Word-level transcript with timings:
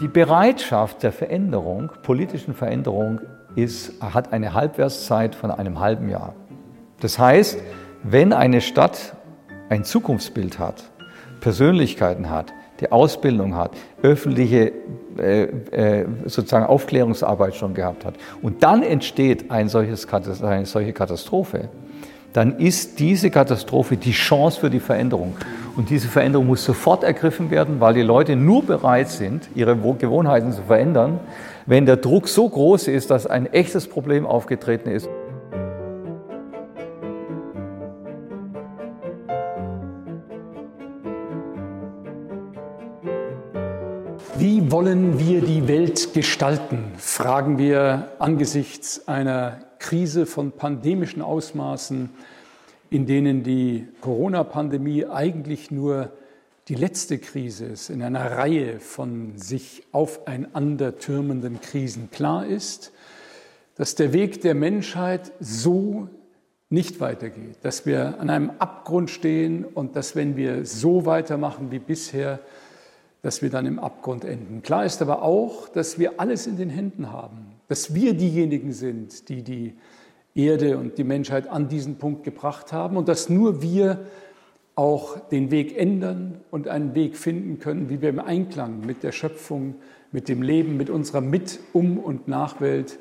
Die 0.00 0.06
Bereitschaft 0.06 1.02
der 1.02 1.10
Veränderung, 1.10 1.90
politischen 2.02 2.54
Veränderung, 2.54 3.20
ist, 3.56 4.00
hat 4.00 4.32
eine 4.32 4.54
Halbwertszeit 4.54 5.34
von 5.34 5.50
einem 5.50 5.80
halben 5.80 6.08
Jahr. 6.08 6.34
Das 7.00 7.18
heißt, 7.18 7.58
wenn 8.04 8.32
eine 8.32 8.60
Stadt 8.60 9.16
ein 9.68 9.82
Zukunftsbild 9.82 10.60
hat, 10.60 10.90
Persönlichkeiten 11.40 12.30
hat, 12.30 12.52
die 12.80 12.92
Ausbildung 12.92 13.56
hat, 13.56 13.72
öffentliche 14.02 14.72
äh, 15.18 15.42
äh, 15.42 16.06
sozusagen 16.24 16.66
Aufklärungsarbeit 16.66 17.54
schon 17.54 17.74
gehabt 17.74 18.04
hat 18.04 18.14
und 18.42 18.62
dann 18.62 18.82
entsteht 18.82 19.50
ein 19.50 19.68
solches, 19.68 20.06
eine 20.42 20.66
solche 20.66 20.92
Katastrophe, 20.92 21.68
dann 22.32 22.58
ist 22.58 22.98
diese 22.98 23.30
Katastrophe 23.30 23.96
die 23.96 24.12
Chance 24.12 24.60
für 24.60 24.70
die 24.70 24.80
Veränderung. 24.80 25.34
Und 25.76 25.90
diese 25.90 26.08
Veränderung 26.08 26.46
muss 26.46 26.64
sofort 26.64 27.02
ergriffen 27.02 27.50
werden, 27.50 27.80
weil 27.80 27.94
die 27.94 28.02
Leute 28.02 28.36
nur 28.36 28.62
bereit 28.64 29.08
sind, 29.08 29.48
ihre 29.54 29.76
Gewohnheiten 29.76 30.52
zu 30.52 30.62
verändern, 30.62 31.20
wenn 31.66 31.86
der 31.86 31.96
Druck 31.96 32.28
so 32.28 32.48
groß 32.48 32.88
ist, 32.88 33.10
dass 33.10 33.26
ein 33.26 33.46
echtes 33.52 33.86
Problem 33.86 34.26
aufgetreten 34.26 34.90
ist. 34.90 35.08
Wollen 44.88 45.18
wir 45.18 45.42
die 45.42 45.68
Welt 45.68 46.14
gestalten, 46.14 46.92
fragen 46.96 47.58
wir 47.58 48.12
angesichts 48.20 49.06
einer 49.06 49.60
Krise 49.78 50.24
von 50.24 50.52
pandemischen 50.52 51.20
Ausmaßen, 51.20 52.08
in 52.88 53.04
denen 53.04 53.42
die 53.42 53.86
Corona-Pandemie 54.00 55.04
eigentlich 55.04 55.70
nur 55.70 56.10
die 56.68 56.74
letzte 56.74 57.18
Krise 57.18 57.66
ist, 57.66 57.90
in 57.90 58.02
einer 58.02 58.38
Reihe 58.38 58.80
von 58.80 59.36
sich 59.36 59.82
aufeinander 59.92 60.96
türmenden 60.96 61.60
Krisen. 61.60 62.08
Klar 62.10 62.46
ist, 62.46 62.90
dass 63.74 63.94
der 63.94 64.14
Weg 64.14 64.40
der 64.40 64.54
Menschheit 64.54 65.32
so 65.38 66.08
nicht 66.70 66.98
weitergeht, 66.98 67.58
dass 67.60 67.84
wir 67.84 68.18
an 68.20 68.30
einem 68.30 68.52
Abgrund 68.58 69.10
stehen 69.10 69.66
und 69.66 69.96
dass 69.96 70.16
wenn 70.16 70.34
wir 70.38 70.64
so 70.64 71.04
weitermachen 71.04 71.70
wie 71.72 71.78
bisher, 71.78 72.40
dass 73.22 73.42
wir 73.42 73.50
dann 73.50 73.66
im 73.66 73.78
Abgrund 73.78 74.24
enden. 74.24 74.62
Klar 74.62 74.84
ist 74.84 75.02
aber 75.02 75.22
auch, 75.22 75.68
dass 75.68 75.98
wir 75.98 76.20
alles 76.20 76.46
in 76.46 76.56
den 76.56 76.70
Händen 76.70 77.10
haben, 77.10 77.52
dass 77.68 77.94
wir 77.94 78.14
diejenigen 78.14 78.72
sind, 78.72 79.28
die 79.28 79.42
die 79.42 79.74
Erde 80.34 80.78
und 80.78 80.98
die 80.98 81.04
Menschheit 81.04 81.48
an 81.48 81.68
diesen 81.68 81.96
Punkt 81.96 82.22
gebracht 82.22 82.72
haben 82.72 82.96
und 82.96 83.08
dass 83.08 83.28
nur 83.28 83.60
wir 83.60 84.06
auch 84.76 85.18
den 85.28 85.50
Weg 85.50 85.76
ändern 85.76 86.40
und 86.52 86.68
einen 86.68 86.94
Weg 86.94 87.16
finden 87.16 87.58
können, 87.58 87.90
wie 87.90 88.00
wir 88.00 88.10
im 88.10 88.20
Einklang 88.20 88.86
mit 88.86 89.02
der 89.02 89.10
Schöpfung, 89.10 89.74
mit 90.12 90.28
dem 90.28 90.40
Leben, 90.40 90.76
mit 90.76 90.88
unserer 90.88 91.20
Mit-, 91.20 91.58
Um- 91.72 91.98
und 91.98 92.28
Nachwelt 92.28 92.98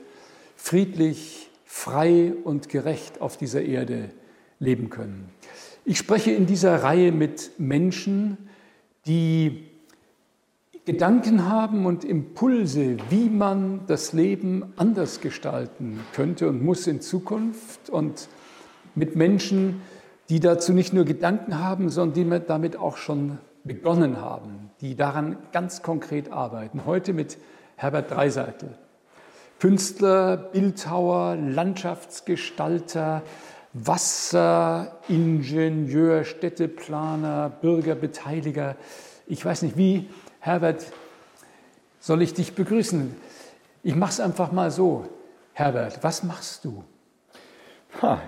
friedlich, 0.55 1.49
frei 1.63 2.33
und 2.43 2.69
gerecht 2.69 3.21
auf 3.21 3.37
dieser 3.37 3.61
Erde 3.61 4.09
leben 4.59 4.89
können. 4.89 5.29
Ich 5.85 5.99
spreche 5.99 6.31
in 6.31 6.47
dieser 6.47 6.83
Reihe 6.83 7.11
mit 7.11 7.51
Menschen, 7.59 8.37
die 9.05 9.66
Gedanken 10.87 11.47
haben 11.49 11.85
und 11.85 12.03
Impulse, 12.05 12.95
wie 13.09 13.29
man 13.29 13.81
das 13.87 14.13
Leben 14.13 14.71
anders 14.77 15.19
gestalten 15.19 15.99
könnte 16.13 16.47
und 16.47 16.63
muss 16.63 16.87
in 16.87 17.01
Zukunft 17.01 17.89
und 17.89 18.29
mit 18.95 19.17
Menschen, 19.17 19.81
die 20.29 20.39
dazu 20.39 20.71
nicht 20.71 20.93
nur 20.93 21.03
Gedanken 21.03 21.59
haben, 21.59 21.89
sondern 21.89 22.31
die 22.31 22.39
damit 22.47 22.77
auch 22.77 22.95
schon 22.95 23.37
begonnen 23.65 24.21
haben, 24.21 24.71
die 24.79 24.95
daran 24.95 25.35
ganz 25.51 25.81
konkret 25.81 26.31
arbeiten. 26.31 26.85
Heute 26.85 27.11
mit 27.11 27.37
Herbert 27.75 28.09
Dreiseitel, 28.09 28.69
Künstler, 29.59 30.37
Bildhauer, 30.37 31.35
Landschaftsgestalter, 31.35 33.23
Wasseringenieur, 33.73 36.23
Städteplaner, 36.23 37.51
Bürgerbeteiliger. 37.61 38.77
Ich 39.25 39.43
weiß 39.43 39.63
nicht, 39.63 39.75
wie 39.75 40.07
Herbert, 40.47 40.85
soll 41.99 42.21
ich 42.21 42.33
dich 42.33 42.55
begrüßen? 42.55 43.13
Ich 43.83 43.95
mache 43.95 44.11
es 44.11 44.21
einfach 44.21 44.53
mal 44.53 44.71
so. 44.71 45.05
Herbert, 45.51 46.01
was 46.05 46.23
machst 46.23 46.63
du? 46.63 46.85
Ha, 48.01 48.21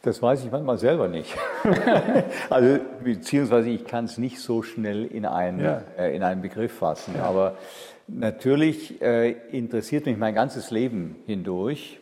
das 0.00 0.22
weiß 0.22 0.44
ich 0.44 0.52
manchmal 0.52 0.78
selber 0.78 1.08
nicht. 1.08 1.34
also, 2.48 2.78
beziehungsweise 3.02 3.70
ich 3.70 3.84
kann 3.86 4.04
es 4.04 4.18
nicht 4.18 4.38
so 4.38 4.62
schnell 4.62 5.04
in 5.04 5.26
einen, 5.26 5.64
ja. 5.64 5.82
äh, 5.98 6.14
in 6.14 6.22
einen 6.22 6.42
Begriff 6.42 6.74
fassen. 6.74 7.16
Ja. 7.16 7.24
Aber 7.24 7.56
natürlich 8.06 9.02
äh, 9.02 9.32
interessiert 9.50 10.06
mich 10.06 10.16
mein 10.16 10.36
ganzes 10.36 10.70
Leben 10.70 11.16
hindurch 11.26 11.98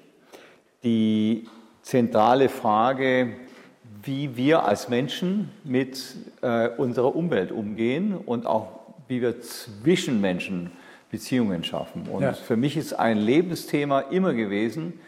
die 0.83 1.49
zentrale 1.81 2.50
Frage, 2.50 3.37
wie 4.03 4.37
wir 4.37 4.65
als 4.65 4.91
Menschen 4.91 5.50
mit 5.65 6.15
äh, 6.43 6.69
unserer 6.69 7.16
Umwelt 7.16 7.53
umgehen 7.53 8.15
und 8.15 8.44
auch 8.44 8.81
wie 9.12 9.20
wir 9.20 9.42
zwischen 9.42 10.22
Menschen 10.22 10.70
Beziehungen 11.10 11.62
schaffen. 11.64 12.08
Und 12.10 12.22
ja. 12.22 12.32
für 12.32 12.56
mich 12.56 12.78
ist 12.78 12.94
ein 12.94 13.18
Lebensthema 13.18 14.00
immer 14.00 14.32
gewesen 14.32 14.98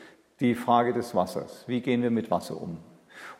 die 0.41 0.54
Frage 0.54 0.92
des 0.92 1.15
Wassers. 1.15 1.65
Wie 1.66 1.81
gehen 1.81 2.03
wir 2.03 2.10
mit 2.10 2.31
Wasser 2.31 2.60
um? 2.60 2.76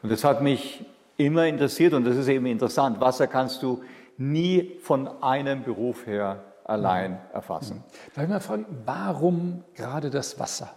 Und 0.03 0.11
das 0.11 0.25
hat 0.25 0.41
mich 0.41 0.83
immer 1.19 1.47
interessiert 1.47 1.93
und 1.93 2.05
das 2.05 2.17
ist 2.17 2.29
eben 2.29 2.47
interessant. 2.47 2.99
Wasser 2.99 3.27
kannst 3.27 3.63
du 3.63 3.83
nie 4.17 4.73
von 4.81 5.23
einem 5.23 5.65
Beruf 5.65 6.07
her 6.07 6.43
allein 6.65 7.11
mhm. 7.11 7.19
erfassen. 7.35 7.85
Darf 8.15 8.25
ich 8.25 8.31
mal 8.31 8.41
fragen, 8.41 8.65
warum 8.87 9.65
gerade 9.75 10.09
das 10.09 10.39
Wasser? 10.39 10.71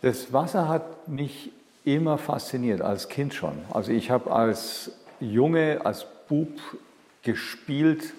Das 0.00 0.32
Wasser 0.32 0.68
hat 0.68 1.08
mich 1.08 1.50
immer 1.84 2.18
fasziniert, 2.18 2.80
als 2.82 3.08
Kind 3.08 3.34
schon. 3.34 3.58
Also 3.72 3.90
ich 3.90 4.12
habe 4.12 4.30
als 4.30 4.92
Junge, 5.18 5.80
als 5.82 6.06
Bub 6.28 6.56
gespielt 7.22 8.14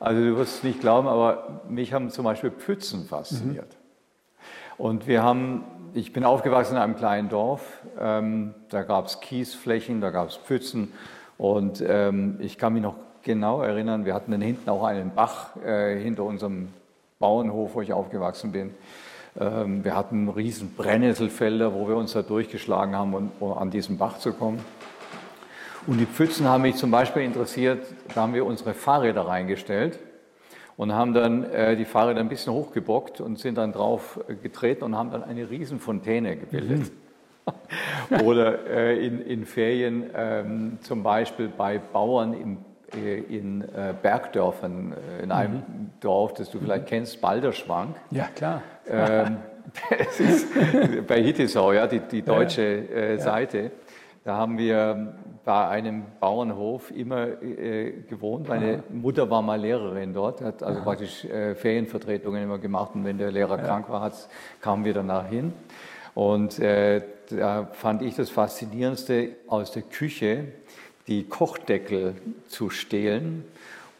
also 0.00 0.20
du 0.20 0.36
wirst 0.36 0.58
es 0.58 0.62
nicht 0.64 0.80
glauben, 0.80 1.08
aber 1.08 1.62
mich 1.68 1.92
haben 1.92 2.10
zum 2.10 2.24
Beispiel 2.24 2.50
Pfützen 2.50 3.06
fasziniert. 3.06 3.68
Mhm. 3.68 4.84
Und 4.84 5.06
wir 5.06 5.22
haben, 5.22 5.64
ich 5.94 6.12
bin 6.12 6.24
aufgewachsen 6.24 6.76
in 6.76 6.82
einem 6.82 6.96
kleinen 6.96 7.28
Dorf, 7.28 7.82
ähm, 7.98 8.54
da 8.68 8.82
gab 8.82 9.06
es 9.06 9.20
Kiesflächen, 9.20 10.00
da 10.00 10.10
gab 10.10 10.28
es 10.28 10.36
Pfützen 10.36 10.92
und 11.36 11.82
ähm, 11.86 12.36
ich 12.40 12.58
kann 12.58 12.74
mich 12.74 12.82
noch 12.82 12.94
genau 13.22 13.60
erinnern, 13.60 14.04
wir 14.04 14.14
hatten 14.14 14.30
dann 14.30 14.40
hinten 14.40 14.70
auch 14.70 14.84
einen 14.84 15.14
Bach 15.14 15.56
äh, 15.56 15.98
hinter 16.00 16.22
unserem 16.24 16.68
Bauernhof, 17.18 17.74
wo 17.74 17.82
ich 17.82 17.92
aufgewachsen 17.92 18.52
bin. 18.52 18.74
Ähm, 19.38 19.84
wir 19.84 19.96
hatten 19.96 20.28
riesen 20.28 20.74
Brennnesselfelder, 20.74 21.74
wo 21.74 21.88
wir 21.88 21.96
uns 21.96 22.12
da 22.12 22.22
durchgeschlagen 22.22 22.94
haben, 22.94 23.32
um 23.40 23.52
an 23.52 23.70
diesen 23.70 23.98
Bach 23.98 24.18
zu 24.18 24.32
kommen. 24.32 24.60
Und 25.88 25.96
die 25.96 26.04
Pfützen 26.04 26.46
haben 26.46 26.62
mich 26.62 26.76
zum 26.76 26.90
Beispiel 26.90 27.22
interessiert, 27.22 27.86
da 28.14 28.20
haben 28.20 28.34
wir 28.34 28.44
unsere 28.44 28.74
Fahrräder 28.74 29.22
reingestellt 29.22 29.98
und 30.76 30.92
haben 30.92 31.14
dann 31.14 31.44
äh, 31.44 31.76
die 31.76 31.86
Fahrräder 31.86 32.20
ein 32.20 32.28
bisschen 32.28 32.52
hochgebockt 32.52 33.22
und 33.22 33.38
sind 33.38 33.56
dann 33.56 33.72
drauf 33.72 34.20
äh, 34.28 34.34
getreten 34.34 34.84
und 34.84 34.94
haben 34.94 35.10
dann 35.10 35.24
eine 35.24 35.48
Riesenfontäne 35.48 36.36
gebildet. 36.36 36.92
Mhm. 38.10 38.20
Oder 38.22 38.66
äh, 38.68 39.06
in, 39.06 39.22
in 39.22 39.46
Ferien 39.46 40.10
ähm, 40.14 40.78
zum 40.82 41.02
Beispiel 41.02 41.48
bei 41.48 41.78
Bauern 41.78 42.34
im, 42.34 42.58
äh, 42.94 43.20
in 43.20 43.62
äh, 43.62 43.94
Bergdörfern, 44.02 44.92
äh, 44.92 45.22
in 45.22 45.32
einem 45.32 45.54
mhm. 45.54 45.90
Dorf, 46.00 46.34
das 46.34 46.50
du 46.50 46.58
vielleicht 46.58 46.82
mhm. 46.82 46.88
kennst, 46.88 47.22
Balderschwank. 47.22 47.96
Ja, 48.10 48.28
klar. 48.34 48.60
Ähm, 48.86 49.38
bei 51.08 51.22
Hittisau, 51.22 51.72
ja, 51.72 51.86
die, 51.86 52.00
die 52.00 52.20
deutsche 52.20 52.84
ja. 52.94 53.18
Seite. 53.18 53.70
Da 54.24 54.36
haben 54.36 54.58
wir 54.58 55.14
bei 55.48 55.66
einem 55.66 56.02
Bauernhof 56.20 56.90
immer 56.90 57.26
äh, 57.42 58.02
gewohnt. 58.06 58.48
Meine. 58.48 58.82
Mutter 58.90 59.30
war 59.30 59.40
mal 59.40 59.58
Lehrerin 59.58 60.12
dort, 60.12 60.42
hat 60.42 60.62
also 60.62 60.80
Aha. 60.80 60.84
praktisch 60.84 61.24
äh, 61.24 61.54
Ferienvertretungen 61.54 62.42
immer 62.42 62.58
gemacht 62.58 62.90
und 62.94 63.06
wenn 63.06 63.16
der 63.16 63.32
Lehrer 63.32 63.56
ja. 63.56 63.64
krank 63.64 63.88
war, 63.88 64.12
kamen 64.60 64.84
wir 64.84 64.92
danach 64.92 65.26
hin. 65.26 65.54
Und 66.14 66.58
äh, 66.58 67.00
da 67.30 67.66
fand 67.72 68.02
ich 68.02 68.14
das 68.14 68.28
Faszinierendste 68.28 69.36
aus 69.46 69.70
der 69.72 69.84
Küche, 69.84 70.48
die 71.06 71.24
Kochdeckel 71.24 72.16
zu 72.48 72.68
stehlen 72.68 73.46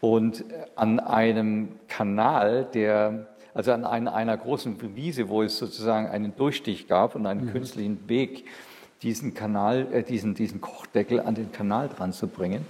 und 0.01 0.45
an 0.75 0.99
einem 0.99 1.79
Kanal, 1.87 2.67
der 2.75 3.25
also 3.55 3.71
an 3.71 3.85
einer, 3.85 4.13
einer 4.13 4.37
großen 4.37 4.95
Wiese, 4.95 5.29
wo 5.29 5.41
es 5.41 5.57
sozusagen 5.57 6.09
einen 6.09 6.35
Durchstich 6.35 6.87
gab 6.87 7.15
und 7.15 7.25
einen 7.25 7.45
mhm. 7.45 7.53
künstlichen 7.53 8.07
Weg 8.07 8.45
diesen 9.01 9.33
Kanal, 9.33 9.87
äh, 9.91 10.03
diesen, 10.03 10.35
diesen 10.35 10.61
Kochdeckel 10.61 11.19
an 11.19 11.35
den 11.35 11.51
Kanal 11.51 11.89
dran 11.89 12.13
zu 12.13 12.27
bringen 12.27 12.65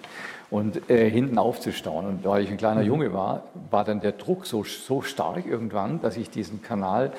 und 0.49 0.89
äh, 0.89 1.09
hinten 1.09 1.37
aufzustauen. 1.37 2.05
Und 2.05 2.25
da 2.25 2.39
ich 2.39 2.49
ein 2.49 2.57
kleiner 2.57 2.81
mhm. 2.81 2.87
Junge 2.87 3.13
war, 3.13 3.43
war 3.69 3.83
dann 3.83 4.01
der 4.01 4.13
Druck 4.13 4.45
so, 4.45 4.63
so 4.63 5.01
stark 5.01 5.45
irgendwann, 5.45 6.01
dass 6.01 6.17
ich 6.17 6.29
diesen 6.29 6.61
Kanal, 6.61 7.11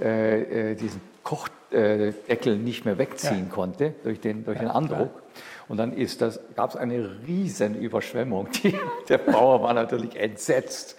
äh, 0.00 0.70
äh 0.70 0.74
diesen 0.74 1.00
Kochdeckel 1.22 1.56
Deckel 1.70 2.56
nicht 2.56 2.84
mehr 2.84 2.96
wegziehen 2.98 3.46
ja. 3.48 3.54
konnte 3.54 3.94
durch 4.04 4.20
den, 4.20 4.44
durch 4.44 4.56
ja, 4.56 4.64
den 4.64 4.70
Andruck. 4.70 5.10
Klar. 5.10 5.22
Und 5.68 5.78
dann 5.78 5.92
ist 5.92 6.22
das, 6.22 6.38
gab 6.54 6.70
es 6.70 6.76
eine 6.76 7.10
riesen 7.26 7.74
Überschwemmung. 7.74 8.48
Die, 8.62 8.74
der 9.08 9.18
Bauer 9.18 9.62
war 9.62 9.74
natürlich 9.74 10.16
entsetzt. 10.16 10.96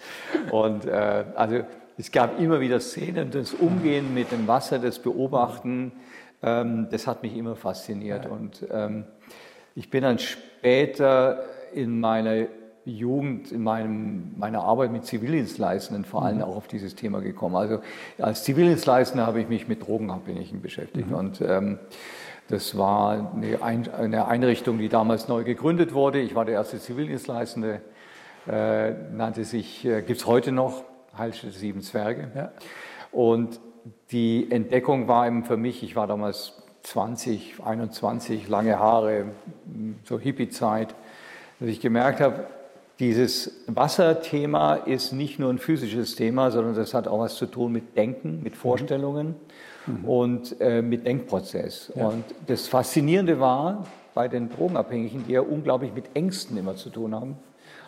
Und 0.50 0.84
äh, 0.84 1.24
also 1.34 1.60
es 1.96 2.12
gab 2.12 2.38
immer 2.38 2.60
wieder 2.60 2.80
Szenen, 2.80 3.30
das 3.30 3.54
Umgehen 3.54 4.12
mit 4.14 4.30
dem 4.30 4.46
Wasser, 4.46 4.78
das 4.78 4.98
Beobachten, 4.98 5.92
das 6.40 7.06
hat 7.06 7.22
mich 7.22 7.36
immer 7.36 7.56
fasziniert. 7.56 8.26
Ja. 8.26 8.30
Und 8.30 8.66
ähm, 8.70 9.04
ich 9.74 9.90
bin 9.90 10.02
dann 10.02 10.18
später 10.18 11.42
in 11.72 12.00
meiner 12.00 12.46
Jugend, 12.84 13.52
in 13.52 13.62
meinem, 13.62 14.34
meiner 14.36 14.62
Arbeit 14.62 14.92
mit 14.92 15.04
Zivildienstleistenden 15.04 16.04
vor 16.04 16.24
allem 16.24 16.38
mhm. 16.38 16.44
auch 16.44 16.56
auf 16.56 16.68
dieses 16.68 16.94
Thema 16.94 17.20
gekommen. 17.20 17.56
Also 17.56 17.80
als 18.18 18.44
Zivildienstleistender 18.44 19.26
habe 19.26 19.40
ich 19.40 19.48
mich 19.48 19.68
mit 19.68 19.86
Drogenabhängigen 19.86 20.62
beschäftigt. 20.62 21.10
Mhm. 21.10 21.14
Und 21.14 21.40
ähm, 21.40 21.78
das 22.48 22.78
war 22.78 23.34
eine 23.62 24.26
Einrichtung, 24.26 24.78
die 24.78 24.88
damals 24.88 25.28
neu 25.28 25.44
gegründet 25.44 25.92
wurde. 25.92 26.18
Ich 26.18 26.34
war 26.34 26.46
der 26.46 26.54
erste 26.54 26.78
Zivildienstleistende, 26.78 27.82
äh, 28.50 28.92
nannte 29.12 29.44
sich, 29.44 29.84
äh, 29.84 30.00
gibt 30.00 30.20
es 30.20 30.26
heute 30.26 30.50
noch, 30.50 30.84
Heilstätte 31.16 31.52
Sieben 31.52 31.82
Zwerge. 31.82 32.30
Ja. 32.34 32.52
Und 33.12 33.60
die 34.10 34.50
Entdeckung 34.50 35.08
war 35.08 35.26
eben 35.26 35.44
für 35.44 35.56
mich, 35.56 35.82
ich 35.82 35.96
war 35.96 36.06
damals 36.06 36.62
20, 36.82 37.56
21, 37.64 38.48
lange 38.48 38.78
Haare, 38.78 39.26
so 40.04 40.18
Hippie-Zeit, 40.18 40.94
dass 41.60 41.68
ich 41.68 41.80
gemerkt 41.80 42.20
habe, 42.20 42.46
dieses 42.98 43.64
Wasserthema 43.66 44.74
ist 44.74 45.12
nicht 45.12 45.38
nur 45.38 45.50
ein 45.50 45.58
physisches 45.58 46.16
Thema, 46.16 46.50
sondern 46.50 46.74
das 46.74 46.94
hat 46.94 47.06
auch 47.06 47.20
was 47.20 47.36
zu 47.36 47.46
tun 47.46 47.72
mit 47.72 47.96
Denken, 47.96 48.42
mit 48.42 48.56
Vorstellungen. 48.56 49.28
Mhm 49.28 49.68
mhm. 49.88 50.04
und 50.04 50.60
äh, 50.60 50.82
mit 50.82 51.06
Denkprozess. 51.06 51.92
Ja. 51.94 52.08
Und 52.08 52.24
das 52.46 52.68
Faszinierende 52.68 53.40
war 53.40 53.86
bei 54.14 54.28
den 54.28 54.50
Drogenabhängigen, 54.50 55.24
die 55.26 55.32
ja 55.32 55.40
unglaublich 55.40 55.92
mit 55.94 56.04
Ängsten 56.14 56.56
immer 56.56 56.76
zu 56.76 56.90
tun 56.90 57.14
haben, 57.14 57.36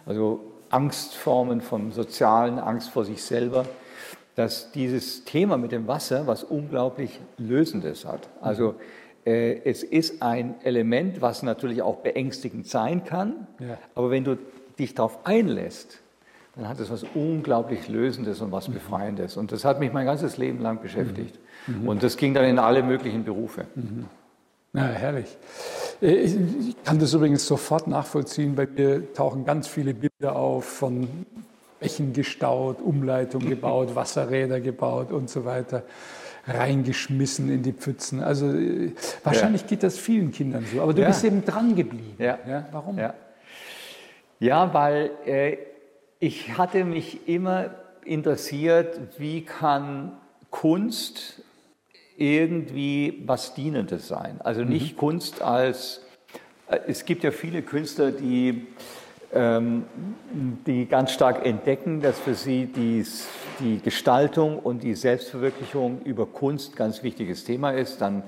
also 0.06 0.41
Angstformen 0.70 1.61
vom 1.61 1.93
Sozialen, 1.93 2.58
Angst 2.58 2.91
vor 2.91 3.05
sich 3.05 3.23
selber, 3.23 3.64
dass 4.40 4.72
dieses 4.72 5.25
Thema 5.25 5.58
mit 5.58 5.70
dem 5.70 5.87
Wasser 5.87 6.26
was 6.26 6.44
unglaublich 6.44 7.20
Lösendes 7.37 8.06
hat. 8.06 8.31
Also 8.40 8.75
äh, 9.26 9.60
es 9.64 9.82
ist 9.82 10.22
ein 10.22 10.54
Element, 10.64 11.20
was 11.20 11.42
natürlich 11.42 11.82
auch 11.82 11.96
beängstigend 11.96 12.66
sein 12.66 13.04
kann, 13.04 13.46
ja. 13.58 13.76
aber 13.94 14.10
wenn 14.10 14.25
du 14.25 14.38
dich 14.78 14.94
darauf 14.94 15.26
einlässt, 15.26 16.00
dann 16.56 16.66
hat 16.70 16.81
es 16.81 16.90
was 16.90 17.04
unglaublich 17.14 17.87
Lösendes 17.88 18.40
und 18.40 18.50
was 18.50 18.69
mhm. 18.69 18.75
Befreiendes. 18.75 19.37
Und 19.37 19.52
das 19.52 19.66
hat 19.66 19.78
mich 19.78 19.92
mein 19.92 20.06
ganzes 20.06 20.38
Leben 20.38 20.62
lang 20.62 20.81
beschäftigt. 20.81 21.38
Mhm. 21.66 21.82
Mhm. 21.82 21.88
Und 21.88 22.02
das 22.02 22.16
ging 22.16 22.32
dann 22.32 22.46
in 22.46 22.58
alle 22.58 22.82
möglichen 22.82 23.25
Berufe. 23.25 23.66
Mhm. 23.75 24.06
Ja, 24.72 24.84
herrlich. 24.84 25.37
Äh, 26.00 26.12
ich 26.14 26.82
kann 26.82 26.98
das 26.98 27.12
übrigens 27.12 27.46
sofort 27.46 27.87
nachvollziehen. 27.87 28.54
Bei 28.54 28.66
mir 28.66 29.12
tauchen 29.12 29.44
ganz 29.44 29.69
viele 29.69 29.92
Bilder 29.92 30.34
auf 30.34 30.64
von 30.64 31.26
Bächen 31.81 32.12
gestaut, 32.12 32.81
Umleitung 32.81 33.41
gebaut, 33.49 33.94
Wasserräder 33.94 34.61
gebaut 34.61 35.11
und 35.11 35.29
so 35.29 35.44
weiter, 35.44 35.82
reingeschmissen 36.47 37.50
in 37.50 37.62
die 37.62 37.73
Pfützen. 37.73 38.23
Also 38.23 38.53
äh, 38.53 38.93
wahrscheinlich 39.25 39.62
ja. 39.62 39.69
geht 39.69 39.82
das 39.82 39.99
vielen 39.99 40.31
Kindern 40.31 40.65
so. 40.73 40.81
Aber 40.82 40.94
du 40.94 41.03
ja. 41.03 41.09
bist 41.09 41.25
eben 41.25 41.44
dran 41.44 41.75
geblieben. 41.75 42.15
Ja. 42.19 42.38
ja 42.47 42.69
warum? 42.71 42.99
Ja, 44.38 44.73
weil 44.73 45.11
äh, 45.27 45.59
ich 46.19 46.56
hatte 46.56 46.85
mich 46.85 47.29
immer 47.29 47.71
interessiert, 48.05 48.99
wie 49.19 49.43
kann 49.43 50.12
Kunst 50.50 51.43
irgendwie 52.17 53.23
was 53.25 53.55
Dienendes 53.55 54.09
sein. 54.09 54.41
Also 54.43 54.62
nicht 54.62 54.94
mhm. 54.94 54.99
Kunst 54.99 55.43
als, 55.43 56.03
äh, 56.69 56.79
es 56.87 57.05
gibt 57.05 57.25
ja 57.25 57.31
viele 57.31 57.62
Künstler, 57.62 58.12
die, 58.12 58.67
die 59.32 60.87
ganz 60.87 61.12
stark 61.12 61.47
entdecken, 61.47 62.00
dass 62.00 62.19
für 62.19 62.35
sie 62.35 62.67
dies, 62.67 63.29
die 63.61 63.79
Gestaltung 63.79 64.59
und 64.59 64.82
die 64.82 64.94
Selbstverwirklichung 64.94 66.03
über 66.03 66.27
Kunst 66.27 66.75
ganz 66.75 67.05
wichtiges 67.05 67.44
Thema 67.44 67.71
ist, 67.71 68.00
dann 68.00 68.25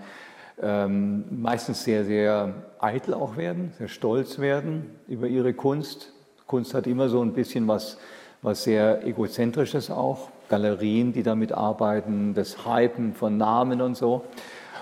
ähm, 0.63 1.25
meistens 1.31 1.83
sehr, 1.83 2.05
sehr 2.05 2.55
eitel 2.79 3.15
auch 3.15 3.37
werden, 3.37 3.73
sehr 3.79 3.89
stolz 3.89 4.39
werden 4.39 4.91
über 5.09 5.27
ihre 5.27 5.55
Kunst. 5.55 6.13
Kunst 6.47 6.73
hat 6.75 6.87
immer 6.87 7.09
so 7.09 7.21
ein 7.21 7.33
bisschen 7.33 7.67
was, 7.67 7.99
was 8.43 8.63
sehr 8.63 9.05
egozentrisches 9.05 9.91
auch. 9.91 10.29
Galerien, 10.49 11.13
die 11.13 11.23
damit 11.23 11.51
arbeiten, 11.53 12.35
das 12.35 12.67
Hypen 12.67 13.15
von 13.15 13.39
Namen 13.39 13.81
und 13.81 13.97
so. 13.97 14.25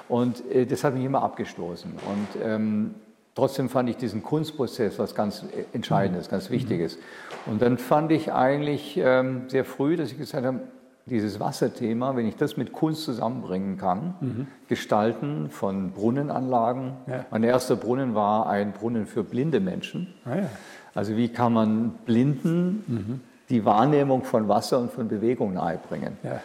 Und 0.08 0.44
äh, 0.50 0.66
das 0.66 0.82
hat 0.84 0.94
mich 0.94 1.04
immer 1.04 1.22
abgestoßen. 1.22 1.92
Und 1.92 2.42
ähm, 2.44 2.94
trotzdem 3.34 3.68
fand 3.68 3.88
ich 3.88 3.96
diesen 3.96 4.22
Kunstprozess 4.22 4.98
was 4.98 5.14
ganz 5.14 5.42
äh, 5.42 5.64
Entscheidendes, 5.72 6.28
ganz. 6.28 6.50
Wichtiges. 6.50 6.98
Und 7.46 7.62
dann 7.62 7.78
fand 7.78 8.12
ich 8.12 8.32
eigentlich 8.32 8.98
ähm, 9.02 9.48
sehr 9.48 9.64
früh, 9.64 9.96
dass 9.96 10.12
ich 10.12 10.18
gesagt 10.18 10.44
habe, 10.46 10.60
dieses 11.06 11.40
Wasserthema, 11.40 12.14
wenn 12.14 12.26
ich 12.26 12.36
das 12.36 12.56
mit 12.56 12.72
Kunst 12.72 13.04
zusammenbringen 13.04 13.78
kann, 13.78 14.14
mhm. 14.20 14.46
gestalten 14.68 15.50
von 15.50 15.90
Brunnenanlagen. 15.90 16.92
Ja. 17.06 17.24
Mein 17.30 17.42
erster 17.42 17.74
Brunnen 17.74 18.14
war 18.14 18.48
ein 18.48 18.72
Brunnen 18.72 19.06
für 19.06 19.24
blinde 19.24 19.60
Menschen. 19.60 20.14
Ah, 20.24 20.36
ja. 20.36 20.50
Also 20.94 21.16
wie 21.16 21.28
kann 21.28 21.52
man 21.52 21.90
Blinden 22.04 22.84
mhm 22.86 23.20
die 23.50 23.64
Wahrnehmung 23.64 24.22
von 24.22 24.48
Wasser 24.48 24.78
und 24.78 24.92
von 24.92 25.08
Bewegung 25.08 25.54
nahebringen. 25.54 26.16
Ja. 26.22 26.40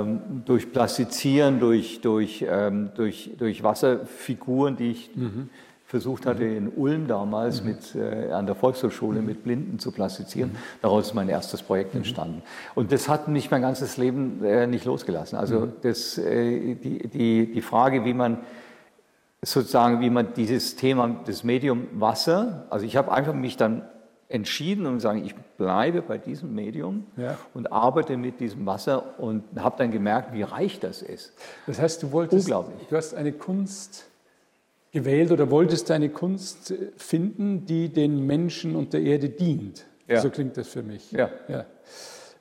Ähm, 0.00 0.20
durch 0.44 0.72
Plastizieren, 0.72 1.60
durch, 1.60 2.00
durch, 2.00 2.44
ähm, 2.48 2.90
durch, 2.96 3.30
durch 3.38 3.62
Wasserfiguren, 3.62 4.76
die 4.76 4.90
ich 4.90 5.14
mhm. 5.14 5.50
Versucht 5.94 6.26
hatte 6.26 6.42
in 6.42 6.72
Ulm 6.74 7.06
damals 7.06 7.62
mhm. 7.62 7.68
mit, 7.68 7.94
äh, 7.94 8.32
an 8.32 8.46
der 8.46 8.56
Volkshochschule 8.56 9.20
mhm. 9.20 9.26
mit 9.26 9.44
Blinden 9.44 9.78
zu 9.78 9.92
plastizieren. 9.92 10.50
Mhm. 10.50 10.56
Daraus 10.82 11.06
ist 11.06 11.14
mein 11.14 11.28
erstes 11.28 11.62
Projekt 11.62 11.94
entstanden. 11.94 12.42
Und 12.74 12.90
das 12.90 13.08
hat 13.08 13.28
mich 13.28 13.48
mein 13.52 13.62
ganzes 13.62 13.96
Leben 13.96 14.44
äh, 14.44 14.66
nicht 14.66 14.86
losgelassen. 14.86 15.38
Also 15.38 15.66
das, 15.82 16.18
äh, 16.18 16.74
die, 16.74 17.06
die, 17.08 17.52
die 17.52 17.62
Frage, 17.62 18.04
wie 18.04 18.12
man 18.12 18.38
sozusagen, 19.40 20.00
wie 20.00 20.10
man 20.10 20.34
dieses 20.34 20.74
Thema, 20.74 21.20
das 21.26 21.44
Medium 21.44 21.86
Wasser, 21.92 22.66
also 22.70 22.84
ich 22.84 22.96
habe 22.96 23.12
einfach 23.12 23.34
mich 23.34 23.56
dann 23.56 23.82
entschieden 24.28 24.86
und 24.86 24.98
sagen, 24.98 25.24
ich 25.24 25.36
bleibe 25.36 26.02
bei 26.02 26.18
diesem 26.18 26.56
Medium 26.56 27.06
ja. 27.16 27.38
und 27.54 27.70
arbeite 27.70 28.16
mit 28.16 28.40
diesem 28.40 28.66
Wasser 28.66 29.20
und 29.20 29.44
habe 29.56 29.76
dann 29.78 29.92
gemerkt, 29.92 30.32
wie 30.32 30.42
reich 30.42 30.80
das 30.80 31.02
ist. 31.02 31.34
Das 31.68 31.80
heißt, 31.80 32.02
du 32.02 32.10
wolltest, 32.10 32.46
Unglaublich. 32.46 32.88
du 32.88 32.96
hast 32.96 33.14
eine 33.14 33.30
Kunst 33.30 34.06
gewählt 34.94 35.32
oder 35.32 35.50
wolltest 35.50 35.90
eine 35.90 36.08
Kunst 36.08 36.72
finden, 36.96 37.66
die 37.66 37.88
den 37.88 38.24
Menschen 38.24 38.76
und 38.76 38.92
der 38.92 39.02
Erde 39.02 39.28
dient. 39.28 39.84
Ja. 40.06 40.20
So 40.20 40.30
klingt 40.30 40.56
das 40.56 40.68
für 40.68 40.82
mich. 40.82 41.10
Ja. 41.10 41.30
ja. 41.48 41.66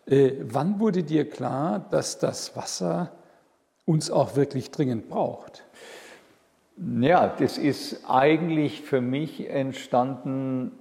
Äh, 0.05 0.33
wann 0.41 0.79
wurde 0.79 1.03
dir 1.03 1.27
klar, 1.27 1.85
dass 1.89 2.19
das 2.19 2.55
Wasser 2.55 3.11
uns 3.85 4.11
auch 4.11 4.35
wirklich 4.35 4.69
dringend 4.69 5.09
braucht? 5.09 5.63
Ja, 6.77 7.27
das 7.27 7.57
ist 7.57 8.05
eigentlich 8.07 8.81
für 8.81 9.01
mich 9.01 9.49
entstanden 9.49 10.71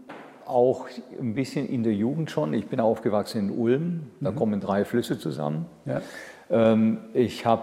auch 0.44 0.88
ein 1.18 1.34
bisschen 1.34 1.66
in 1.68 1.84
der 1.84 1.94
Jugend 1.94 2.30
schon. 2.30 2.52
Ich 2.52 2.66
bin 2.66 2.80
aufgewachsen 2.80 3.48
in 3.48 3.58
Ulm, 3.58 4.10
da 4.20 4.30
mhm. 4.30 4.36
kommen 4.36 4.60
drei 4.60 4.84
Flüsse 4.84 5.18
zusammen. 5.18 5.66
Ja. 5.86 6.02
Ähm, 6.50 6.98
ich 7.14 7.46
habe 7.46 7.62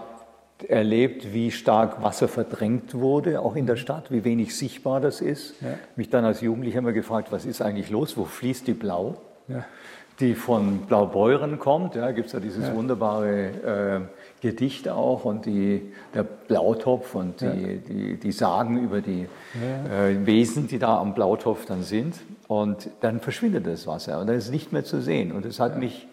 erlebt, 0.68 1.32
wie 1.32 1.50
stark 1.50 2.02
Wasser 2.02 2.28
verdrängt 2.28 2.94
wurde, 2.94 3.40
auch 3.40 3.56
in 3.56 3.66
der. 3.66 3.80
Stadt, 3.80 4.10
wie 4.12 4.24
wenig 4.24 4.56
sichtbar 4.56 5.00
das 5.00 5.20
ist. 5.20 5.60
Ja. 5.60 5.68
Mich 5.96 6.10
dann 6.10 6.24
als 6.24 6.40
Jugendlicher 6.40 6.78
immer 6.78 6.92
gefragt, 6.92 7.32
was 7.32 7.44
ist 7.44 7.62
eigentlich 7.62 7.90
los, 7.90 8.16
wo 8.16 8.24
fließt 8.24 8.66
die 8.66 8.74
Blau? 8.74 9.16
Ja. 9.48 9.64
Die 10.20 10.34
von 10.34 10.80
Blaubeuren 10.80 11.58
kommt, 11.58 11.94
ja, 11.94 12.10
gibt 12.10 12.26
es 12.26 12.34
ja 12.34 12.40
dieses 12.40 12.74
wunderbare 12.74 13.46
äh, 13.46 14.00
Gedichte 14.42 14.94
auch 14.94 15.24
und 15.24 15.46
die, 15.46 15.92
der 16.14 16.24
Blautopf 16.24 17.14
und 17.14 17.40
die, 17.40 17.46
ja. 17.46 17.52
die, 17.88 18.20
die 18.20 18.32
Sagen 18.32 18.84
über 18.84 19.00
die 19.00 19.26
ja. 19.54 20.08
äh, 20.08 20.26
Wesen, 20.26 20.68
die 20.68 20.78
da 20.78 20.98
am 20.98 21.14
Blautopf 21.14 21.64
dann 21.64 21.82
sind. 21.82 22.16
Und 22.48 22.90
dann 23.00 23.20
verschwindet 23.20 23.66
das 23.66 23.86
Wasser 23.86 24.20
und 24.20 24.26
dann 24.26 24.36
ist 24.36 24.44
es 24.46 24.50
nicht 24.50 24.72
mehr 24.72 24.84
zu 24.84 25.00
sehen. 25.00 25.32
Und 25.32 25.46
das 25.46 25.58
hat 25.58 25.72
ja. 25.72 25.78
mich, 25.78 26.06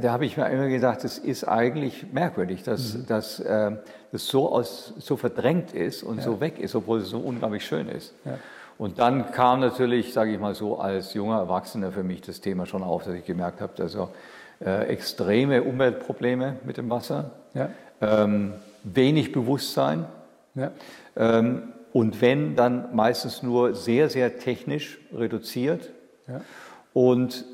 da 0.00 0.12
habe 0.12 0.26
ich 0.26 0.36
mir 0.36 0.48
immer 0.50 0.68
gedacht, 0.68 1.04
das 1.04 1.18
ist 1.18 1.44
eigentlich 1.44 2.12
merkwürdig, 2.12 2.62
dass, 2.62 2.94
mhm. 2.94 3.06
dass 3.06 3.40
äh, 3.40 3.72
das 4.12 4.26
so, 4.26 4.50
aus, 4.50 4.94
so 4.98 5.16
verdrängt 5.16 5.72
ist 5.72 6.02
und 6.02 6.22
so 6.22 6.40
weg 6.40 6.58
ist, 6.58 6.74
obwohl 6.74 7.00
es 7.00 7.08
so 7.08 7.18
unglaublich 7.18 7.64
schön 7.64 7.88
ist. 7.88 8.14
Und 8.78 8.98
dann 8.98 9.30
kam 9.32 9.60
natürlich, 9.60 10.12
sage 10.12 10.32
ich 10.32 10.38
mal 10.38 10.54
so, 10.54 10.78
als 10.78 11.14
junger 11.14 11.38
Erwachsener 11.38 11.92
für 11.92 12.02
mich 12.02 12.20
das 12.20 12.40
Thema 12.40 12.66
schon 12.66 12.82
auf, 12.82 13.04
dass 13.04 13.14
ich 13.14 13.24
gemerkt 13.24 13.60
habe, 13.60 13.72
also, 13.82 14.10
äh, 14.64 14.86
extreme 14.86 15.62
Umweltprobleme 15.62 16.56
mit 16.64 16.76
dem 16.76 16.90
Wasser, 16.90 17.32
ja. 17.54 17.70
ähm, 18.00 18.54
wenig 18.82 19.32
Bewusstsein 19.32 20.06
ja. 20.54 20.70
ähm, 21.16 21.72
und 21.92 22.20
wenn, 22.20 22.56
dann 22.56 22.94
meistens 22.94 23.42
nur 23.42 23.74
sehr, 23.74 24.08
sehr 24.10 24.38
technisch 24.38 24.98
reduziert 25.12 25.90
ja. 26.28 26.40
und 26.92 27.44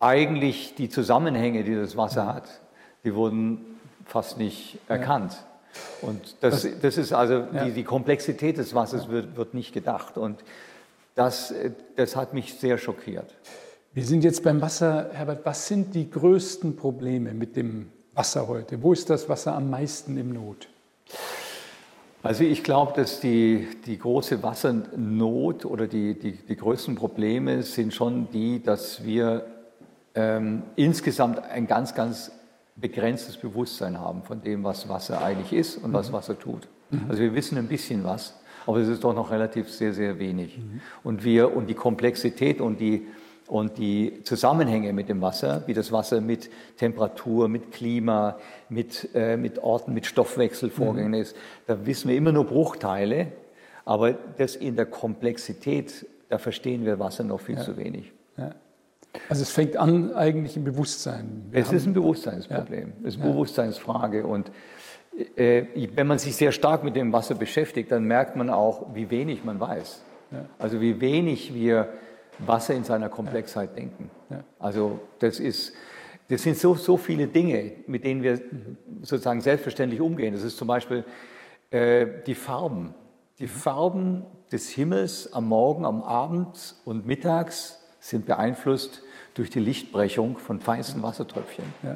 eigentlich 0.00 0.74
die 0.74 0.88
Zusammenhänge, 0.88 1.64
die 1.64 1.74
das 1.74 1.96
Wasser 1.96 2.26
hat, 2.32 2.60
die 3.04 3.14
wurden 3.14 3.78
fast 4.04 4.38
nicht 4.38 4.78
erkannt. 4.88 5.44
Und 6.02 6.36
das, 6.40 6.66
das 6.80 6.98
ist 6.98 7.12
also 7.12 7.42
die, 7.42 7.72
die, 7.72 7.84
Komplexität 7.84 8.58
des 8.58 8.74
Wassers 8.74 9.08
wird, 9.08 9.36
wird 9.36 9.54
nicht 9.54 9.72
gedacht. 9.72 10.16
Und 10.16 10.42
das, 11.14 11.54
das 11.96 12.16
hat 12.16 12.34
mich 12.34 12.54
sehr 12.54 12.78
schockiert. 12.78 13.34
Wir 13.92 14.04
sind 14.04 14.24
jetzt 14.24 14.42
beim 14.42 14.60
Wasser. 14.60 15.10
Herbert, 15.12 15.44
was 15.44 15.66
sind 15.66 15.94
die 15.94 16.10
größten 16.10 16.76
Probleme 16.76 17.34
mit 17.34 17.56
dem 17.56 17.90
Wasser 18.14 18.48
heute? 18.48 18.82
Wo 18.82 18.92
ist 18.92 19.10
das 19.10 19.28
Wasser 19.28 19.54
am 19.54 19.70
meisten 19.70 20.16
im 20.16 20.32
Not? 20.32 20.68
Also 22.22 22.44
ich 22.44 22.64
glaube, 22.64 22.92
dass 22.94 23.20
die, 23.20 23.68
die 23.86 23.98
große 23.98 24.42
Wassernot 24.42 25.64
oder 25.64 25.86
die, 25.86 26.18
die, 26.18 26.32
die 26.32 26.56
größten 26.56 26.96
Probleme 26.96 27.62
sind 27.62 27.94
schon 27.94 28.28
die, 28.32 28.62
dass 28.62 29.04
wir 29.04 29.46
ähm, 30.18 30.64
insgesamt 30.74 31.38
ein 31.44 31.68
ganz, 31.68 31.94
ganz 31.94 32.32
begrenztes 32.74 33.36
Bewusstsein 33.36 34.00
haben 34.00 34.24
von 34.24 34.42
dem, 34.42 34.64
was 34.64 34.88
Wasser 34.88 35.22
eigentlich 35.22 35.52
ist 35.52 35.76
und 35.76 35.92
was 35.92 36.08
mhm. 36.08 36.14
Wasser 36.14 36.38
tut. 36.38 36.66
Mhm. 36.90 37.02
Also 37.08 37.22
wir 37.22 37.34
wissen 37.34 37.56
ein 37.56 37.68
bisschen 37.68 38.02
was, 38.02 38.34
aber 38.66 38.78
es 38.78 38.88
ist 38.88 39.04
doch 39.04 39.14
noch 39.14 39.30
relativ 39.30 39.70
sehr, 39.70 39.92
sehr 39.92 40.18
wenig. 40.18 40.58
Mhm. 40.58 40.80
Und 41.04 41.22
wir 41.22 41.56
und 41.56 41.68
die 41.68 41.74
Komplexität 41.74 42.60
und 42.60 42.80
die 42.80 43.06
und 43.46 43.78
die 43.78 44.24
Zusammenhänge 44.24 44.92
mit 44.92 45.08
dem 45.08 45.22
Wasser, 45.22 45.62
wie 45.66 45.72
das 45.72 45.90
Wasser 45.90 46.20
mit 46.20 46.50
Temperatur, 46.76 47.48
mit 47.48 47.72
Klima, 47.72 48.36
mit, 48.68 49.08
äh, 49.14 49.38
mit 49.38 49.58
Orten, 49.60 49.94
mit 49.94 50.04
Stoffwechselvorgängen 50.04 51.12
mhm. 51.12 51.22
ist, 51.22 51.36
da 51.66 51.86
wissen 51.86 52.10
wir 52.10 52.16
immer 52.16 52.32
nur 52.32 52.44
Bruchteile, 52.44 53.28
aber 53.86 54.12
das 54.12 54.54
in 54.54 54.76
der 54.76 54.84
Komplexität, 54.84 56.04
da 56.28 56.36
verstehen 56.36 56.84
wir 56.84 56.98
Wasser 56.98 57.24
noch 57.24 57.40
viel 57.40 57.56
ja. 57.56 57.62
zu 57.62 57.78
wenig. 57.78 58.12
Ja. 58.36 58.54
Also 59.28 59.42
es 59.42 59.50
fängt 59.50 59.76
an 59.76 60.12
eigentlich 60.14 60.56
im 60.56 60.64
Bewusstsein. 60.64 61.46
Wir 61.50 61.62
es 61.62 61.72
ist 61.72 61.86
ein 61.86 61.94
Bewusstseinsproblem, 61.94 62.88
ja. 62.88 63.08
es 63.08 63.14
ist 63.14 63.20
eine 63.20 63.32
Bewusstseinsfrage 63.32 64.26
und 64.26 64.50
äh, 65.36 65.64
wenn 65.94 66.06
man 66.06 66.18
sich 66.18 66.36
sehr 66.36 66.52
stark 66.52 66.84
mit 66.84 66.94
dem 66.96 67.12
Wasser 67.12 67.34
beschäftigt, 67.34 67.90
dann 67.90 68.04
merkt 68.04 68.36
man 68.36 68.50
auch, 68.50 68.94
wie 68.94 69.10
wenig 69.10 69.44
man 69.44 69.58
weiß. 69.58 70.02
Ja. 70.30 70.44
Also 70.58 70.80
wie 70.80 71.00
wenig 71.00 71.54
wir 71.54 71.88
Wasser 72.38 72.74
in 72.74 72.84
seiner 72.84 73.08
Komplexheit 73.08 73.70
ja. 73.70 73.76
denken. 73.76 74.10
Ja. 74.30 74.44
Also 74.58 75.00
das 75.18 75.40
ist, 75.40 75.72
das 76.28 76.42
sind 76.42 76.56
so, 76.56 76.74
so 76.74 76.96
viele 76.96 77.26
Dinge, 77.26 77.72
mit 77.86 78.04
denen 78.04 78.22
wir 78.22 78.40
sozusagen 79.02 79.40
selbstverständlich 79.40 80.00
umgehen. 80.00 80.34
Das 80.34 80.44
ist 80.44 80.56
zum 80.56 80.68
Beispiel 80.68 81.04
äh, 81.70 82.06
die 82.26 82.34
Farben. 82.34 82.94
Die 83.38 83.44
mhm. 83.44 83.48
Farben 83.48 84.26
des 84.52 84.68
Himmels 84.70 85.32
am 85.32 85.48
Morgen, 85.48 85.84
am 85.84 86.02
Abend 86.02 86.76
und 86.84 87.06
mittags 87.06 87.77
sind 88.08 88.26
beeinflusst 88.26 89.02
durch 89.34 89.50
die 89.50 89.60
Lichtbrechung 89.60 90.38
von 90.38 90.60
feinsten 90.60 91.02
Wassertröpfchen. 91.02 91.64
Ja 91.82 91.94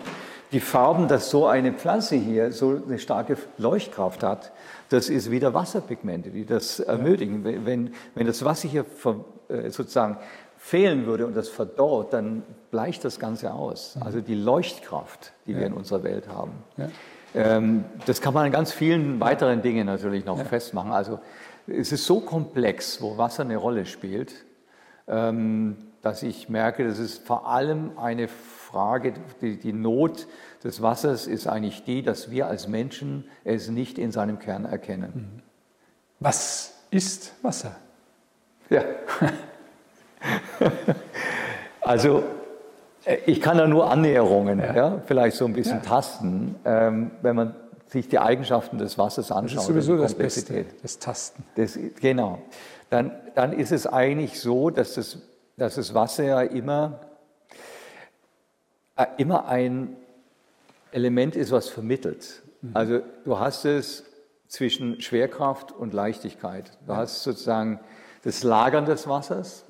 die 0.52 0.60
Farben, 0.60 1.08
dass 1.08 1.30
so 1.30 1.46
eine 1.46 1.72
Pflanze 1.72 2.16
hier 2.16 2.52
so 2.52 2.82
eine 2.86 2.98
starke 2.98 3.36
Leuchtkraft 3.56 4.22
hat, 4.22 4.52
das 4.90 5.08
ist 5.08 5.30
wieder 5.30 5.54
Wasserpigmente, 5.54 6.30
die 6.30 6.44
das 6.44 6.78
ermöglichen. 6.78 7.42
Wenn, 7.44 7.94
wenn 8.14 8.26
das 8.26 8.44
Wasser 8.44 8.68
hier 8.68 8.84
äh, 9.48 9.70
sozusagen 9.70 10.18
fehlen 10.58 11.06
würde 11.06 11.26
und 11.26 11.34
das 11.34 11.48
verdorrt, 11.48 12.12
dann 12.12 12.42
bleicht 12.70 13.04
das 13.04 13.18
Ganze 13.18 13.52
aus. 13.54 13.96
Also 14.00 14.20
die 14.20 14.34
Leuchtkraft, 14.34 15.32
die 15.46 15.56
wir 15.56 15.66
in 15.66 15.72
unserer 15.72 16.04
Welt 16.04 16.28
haben. 16.28 16.52
Ja. 16.76 16.88
Ähm, 17.34 17.84
das 18.06 18.20
kann 18.20 18.34
man 18.34 18.44
an 18.44 18.52
ganz 18.52 18.72
vielen 18.72 19.18
weiteren 19.18 19.62
Dingen 19.62 19.86
natürlich 19.86 20.26
noch 20.26 20.38
ja. 20.38 20.44
festmachen. 20.44 20.92
Also 20.92 21.18
es 21.66 21.92
ist 21.92 22.04
so 22.04 22.20
komplex, 22.20 23.00
wo 23.00 23.16
Wasser 23.16 23.42
eine 23.42 23.56
Rolle 23.56 23.86
spielt, 23.86 24.44
ähm, 25.08 25.78
dass 26.02 26.22
ich 26.22 26.48
merke, 26.48 26.86
das 26.86 26.98
ist 26.98 27.26
vor 27.26 27.48
allem 27.48 27.92
eine 27.96 28.28
Frage, 28.28 29.14
die, 29.40 29.56
die 29.56 29.72
Not 29.72 30.26
des 30.64 30.82
Wassers 30.82 31.26
ist 31.26 31.46
eigentlich 31.46 31.84
die, 31.84 32.02
dass 32.02 32.30
wir 32.30 32.48
als 32.48 32.68
Menschen 32.68 33.24
es 33.44 33.68
nicht 33.68 33.98
in 33.98 34.12
seinem 34.12 34.38
Kern 34.38 34.64
erkennen. 34.64 35.12
Mhm. 35.14 35.42
Was 36.20 36.74
ist 36.90 37.32
Wasser? 37.42 37.76
Ja. 38.68 38.82
also 41.80 42.22
äh, 43.04 43.18
ich 43.26 43.40
kann 43.40 43.58
da 43.58 43.66
nur 43.66 43.90
Annäherungen, 43.90 44.58
ja. 44.58 44.74
ja 44.74 45.02
vielleicht 45.06 45.36
so 45.36 45.44
ein 45.44 45.52
bisschen 45.52 45.78
ja. 45.78 45.84
tasten, 45.84 46.56
ähm, 46.64 47.10
wenn 47.22 47.36
man 47.36 47.54
sich 47.88 48.08
die 48.08 48.18
Eigenschaften 48.18 48.78
des 48.78 48.96
Wassers 48.98 49.30
anschaut. 49.30 49.58
Das 49.58 49.62
ist 49.64 49.68
sowieso 49.68 49.96
das 49.98 50.14
Beste, 50.14 50.64
das 50.80 50.98
Tasten. 50.98 51.44
Das, 51.56 51.78
genau. 52.00 52.38
Dann, 52.88 53.12
dann 53.34 53.52
ist 53.52 53.70
es 53.70 53.86
eigentlich 53.86 54.40
so, 54.40 54.70
dass 54.70 54.94
das, 54.94 55.18
dass 55.56 55.76
das 55.76 55.94
Wasser 55.94 56.24
ja 56.24 56.42
immer 56.42 57.00
äh, 58.96 59.06
immer 59.16 59.46
ein 59.46 59.96
Element 60.90 61.36
ist, 61.36 61.50
was 61.50 61.68
vermittelt. 61.68 62.42
Mhm. 62.60 62.70
Also 62.74 63.00
du 63.24 63.38
hast 63.38 63.64
es 63.64 64.04
zwischen 64.48 65.00
Schwerkraft 65.00 65.72
und 65.72 65.94
Leichtigkeit. 65.94 66.70
Du 66.86 66.94
hast 66.94 67.22
sozusagen 67.22 67.80
das 68.22 68.42
Lagern 68.42 68.84
des 68.84 69.08
Wassers, 69.08 69.64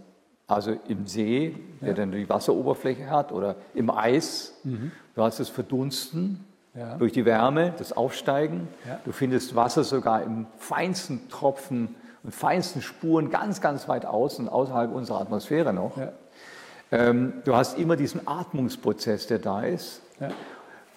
also 0.49 0.77
im 0.89 1.07
See, 1.07 1.55
der 1.81 1.91
ja. 1.91 1.95
dann 1.95 2.11
die 2.11 2.29
Wasseroberfläche 2.29 3.09
hat, 3.09 3.31
oder 3.31 3.55
im 3.75 3.91
Eis. 3.91 4.55
Mhm. 4.65 4.91
Du 5.15 5.23
hast 5.23 5.39
das 5.39 5.49
Verdunsten 5.49 6.45
ja. 6.75 6.97
durch 6.97 7.13
die 7.13 7.25
Wärme, 7.25 7.73
das 7.79 7.93
Aufsteigen. 7.93 8.67
Ja. 8.87 9.01
Du 9.05 9.13
findest 9.13 9.55
Wasser 9.55 9.85
sogar 9.85 10.25
im 10.25 10.47
feinsten 10.59 11.29
Tropfen 11.29 11.95
und 12.25 12.35
feinsten 12.35 12.83
Spuren 12.83 13.31
ganz, 13.31 13.61
ganz 13.61 13.89
weit 13.89 14.07
außen, 14.07 14.49
außerhalb 14.49 14.95
unserer 14.95 15.21
Atmosphäre 15.21 15.73
noch. 15.73 15.97
Ähm, 16.91 17.33
du 17.45 17.57
hast 17.57 17.79
immer 17.79 17.97
diesen 17.97 18.27
Atmungsprozess, 18.27 19.27
der 19.27 19.39
da 19.39 19.63
ist. 19.63 20.03
Ja. 20.21 20.29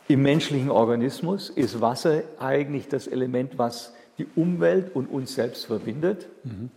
Im 0.07 0.21
menschlichen 0.21 0.69
Organismus 0.69 1.49
ist 1.49 1.81
Wasser 1.81 2.21
eigentlich 2.39 2.87
das 2.87 3.07
Element, 3.07 3.57
was 3.57 3.93
die 4.17 4.27
Umwelt 4.35 4.95
und 4.95 5.07
uns 5.07 5.33
selbst 5.33 5.65
verbindet. 5.65 6.27
Mhm. 6.43 6.69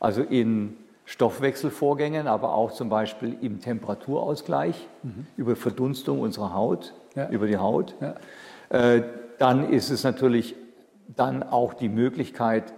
Also 0.00 0.22
in 0.22 0.76
Stoffwechselvorgängen, 1.06 2.26
aber 2.26 2.54
auch 2.54 2.72
zum 2.72 2.88
Beispiel 2.88 3.36
im 3.40 3.60
Temperaturausgleich, 3.60 4.88
mhm. 5.02 5.26
über 5.36 5.56
Verdunstung 5.56 6.20
unserer 6.20 6.52
Haut, 6.52 6.94
ja. 7.14 7.28
über 7.30 7.46
die 7.46 7.56
Haut. 7.56 7.94
Ja. 8.00 8.14
Äh, 8.68 9.02
dann 9.38 9.70
ist 9.70 9.90
es 9.90 10.04
natürlich 10.04 10.56
dann 11.08 11.42
auch 11.42 11.74
die 11.74 11.88
Möglichkeit, 11.88 12.72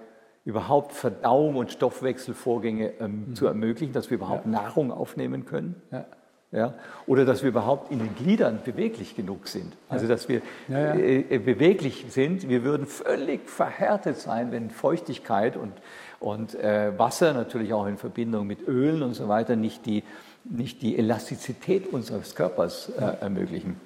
überhaupt 0.47 0.93
Verdauung 0.93 1.57
und 1.57 1.73
Stoffwechselvorgänge 1.73 2.93
ähm, 3.00 3.26
mhm. 3.29 3.35
zu 3.35 3.47
ermöglichen, 3.47 3.93
dass 3.93 4.11
wir 4.11 4.15
überhaupt 4.15 4.47
ja. 4.47 4.53
Nahrung 4.53 4.93
aufnehmen 4.93 5.45
können. 5.45 5.83
Ja. 5.91 6.07
Ja, 6.53 6.75
oder 7.09 7.25
dass 7.25 7.43
wir 7.43 7.49
überhaupt 7.49 7.91
in 7.91 7.99
den 7.99 8.15
Gliedern 8.15 8.61
beweglich 8.65 9.17
genug 9.17 9.49
sind. 9.49 9.76
Also 9.88 10.07
dass 10.07 10.29
wir. 10.29 10.43
Äh, 10.71 11.23
äh, 11.23 11.38
beweglich 11.38 12.07
sind. 12.09 12.49
Wir 12.49 12.62
würden 12.62 12.87
völlig 12.87 13.50
verhärtet 13.50 14.17
sein, 14.17 14.53
wenn 14.53 14.71
Feuchtigkeit 14.71 15.57
und, 15.57 15.73
und 16.21 16.55
äh, 16.55 16.97
Wasser 16.97 17.35
natürlich 17.35 17.73
auch 17.75 17.87
in 17.87 17.99
Verbindung 17.99 18.47
mit 18.47 18.67
Ölen 18.67 19.03
und 19.03 19.15
so 19.15 19.26
weiter 19.26 19.57
nicht 19.57 19.85
die, 19.87 20.05
nicht 20.45 20.83
die 20.83 20.97
Elastizität 20.97 21.93
unseres 21.93 22.37
Körpers 22.37 22.91
äh, 22.91 23.21
ermöglichen. 23.21 23.81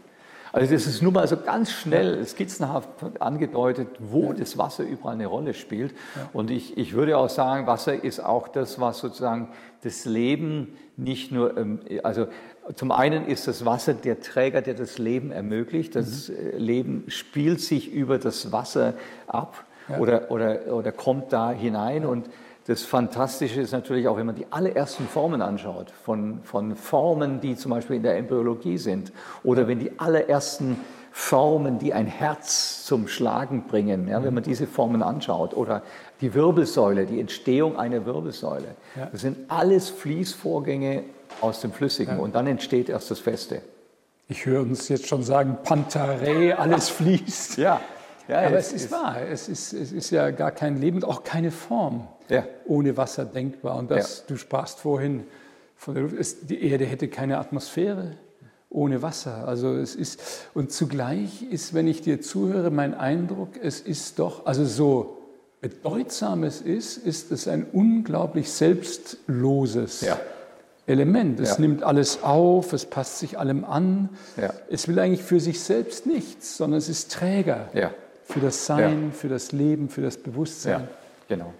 Also 0.53 0.73
das 0.73 0.87
ist 0.87 1.03
nur 1.03 1.13
mal 1.13 1.27
so 1.29 1.37
ganz 1.37 1.71
schnell 1.71 2.25
skizzenhaft 2.27 2.89
angedeutet, 3.21 3.89
wo 3.99 4.33
das 4.33 4.59
Wasser 4.59 4.85
überall 4.85 5.15
eine 5.15 5.27
Rolle 5.27 5.55
spielt. 5.55 5.95
Und 6.33 6.51
ich, 6.51 6.77
ich 6.77 6.93
würde 6.93 7.19
auch 7.19 7.29
sagen, 7.29 7.67
Wasser 7.67 8.03
ist 8.03 8.21
auch 8.21 8.49
das, 8.49 8.81
was 8.81 8.99
sozusagen 8.99 9.49
das 9.83 10.05
Leben 10.05 10.77
nicht 10.97 11.33
nur, 11.33 11.57
ähm, 11.57 11.81
also 12.03 12.27
zum 12.75 12.93
einen 12.93 13.27
ist 13.27 13.49
das 13.49 13.65
Wasser 13.65 13.95
der 13.95 14.21
Träger, 14.21 14.61
der 14.61 14.75
das 14.75 14.99
Leben 14.99 15.31
ermöglicht. 15.31 15.97
Das 15.97 16.29
mhm. 16.29 16.35
Äh, 16.37 16.57
Leben 16.59 17.05
spielt 17.09 17.61
sich 17.61 17.93
über 17.93 18.19
das 18.19 18.53
Wasser 18.53 18.95
ab 19.27 19.65
oder, 19.99 20.31
oder, 20.31 20.73
oder 20.73 20.93
kommt 20.93 21.33
da 21.33 21.51
hinein. 21.51 22.05
Und 22.05 22.29
das 22.71 22.85
Fantastische 22.85 23.61
ist 23.61 23.73
natürlich 23.73 24.07
auch, 24.07 24.17
wenn 24.17 24.27
man 24.27 24.37
die 24.37 24.47
allerersten 24.49 25.09
Formen 25.09 25.43
anschaut, 25.43 25.93
von, 26.05 26.39
von 26.45 26.77
Formen, 26.77 27.41
die 27.41 27.57
zum 27.57 27.73
Beispiel 27.73 27.97
in 27.97 28.05
der 28.05 28.17
Embryologie 28.17 28.79
sind, 28.79 29.11
oder 29.43 29.67
wenn 29.67 29.81
die 29.81 29.99
allerersten 29.99 30.79
Formen, 31.11 31.81
die 31.81 31.93
ein 31.93 32.07
Herz 32.07 32.85
zum 32.85 33.09
Schlagen 33.09 33.65
bringen, 33.65 34.07
ja, 34.07 34.23
wenn 34.23 34.35
man 34.35 34.45
diese 34.45 34.69
Formen 34.69 35.03
anschaut, 35.03 35.53
oder 35.53 35.83
die 36.21 36.33
Wirbelsäule, 36.33 37.07
die 37.07 37.19
Entstehung 37.19 37.77
einer 37.77 38.07
Wirbelsäule, 38.07 38.77
ja. 38.95 39.09
das 39.11 39.23
sind 39.23 39.51
alles 39.51 39.91
Fließvorgänge 39.91 41.03
aus 41.41 41.63
dem 41.63 41.73
Flüssigen 41.73 42.19
ja. 42.19 42.23
und 42.23 42.37
dann 42.37 42.47
entsteht 42.47 42.89
erst 42.89 43.11
das 43.11 43.19
Feste. 43.19 43.63
Ich 44.29 44.47
höre 44.47 44.61
uns 44.61 44.89
jetzt 44.89 45.09
schon 45.09 45.25
sagen, 45.25 45.59
Pantare, 45.65 46.57
alles 46.57 46.89
fließt. 46.91 47.57
ja. 47.59 47.81
Ja, 48.29 48.47
Aber 48.47 48.59
es, 48.59 48.69
es 48.69 48.75
ist, 48.75 48.85
ist 48.85 48.93
wahr, 48.93 49.17
es 49.29 49.49
ist, 49.49 49.73
es 49.73 49.91
ist 49.91 50.11
ja 50.11 50.31
gar 50.31 50.53
kein 50.53 50.81
Leben 50.81 50.99
und 50.99 51.05
auch 51.05 51.25
keine 51.25 51.51
Form 51.51 52.07
ja. 52.31 52.45
ohne 52.67 52.97
Wasser 52.97 53.25
denkbar. 53.25 53.77
Und 53.77 53.91
das, 53.91 54.19
ja. 54.19 54.25
du 54.29 54.37
sprachst 54.37 54.81
vorhin 54.81 55.25
von 55.77 55.95
der 55.95 56.05
Luft, 56.05 56.17
die 56.49 56.63
Erde 56.63 56.85
hätte 56.85 57.09
keine 57.09 57.39
Atmosphäre 57.39 58.13
ohne 58.71 59.03
Wasser. 59.03 59.49
Also 59.49 59.75
es 59.75 59.97
ist, 59.97 60.21
und 60.55 60.73
zugleich 60.73 61.43
ist, 61.51 61.75
wenn 61.75 61.89
ich 61.89 62.03
dir 62.03 62.21
zuhöre, 62.21 62.71
mein 62.71 62.95
Eindruck, 62.95 63.51
es 63.61 63.81
ist 63.81 64.19
doch, 64.19 64.47
also 64.47 64.65
so 64.65 65.19
bedeutsam 65.61 66.45
es 66.45 66.61
ist, 66.61 66.97
ist 66.97 67.33
es 67.33 67.49
ein 67.49 67.67
unglaublich 67.71 68.51
selbstloses 68.51 70.01
ja. 70.03 70.19
Element. 70.87 71.41
Es 71.41 71.57
ja. 71.57 71.61
nimmt 71.61 71.83
alles 71.83 72.23
auf, 72.23 72.73
es 72.73 72.87
passt 72.87 73.19
sich 73.19 73.39
allem 73.39 73.65
an. 73.65 74.09
Ja. 74.41 74.55
Es 74.71 74.89
will 74.89 74.99
eigentlich 74.99 75.23
für 75.23 75.41
sich 75.41 75.61
selbst 75.61 76.07
nichts, 76.07 76.57
sondern 76.57 76.79
es 76.79 76.89
ist 76.89 77.13
Träger 77.13 77.69
für 78.25 78.41
das 78.41 78.67
Sein, 78.67 79.13
für 79.13 79.29
das 79.29 79.53
Leben, 79.53 79.89
für 79.89 80.03
das 80.03 80.17
Bewusstsein. 80.17 80.83
Ja, 80.83 80.89
genau. 81.29 81.53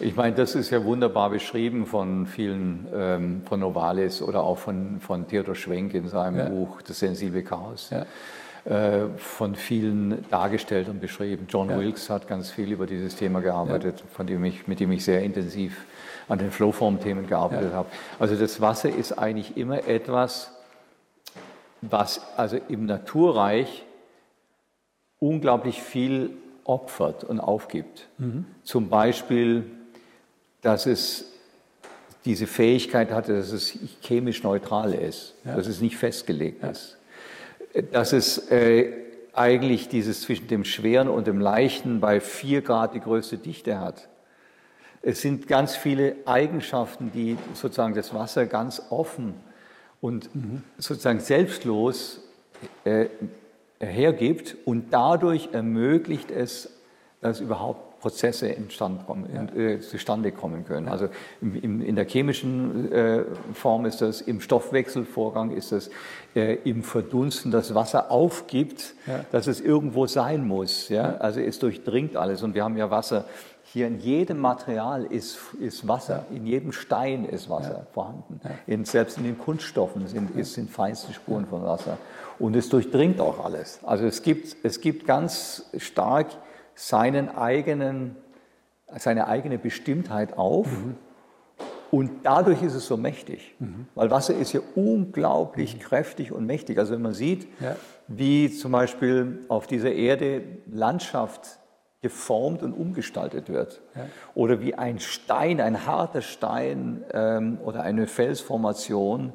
Ich 0.00 0.14
meine, 0.14 0.36
das 0.36 0.54
ist 0.54 0.70
ja 0.70 0.84
wunderbar 0.84 1.30
beschrieben 1.30 1.84
von 1.84 2.26
vielen, 2.26 2.86
ähm, 2.94 3.42
von 3.44 3.60
Novalis 3.60 4.22
oder 4.22 4.42
auch 4.44 4.58
von, 4.58 5.00
von 5.00 5.26
Theodor 5.26 5.56
Schwenk 5.56 5.94
in 5.94 6.08
seinem 6.08 6.38
ja. 6.38 6.48
Buch 6.48 6.82
Das 6.82 7.00
sensible 7.00 7.42
Chaos. 7.42 7.90
Ja. 7.90 8.06
Äh, 8.64 9.08
von 9.16 9.54
vielen 9.54 10.24
dargestellt 10.30 10.88
und 10.88 11.00
beschrieben. 11.00 11.46
John 11.48 11.70
ja. 11.70 11.78
Wilkes 11.78 12.10
hat 12.10 12.28
ganz 12.28 12.50
viel 12.50 12.70
über 12.70 12.86
dieses 12.86 13.16
Thema 13.16 13.40
gearbeitet, 13.40 14.04
von 14.12 14.26
dem 14.26 14.44
ich, 14.44 14.68
mit 14.68 14.78
dem 14.78 14.92
ich 14.92 15.04
sehr 15.04 15.22
intensiv 15.22 15.86
an 16.28 16.38
den 16.38 16.50
Flowform-Themen 16.50 17.26
gearbeitet 17.26 17.72
habe. 17.72 17.88
Also 18.18 18.36
das 18.36 18.60
Wasser 18.60 18.90
ist 18.90 19.12
eigentlich 19.12 19.56
immer 19.56 19.88
etwas, 19.88 20.52
was 21.80 22.20
also 22.36 22.58
im 22.68 22.84
Naturreich 22.86 23.86
unglaublich 25.18 25.82
viel 25.82 26.30
opfert 26.64 27.24
und 27.24 27.40
aufgibt. 27.40 28.08
Mhm. 28.18 28.44
Zum 28.62 28.90
Beispiel, 28.90 29.64
dass 30.62 30.86
es 30.86 31.24
diese 32.24 32.46
Fähigkeit 32.46 33.10
hatte, 33.10 33.36
dass 33.36 33.52
es 33.52 33.78
chemisch 34.02 34.42
neutral 34.42 34.92
ist, 34.94 35.34
ja. 35.44 35.56
dass 35.56 35.66
es 35.66 35.80
nicht 35.80 35.96
festgelegt 35.96 36.62
ja. 36.62 36.70
ist, 36.70 36.98
dass 37.92 38.12
es 38.12 38.50
äh, 38.50 38.92
eigentlich 39.32 39.88
dieses 39.88 40.22
zwischen 40.22 40.48
dem 40.48 40.64
Schweren 40.64 41.08
und 41.08 41.26
dem 41.26 41.40
Leichten 41.40 42.00
bei 42.00 42.20
4 42.20 42.62
Grad 42.62 42.94
die 42.94 43.00
größte 43.00 43.38
Dichte 43.38 43.80
hat. 43.80 44.08
Es 45.00 45.22
sind 45.22 45.46
ganz 45.46 45.76
viele 45.76 46.16
Eigenschaften, 46.26 47.12
die 47.12 47.38
sozusagen 47.54 47.94
das 47.94 48.12
Wasser 48.12 48.46
ganz 48.46 48.82
offen 48.90 49.34
und 50.00 50.34
mhm. 50.34 50.64
sozusagen 50.76 51.20
selbstlos 51.20 52.20
äh, 52.84 53.06
hergibt 53.78 54.56
und 54.64 54.92
dadurch 54.92 55.50
ermöglicht 55.52 56.30
es, 56.30 56.70
dass 57.20 57.40
überhaupt 57.40 57.87
Prozesse 58.00 58.54
kommen, 59.06 59.28
ja. 59.34 59.60
äh, 59.60 59.80
zustande 59.80 60.32
kommen 60.32 60.64
können. 60.64 60.86
Ja. 60.86 60.92
Also 60.92 61.08
im, 61.40 61.60
im, 61.60 61.82
in 61.82 61.96
der 61.96 62.04
chemischen 62.06 62.92
äh, 62.92 63.24
Form 63.54 63.86
ist 63.86 64.00
das, 64.00 64.20
im 64.20 64.40
Stoffwechselvorgang 64.40 65.50
ist 65.50 65.72
das, 65.72 65.90
äh, 66.34 66.54
im 66.64 66.82
Verdunsten 66.82 67.50
das 67.50 67.74
Wasser 67.74 68.10
aufgibt, 68.10 68.94
ja. 69.06 69.24
dass 69.32 69.46
es 69.46 69.60
irgendwo 69.60 70.06
sein 70.06 70.46
muss. 70.46 70.88
Ja? 70.88 71.16
Also 71.16 71.40
es 71.40 71.58
durchdringt 71.58 72.16
alles 72.16 72.42
und 72.42 72.54
wir 72.54 72.64
haben 72.64 72.76
ja 72.76 72.90
Wasser 72.90 73.24
hier 73.72 73.86
in 73.86 73.98
jedem 73.98 74.38
Material 74.38 75.04
ist, 75.04 75.38
ist 75.60 75.86
Wasser, 75.86 76.24
in 76.30 76.46
jedem 76.46 76.72
Stein 76.72 77.26
ist 77.26 77.50
Wasser 77.50 77.80
ja. 77.80 77.86
vorhanden. 77.92 78.40
Ja. 78.42 78.50
In, 78.66 78.84
selbst 78.84 79.18
in 79.18 79.24
den 79.24 79.38
Kunststoffen 79.38 80.06
sind, 80.06 80.34
ist, 80.36 80.54
sind 80.54 80.70
feinste 80.70 81.12
Spuren 81.12 81.46
von 81.46 81.62
Wasser. 81.64 81.98
Und 82.38 82.56
es 82.56 82.68
durchdringt 82.68 83.20
auch 83.20 83.44
alles. 83.44 83.80
Also 83.82 84.06
es 84.06 84.22
gibt, 84.22 84.56
es 84.62 84.80
gibt 84.80 85.06
ganz 85.06 85.66
stark 85.76 86.28
seinen 86.78 87.28
eigenen, 87.28 88.14
seine 88.96 89.26
eigene 89.26 89.58
Bestimmtheit 89.58 90.38
auf. 90.38 90.66
Mhm. 90.70 90.94
Und 91.90 92.10
dadurch 92.22 92.62
ist 92.62 92.74
es 92.74 92.86
so 92.86 92.96
mächtig, 92.96 93.56
mhm. 93.58 93.88
weil 93.94 94.10
Wasser 94.10 94.34
ist 94.34 94.52
ja 94.52 94.60
unglaublich 94.76 95.74
mhm. 95.74 95.80
kräftig 95.80 96.30
und 96.30 96.46
mächtig. 96.46 96.78
Also 96.78 96.94
wenn 96.94 97.02
man 97.02 97.14
sieht, 97.14 97.48
ja. 97.60 97.74
wie 98.06 98.50
zum 98.52 98.72
Beispiel 98.72 99.40
auf 99.48 99.66
dieser 99.66 99.90
Erde 99.92 100.42
Landschaft 100.70 101.58
geformt 102.00 102.62
und 102.62 102.74
umgestaltet 102.74 103.48
wird. 103.48 103.80
Ja. 103.96 104.02
Oder 104.36 104.60
wie 104.60 104.74
ein 104.76 105.00
Stein, 105.00 105.60
ein 105.60 105.84
harter 105.84 106.22
Stein 106.22 107.04
ähm, 107.12 107.58
oder 107.64 107.82
eine 107.82 108.06
Felsformation 108.06 109.32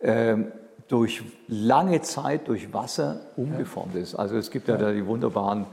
ähm, 0.00 0.50
durch 0.88 1.22
lange 1.46 2.00
Zeit 2.00 2.48
durch 2.48 2.72
Wasser 2.72 3.20
umgeformt 3.36 3.94
ja. 3.94 4.00
ist. 4.00 4.16
Also 4.16 4.36
es 4.36 4.50
gibt 4.50 4.66
ja, 4.66 4.74
ja 4.74 4.80
da 4.80 4.92
die 4.92 5.06
wunderbaren 5.06 5.66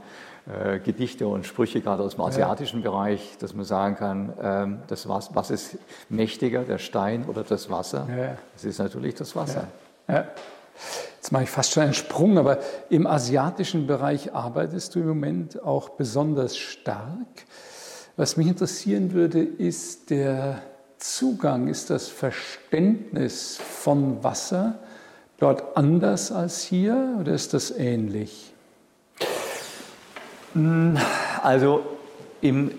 äh, 0.46 0.80
Gedichte 0.80 1.28
und 1.28 1.46
Sprüche, 1.46 1.80
gerade 1.80 2.02
aus 2.02 2.16
dem 2.16 2.24
asiatischen 2.24 2.82
Bereich, 2.82 3.36
dass 3.38 3.54
man 3.54 3.64
sagen 3.64 3.96
kann, 3.96 4.32
ähm, 4.42 4.78
das 4.88 5.08
was, 5.08 5.34
was 5.34 5.50
ist 5.50 5.78
mächtiger, 6.08 6.62
der 6.62 6.78
Stein 6.78 7.26
oder 7.26 7.44
das 7.44 7.70
Wasser? 7.70 8.08
Es 8.56 8.64
ist 8.64 8.78
natürlich 8.78 9.14
das 9.14 9.36
Wasser. 9.36 9.68
Jetzt 11.16 11.30
mache 11.30 11.44
ich 11.44 11.50
fast 11.50 11.72
schon 11.72 11.84
einen 11.84 11.94
Sprung, 11.94 12.38
aber 12.38 12.58
im 12.90 13.06
asiatischen 13.06 13.86
Bereich 13.86 14.34
arbeitest 14.34 14.94
du 14.94 15.00
im 15.00 15.08
Moment 15.08 15.62
auch 15.62 15.90
besonders 15.90 16.56
stark. 16.56 17.46
Was 18.16 18.36
mich 18.36 18.48
interessieren 18.48 19.12
würde, 19.12 19.40
ist 19.42 20.10
der 20.10 20.60
Zugang, 20.98 21.68
ist 21.68 21.90
das 21.90 22.08
Verständnis 22.08 23.56
von 23.56 24.22
Wasser 24.24 24.80
dort 25.38 25.76
anders 25.76 26.32
als 26.32 26.62
hier 26.62 27.16
oder 27.20 27.32
ist 27.32 27.54
das 27.54 27.70
ähnlich? 27.70 28.51
Also 31.42 31.82
im, 32.40 32.72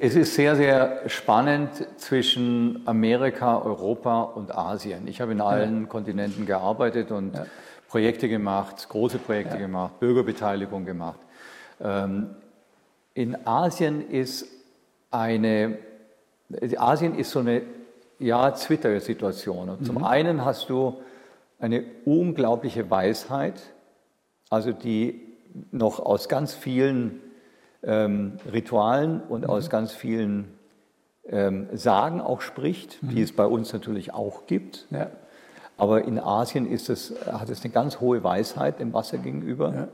es 0.00 0.16
ist 0.16 0.34
sehr, 0.34 0.56
sehr 0.56 1.08
spannend 1.08 1.70
zwischen 1.98 2.82
Amerika, 2.86 3.58
Europa 3.58 4.22
und 4.22 4.56
Asien. 4.56 5.06
Ich 5.06 5.20
habe 5.20 5.32
in 5.32 5.40
allen 5.40 5.82
ja. 5.82 5.86
Kontinenten 5.88 6.46
gearbeitet 6.46 7.10
und 7.10 7.34
ja. 7.34 7.46
Projekte 7.88 8.28
gemacht, 8.28 8.88
große 8.88 9.18
Projekte 9.18 9.54
ja. 9.54 9.60
gemacht, 9.60 10.00
Bürgerbeteiligung 10.00 10.84
gemacht. 10.84 11.20
Ähm, 11.80 12.30
in 13.14 13.46
Asien 13.46 14.08
ist 14.10 14.46
eine, 15.10 15.78
Asien 16.76 17.14
ist 17.14 17.30
so 17.30 17.40
eine 17.40 17.62
ja, 18.18 18.50
Twitter-Situation. 18.50 19.78
Mhm. 19.80 19.84
Zum 19.84 20.04
einen 20.04 20.44
hast 20.44 20.70
du 20.70 21.00
eine 21.58 21.84
unglaubliche 22.04 22.90
Weisheit, 22.90 23.60
also 24.50 24.72
die 24.72 25.27
noch 25.70 26.00
aus 26.00 26.28
ganz 26.28 26.54
vielen 26.54 27.20
ähm, 27.82 28.38
Ritualen 28.50 29.20
und 29.22 29.42
mhm. 29.42 29.50
aus 29.50 29.70
ganz 29.70 29.92
vielen 29.92 30.58
ähm, 31.26 31.68
Sagen 31.72 32.20
auch 32.20 32.40
spricht, 32.40 33.02
mhm. 33.02 33.10
die 33.10 33.22
es 33.22 33.32
bei 33.32 33.46
uns 33.46 33.72
natürlich 33.72 34.14
auch 34.14 34.46
gibt. 34.46 34.86
Ja. 34.90 35.10
Aber 35.76 36.04
in 36.04 36.18
Asien 36.18 36.66
ist 36.66 36.90
es, 36.90 37.14
hat 37.26 37.50
es 37.50 37.62
eine 37.62 37.72
ganz 37.72 38.00
hohe 38.00 38.24
Weisheit 38.24 38.80
dem 38.80 38.92
Wasser 38.92 39.18
gegenüber. 39.18 39.74
Ja. 39.74 39.88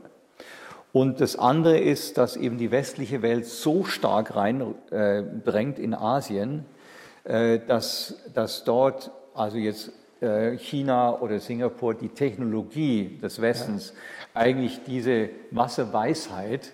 Und 0.93 1.19
das 1.19 1.37
andere 1.37 1.77
ist, 1.77 2.17
dass 2.17 2.37
eben 2.37 2.57
die 2.57 2.71
westliche 2.71 3.21
Welt 3.21 3.45
so 3.45 3.83
stark 3.83 4.35
reindrängt 4.35 5.77
äh, 5.77 5.81
in 5.83 5.93
Asien, 5.93 6.65
äh, 7.25 7.59
dass, 7.59 8.15
dass 8.33 8.63
dort, 8.63 9.11
also 9.33 9.57
jetzt 9.57 9.91
äh, 10.21 10.57
China 10.57 11.19
oder 11.19 11.39
Singapur, 11.39 11.93
die 11.93 12.09
Technologie 12.09 13.19
des 13.21 13.41
Westens 13.41 13.89
ja. 13.89 13.95
Eigentlich 14.35 14.83
diese 14.83 15.29
Wasserweisheit 15.51 16.73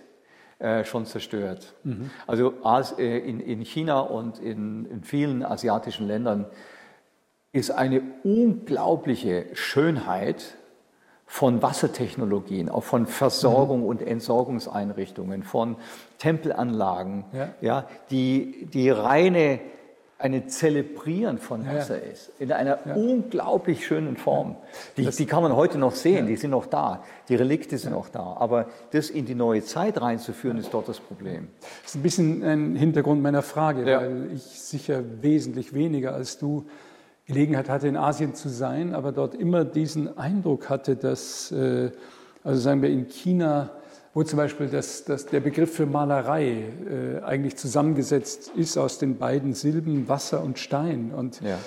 äh, 0.60 0.84
schon 0.84 1.06
zerstört. 1.06 1.74
Mhm. 1.84 2.10
Also 2.28 2.54
äh, 2.97 3.17
in, 3.19 3.39
in 3.39 3.62
China 3.62 4.02
und 4.02 4.39
in, 4.39 4.86
in 4.86 5.04
vielen 5.04 5.43
asiatischen 5.43 6.08
Ländern 6.08 6.45
ist 7.54 7.71
eine 7.71 8.02
unglaubliche 8.24 9.45
Schönheit 9.54 10.58
von 11.26 11.62
Wassertechnologien, 11.62 12.69
auch 12.69 12.84
von 12.84 13.08
Versorgung 13.08 13.82
mhm. 13.82 13.86
und 13.88 14.02
Entsorgungseinrichtungen, 14.02 15.43
von 15.43 15.78
Tempelanlagen, 16.17 17.26
ja. 17.32 17.50
ja 17.62 17.88
die, 18.10 18.67
die 18.74 18.89
reine 18.89 19.62
eine 20.22 20.46
Zelebrieren 20.46 21.40
von 21.40 21.66
Wasser 21.66 21.98
ja, 21.98 22.12
ist, 22.12 22.32
in 22.40 22.52
einer 22.52 22.80
ja. 22.86 22.96
unglaublich 22.96 23.86
schönen 23.86 24.18
Form. 24.18 24.56
Die, 24.98 25.10
die, 25.10 25.26
kann 25.26 25.42
man 25.42 25.56
heute 25.56 25.78
noch 25.78 25.96
sehen, 25.96 26.28
die 26.28 26.36
sind 26.36 26.52
noch 26.52 26.68
da, 26.68 27.04
die 27.28 27.36
Relikte 27.36 27.78
sind 27.78 27.94
noch 27.94 28.10
da. 28.10 28.36
Aber 28.38 28.68
das 28.92 29.10
in 29.10 29.26
die 29.26 29.36
neue 29.36 29.64
Zeit 29.64 30.00
reinzuführen, 30.00 30.58
ist 30.58 30.74
dort 30.74 30.88
das 30.88 31.00
Problem. 31.00 31.48
Das 31.82 31.92
ist 31.92 31.96
ein 31.96 32.04
bisschen 32.04 32.44
ein 32.44 32.76
Hintergrund 32.76 33.22
meiner 33.22 33.42
Frage, 33.42 33.86
weil 33.86 34.32
ich 34.34 34.44
sicher 34.44 35.04
wesentlich 35.22 35.74
weniger 35.74 36.14
als 36.14 36.38
du 36.38 36.66
Gelegenheit 37.26 37.70
hatte, 37.70 37.88
in 37.88 37.98
Asien 37.98 38.36
zu 38.36 38.50
sein, 38.50 38.94
aber 38.94 39.12
dort 39.12 39.36
immer 39.36 39.66
diesen 39.66 40.18
Eindruck 40.18 40.70
hatte, 40.70 40.96
dass, 40.96 41.52
äh, 41.52 41.92
also 42.44 42.60
sagen 42.60 42.82
wir 42.82 42.90
in 42.90 43.08
China, 43.08 43.72
wo 44.13 44.24
zum 44.24 44.38
Beispiel 44.38 44.67
das, 44.67 45.06
das, 45.06 45.26
der 45.26 45.39
Begriff 45.39 45.74
für 45.74 45.86
Malerei 45.86 46.65
äh, 46.89 47.24
eigentlich 47.24 47.56
zusammengesetzt 47.56 48.52
ist 48.56 48.78
aus 48.78 49.00
den 49.00 49.17
beiden 49.17 49.54
Silben 49.54 50.10
Wasser 50.10 50.43
und 50.43 50.60
Stein. 50.60 51.12
Und 51.15 51.39
ja. 51.41 51.58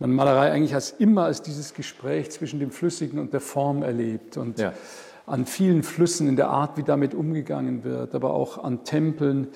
man 0.00 0.12
Malerei 0.12 0.50
eigentlich 0.50 0.74
als 0.74 0.90
immer 0.90 1.24
als 1.24 1.42
dieses 1.42 1.74
Gespräch 1.74 2.30
zwischen 2.30 2.58
dem 2.58 2.72
Flüssigen 2.72 3.20
und 3.20 3.32
der 3.32 3.40
Form 3.40 3.82
erlebt. 3.82 4.36
Und 4.36 4.58
ja. 4.58 4.72
an 5.26 5.46
vielen 5.46 5.84
Flüssen 5.84 6.28
in 6.28 6.34
der 6.34 6.48
Art, 6.48 6.76
wie 6.76 6.82
damit 6.82 7.14
umgegangen 7.14 7.84
wird, 7.84 8.16
aber 8.16 8.34
auch 8.34 8.62
an 8.62 8.82
Tempeln. 8.82 9.48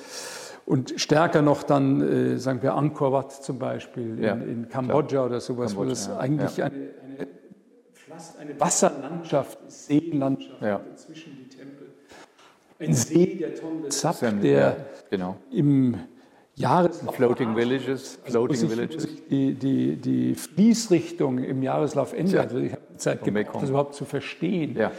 Und 0.66 1.00
stärker 1.00 1.42
noch 1.42 1.64
dann, 1.64 2.00
äh, 2.00 2.38
sagen 2.38 2.62
wir, 2.62 2.74
Angkor 2.74 3.12
Wat 3.12 3.32
zum 3.32 3.59
Beispiel 3.59 4.22
ja, 4.22 4.35
in, 4.35 4.48
in, 4.48 4.68
Kambodscha 4.68 5.09
klar. 5.09 5.26
oder 5.26 5.40
sowas, 5.40 5.74
Kambodscha, 5.74 5.78
wo 5.78 5.88
das 5.88 6.11
eigentlich. 6.11 6.62
Eine, 6.62 6.74
eine, 6.76 7.26
fast 7.92 8.38
eine 8.38 8.61
Wasserlandschaft 8.61 9.59
ist, 9.66 9.87
Seenlandschaft 9.87 10.62
ja. 10.62 10.80
zwischen 10.94 11.37
die. 11.37 11.45
Ein 12.79 12.95
See, 12.95 13.37
der 13.37 13.55
Tonle 13.55 13.91
Sap, 13.91 14.21
der 14.43 14.87
genau. 15.11 15.37
im 15.51 15.97
Jahreslauf... 16.55 17.15
Floating 17.15 17.57
Villages. 17.57 18.19
Floating 18.25 18.57
also, 18.57 18.69
Villages. 18.69 19.09
Die, 19.31 19.55
die, 19.55 19.97
die 19.97 20.35
Fließrichtung 20.35 21.39
im 21.39 21.62
Jahreslauf 21.62 22.12
ändert. 22.12 22.53
Also 22.53 22.59
ich 22.59 22.73
habe 22.73 22.83
Zeit 22.97 23.25
gebraucht, 23.25 23.62
das 23.62 23.71
überhaupt 23.71 23.95
zu 23.95 24.05
verstehen. 24.05 24.77
Ja. 24.77 24.93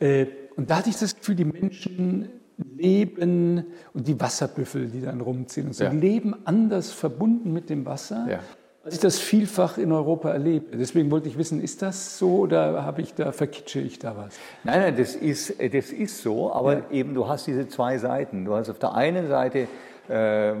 Äh, 0.00 0.26
und 0.56 0.70
da 0.70 0.78
hatte 0.78 0.90
ich 0.90 0.98
das 0.98 1.16
Gefühl, 1.16 1.36
die 1.36 1.44
Menschen 1.44 2.28
leben 2.56 3.64
und 3.94 4.08
die 4.08 4.20
Wasserbüffel, 4.20 4.88
die 4.88 5.00
dann 5.00 5.20
rumziehen 5.20 5.68
und 5.68 5.74
so, 5.74 5.84
Ja. 5.84 5.92
leben 5.92 6.34
anders 6.44 6.90
verbunden 6.90 7.52
mit 7.52 7.70
dem 7.70 7.86
Wasser, 7.86 8.26
Ja. 8.28 8.40
Als 8.88 8.94
ich 8.94 9.00
das 9.00 9.18
vielfach 9.18 9.76
in 9.76 9.92
Europa 9.92 10.30
erlebe. 10.30 10.78
Deswegen 10.78 11.10
wollte 11.10 11.28
ich 11.28 11.36
wissen, 11.36 11.62
ist 11.62 11.82
das 11.82 12.18
so 12.18 12.38
oder 12.38 12.86
habe 12.86 13.02
ich 13.02 13.12
da 13.12 13.32
verkitsche 13.32 13.80
ich 13.80 13.98
da 13.98 14.16
was? 14.16 14.34
Nein, 14.64 14.80
nein, 14.80 14.96
das 14.96 15.14
ist, 15.14 15.56
das 15.60 15.90
ist 15.90 16.22
so, 16.22 16.50
aber 16.50 16.90
eben 16.90 17.12
du 17.12 17.28
hast 17.28 17.46
diese 17.46 17.68
zwei 17.68 17.98
Seiten. 17.98 18.46
Du 18.46 18.54
hast 18.54 18.70
auf 18.70 18.78
der 18.78 18.94
einen 18.94 19.28
Seite 19.28 19.68
äh, 20.08 20.54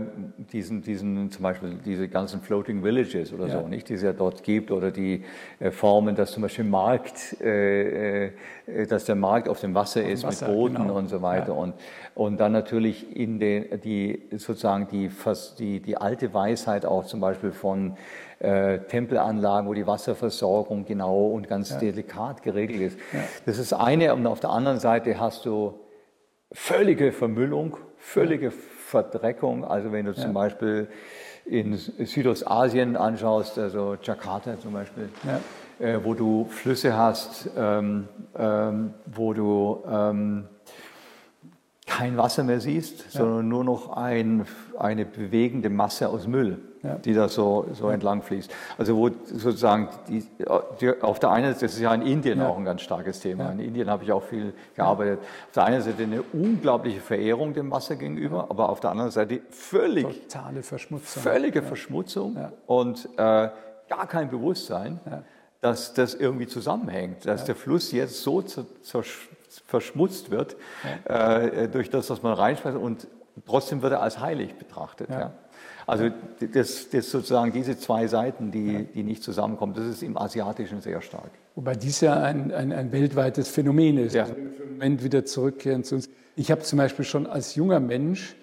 diesen, 0.52 0.82
diesen, 0.82 1.30
zum 1.30 1.42
Beispiel 1.42 1.78
diese 1.84 2.08
ganzen 2.08 2.40
Floating 2.40 2.82
Villages 2.82 3.32
oder 3.32 3.46
Ja. 3.46 3.60
so, 3.60 3.68
nicht, 3.68 3.88
die 3.88 3.94
es 3.94 4.02
ja 4.02 4.12
dort 4.12 4.42
gibt, 4.42 4.70
oder 4.70 4.90
die 4.90 5.24
äh, 5.60 5.70
Formen, 5.70 6.14
dass 6.14 6.32
zum 6.32 6.42
Beispiel 6.42 6.64
Markt, 6.64 7.40
äh, 7.40 8.26
äh, 8.26 8.32
dass 8.88 9.04
der 9.04 9.14
Markt 9.14 9.48
auf 9.48 9.60
dem 9.60 9.74
Wasser 9.74 10.02
ist 10.02 10.24
Wasser, 10.24 10.48
mit 10.48 10.56
Booten 10.56 10.76
genau. 10.76 10.96
und 10.96 11.08
so 11.08 11.22
weiter. 11.22 11.54
Und, 11.54 11.74
und 12.14 12.38
dann 12.38 12.52
natürlich 12.52 13.16
in 13.16 13.38
den, 13.38 13.80
die, 13.80 14.22
sozusagen 14.32 14.88
die, 14.88 15.10
die, 15.58 15.80
die 15.80 15.96
alte 15.96 16.34
Weisheit 16.34 16.84
auch 16.84 17.06
zum 17.06 17.20
Beispiel 17.20 17.52
von 17.52 17.96
äh, 18.40 18.78
Tempelanlagen, 18.78 19.68
wo 19.68 19.74
die 19.74 19.86
Wasserversorgung 19.86 20.84
genau 20.84 21.26
und 21.26 21.48
ganz 21.48 21.76
delikat 21.78 22.42
geregelt 22.42 22.80
ist. 22.80 22.98
Das 23.46 23.58
ist 23.58 23.72
eine. 23.72 24.14
Und 24.14 24.26
auf 24.26 24.40
der 24.40 24.50
anderen 24.50 24.78
Seite 24.78 25.18
hast 25.18 25.44
du 25.44 25.80
völlige 26.52 27.12
Vermüllung, 27.12 27.76
völlige 27.96 28.52
Verdreckung. 28.88 29.64
Also 29.64 29.92
wenn 29.92 30.06
du 30.06 30.14
zum 30.14 30.32
Beispiel 30.32 30.88
in 31.44 31.76
Südostasien 31.76 32.96
anschaust, 32.96 33.58
also 33.58 33.96
Jakarta 34.02 34.58
zum 34.58 34.72
Beispiel, 34.72 35.10
äh, 35.78 35.98
wo 36.02 36.14
du 36.14 36.46
Flüsse 36.46 36.96
hast, 36.96 37.50
ähm, 37.56 38.08
ähm, 38.36 38.94
wo 39.06 39.34
du 39.34 39.82
ähm, 39.90 40.48
kein 41.88 42.16
Wasser 42.16 42.44
mehr 42.44 42.60
siehst, 42.60 43.10
sondern 43.10 43.48
nur 43.48 43.64
noch 43.64 43.96
ein, 43.96 44.44
eine 44.78 45.04
bewegende 45.06 45.70
Masse 45.70 46.08
aus 46.08 46.26
Müll, 46.26 46.58
Ja. 46.82 46.94
die 46.96 47.14
da 47.14 47.28
so, 47.28 47.66
so 47.72 47.88
entlang 47.88 48.22
fließt. 48.22 48.50
Also 48.76 48.96
wo 48.96 49.08
sozusagen 49.24 49.88
die, 50.08 50.24
die, 50.80 51.00
auf 51.02 51.18
der 51.18 51.30
einen 51.30 51.54
Seite, 51.54 51.64
das 51.66 51.74
ist 51.74 51.80
ja 51.80 51.92
in 51.94 52.02
Indien 52.02 52.38
Ja. 52.40 52.48
auch 52.48 52.58
ein 52.58 52.64
ganz 52.64 52.82
starkes 52.82 53.20
Thema. 53.20 53.50
In 53.50 53.58
Indien 53.60 53.88
habe 53.90 54.04
ich 54.04 54.12
auch 54.12 54.22
viel 54.22 54.52
gearbeitet. 54.76 55.18
Auf 55.20 55.52
der 55.54 55.64
einen 55.64 55.82
Seite 55.82 56.02
eine 56.02 56.22
unglaubliche 56.32 57.00
Verehrung 57.00 57.54
dem 57.54 57.70
Wasser 57.70 57.96
gegenüber, 57.96 58.46
aber 58.50 58.68
auf 58.68 58.80
der 58.80 58.90
anderen 58.90 59.10
Seite 59.10 59.40
völlig 59.50 60.04
Totale 60.28 60.62
Verschmutzung. 60.62 61.22
völlige 61.22 61.62
Verschmutzung 61.62 62.36
und 62.66 63.08
äh, 63.16 63.18
gar 63.88 64.06
kein 64.06 64.28
Bewusstsein, 64.30 65.00
dass 65.62 65.94
das 65.94 66.14
irgendwie 66.14 66.46
zusammenhängt, 66.46 67.26
dass 67.26 67.44
der 67.44 67.56
Fluss 67.56 67.90
jetzt 67.92 68.22
so 68.22 68.40
zer- 68.42 68.66
zersch- 68.84 69.28
verschmutzt 69.66 70.30
wird 70.30 70.56
äh, 71.04 71.68
durch 71.68 71.90
das, 71.90 72.10
was 72.10 72.22
man 72.22 72.34
reinschmeißt 72.34 72.76
und 72.76 73.06
trotzdem 73.46 73.82
wird 73.82 73.92
er 73.92 74.02
als 74.02 74.20
heilig 74.20 74.54
betrachtet. 74.54 75.10
Ja. 75.10 75.32
Also 75.86 76.10
das, 76.52 76.90
das 76.90 77.10
sozusagen 77.10 77.50
diese 77.50 77.78
zwei 77.78 78.08
Seiten, 78.08 78.50
die, 78.50 78.84
die 78.84 79.02
nicht 79.02 79.22
zusammenkommen, 79.22 79.72
das 79.72 79.86
ist 79.86 80.02
im 80.02 80.18
Asiatischen 80.18 80.82
sehr 80.82 81.00
stark. 81.00 81.30
Wobei 81.54 81.74
dies 81.76 82.02
ja 82.02 82.22
ein, 82.22 82.52
ein, 82.52 82.72
ein 82.72 82.92
weltweites 82.92 83.48
Phänomen 83.48 83.96
ist. 83.96 84.14
Ja. 84.14 84.24
Also 84.24 84.34
einen 84.34 84.72
Moment 84.72 85.02
wieder 85.02 85.24
zurückkehren 85.24 85.84
zu 85.84 85.94
uns. 85.94 86.10
Ich 86.36 86.50
habe 86.50 86.60
zum 86.60 86.76
Beispiel 86.76 87.06
schon 87.06 87.26
als 87.26 87.54
junger 87.54 87.80
Mensch, 87.80 88.36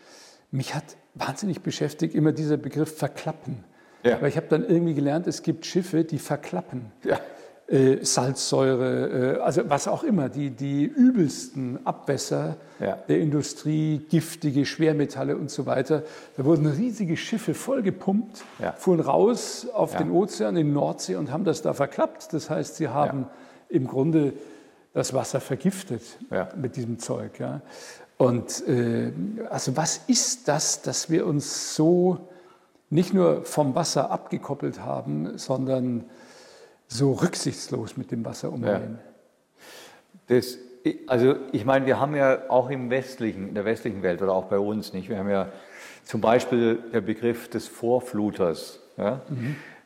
mich 0.49 0.73
hat 0.73 0.97
wahnsinnig 1.13 1.61
beschäftigt 1.61 2.15
immer 2.15 2.31
dieser 2.31 2.57
Begriff 2.57 2.97
verklappen. 2.97 3.63
Ja. 4.03 4.21
Weil 4.21 4.29
ich 4.29 4.37
habe 4.37 4.47
dann 4.49 4.63
irgendwie 4.67 4.95
gelernt, 4.95 5.27
es 5.27 5.43
gibt 5.43 5.65
Schiffe, 5.65 6.03
die 6.03 6.19
verklappen. 6.19 6.91
Ja. 7.03 7.19
Äh, 7.67 8.05
Salzsäure, 8.05 9.37
äh, 9.37 9.39
also 9.41 9.67
was 9.67 9.87
auch 9.87 10.03
immer, 10.03 10.29
die, 10.29 10.51
die 10.51 10.83
übelsten 10.85 11.79
Abwässer 11.83 12.57
Ja. 12.79 12.97
der 13.07 13.19
Industrie, 13.19 14.05
giftige 14.07 14.67
Schwermetalle 14.67 15.35
und 15.35 15.49
so 15.49 15.65
weiter. 15.65 16.03
Da 16.37 16.45
wurden 16.45 16.67
riesige 16.67 17.17
Schiffe 17.17 17.55
vollgepumpt, 17.55 18.43
Ja. 18.59 18.73
fuhren 18.73 18.99
raus 18.99 19.65
auf 19.73 19.93
Ja. 19.93 19.97
den 19.99 20.11
Ozean, 20.11 20.55
in 20.57 20.67
die 20.67 20.73
Nordsee 20.73 21.15
und 21.15 21.31
haben 21.31 21.43
das 21.43 21.63
da 21.63 21.73
verklappt. 21.73 22.33
Das 22.33 22.51
heißt, 22.51 22.75
sie 22.75 22.89
haben 22.89 23.25
im 23.69 23.87
Grunde 23.87 24.33
das 24.93 25.15
Wasser 25.15 25.39
vergiftet 25.41 26.03
mit 26.55 26.75
diesem 26.75 26.99
Zeug. 26.99 27.39
Ja. 27.39 27.61
Und 28.17 28.65
äh, 28.67 29.11
also 29.49 29.75
was 29.75 30.01
ist 30.05 30.47
das, 30.47 30.83
dass 30.83 31.09
wir 31.09 31.25
uns 31.25 31.75
so 31.75 32.19
nicht 32.91 33.11
nur 33.13 33.43
vom 33.43 33.73
Wasser 33.73 34.11
abgekoppelt 34.11 34.81
haben, 34.81 35.37
sondern 35.39 36.03
so 36.87 37.13
rücksichtslos 37.13 37.97
mit 37.97 38.11
dem 38.11 38.25
Wasser 38.25 38.51
umgehen? 38.51 38.99
Das, 40.27 40.57
also 41.07 41.35
ich 41.51 41.65
meine, 41.65 41.85
wir 41.85 41.99
haben 41.99 42.15
ja 42.15 42.49
auch 42.49 42.69
im 42.69 42.89
westlichen, 42.89 43.49
in 43.49 43.55
der 43.55 43.65
westlichen 43.65 44.03
Welt 44.03 44.21
oder 44.21 44.33
auch 44.33 44.45
bei 44.45 44.59
uns 44.59 44.93
nicht, 44.93 45.09
wir 45.09 45.17
haben 45.17 45.29
ja 45.29 45.49
zum 46.03 46.21
Beispiel 46.21 46.79
der 46.93 47.01
Begriff 47.01 47.49
des 47.49 47.67
Vorfluters. 47.67 48.79
Ja? 48.97 49.21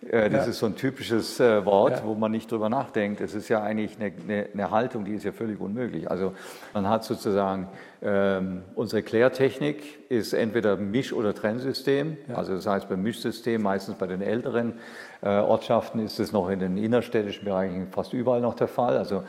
Äh, 0.07 0.29
Das. 0.29 0.45
Ja. 0.45 0.49
ist 0.51 0.59
so 0.59 0.65
ein 0.65 0.75
typisches 0.75 1.39
äh, 1.41 1.65
Wort, 1.65 1.97
Ja. 1.99 2.05
wo 2.05 2.15
man 2.15 2.31
nicht 2.31 2.49
drüber 2.51 2.69
nachdenkt. 2.69 3.19
Es 3.21 3.33
ist 3.35 3.49
ja 3.49 3.61
eigentlich 3.61 3.97
eine, 3.99 4.13
eine, 4.23 4.47
eine 4.53 4.71
Haltung, 4.71 5.03
die 5.03 5.13
ist 5.13 5.25
ja 5.25 5.31
völlig 5.33 5.59
unmöglich. 5.59 6.09
Also 6.09 6.33
man 6.73 6.87
hat 6.87 7.03
sozusagen 7.03 7.67
ähm, 8.01 8.63
unsere 8.75 9.03
Klärtechnik 9.03 10.09
ist 10.09 10.31
entweder 10.33 10.77
Misch- 10.77 11.11
oder 11.13 11.33
Trennsystem. 11.33 12.17
Also 12.33 12.53
das 12.55 12.65
heißt 12.65 12.87
beim 12.87 13.03
Mischsystem, 13.03 13.61
meistens 13.61 13.95
bei 13.95 14.07
den 14.07 14.21
älteren 14.21 14.73
äh, 15.21 15.27
Ortschaften 15.39 15.99
ist 15.99 16.17
es 16.19 16.31
noch 16.31 16.49
in 16.49 16.59
den 16.59 16.77
innerstädtischen 16.77 17.43
Bereichen 17.43 17.87
fast 17.91 18.13
überall 18.13 18.39
noch 18.39 18.55
der 18.55 18.69
Fall. 18.69 18.97
Also 18.97 19.23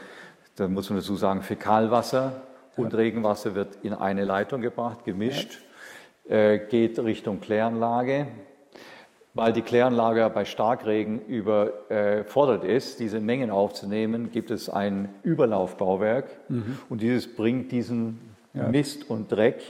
da 0.55 0.69
muss 0.69 0.89
man 0.89 1.01
dazu 1.01 1.17
sagen, 1.17 1.43
Fäkalwasser 1.43 2.43
und 2.77 2.95
Regenwasser 2.95 3.57
wird 3.57 3.77
in 3.83 3.93
eine 3.93 4.25
Leitung 4.25 4.61
gebracht, 4.61 5.05
gemischt, 5.05 5.59
äh, 6.29 6.59
geht 6.59 6.99
Richtung 7.01 7.41
Kläranlage. 7.41 8.29
Weil 9.33 9.53
die 9.53 9.63
Kläranlage 9.63 10.29
bei 10.31 10.45
Starkregen 10.45 11.21
überfordert 11.27 12.65
ist, 12.65 12.99
diese 12.99 13.21
Mengen 13.21 13.51
aufzunehmen, 13.51 14.33
gibt 14.33 14.51
es 14.51 14.69
ein 14.69 15.09
Überlaufbauwerk 15.23 16.27
und 16.89 17.01
dieses 17.01 17.33
bringt 17.33 17.71
diesen 17.71 18.19
Mist 18.53 19.09
und 19.09 19.31
Dreck 19.31 19.63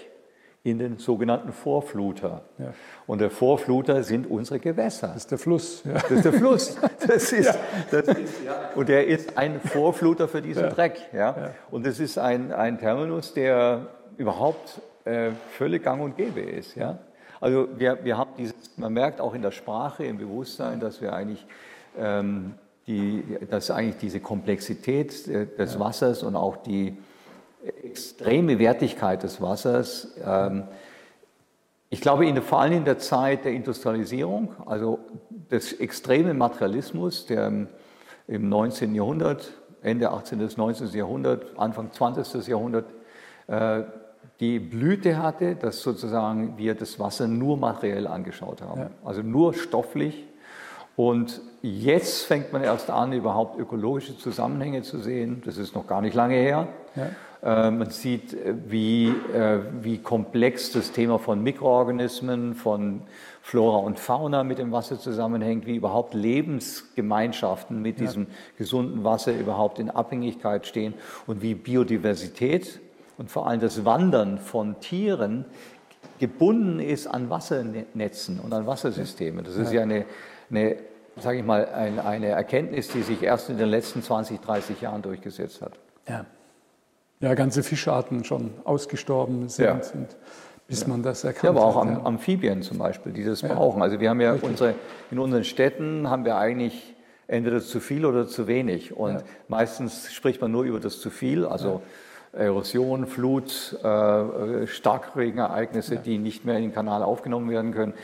in 0.62 0.78
den 0.78 0.98
sogenannten 0.98 1.52
Vorfluter. 1.52 2.42
Ja. 2.58 2.74
Und 3.06 3.20
der 3.20 3.30
Vorfluter 3.30 4.02
sind 4.02 4.30
unsere 4.30 4.60
Gewässer. 4.60 5.08
Das 5.08 5.16
ist 5.18 5.30
der 5.30 5.38
Fluss. 5.38 5.82
Ja. 5.84 5.94
Das 5.94 6.10
ist 6.10 6.24
der 6.24 6.32
Fluss. 6.34 6.76
Das 7.06 7.32
ist, 7.32 7.58
das 7.90 8.08
ist, 8.08 8.44
ja. 8.44 8.70
Und 8.74 8.88
der 8.90 9.06
ist 9.06 9.38
ein 9.38 9.60
Vorfluter 9.60 10.28
für 10.28 10.42
diesen 10.42 10.68
Dreck. 10.68 11.00
Ja. 11.14 11.52
Und 11.70 11.86
das 11.86 11.98
ist 11.98 12.18
ein, 12.18 12.52
ein 12.52 12.78
Terminus, 12.78 13.32
der 13.32 13.86
überhaupt 14.18 14.82
äh, 15.06 15.30
völlig 15.52 15.82
gang 15.82 16.02
und 16.02 16.16
gäbe 16.16 16.40
ist. 16.40 16.74
Ja. 16.74 16.98
Also 17.40 17.68
wir, 17.76 18.04
wir 18.04 18.18
haben 18.18 18.30
dieses, 18.36 18.54
man 18.76 18.92
merkt 18.92 19.20
auch 19.20 19.34
in 19.34 19.42
der 19.42 19.50
Sprache, 19.50 20.04
im 20.04 20.18
Bewusstsein, 20.18 20.78
dass 20.80 21.00
wir 21.00 21.12
eigentlich, 21.12 21.46
ähm, 21.98 22.54
die, 22.86 23.24
dass 23.50 23.70
eigentlich 23.70 23.96
diese 23.96 24.20
Komplexität 24.20 25.26
äh, 25.28 25.46
des 25.46 25.78
Wassers 25.78 26.22
und 26.22 26.36
auch 26.36 26.56
die 26.58 26.96
extreme 27.84 28.58
Wertigkeit 28.58 29.22
des 29.22 29.40
Wassers 29.40 30.08
ähm, 30.24 30.64
ich 31.92 32.00
glaube, 32.00 32.24
in 32.24 32.36
der, 32.36 32.44
vor 32.44 32.60
allem 32.60 32.72
in 32.74 32.84
der 32.84 32.98
Zeit 32.98 33.44
der 33.44 33.50
Industrialisierung, 33.52 34.54
also 34.64 35.00
des 35.50 35.72
extremen 35.72 36.38
Materialismus, 36.38 37.26
der 37.26 37.48
im- 37.48 37.66
im 38.28 38.48
19. 38.48 38.94
Jahrhundert, 38.94 39.52
Ende 39.82 40.08
18. 40.12 40.38
bis 40.38 40.56
19. 40.56 40.86
Jahrhundert, 40.96 41.58
Anfang 41.58 41.90
20. 41.92 42.46
Jahrhundert, 42.46 42.84
äh, 43.48 43.82
die 44.40 44.58
Blüte 44.58 45.22
hatte, 45.22 45.54
dass 45.54 45.82
sozusagen 45.82 46.56
wir 46.56 46.74
das 46.74 46.98
Wasser 46.98 47.28
nur 47.28 47.56
materiell 47.58 48.06
angeschaut 48.06 48.62
haben, 48.62 48.86
also 49.04 49.22
nur 49.22 49.54
stofflich. 49.54 50.26
Und 50.96 51.40
jetzt 51.62 52.24
fängt 52.24 52.52
man 52.52 52.62
erst 52.62 52.90
an, 52.90 53.12
überhaupt 53.12 53.58
ökologische 53.58 54.18
Zusammenhänge 54.18 54.82
zu 54.82 54.98
sehen. 54.98 55.42
Das 55.44 55.56
ist 55.56 55.74
noch 55.74 55.86
gar 55.86 56.02
nicht 56.02 56.14
lange 56.14 56.34
her. 56.34 56.68
Äh, 57.42 57.70
Man 57.70 57.88
sieht, 57.90 58.34
äh, 58.34 58.54
wie, 58.66 59.08
äh, 59.08 59.60
wie 59.80 59.98
komplex 59.98 60.72
das 60.72 60.92
Thema 60.92 61.18
von 61.18 61.42
Mikroorganismen, 61.42 62.54
von 62.54 63.02
Flora 63.40 63.78
und 63.78 63.98
Fauna 63.98 64.44
mit 64.44 64.58
dem 64.58 64.72
Wasser 64.72 64.98
zusammenhängt, 64.98 65.64
wie 65.64 65.76
überhaupt 65.76 66.12
Lebensgemeinschaften 66.12 67.80
mit 67.80 67.98
diesem 67.98 68.26
gesunden 68.58 69.02
Wasser 69.02 69.32
überhaupt 69.32 69.78
in 69.78 69.88
Abhängigkeit 69.88 70.66
stehen 70.66 70.92
und 71.26 71.40
wie 71.40 71.54
Biodiversität 71.54 72.80
und 73.20 73.30
vor 73.30 73.46
allem 73.46 73.60
das 73.60 73.84
Wandern 73.84 74.38
von 74.38 74.80
Tieren 74.80 75.44
gebunden 76.18 76.80
ist 76.80 77.06
an 77.06 77.28
Wassernetzen 77.28 78.40
und 78.40 78.54
an 78.54 78.66
Wassersystemen. 78.66 79.44
Das 79.44 79.56
ist 79.56 79.72
ja 79.72 79.82
eine, 79.82 80.06
eine 80.50 80.76
sage 81.16 81.38
ich 81.38 81.44
mal, 81.44 81.66
ein, 81.68 81.98
eine 81.98 82.28
Erkenntnis, 82.28 82.88
die 82.88 83.02
sich 83.02 83.22
erst 83.22 83.50
in 83.50 83.58
den 83.58 83.68
letzten 83.68 84.02
20, 84.02 84.40
30 84.40 84.80
Jahren 84.80 85.02
durchgesetzt 85.02 85.60
hat. 85.60 85.72
Ja. 86.08 86.24
ja, 87.20 87.34
ganze 87.34 87.62
Fischarten 87.62 88.24
schon 88.24 88.52
ausgestorben 88.64 89.50
sind, 89.50 89.66
Ja. 89.66 89.74
und 89.74 90.16
bis 90.66 90.86
man 90.86 91.02
das 91.02 91.22
erkannt 91.24 91.44
Ja, 91.44 91.50
aber 91.50 91.64
auch 91.64 91.76
hat. 91.76 91.88
Am, 91.88 92.06
Amphibien 92.06 92.62
zum 92.62 92.78
Beispiel, 92.78 93.12
die 93.12 93.24
das 93.24 93.42
brauchen. 93.42 93.82
Also 93.82 94.00
wir 94.00 94.08
haben 94.08 94.22
ja 94.22 94.32
unsere, 94.40 94.74
in 95.10 95.18
unseren 95.18 95.44
Städten 95.44 96.08
haben 96.08 96.24
wir 96.24 96.36
eigentlich 96.38 96.94
entweder 97.26 97.60
zu 97.60 97.80
viel 97.80 98.06
oder 98.06 98.26
zu 98.26 98.46
wenig. 98.46 98.96
Und 98.96 99.22
meistens 99.48 100.10
spricht 100.10 100.40
man 100.40 100.52
nur 100.52 100.64
über 100.64 100.80
das 100.80 101.00
zu 101.00 101.10
viel. 101.10 101.44
Also 101.44 101.82
Erosion, 102.32 103.06
Flut, 103.06 103.76
äh, 103.82 104.66
Starkregenereignisse, 104.66 105.96
ja. 105.96 106.00
die 106.00 106.18
nicht 106.18 106.44
mehr 106.44 106.56
in 106.56 106.62
den 106.62 106.72
Kanal 106.72 107.02
aufgenommen 107.02 107.50
werden 107.50 107.72
können. 107.72 107.94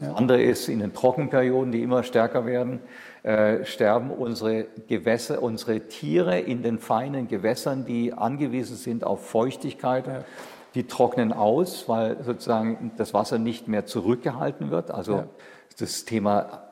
Das 0.00 0.14
andere 0.14 0.42
ist 0.42 0.68
in 0.68 0.80
den 0.80 0.92
Trockenperioden, 0.92 1.70
die 1.72 1.82
immer 1.82 2.02
stärker 2.02 2.44
werden, 2.44 2.80
äh, 3.22 3.64
sterben 3.64 4.10
unsere 4.10 4.66
Gewässer, 4.88 5.42
unsere 5.42 5.80
Tiere 5.80 6.40
in 6.40 6.62
den 6.62 6.78
feinen 6.78 7.28
Gewässern, 7.28 7.84
die 7.84 8.12
angewiesen 8.12 8.76
sind 8.76 9.04
auf 9.04 9.26
Feuchtigkeit. 9.26 10.06
Ja. 10.06 10.24
Die 10.74 10.86
trocknen 10.86 11.32
aus, 11.32 11.88
weil 11.88 12.22
sozusagen 12.22 12.92
das 12.98 13.14
Wasser 13.14 13.38
nicht 13.38 13.68
mehr 13.68 13.86
zurückgehalten 13.86 14.70
wird. 14.70 14.90
Also 14.90 15.12
ja. 15.12 15.28
das 15.78 16.04
Thema, 16.04 16.65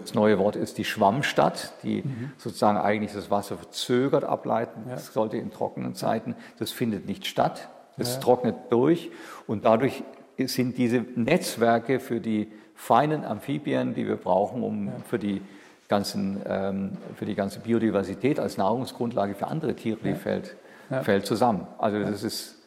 das 0.00 0.14
neue 0.14 0.38
Wort 0.38 0.56
ist 0.56 0.78
die 0.78 0.84
Schwammstadt, 0.84 1.72
die 1.82 2.02
mhm. 2.02 2.32
sozusagen 2.38 2.78
eigentlich 2.78 3.12
das 3.12 3.30
Wasser 3.30 3.56
verzögert 3.56 4.24
ableiten. 4.24 4.84
Das 4.88 5.12
sollte 5.12 5.36
in 5.36 5.50
trockenen 5.50 5.94
Zeiten. 5.94 6.34
Das 6.58 6.70
findet 6.70 7.06
nicht 7.06 7.26
statt. 7.26 7.68
Es 7.96 8.18
trocknet 8.18 8.56
durch 8.70 9.10
und 9.46 9.64
dadurch 9.64 10.02
sind 10.38 10.78
diese 10.78 11.04
Netzwerke 11.14 12.00
für 12.00 12.20
die 12.20 12.50
feinen 12.74 13.24
Amphibien, 13.24 13.94
die 13.94 14.06
wir 14.06 14.16
brauchen, 14.16 14.62
um 14.62 14.92
für 15.06 15.18
die 15.18 15.40
ganzen, 15.88 16.42
ähm, 16.46 16.96
für 17.14 17.24
die 17.24 17.34
ganze 17.34 17.60
Biodiversität 17.60 18.40
als 18.40 18.56
Nahrungsgrundlage 18.56 19.34
für 19.34 19.46
andere 19.46 19.74
Tiere, 19.74 19.98
die 20.02 20.10
ja. 20.10 20.14
fällt, 20.16 20.56
ja. 20.90 21.02
fällt 21.02 21.26
zusammen. 21.26 21.66
Also 21.78 22.00
das 22.00 22.24
ist 22.24 22.62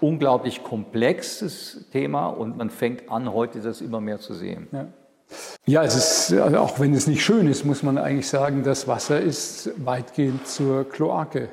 unglaublich 0.00 0.62
komplexes 0.62 1.86
Thema 1.92 2.26
und 2.26 2.56
man 2.56 2.70
fängt 2.70 3.10
an, 3.10 3.32
heute 3.32 3.60
das 3.60 3.80
immer 3.80 4.00
mehr 4.00 4.18
zu 4.18 4.34
sehen. 4.34 4.68
Ja. 5.66 5.82
Es 5.82 5.96
ist, 5.96 6.38
also 6.38 6.58
auch 6.58 6.80
wenn 6.80 6.94
es 6.94 7.06
nicht 7.06 7.24
schön 7.24 7.46
ist, 7.46 7.64
muss 7.64 7.82
man 7.82 7.98
eigentlich 7.98 8.28
sagen, 8.28 8.62
das 8.62 8.88
Wasser 8.88 9.20
ist 9.20 9.70
weitgehend 9.84 10.46
zur 10.46 10.88
Kloake 10.88 11.48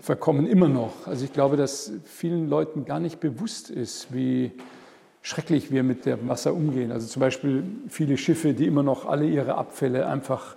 verkommen, 0.00 0.46
immer 0.46 0.68
noch. 0.68 1.06
Also 1.06 1.24
ich 1.24 1.32
glaube, 1.32 1.56
dass 1.56 1.92
vielen 2.04 2.48
Leuten 2.48 2.84
gar 2.84 3.00
nicht 3.00 3.20
bewusst 3.20 3.70
ist, 3.70 4.12
wie, 4.12 4.52
schrecklich 5.24 5.70
wir 5.72 5.82
mit 5.82 6.04
dem 6.04 6.28
Wasser 6.28 6.52
umgehen. 6.52 6.92
Also 6.92 7.08
zum 7.08 7.20
Beispiel 7.20 7.64
viele 7.88 8.18
Schiffe, 8.18 8.52
die 8.52 8.66
immer 8.66 8.82
noch 8.82 9.06
alle 9.06 9.26
ihre 9.26 9.54
Abfälle 9.54 10.06
einfach 10.06 10.54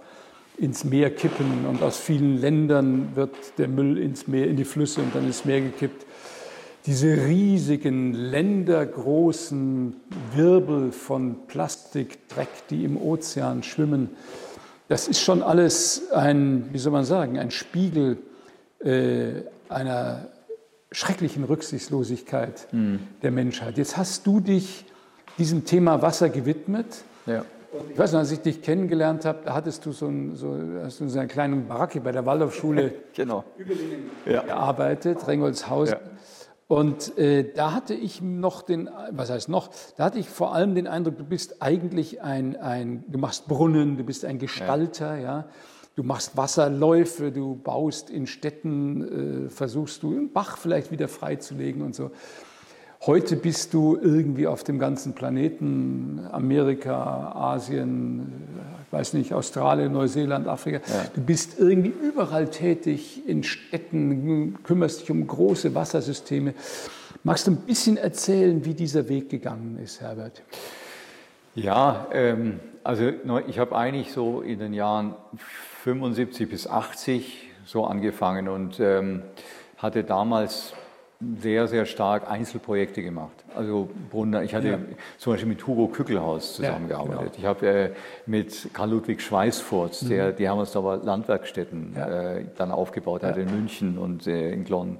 ins 0.57 0.83
Meer 0.83 1.09
kippen 1.09 1.65
und 1.69 1.81
aus 1.81 1.97
vielen 1.97 2.41
Ländern 2.41 3.15
wird 3.15 3.33
der 3.57 3.69
Müll 3.69 3.97
ins 3.97 4.27
Meer, 4.27 4.47
in 4.47 4.57
die 4.57 4.65
Flüsse 4.65 5.01
und 5.01 5.15
dann 5.15 5.25
ins 5.25 5.45
Meer 5.45 5.61
gekippt. 5.61 6.05
Diese 6.87 7.17
riesigen, 7.17 8.13
ländergroßen 8.13 9.93
Wirbel 10.33 10.93
von 10.93 11.45
Plastikdreck, 11.47 12.47
die 12.69 12.85
im 12.85 12.95
Ozean 12.95 13.61
schwimmen, 13.61 14.11
das 14.87 15.09
ist 15.09 15.19
schon 15.19 15.43
alles 15.43 16.11
ein, 16.13 16.69
wie 16.71 16.77
soll 16.77 16.93
man 16.93 17.03
sagen, 17.03 17.37
ein 17.37 17.51
Spiegel 17.51 18.19
äh, 18.79 19.31
einer 19.67 20.29
schrecklichen 20.93 21.43
Rücksichtslosigkeit 21.43 22.69
mhm. 22.71 22.99
der 23.21 23.31
Menschheit. 23.31 23.77
Jetzt 23.77 23.97
hast 23.97 24.25
du 24.25 24.39
dich 24.39 24.85
diesem 25.37 25.65
Thema 25.65 26.01
Wasser 26.01 26.29
gewidmet. 26.29 27.03
Ja. 27.25 27.43
Ich 27.91 27.99
weiß 27.99 28.13
noch, 28.13 28.19
als 28.19 28.31
ich 28.31 28.39
dich 28.39 28.61
kennengelernt 28.61 29.25
habe, 29.25 29.39
da 29.43 29.53
hattest 29.53 29.85
du 29.85 29.91
so, 29.91 30.07
ein, 30.07 30.37
so, 30.37 30.57
hast 30.81 31.01
du 31.01 31.03
in 31.03 31.09
so 31.09 31.19
einer 31.19 31.27
kleinen 31.27 31.67
Baracke 31.67 31.99
bei 31.99 32.13
der 32.13 32.25
Waldorfschule 32.25 32.93
genau. 33.13 33.43
ja. 34.25 34.41
gearbeitet, 34.43 35.27
Rengolshausen. 35.27 35.95
Ja. 35.95 36.17
Und 36.67 37.17
äh, 37.17 37.53
da 37.53 37.73
hatte 37.73 37.93
ich 37.93 38.21
noch 38.21 38.61
den, 38.61 38.89
was 39.11 39.29
heißt 39.29 39.47
noch, 39.47 39.69
da 39.95 40.05
hatte 40.05 40.19
ich 40.19 40.27
vor 40.27 40.53
allem 40.53 40.75
den 40.75 40.85
Eindruck, 40.85 41.17
du 41.17 41.23
bist 41.23 41.61
eigentlich 41.61 42.21
ein, 42.21 42.57
ein 42.57 43.05
du 43.07 43.17
machst 43.19 43.47
Brunnen, 43.47 43.97
du 43.97 44.03
bist 44.03 44.25
ein 44.25 44.37
Gestalter, 44.37 45.15
ja. 45.15 45.21
ja. 45.21 45.49
Du 45.95 46.03
machst 46.03 46.37
Wasserläufe, 46.37 47.31
du 47.31 47.55
baust 47.55 48.11
in 48.11 48.27
Städten, 48.27 49.47
äh, 49.47 49.49
versuchst 49.49 50.03
du 50.03 50.11
einen 50.11 50.31
Bach 50.31 50.57
vielleicht 50.57 50.91
wieder 50.91 51.07
freizulegen 51.07 51.81
und 51.81 51.95
so. 51.95 52.11
Heute 53.05 53.35
bist 53.35 53.73
du 53.73 53.97
irgendwie 54.01 54.47
auf 54.47 54.63
dem 54.63 54.79
ganzen 54.79 55.13
Planeten, 55.13 56.27
Amerika, 56.31 57.31
Asien, 57.35 58.31
ich 58.85 58.91
weiß 58.91 59.13
nicht, 59.13 59.33
Australien, 59.33 59.93
Neuseeland, 59.93 60.47
Afrika. 60.47 60.79
Ja. 60.87 61.05
Du 61.13 61.21
bist 61.21 61.59
irgendwie 61.59 61.93
überall 62.01 62.49
tätig 62.49 63.27
in 63.27 63.43
Städten, 63.43 64.57
kümmerst 64.63 65.01
dich 65.01 65.11
um 65.11 65.27
große 65.27 65.75
Wassersysteme. 65.75 66.53
Magst 67.23 67.45
du 67.47 67.51
ein 67.51 67.57
bisschen 67.57 67.97
erzählen, 67.97 68.65
wie 68.65 68.73
dieser 68.73 69.09
Weg 69.09 69.29
gegangen 69.29 69.77
ist, 69.83 70.01
Herbert? 70.01 70.41
Ja, 71.53 72.07
ähm, 72.11 72.59
also 72.83 73.11
ich 73.47 73.59
habe 73.59 73.75
eigentlich 73.75 74.11
so 74.11 74.41
in 74.41 74.59
den 74.59 74.73
Jahren 74.73 75.15
75 75.83 76.49
bis 76.49 76.67
80 76.67 77.49
so 77.65 77.85
angefangen 77.85 78.47
und 78.47 78.79
ähm, 78.79 79.21
hatte 79.77 80.03
damals 80.03 80.73
sehr, 81.19 81.67
sehr 81.67 81.85
stark 81.85 82.29
Einzelprojekte 82.29 83.01
gemacht. 83.01 83.43
Also 83.55 83.89
Brunner, 84.11 84.43
ich 84.43 84.53
hatte 84.53 84.67
ja. 84.67 84.77
zum 85.17 85.33
Beispiel 85.33 85.49
mit 85.49 85.65
Hugo 85.65 85.87
Kückelhaus 85.87 86.55
zusammengearbeitet. 86.55 87.19
Ja, 87.19 87.21
genau. 87.21 87.37
Ich 87.37 87.45
habe 87.45 87.67
äh, 87.67 87.89
mit 88.27 88.69
Karl-Ludwig 88.73 89.21
Schweißfurz, 89.21 90.03
mhm. 90.03 90.09
der 90.09 90.31
die 90.31 90.47
Hammersdorfer 90.47 91.03
Landwerkstätten 91.03 91.93
ja. 91.95 92.35
äh, 92.35 92.45
dann 92.55 92.71
aufgebaut 92.71 93.23
hat 93.23 93.37
in 93.37 93.49
München 93.49 93.97
und 93.97 94.27
äh, 94.27 94.51
in 94.51 94.63
Glonn. 94.63 94.99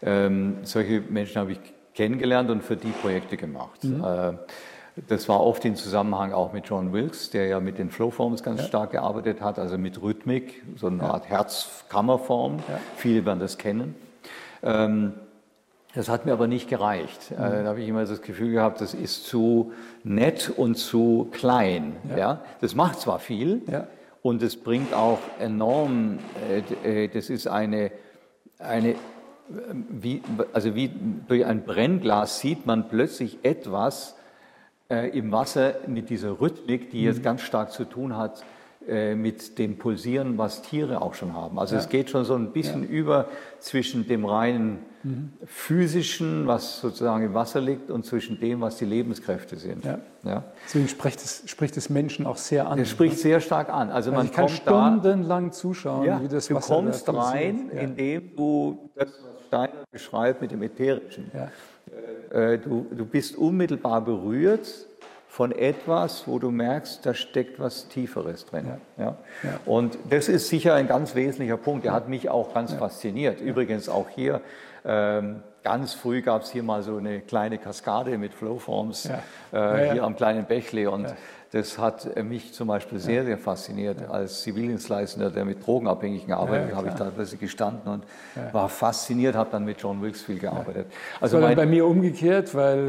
Ähm, 0.00 0.58
solche 0.62 1.02
Menschen 1.08 1.40
habe 1.40 1.52
ich 1.52 1.60
kennengelernt 1.94 2.50
und 2.50 2.62
für 2.62 2.76
die 2.76 2.92
Projekte 2.92 3.36
gemacht. 3.36 3.82
Mhm. 3.82 4.04
Äh, 4.04 4.32
das 5.08 5.28
war 5.28 5.40
oft 5.40 5.64
in 5.64 5.76
Zusammenhang 5.76 6.32
auch 6.32 6.52
mit 6.52 6.66
John 6.66 6.92
Wilkes, 6.92 7.30
der 7.30 7.46
ja 7.46 7.60
mit 7.60 7.78
den 7.78 7.90
Flowforms 7.90 8.42
ganz 8.42 8.64
stark 8.64 8.92
gearbeitet 8.92 9.40
hat, 9.40 9.58
also 9.58 9.78
mit 9.78 10.00
Rhythmik, 10.02 10.62
so 10.76 10.88
eine. 10.88 11.02
Art 11.04 11.28
Herzkammerform. 11.28 12.58
Viele 12.96 13.24
werden 13.24 13.38
das 13.38 13.58
kennen. 13.58 13.94
Ähm, 14.62 15.12
das 15.94 16.08
hat 16.08 16.26
mir 16.26 16.32
aber 16.32 16.46
nicht 16.46 16.68
gereicht. 16.68 17.30
Mhm. 17.30 17.36
Äh, 17.36 17.62
da 17.62 17.68
habe 17.70 17.80
ich 17.80 17.88
immer 17.88 18.04
das 18.04 18.22
Gefühl 18.22 18.52
gehabt, 18.52 18.80
das 18.80 18.94
ist 18.94 19.24
zu 19.24 19.72
nett 20.04 20.52
und 20.54 20.76
zu 20.76 21.28
klein. 21.32 21.96
Ja. 22.16 22.40
Das 22.60 22.74
macht 22.74 23.00
zwar 23.00 23.18
viel 23.18 23.62
und 24.22 24.42
es 24.42 24.56
bringt 24.56 24.92
auch 24.94 25.18
enorm, 25.38 26.18
äh, 26.84 27.04
äh, 27.04 27.08
das 27.08 27.30
ist 27.30 27.46
eine, 27.46 27.90
eine 28.58 28.96
wie, 29.88 30.20
also 30.52 30.74
wie 30.74 30.90
durch 31.26 31.46
ein 31.46 31.64
Brennglas 31.64 32.40
sieht 32.40 32.66
man 32.66 32.88
plötzlich 32.88 33.38
etwas, 33.42 34.14
äh, 34.90 35.08
im 35.16 35.32
Wasser 35.32 35.74
mit 35.86 36.10
dieser 36.10 36.40
Rhythmik, 36.40 36.90
die 36.90 37.02
jetzt 37.02 37.20
mhm. 37.20 37.24
ganz 37.24 37.40
stark 37.42 37.72
zu 37.72 37.84
tun 37.84 38.16
hat 38.16 38.44
mit 38.88 39.58
dem 39.58 39.76
Pulsieren, 39.76 40.38
was 40.38 40.62
Tiere 40.62 41.02
auch 41.02 41.12
schon 41.12 41.34
haben. 41.34 41.58
Also 41.58 41.74
ja. 41.74 41.80
es 41.80 41.90
geht 41.90 42.08
schon 42.08 42.24
so 42.24 42.34
ein 42.34 42.52
bisschen 42.52 42.84
ja. 42.84 42.88
über 42.88 43.28
zwischen 43.60 44.08
dem 44.08 44.24
reinen 44.24 44.78
mhm. 45.02 45.32
physischen, 45.44 46.46
was 46.46 46.80
sozusagen 46.80 47.24
im 47.24 47.34
Wasser 47.34 47.60
liegt, 47.60 47.90
und 47.90 48.06
zwischen 48.06 48.40
dem, 48.40 48.60
was 48.60 48.78
die 48.78 48.86
Lebenskräfte 48.86 49.56
sind. 49.56 49.84
Ja. 49.84 49.98
Ja. 50.24 50.44
Deswegen 50.64 50.88
spricht 50.88 51.20
es, 51.20 51.42
spricht 51.46 51.76
es 51.76 51.90
Menschen 51.90 52.26
auch 52.26 52.36
sehr 52.36 52.68
an. 52.68 52.78
Es 52.78 52.90
spricht 52.90 53.16
ne? 53.16 53.20
sehr 53.20 53.40
stark 53.40 53.68
an. 53.68 53.90
Also, 53.90 54.10
also 54.10 54.12
man 54.12 54.26
ich 54.26 54.32
kann 54.32 54.48
stundenlang 54.48 55.52
zuschauen, 55.52 56.22
wie 56.22 56.28
das 56.28 56.50
Wasser 56.52 56.74
Du 56.74 56.82
kommst 56.82 57.08
rein, 57.12 57.70
indem 57.70 58.36
du 58.36 58.90
das, 58.94 59.08
was 59.08 59.46
Steiner 59.46 59.84
beschreibt 59.90 60.40
mit 60.40 60.50
dem 60.50 60.62
Ätherischen. 60.62 61.30
Ja. 61.34 61.50
Äh, 62.30 62.58
du, 62.58 62.86
du 62.90 63.04
bist 63.04 63.36
unmittelbar 63.36 64.00
berührt 64.00 64.87
von 65.38 65.52
etwas, 65.52 66.26
wo 66.26 66.40
du 66.40 66.50
merkst, 66.50 67.06
da 67.06 67.14
steckt 67.14 67.60
was 67.60 67.86
Tieferes 67.86 68.44
drin. 68.44 68.66
Ja. 68.96 69.04
ja. 69.04 69.16
Ja. 69.44 69.60
Und 69.66 69.96
das 70.10 70.28
ist 70.28 70.48
sicher 70.48 70.74
ein 70.74 70.88
ganz 70.88 71.14
wesentlicher 71.14 71.56
Punkt. 71.56 71.84
Der 71.84 71.92
hat 71.92 72.08
mich 72.08 72.28
auch 72.28 72.52
ganz 72.52 72.72
fasziniert. 72.72 73.40
Übrigens 73.40 73.88
auch 73.88 74.08
hier, 74.08 74.40
ähm, 74.84 75.44
ganz 75.62 75.94
früh 75.94 76.22
gab 76.22 76.42
es 76.42 76.50
hier 76.50 76.64
mal 76.64 76.82
so 76.82 76.96
eine 76.96 77.20
kleine 77.20 77.58
Kaskade 77.58 78.18
mit 78.18 78.34
Flowforms 78.34 79.10
äh, 79.52 79.92
hier 79.92 80.02
am 80.02 80.16
kleinen 80.16 80.44
Bächle. 80.44 80.90
Und 80.90 81.06
das 81.52 81.78
hat 81.78 82.20
mich 82.24 82.52
zum 82.52 82.66
Beispiel 82.66 82.98
sehr, 82.98 83.24
sehr 83.24 83.38
fasziniert. 83.38 84.00
Ja. 84.00 84.08
Als 84.08 84.42
Zivildienstleistender, 84.42 85.30
der 85.30 85.44
mit 85.44 85.64
Drogenabhängigen 85.64 86.32
arbeitet, 86.32 86.70
ja, 86.70 86.76
habe 86.76 86.88
ich 86.88 86.94
da 86.94 87.12
plötzlich 87.14 87.38
gestanden 87.38 87.92
und 87.92 88.04
ja. 88.34 88.52
war 88.52 88.68
fasziniert, 88.68 89.36
habe 89.36 89.50
dann 89.52 89.64
mit 89.64 89.80
John 89.80 90.02
Wilkes 90.02 90.22
viel 90.22 90.40
gearbeitet. 90.40 90.86
Also 91.20 91.36
das 91.36 91.42
war 91.42 91.48
dann 91.50 91.56
bei 91.56 91.66
mir 91.66 91.86
umgekehrt, 91.86 92.56
weil 92.56 92.88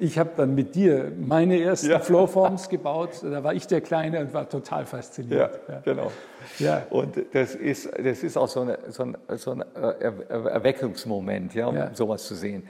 ich 0.00 0.18
habe 0.18 0.30
dann 0.36 0.54
mit 0.54 0.74
dir 0.74 1.12
meine 1.18 1.60
ersten 1.60 1.90
ja. 1.90 1.98
Flowforms 2.00 2.68
gebaut. 2.68 3.22
Da 3.22 3.42
war 3.42 3.54
ich 3.54 3.66
der 3.66 3.80
Kleine 3.80 4.20
und 4.20 4.34
war 4.34 4.48
total 4.48 4.86
fasziniert. 4.86 5.60
Ja, 5.68 5.80
genau. 5.84 6.10
Ja. 6.58 6.86
Und 6.90 7.16
das 7.32 7.54
ist, 7.54 7.90
das 7.96 8.22
ist 8.22 8.36
auch 8.36 8.48
so, 8.48 8.62
eine, 8.62 8.78
so 8.88 9.04
ein, 9.04 9.16
so 9.36 9.52
ein 9.52 9.64
Erweckungsmoment, 9.72 11.54
ja, 11.54 11.66
um 11.66 11.76
ja. 11.76 11.94
sowas 11.94 12.24
zu 12.26 12.34
sehen. 12.34 12.68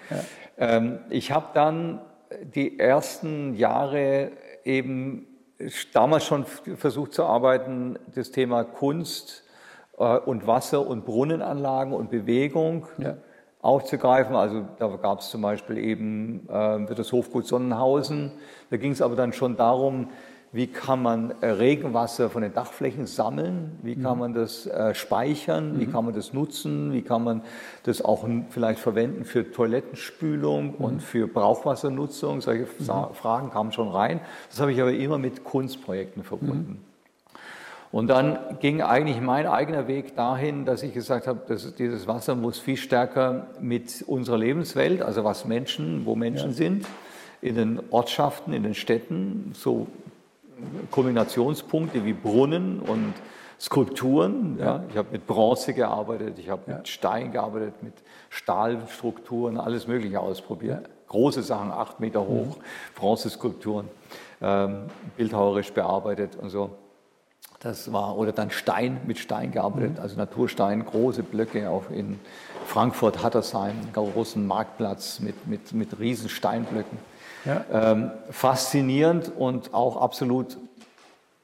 Ähm, 0.57 0.99
ich 1.11 1.33
habe 1.33 1.47
dann 1.55 2.01
die 2.43 2.79
ersten 2.79 3.55
Jahre 3.55 4.33
eben 4.64 5.27
damals 5.93 6.25
schon 6.25 6.45
versucht 6.45 7.14
zu 7.14 7.25
arbeiten, 7.25 7.99
das 8.14 8.31
Thema 8.31 8.64
Kunst 8.64 9.45
äh, 9.99 10.19
und 10.19 10.47
Wasser 10.47 10.87
und 10.87 11.05
Brunnenanlagen 11.05 11.93
und 11.93 12.11
Bewegung 12.11 12.87
ja. 12.99 13.17
Aufzugreifen. 13.61 14.37
Also 14.37 14.64
da 14.79 14.88
gab 14.88 15.21
es 15.21 15.31
zum 15.31 15.42
Beispiel 15.42 15.79
eben 15.79 16.49
äh, 16.49 16.94
das 16.94 17.12
Hofgut 17.12 17.47
Sonnenhausen. 17.47 18.33
Da 18.71 18.77
ging 18.77 18.92
es 18.92 19.03
aber 19.03 19.16
dann 19.16 19.33
schon 19.33 19.57
darum, 19.57 20.09
wie 20.51 20.66
kann 20.66 21.03
man 21.03 21.35
äh, 21.42 21.47
Regenwasser 21.49 22.31
von 22.31 22.42
den 22.42 22.55
Dachflächen 22.55 23.07
sammeln, 23.07 23.79
wie 23.83 23.97
kann 23.97 24.18
man 24.18 24.33
das 24.33 24.66
äh, 24.66 24.94
speichern, 24.94 25.79
wie 25.79 25.87
kann 25.87 26.07
man 26.07 26.14
das 26.14 26.33
nutzen, 26.33 26.92
wie 26.92 27.03
kann 27.03 27.23
man 27.23 27.42
das 27.83 28.01
auch 28.01 28.27
vielleicht 28.49 28.81
verwenden 28.81 29.25
für 29.25 29.51
Toilettenspülung 29.51 30.75
und 30.75 31.03
für 31.03 31.29
Brauchwassernutzung. 31.29 32.40
Solche 32.40 32.66
Fragen 32.66 33.51
kamen 33.51 33.73
schon 33.73 33.88
rein. 33.88 34.21
Das 34.49 34.61
habe 34.61 34.73
ich 34.73 34.81
aber 34.81 34.92
immer 34.92 35.18
mit 35.18 35.44
Kunstprojekten 35.44 36.25
verbunden. 36.25 36.83
Und 37.90 38.09
dann 38.09 38.38
ging 38.61 38.83
eigentlich 38.83 39.20
mein 39.20 39.46
eigener 39.46 39.88
Weg 39.88 40.14
dahin, 40.14 40.66
dass 40.66 40.83
ich 40.83 40.92
gesagt 40.92 41.27
habe, 41.27 41.40
dass 41.48 41.74
dieses 41.74 42.07
Wasser 42.07 42.35
muss 42.35 42.59
viel 42.59 42.77
stärker 42.77 43.46
mit 43.61 44.05
unserer 44.07 44.37
Lebenswelt, 44.37 45.01
also 45.01 45.24
was 45.24 45.46
Menschen, 45.46 46.05
wo 46.05 46.14
Menschen 46.14 46.51
ja. 46.51 46.57
sind, 46.57 46.87
in 47.40 47.55
den 47.55 47.81
Ortschaften, 47.90 48.53
in 48.53 48.62
den 48.62 48.74
Städten, 48.74 49.53
so 49.55 49.87
Kombinationspunkte 50.90 52.05
wie 52.05 52.12
Brunnen 52.12 52.81
und 52.81 53.14
Skulpturen. 53.61 54.59
Ja. 54.61 54.85
Ich 54.90 54.96
habe 54.96 55.09
mit 55.12 55.27
Bronze 55.27 55.72
gearbeitet, 55.72 56.38
ich 56.38 56.51
habe 56.51 56.62
ja. 56.66 56.77
mit 56.79 56.88
Stein 56.88 57.33
gearbeitet, 57.33 57.83
mit 57.83 57.94
Stahlstrukturen, 58.29 59.57
alles 59.59 59.87
Mögliche 59.87 60.20
ausprobiert. 60.20 60.90
Große 61.09 61.42
Sachen, 61.42 61.70
acht 61.70 62.01
Meter 62.01 62.20
hoch, 62.20 62.59
mhm. 62.59 62.62
Bronzeskulpturen, 62.96 63.88
ähm, 64.42 64.85
bildhauerisch 65.16 65.72
bearbeitet 65.72 66.37
und 66.37 66.51
so. 66.51 66.70
Das 67.61 67.92
war, 67.92 68.16
oder 68.16 68.33
dann 68.33 68.51
Stein, 68.51 69.01
mit 69.07 69.18
Stein 69.18 69.51
gearbeitet, 69.51 69.97
mhm. 69.97 70.03
also 70.03 70.16
Naturstein, 70.16 70.85
große 70.85 71.25
Blöcke 71.25 71.68
auch 71.68 71.90
in 71.90 72.21
Frankfurt, 72.66 73.23
Hattersheim, 73.23 73.75
großen 73.92 74.47
Marktplatz 74.47 75.21
mit, 75.21 75.47
mit, 75.47 75.73
mit 75.73 75.99
riesen 75.99 76.29
Steinblöcken. 76.29 76.99
Ja. 77.44 77.64
Ähm, 77.73 78.11
faszinierend 78.31 79.33
und 79.37 79.75
auch 79.75 79.97
absolut 79.97 80.59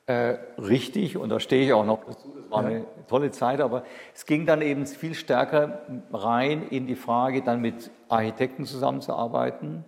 äh, 0.07 0.37
richtig, 0.59 1.17
und 1.17 1.31
da 1.31 1.41
stehe 1.41 1.65
ich 1.65 1.73
auch 1.73 1.85
noch 1.85 2.05
dazu, 2.05 2.35
das 2.37 2.51
war 2.51 2.63
ja. 2.63 2.69
eine 2.69 2.85
tolle 3.09 3.31
Zeit, 3.31 3.61
aber 3.61 3.85
es 4.15 4.27
ging 4.27 4.45
dann 4.45 4.61
eben 4.61 4.87
viel 4.87 5.15
stärker 5.15 5.81
rein 6.13 6.69
in 6.69 6.87
die 6.87 6.95
Frage, 6.95 7.43
dann 7.43 7.61
mit 7.61 7.91
Architekten 8.09 8.67
zusammenzuarbeiten, 8.67 9.85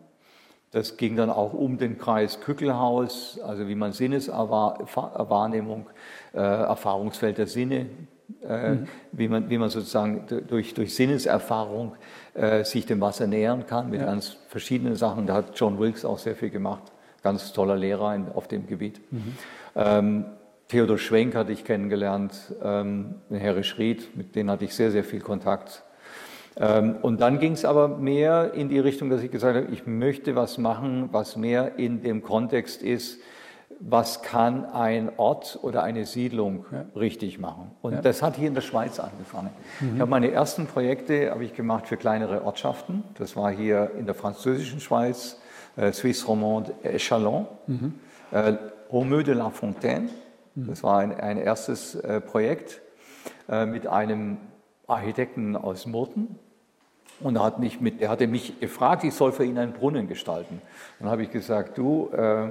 das 0.77 0.99
ging 0.99 1.17
dann 1.17 1.31
auch 1.31 1.55
um 1.55 1.79
den 1.79 1.97
Kreis 1.97 2.41
Kückelhaus, 2.43 3.41
also 3.43 3.67
wie 3.67 3.75
man 3.75 3.93
Sinneswahrnehmung, 3.93 5.87
äh, 6.35 6.39
Erfahrungsfeld 6.39 7.39
der 7.39 7.47
Sinne, 7.47 7.87
äh, 8.47 8.73
mhm. 8.73 8.89
wie, 9.11 9.29
man, 9.29 9.49
wie 9.49 9.57
man 9.57 9.71
sozusagen 9.71 10.27
durch, 10.49 10.75
durch 10.75 10.95
Sinneserfahrung 10.95 11.95
äh, 12.35 12.63
sich 12.63 12.85
dem 12.85 13.01
Wasser 13.01 13.27
nähern 13.27 13.67
kann 13.67 13.89
mit 13.89 14.01
ja. 14.01 14.07
ganz 14.07 14.37
verschiedenen 14.49 14.97
Sachen. 14.97 15.27
Da 15.27 15.37
hat 15.37 15.59
John 15.59 15.79
Wilkes 15.79 16.05
auch 16.05 16.19
sehr 16.19 16.37
viel 16.37 16.51
gemacht, 16.51 16.83
ganz 17.23 17.55
toller 17.55 17.77
Lehrer 17.77 18.15
in, 18.15 18.27
auf 18.35 18.47
dem 18.47 18.67
Gebiet. 18.67 19.01
Mhm. 19.11 19.35
Ähm, 19.77 20.25
Theodor 20.69 20.99
Schwenk 20.99 21.35
hatte 21.35 21.53
ich 21.53 21.65
kennengelernt, 21.65 22.55
ähm, 22.63 23.15
Herr 23.31 23.63
Schried, 23.63 24.15
mit 24.15 24.37
denen 24.37 24.51
hatte 24.51 24.67
ich 24.67 24.75
sehr, 24.75 24.91
sehr 24.91 25.05
viel 25.05 25.21
Kontakt. 25.21 25.86
Ähm, 26.59 26.97
und 27.03 27.21
dann 27.21 27.39
ging 27.39 27.53
es 27.53 27.65
aber 27.65 27.89
mehr 27.89 28.55
in 28.55 28.69
die 28.69 28.79
Richtung, 28.79 29.11
dass 29.11 29.23
ich 29.23 29.31
gesagt 29.31 29.57
habe, 29.57 29.73
ich 29.73 29.87
möchte 29.87 30.37
was 30.37 30.59
machen, 30.59 31.11
was 31.13 31.37
mehr 31.37 31.79
in 31.79 32.03
dem 32.03 32.23
Kontext 32.23 32.83
ist, 32.83 33.21
was 33.79 34.23
kann 34.23 34.65
ein 34.65 35.11
Ort 35.19 35.59
oder 35.63 35.83
eine 35.83 36.07
Siedlung 36.07 36.65
ja. 36.73 36.87
richtig 36.99 37.39
machen. 37.39 37.73
Und 37.83 37.93
ja. 37.93 38.01
das 38.01 38.23
hat 38.23 38.37
hier 38.37 38.49
in 38.49 38.55
der 38.55 38.63
Schweiz 38.63 38.99
angefangen. 38.99 39.51
Mhm. 39.81 39.95
Ich 39.95 40.01
habe 40.01 40.11
meine 40.11 40.31
ersten 40.31 40.67
Projekte 40.67 41.31
habe 41.31 41.45
ich 41.45 41.55
gemacht 41.55 41.87
für 41.87 41.99
kleinere 41.99 42.45
Ortschaften. 42.45 43.05
Das 43.19 43.37
war 43.37 43.51
hier 43.51 43.91
in 43.99 44.07
der 44.07 44.15
französischen 44.15 44.81
Schweiz, 44.81 45.39
äh, 45.77 45.93
Suisse 45.93 46.27
Romande 46.27 46.73
Echalon, 46.83 47.47
mhm. 47.67 47.95
äh, 48.31 48.55
Romeu 48.91 49.23
de 49.23 49.35
la 49.35 49.51
Fontaine. 49.51 50.09
Mhm. 50.55 50.69
Das 50.69 50.83
war 50.83 51.01
ein, 51.01 51.13
ein 51.13 51.37
erstes 51.37 51.97
äh, 51.97 52.23
Projekt 52.23 52.81
äh, 53.51 53.67
mit 53.67 53.87
einem 53.87 54.39
Architekten 54.87 55.57
aus 55.57 55.85
Murten, 55.87 56.39
und 57.21 57.37
er, 57.37 57.45
hat 57.45 57.59
mich 57.59 57.81
mit, 57.81 58.01
er 58.01 58.09
hatte 58.09 58.27
mich 58.27 58.61
gefragt, 58.61 59.05
ich 59.05 59.15
soll 59.15 59.33
für 59.33 59.45
ihn 59.45 59.59
einen 59.59 59.73
Brunnen 59.73 60.09
gestalten. 60.09 60.61
Dann 60.99 61.09
habe 61.09 61.23
ich 61.23 61.31
gesagt, 61.31 61.79
du, 61.79 62.11
äh, 62.11 62.51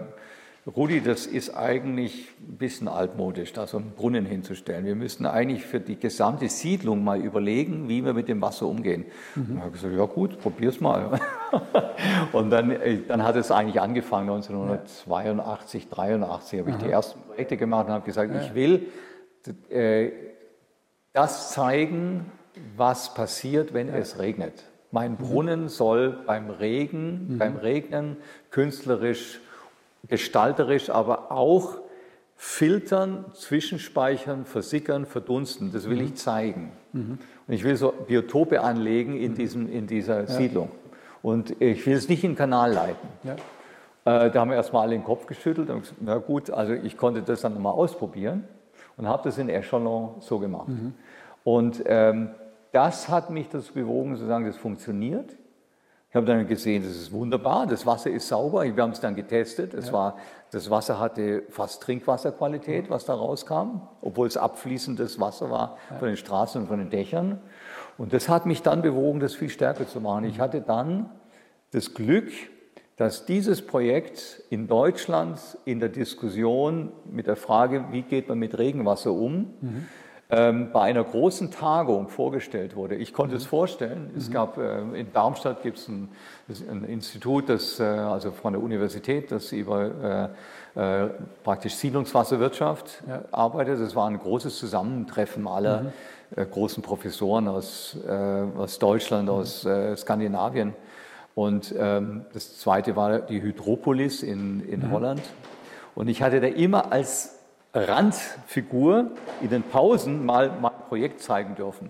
Rudi, 0.68 1.02
das 1.02 1.28
ist 1.28 1.56
eigentlich 1.56 2.30
ein 2.40 2.58
bisschen 2.58 2.88
altmodisch, 2.88 3.54
da 3.54 3.68
so 3.68 3.78
einen 3.78 3.92
Brunnen 3.92 4.26
hinzustellen. 4.26 4.84
Wir 4.84 4.96
müssten 4.96 5.28
eigentlich 5.28 5.64
für 5.64 5.80
die 5.80 6.00
gesamte 6.00 6.50
Siedlung 6.50 7.04
mal 7.04 7.22
überlegen, 7.22 7.88
wie 7.88 8.04
wir 8.04 8.14
mit 8.14 8.28
dem 8.28 8.42
Wasser 8.42 8.66
umgehen. 8.66 9.06
Mhm. 9.36 9.46
Dann 9.50 9.58
habe 9.60 9.68
ich 9.68 9.82
gesagt, 9.82 9.96
ja 9.96 10.06
gut, 10.06 10.40
probier's 10.40 10.82
mal. 10.82 11.20
und 12.32 12.50
dann, 12.50 12.72
äh, 12.72 12.98
dann 13.08 13.24
hat 13.24 13.36
es 13.36 13.52
eigentlich 13.52 13.80
angefangen, 13.80 14.28
1982, 14.30 15.88
83 15.90 16.60
habe 16.62 16.72
ich 16.72 16.78
die 16.78 16.90
ersten 16.90 17.22
Projekte 17.22 17.58
gemacht 17.58 17.86
und 17.86 17.94
habe 17.94 18.06
gesagt, 18.06 18.34
ja. 18.34 18.42
ich 18.42 18.56
will 18.56 18.88
äh, 19.70 20.10
das 21.14 21.52
zeigen, 21.52 22.32
was 22.76 23.14
passiert, 23.14 23.74
wenn 23.74 23.88
ja. 23.88 23.96
es 23.96 24.20
regnet. 24.20 24.64
Mein 24.92 25.14
mhm. 25.14 25.18
Brunnen 25.18 25.70
soll 25.70 26.18
beim 26.26 26.50
Regen, 26.50 27.34
mhm. 27.34 27.38
beim 27.38 27.56
Regnen 27.58 28.18
künstlerisch, 28.52 29.42
gestalterisch, 30.08 30.90
aber 30.90 31.32
auch 31.32 31.80
filtern, 32.38 33.26
zwischenspeichern, 33.34 34.46
versickern, 34.46 35.06
verdunsten. 35.06 35.72
Das 35.72 35.90
will 35.90 35.98
mhm. 35.98 36.06
ich 36.06 36.16
zeigen. 36.16 36.72
Mhm. 36.94 37.18
Und 37.48 37.54
ich 37.54 37.64
will 37.64 37.76
so 37.76 37.92
Biotope 37.92 38.62
anlegen 38.62 39.18
in, 39.18 39.32
mhm. 39.32 39.36
diesem, 39.36 39.72
in 39.72 39.88
dieser 39.88 40.22
ja. 40.22 40.28
Siedlung. 40.28 40.70
Und 41.22 41.60
ich 41.62 41.86
will 41.86 41.96
es 41.96 42.08
nicht 42.08 42.24
in 42.24 42.32
den 42.32 42.38
Kanal 42.38 42.72
leiten. 42.72 43.08
Ja. 43.24 43.36
Äh, 44.06 44.32
da 44.32 44.40
haben 44.40 44.50
wir 44.50 44.58
erstmal 44.58 44.84
alle 44.84 44.92
den 44.92 45.04
Kopf 45.04 45.26
geschüttelt 45.26 45.70
und 45.70 45.82
gesagt, 45.82 46.00
na 46.02 46.18
gut, 46.18 46.52
also 46.52 46.74
ich 46.74 46.98
konnte 46.98 47.22
das 47.22 47.42
dann 47.42 47.54
nochmal 47.54 47.74
ausprobieren 47.74 48.44
und 48.98 49.08
habe 49.08 49.24
das 49.24 49.38
in 49.38 49.50
Echelon 49.50 50.16
so 50.20 50.40
gemacht. 50.40 50.68
Mhm. 50.68 50.94
Und 51.44 51.84
ähm, 51.86 52.30
das 52.76 53.08
hat 53.08 53.30
mich 53.30 53.48
dazu 53.48 53.74
bewogen, 53.74 54.18
zu 54.18 54.26
sagen, 54.26 54.46
das 54.46 54.58
funktioniert. 54.58 55.38
Ich 56.10 56.16
habe 56.16 56.26
dann 56.26 56.46
gesehen, 56.46 56.84
das 56.84 56.92
ist 56.94 57.12
wunderbar, 57.12 57.68
das 57.68 57.86
Wasser 57.86 58.10
ist 58.10 58.28
sauber. 58.28 58.64
Wir 58.64 58.84
haben 58.84 58.92
es 58.92 59.00
dann 59.00 59.16
getestet. 59.16 59.74
Es 59.74 59.88
ja. 59.88 59.94
war, 59.94 60.18
das 60.52 60.70
Wasser 60.70 61.00
hatte 61.00 61.44
fast 61.50 61.82
Trinkwasserqualität, 61.84 62.90
was 62.90 63.06
da 63.06 63.14
rauskam, 63.14 63.82
obwohl 64.02 64.28
es 64.28 64.36
abfließendes 64.36 65.20
Wasser 65.20 65.50
war 65.50 65.78
von 66.00 66.08
den 66.10 66.18
Straßen 66.18 66.62
und 66.62 66.68
von 66.68 66.80
den 66.80 66.90
Dächern. 66.90 67.40
Und 67.98 68.12
das 68.12 68.28
hat 68.28 68.46
mich 68.46 68.62
dann 68.62 68.82
bewogen, 68.82 69.22
das 69.22 69.36
viel 69.36 69.50
stärker 69.50 69.88
zu 69.88 70.02
machen. 70.02 70.26
Ich 70.26 70.40
hatte 70.42 70.60
dann 70.62 71.10
das 71.72 71.94
Glück, 71.94 72.30
dass 72.98 73.26
dieses 73.26 73.66
Projekt 73.66 74.44
in 74.50 74.68
Deutschland 74.68 75.40
in 75.64 75.80
der 75.80 75.90
Diskussion 75.90 76.92
mit 77.10 77.28
der 77.28 77.36
Frage, 77.38 77.86
wie 77.92 78.02
geht 78.02 78.28
man 78.28 78.40
mit 78.40 78.58
Regenwasser 78.58 79.12
um, 79.12 79.54
mhm 79.62 79.86
ähm, 80.32 80.72
bei 80.74 80.82
einer 80.82 81.04
großen 81.04 81.52
Tagung 81.52 82.10
vorgestellt 82.10 82.76
wurde. 82.76 82.96
Ich 82.96 83.14
konnte 83.14 83.36
mhm. 83.36 83.42
es 83.42 83.46
vorstellen. 83.46 84.10
Es 84.18 84.30
mhm. 84.30 84.34
gab 84.34 84.58
äh, 84.58 84.80
in 85.00 85.14
Darmstadt 85.14 85.62
gibt 85.62 85.78
es 85.78 85.88
ein, 85.88 86.10
ein, 86.50 86.84
Institut, 86.86 87.48
das 87.48 87.80
äh, 87.80 87.84
also 87.84 88.32
von 88.32 88.54
der 88.54 88.62
Universität, 88.62 89.32
das 89.32 89.52
über 89.52 90.32
äh, 90.76 91.04
äh 91.06 91.10
praktisch 91.44 91.76
Siedlungswasserwirtschaft 91.76 93.04
ja. 93.08 93.24
arbeitet. 93.32 93.80
Es 93.80 93.96
war 93.96 94.10
ein 94.10 94.18
großes 94.18 94.58
Zusammentreffen 94.58 95.48
aller 95.48 95.84
mhm. 95.84 95.94
Äh, 96.36 96.46
großen 96.48 96.82
Professoren 96.82 97.48
aus, 97.48 97.96
äh, 98.08 98.12
aus 98.12 98.80
Deutschland, 98.80 99.26
mhm. 99.26 99.36
aus 99.36 99.68
Skandinavien. 99.96 100.74
Und 101.36 101.76
ähm, 101.78 102.26
das 102.34 102.58
zweite 102.58 102.96
war 102.96 103.20
die 103.20 103.44
Hydropolis 103.44 104.24
in, 104.24 104.68
in 104.68 104.80
mhm. 104.80 104.92
Holland. 104.92 105.22
Und 105.94 106.08
ich 106.08 106.24
hatte 106.24 106.42
da 106.42 106.48
immer 106.48 106.92
als 106.92 107.35
Randfigur 107.76 109.12
in 109.42 109.50
den 109.50 109.64
Pausen 109.64 110.26
mal 110.26 110.52
mein 110.62 110.72
Projekt 110.88 111.22
zeigen 111.22 111.56
dürfen. 111.56 111.90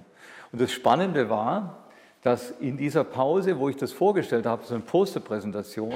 Und 0.51 0.61
das 0.61 0.71
Spannende 0.71 1.29
war, 1.29 1.85
dass 2.23 2.49
in 2.49 2.75
dieser 2.75 3.03
Pause, 3.03 3.59
wo 3.59 3.69
ich 3.69 3.77
das 3.77 3.91
vorgestellt 3.91 4.47
habe, 4.47 4.65
so 4.65 4.73
eine 4.73 4.83
Posterpräsentation, 4.83 5.93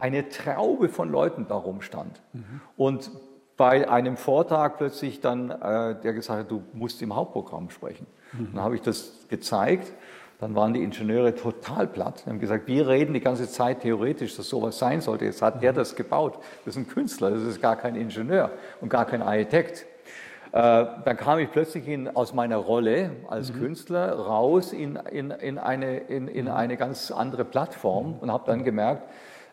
eine 0.00 0.28
Traube 0.28 0.88
von 0.88 1.10
Leuten 1.10 1.46
darum 1.46 1.80
stand. 1.80 2.20
Mhm. 2.32 2.60
Und 2.76 3.10
bei 3.56 3.88
einem 3.88 4.16
Vortrag 4.16 4.78
plötzlich 4.78 5.20
dann, 5.20 5.50
äh, 5.50 5.94
der 6.00 6.12
gesagt 6.14 6.40
hat, 6.40 6.50
du 6.50 6.62
musst 6.72 7.02
im 7.02 7.14
Hauptprogramm 7.14 7.70
sprechen. 7.70 8.06
Mhm. 8.32 8.48
Dann 8.54 8.64
habe 8.64 8.74
ich 8.74 8.82
das 8.82 9.12
gezeigt 9.28 9.92
dann 10.40 10.54
waren 10.54 10.72
die 10.72 10.82
Ingenieure 10.82 11.34
total 11.34 11.86
platt. 11.86 12.22
Die 12.24 12.30
haben 12.30 12.40
gesagt, 12.40 12.66
wir 12.66 12.88
reden 12.88 13.12
die 13.12 13.20
ganze 13.20 13.48
Zeit 13.48 13.80
theoretisch, 13.80 14.36
dass 14.36 14.48
sowas 14.48 14.78
sein 14.78 15.02
sollte. 15.02 15.26
Jetzt 15.26 15.42
hat 15.42 15.62
der 15.62 15.72
das 15.72 15.94
gebaut. 15.94 16.38
Das 16.64 16.76
ist 16.76 16.82
ein 16.82 16.88
Künstler, 16.88 17.30
das 17.30 17.42
ist 17.42 17.60
gar 17.60 17.76
kein 17.76 17.94
Ingenieur 17.94 18.50
und 18.80 18.88
gar 18.88 19.04
kein 19.04 19.22
Architekt. 19.22 19.86
Äh, 20.52 20.86
dann 21.04 21.16
kam 21.16 21.38
ich 21.38 21.50
plötzlich 21.50 21.86
in, 21.86 22.08
aus 22.08 22.32
meiner 22.32 22.56
Rolle 22.56 23.10
als 23.28 23.52
mhm. 23.52 23.60
Künstler 23.60 24.12
raus 24.14 24.72
in, 24.72 24.96
in, 24.96 25.30
in, 25.30 25.58
eine, 25.58 25.98
in, 25.98 26.26
in 26.26 26.46
mhm. 26.46 26.50
eine 26.50 26.76
ganz 26.76 27.10
andere 27.10 27.44
Plattform 27.44 28.16
und 28.18 28.32
habe 28.32 28.44
dann 28.46 28.64
gemerkt, 28.64 29.02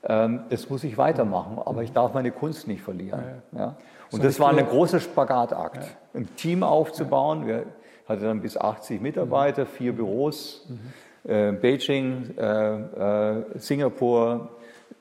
ähm, 0.04 0.46
das 0.50 0.70
muss 0.70 0.84
ich 0.84 0.98
weitermachen, 0.98 1.60
aber 1.64 1.84
ich 1.84 1.92
darf 1.92 2.14
meine 2.14 2.32
Kunst 2.32 2.68
nicht 2.68 2.82
verlieren. 2.82 3.22
Ja, 3.52 3.60
ja. 3.60 3.76
Und 4.12 4.24
das 4.24 4.40
war 4.40 4.50
ein 4.50 4.66
großer 4.66 5.02
Spagatakt, 5.02 5.86
ein 6.14 6.34
Team 6.38 6.64
aufzubauen. 6.64 7.46
Wir, 7.46 7.66
hatte 8.08 8.26
dann 8.26 8.42
bis 8.42 8.58
80 8.58 9.02
Mitarbeiter, 9.02 9.66
vier 9.66 9.94
Büros, 9.94 10.68
mhm. 10.70 11.32
äh, 11.32 11.52
Beijing, 11.52 12.38
äh, 12.38 13.40
äh, 13.40 13.44
Singapur, 13.56 14.50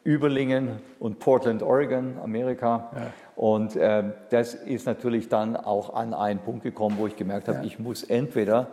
Überlingen 0.05 0.81
und 1.01 1.19
Portland, 1.19 1.63
Oregon, 1.63 2.19
Amerika. 2.23 2.91
Ja. 2.95 3.13
Und 3.35 3.77
äh, 3.77 4.05
das 4.31 4.55
ist 4.55 4.87
natürlich 4.87 5.29
dann 5.29 5.57
auch 5.57 5.95
an 5.95 6.15
einen 6.15 6.41
Punkt 6.41 6.63
gekommen, 6.63 6.97
wo 6.99 7.07
ich 7.07 7.17
gemerkt 7.17 7.49
habe, 7.49 7.59
ja. 7.59 7.65
ich 7.65 7.79
muss 7.79 8.03
entweder 8.03 8.69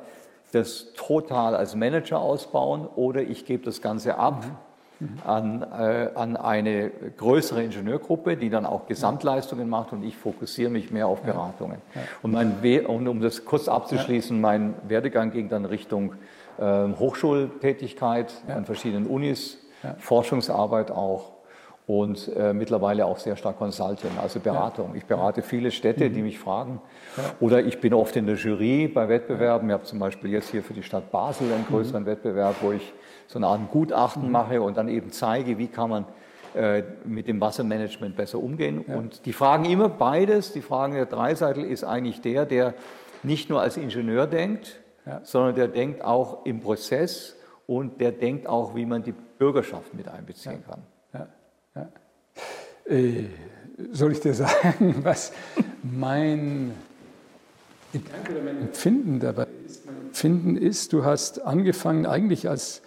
das 0.52 0.94
total 0.94 1.56
als 1.56 1.76
Manager 1.76 2.20
ausbauen 2.20 2.88
oder 2.88 3.22
ich 3.22 3.46
gebe 3.46 3.66
das 3.66 3.82
Ganze 3.82 4.18
ab. 4.18 4.46
Mhm 4.46 4.72
an, 5.26 5.64
äh, 5.64 6.10
an 6.16 6.38
eine 6.38 6.89
größere 7.18 7.64
Ingenieurgruppe, 7.64 8.38
die 8.38 8.50
dann 8.50 8.66
auch 8.66 8.88
Gesamtleistungen 8.88 9.70
macht 9.70 9.91
und 9.91 10.04
ich 10.04 10.16
fokussiere 10.16 10.70
mich 10.70 10.91
mehr 10.91 11.08
auf 11.08 11.22
Beratungen. 11.22 11.82
Ja. 11.94 12.02
Ja. 12.02 12.08
Und, 12.22 12.32
mein 12.32 12.86
und 12.86 13.08
um 13.08 13.22
das 13.22 13.46
kurz 13.46 13.68
abzuschließen, 13.68 14.39
mein 14.39 14.76
Werdegang 14.88 15.32
ging 15.32 15.50
dann 15.50 15.66
Richtung 15.66 16.14
äh, 16.58 16.88
Hochschultätigkeit 16.98 18.34
an 18.48 18.66
verschiedenen 18.66 19.08
Unis, 19.08 19.58
Forschungsarbeit 19.98 20.91
auch 20.91 21.34
und 21.86 22.32
äh, 22.36 22.54
mittlerweile 22.54 23.06
auch 23.06 23.20
sehr 23.20 23.36
stark 23.36 23.58
Consulting, 23.58 24.12
also 24.22 24.39
Beratung. 24.39 24.96
Ich 24.96 25.06
berate 25.06 25.41
viele 25.41 25.70
Städte, 25.72 26.10
die 26.10 26.20
mhm. 26.20 26.26
mich 26.26 26.39
fragen. 26.39 26.82
Oder 27.41 27.60
ich 27.62 27.82
bin 27.82 27.94
oft 27.94 28.16
in 28.16 28.26
der 28.26 28.36
Jury 28.36 28.88
bei 28.88 29.10
Wettbewerben. 29.10 29.70
Ich 29.70 29.74
habe 29.74 29.84
zum 29.84 30.00
Beispiel 30.00 30.32
jetzt 30.32 30.50
hier 30.50 30.64
für 30.64 30.74
die 30.74 30.84
Stadt 30.84 31.12
Basel 31.12 31.52
einen 31.52 31.66
größeren 31.66 32.04
mhm. 32.04 32.08
Wettbewerb, 32.08 32.56
wo 32.62 32.72
ich 32.72 32.94
so 33.28 33.39
eine 33.39 33.47
Art 33.47 33.71
Gutachten 33.71 34.26
mhm. 34.26 34.32
mache 34.32 34.61
und 34.61 34.78
dann 34.78 34.88
eben 34.88 35.11
zeige, 35.11 35.57
wie 35.57 35.67
kann 35.67 35.89
man 35.89 36.05
äh, 36.55 36.84
mit 37.05 37.28
dem 37.28 37.41
Wassermanagement 37.41 38.15
besser 38.15 38.39
umgehen. 38.39 38.86
Ja. 38.88 38.95
Und 38.95 39.26
die 39.26 39.34
fragen 39.34 39.65
immer 39.65 39.89
beides. 39.89 40.53
Die 40.53 40.61
Frage 40.61 40.95
der 40.95 41.05
Dreiseitel 41.07 41.63
ist 41.63 41.84
eigentlich 41.84 42.21
der, 42.21 42.45
der 42.45 42.76
nicht 43.24 43.49
nur 43.49 43.61
als 43.61 43.78
Ingenieur 43.78 44.28
denkt, 44.28 44.80
ja. 45.05 45.21
sondern 45.24 45.55
der 45.55 45.67
denkt 45.67 46.03
auch 46.03 46.45
im 46.45 46.59
Prozess 46.59 47.36
und 47.65 48.01
der 48.01 48.11
denkt 48.11 48.47
auch, 48.47 48.76
wie 48.76 48.86
man 48.86 49.03
die 49.03 49.13
Bürgerschaft 49.39 49.93
mit 49.93 50.07
einbeziehen 50.07 50.63
kann. 50.67 50.84
Ja. 51.13 51.28
Äh, 52.86 53.26
soll 53.91 54.11
ich 54.11 54.19
dir 54.19 54.34
sagen, 54.34 55.03
was 55.03 55.32
mein 55.82 56.74
Gedanke 57.91 58.32
oder 58.32 58.43
mein 58.43 58.61
Empfinden 58.61 59.19
dabei 59.19 59.47
ist? 59.65 59.86
Mein 59.86 59.95
Empfinden 60.07 60.57
ist, 60.57 60.93
du 60.93 61.03
hast 61.05 61.41
angefangen 61.41 62.05
eigentlich 62.05 62.49
als 62.49 62.82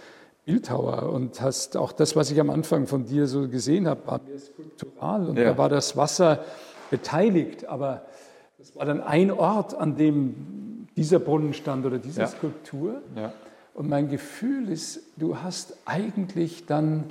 Bildhauer 0.46 1.12
und 1.12 1.40
hast 1.40 1.76
auch 1.76 1.90
das, 1.90 2.14
was 2.14 2.30
ich 2.30 2.40
am 2.40 2.50
Anfang 2.50 2.86
von 2.86 3.04
dir 3.04 3.26
so 3.26 3.48
gesehen 3.48 3.88
habe, 3.88 4.06
war 4.06 4.20
skulptural 4.38 5.28
und 5.28 5.36
ja. 5.36 5.44
da 5.44 5.58
war 5.58 5.68
das 5.68 5.96
Wasser 5.96 6.44
beteiligt, 6.88 7.68
aber 7.68 8.02
das 8.56 8.76
war 8.76 8.86
dann 8.86 9.00
ein 9.00 9.32
Ort, 9.32 9.74
an 9.74 9.96
dem 9.96 10.86
dieser 10.96 11.18
Brunnen 11.18 11.52
stand 11.52 11.84
oder 11.84 11.98
diese 11.98 12.20
ja. 12.20 12.26
Skulptur. 12.28 13.02
Ja. 13.16 13.32
Und 13.74 13.88
mein 13.88 14.08
Gefühl 14.08 14.70
ist, 14.70 15.00
du 15.16 15.38
hast 15.38 15.76
eigentlich 15.84 16.64
dann 16.64 17.04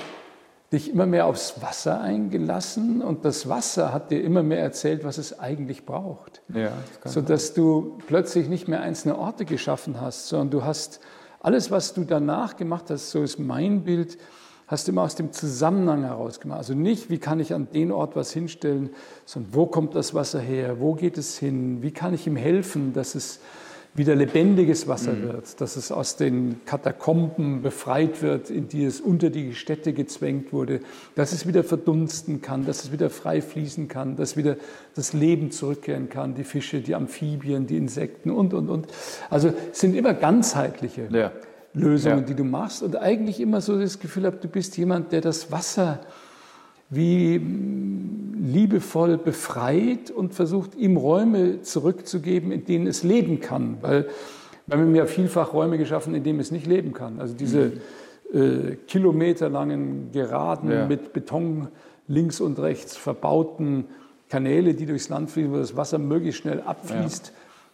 dich 0.71 0.89
immer 0.89 1.05
mehr 1.05 1.25
aufs 1.25 1.61
Wasser 1.61 1.99
eingelassen 1.99 3.01
und 3.01 3.25
das 3.25 3.49
Wasser 3.49 3.93
hat 3.93 4.11
dir 4.11 4.23
immer 4.23 4.43
mehr 4.43 4.61
erzählt, 4.61 5.03
was 5.03 5.17
es 5.17 5.37
eigentlich 5.39 5.85
braucht. 5.85 6.41
Ja, 6.53 6.71
das 7.03 7.13
Sodass 7.13 7.53
du 7.53 7.97
plötzlich 8.07 8.47
nicht 8.47 8.69
mehr 8.69 8.81
einzelne 8.81 9.17
Orte 9.17 9.43
geschaffen 9.43 9.99
hast, 9.99 10.29
sondern 10.29 10.49
du 10.51 10.63
hast 10.63 11.01
alles, 11.45 11.69
was 11.69 11.93
du 11.93 12.05
danach 12.05 12.57
gemacht 12.57 12.85
hast, 12.89 13.11
so 13.11 13.21
ist 13.21 13.37
mein 13.37 13.83
Bild, 13.83 14.17
hast 14.65 14.87
du 14.87 14.91
immer 14.91 15.03
aus 15.03 15.13
dem 15.13 15.31
Zusammenhang 15.31 16.01
heraus 16.01 16.39
gemacht. 16.39 16.57
Also 16.57 16.73
nicht, 16.73 17.11
wie 17.11 17.19
kann 17.19 17.39
ich 17.39 17.53
an 17.53 17.67
den 17.71 17.91
Ort 17.91 18.15
was 18.15 18.31
hinstellen, 18.31 18.89
sondern 19.25 19.53
wo 19.53 19.67
kommt 19.67 19.93
das 19.93 20.15
Wasser 20.15 20.39
her, 20.39 20.79
wo 20.79 20.95
geht 20.95 21.19
es 21.19 21.37
hin, 21.37 21.83
wie 21.83 21.91
kann 21.91 22.15
ich 22.15 22.25
ihm 22.25 22.35
helfen, 22.35 22.93
dass 22.93 23.13
es 23.13 23.41
wieder 23.95 24.13
lebendiges 24.13 24.89
Wasser 24.89 25.13
mhm. 25.13 25.23
wird, 25.23 25.61
dass 25.61 25.77
es 25.77 25.91
aus 25.91 26.17
den 26.17 26.59
Katakomben 26.65 27.61
befreit 27.61 28.21
wird, 28.21 28.49
in 28.49 28.67
die 28.67 28.83
es 28.83 28.99
unter 28.99 29.29
die 29.29 29.55
Städte 29.55 29.93
gezwängt 29.93 30.51
wurde, 30.51 30.81
dass 31.15 31.31
es 31.31 31.47
wieder 31.47 31.63
verdunsten 31.63 32.41
kann, 32.41 32.65
dass 32.65 32.83
es 32.83 32.91
wieder 32.91 33.09
frei 33.09 33.41
fließen 33.41 33.87
kann, 33.87 34.17
dass 34.17 34.35
wieder 34.35 34.57
das 34.95 35.13
Leben 35.13 35.49
zurückkehren 35.49 36.09
kann, 36.09 36.35
die 36.35 36.43
Fische, 36.43 36.81
die 36.81 36.93
Amphibien, 36.93 37.67
die 37.67 37.77
Insekten 37.77 38.31
und, 38.31 38.53
und, 38.53 38.69
und. 38.69 38.87
Also 39.29 39.53
es 39.71 39.79
sind 39.79 39.95
immer 39.95 40.13
ganzheitliche 40.13 41.07
ja. 41.09 41.31
Lösungen, 41.73 42.19
ja. 42.19 42.25
die 42.25 42.35
du 42.35 42.43
machst 42.43 42.83
und 42.83 42.97
eigentlich 42.97 43.39
immer 43.39 43.61
so 43.61 43.79
das 43.79 43.99
Gefühl 43.99 44.25
habe, 44.25 44.37
du 44.37 44.49
bist 44.49 44.75
jemand, 44.77 45.13
der 45.13 45.21
das 45.21 45.53
Wasser 45.53 46.01
wie 46.89 47.41
liebevoll 48.41 49.17
befreit 49.17 50.11
und 50.11 50.33
versucht, 50.33 50.75
ihm 50.75 50.97
Räume 50.97 51.61
zurückzugeben, 51.61 52.51
in 52.51 52.65
denen 52.65 52.87
es 52.87 53.03
leben 53.03 53.39
kann. 53.39 53.77
Weil 53.81 54.07
wir 54.67 54.77
haben 54.77 54.95
ja 54.95 55.05
vielfach 55.05 55.53
Räume 55.53 55.77
geschaffen, 55.77 56.15
in 56.15 56.23
denen 56.23 56.39
es 56.39 56.51
nicht 56.51 56.67
leben 56.67 56.93
kann. 56.93 57.19
Also 57.19 57.33
diese 57.33 57.73
äh, 58.33 58.75
kilometerlangen 58.87 60.11
Geraden 60.11 60.71
ja. 60.71 60.85
mit 60.85 61.13
Beton 61.13 61.69
links 62.07 62.39
und 62.39 62.59
rechts 62.59 62.95
verbauten 62.97 63.85
Kanäle, 64.29 64.73
die 64.73 64.85
durchs 64.85 65.09
Land 65.09 65.31
fließen, 65.31 65.51
wo 65.51 65.57
das 65.57 65.75
Wasser 65.75 65.97
möglichst 65.97 66.41
schnell 66.41 66.61
abfließt. 66.61 67.27
Ja. 67.27 67.33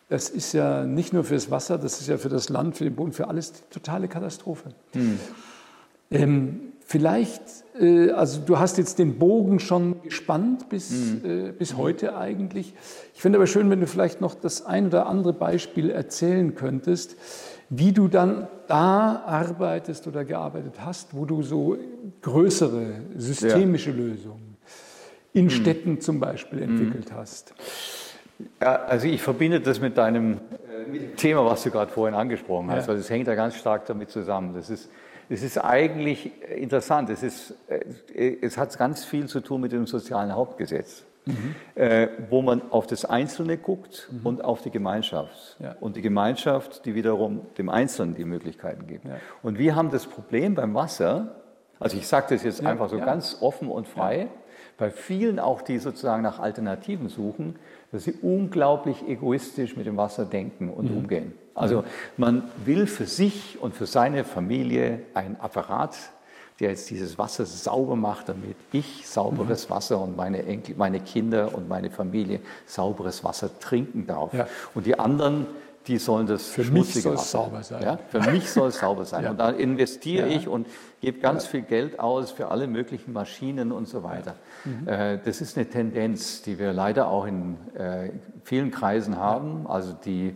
Das 0.09 0.29
ist 0.29 0.51
ja 0.51 0.83
nicht 0.83 1.13
nur 1.13 1.23
fürs 1.23 1.49
Wasser, 1.49 1.77
das 1.77 2.01
ist 2.01 2.07
ja 2.07 2.17
für 2.17 2.27
das 2.27 2.49
Land, 2.49 2.75
für 2.75 2.83
den 2.83 2.95
Boden, 2.95 3.13
für 3.13 3.29
alles 3.29 3.53
die 3.53 3.61
totale 3.71 4.09
Katastrophe. 4.09 4.69
Mhm. 4.93 5.19
Ähm, 6.11 6.59
Vielleicht, 6.91 7.41
äh, 7.79 8.11
also 8.11 8.41
du 8.45 8.59
hast 8.59 8.77
jetzt 8.77 8.99
den 8.99 9.17
Bogen 9.17 9.61
schon 9.61 10.01
gespannt 10.01 10.67
bis, 10.67 10.91
mhm. 10.91 11.21
äh, 11.23 11.51
bis 11.53 11.77
heute 11.77 12.17
eigentlich. 12.17 12.73
Ich 13.13 13.21
finde 13.21 13.37
aber 13.37 13.47
schön, 13.47 13.69
wenn 13.69 13.79
du 13.79 13.87
vielleicht 13.87 14.19
noch 14.19 14.35
das 14.35 14.65
ein 14.65 14.87
oder 14.87 15.05
andere 15.05 15.31
Beispiel 15.31 15.89
erzählen 15.89 16.53
könntest, 16.53 17.15
wie 17.69 17.93
du 17.93 18.09
dann 18.09 18.49
da 18.67 19.23
arbeitest 19.25 20.05
oder 20.07 20.25
gearbeitet 20.25 20.73
hast, 20.83 21.15
wo 21.15 21.23
du 21.23 21.43
so 21.43 21.77
größere 22.23 22.87
systemische 23.15 23.91
ja. 23.91 23.95
Lösungen 23.95 24.57
in 25.31 25.45
mhm. 25.45 25.49
Städten 25.49 26.01
zum 26.01 26.19
Beispiel 26.19 26.59
mhm. 26.59 26.71
entwickelt 26.71 27.09
mhm. 27.09 27.15
hast. 27.15 27.53
Ja, 28.61 28.83
also 28.83 29.07
ich 29.07 29.21
verbinde 29.21 29.61
das 29.61 29.79
mit 29.79 29.97
deinem 29.97 30.33
äh, 30.33 30.91
mit 30.91 31.01
dem 31.03 31.15
Thema, 31.15 31.45
was 31.45 31.63
du 31.63 31.71
gerade 31.71 31.89
vorhin 31.89 32.15
angesprochen 32.15 32.69
hast, 32.69 32.87
ja. 32.87 32.89
weil 32.89 32.97
es 32.99 33.09
hängt 33.09 33.27
ja 33.27 33.35
ganz 33.35 33.55
stark 33.55 33.85
damit 33.85 34.09
zusammen. 34.09 34.53
Das 34.53 34.69
ist 34.69 34.89
es 35.31 35.43
ist 35.43 35.57
eigentlich 35.57 36.31
interessant. 36.49 37.09
Es, 37.09 37.23
ist, 37.23 37.55
äh, 37.67 38.35
es 38.41 38.57
hat 38.57 38.77
ganz 38.77 39.05
viel 39.05 39.27
zu 39.27 39.39
tun 39.39 39.61
mit 39.61 39.71
dem 39.71 39.87
sozialen 39.87 40.35
Hauptgesetz, 40.35 41.05
mhm. 41.25 41.55
Äh, 41.75 42.09
wo 42.29 42.41
man 42.41 42.61
auf 42.71 42.85
das 42.85 43.05
Einzelne 43.05 43.57
guckt 43.57 44.09
mhm. 44.11 44.25
und 44.25 44.43
auf 44.43 44.61
die 44.61 44.71
Gemeinschaft. 44.71 45.57
Ja. 45.59 45.75
Und 45.79 45.95
die 45.95 46.01
Gemeinschaft, 46.01 46.85
die 46.85 46.95
wiederum 46.95 47.45
dem 47.57 47.69
Einzelnen 47.69 48.15
die 48.15 48.25
Möglichkeiten 48.25 48.87
gibt. 48.87 49.05
Ja. 49.05 49.17
Und 49.41 49.57
wir 49.57 49.75
haben 49.75 49.89
das 49.89 50.05
Problem 50.05 50.55
beim 50.55 50.73
Wasser, 50.73 51.35
also 51.79 51.97
ich 51.97 52.07
sage 52.07 52.27
das 52.31 52.43
jetzt 52.43 52.61
ja, 52.61 52.69
einfach 52.69 52.89
so 52.89 52.97
ganz 52.97 53.37
offen 53.39 53.69
und 53.69 53.87
frei, 53.87 54.27
bei 54.77 54.91
vielen 54.91 55.39
auch, 55.39 55.61
die 55.61 55.77
sozusagen 55.77 56.23
nach 56.23 56.39
Alternativen 56.39 57.07
suchen, 57.07 57.55
dass 57.91 58.03
sie 58.03 58.13
unglaublich 58.21 59.07
egoistisch 59.07 59.77
mit 59.77 59.85
dem 59.85 59.97
Wasser 59.97 60.25
denken 60.25 60.69
und 60.69 60.91
mhm. 60.91 60.97
umgehen. 60.97 61.33
Also 61.53 61.83
man 62.17 62.43
will 62.65 62.87
für 62.87 63.05
sich 63.05 63.57
und 63.61 63.75
für 63.75 63.85
seine 63.85 64.23
Familie 64.23 65.01
einen 65.13 65.35
Apparat, 65.37 65.97
der 66.59 66.69
jetzt 66.69 66.89
dieses 66.89 67.17
Wasser 67.17 67.45
sauber 67.45 67.95
macht, 67.95 68.29
damit 68.29 68.55
ich 68.71 69.07
sauberes 69.07 69.67
mhm. 69.67 69.73
Wasser 69.73 69.99
und 69.99 70.15
meine, 70.15 70.45
Enkel, 70.45 70.75
meine 70.77 70.99
Kinder 70.99 71.53
und 71.55 71.67
meine 71.67 71.89
Familie 71.89 72.39
sauberes 72.65 73.23
Wasser 73.23 73.49
trinken 73.59 74.05
darf. 74.05 74.33
Ja. 74.33 74.47
Und 74.75 74.85
die 74.85 74.97
anderen 74.97 75.47
die 75.87 75.97
sollen 75.97 76.27
das 76.27 76.47
Für 76.47 76.63
mich 76.65 76.93
soll 76.93 77.15
es 77.15 77.31
sauber 77.31 77.63
sein. 77.63 77.81
Ja? 77.81 77.99
Für 78.09 78.31
mich 78.31 78.49
soll 78.49 78.69
es 78.69 78.79
sauber 78.79 79.05
sein. 79.05 79.21
Ja. 79.21 79.31
Und 79.31 79.39
da 79.39 79.49
investiere 79.49 80.27
ja. 80.29 80.35
ich 80.35 80.47
und 80.47 80.65
gebe 80.99 81.19
ganz 81.19 81.45
viel 81.45 81.61
Geld 81.61 81.99
aus 81.99 82.31
für 82.31 82.49
alle 82.49 82.65
möglichen 82.65 83.13
Maschinen 83.13 83.71
und 83.71 83.87
so 83.87 84.03
weiter. 84.03 84.35
Mhm. 84.65 84.87
Äh, 84.87 85.19
das 85.23 85.41
ist 85.41 85.57
eine 85.57 85.67
Tendenz, 85.67 86.41
die 86.41 86.57
wir 86.57 86.73
leider 86.73 87.07
auch 87.07 87.27
in 87.27 87.57
äh, 87.75 88.09
vielen 88.43 88.71
Kreisen 88.71 89.17
haben, 89.17 89.67
also 89.67 89.93
die 89.93 90.35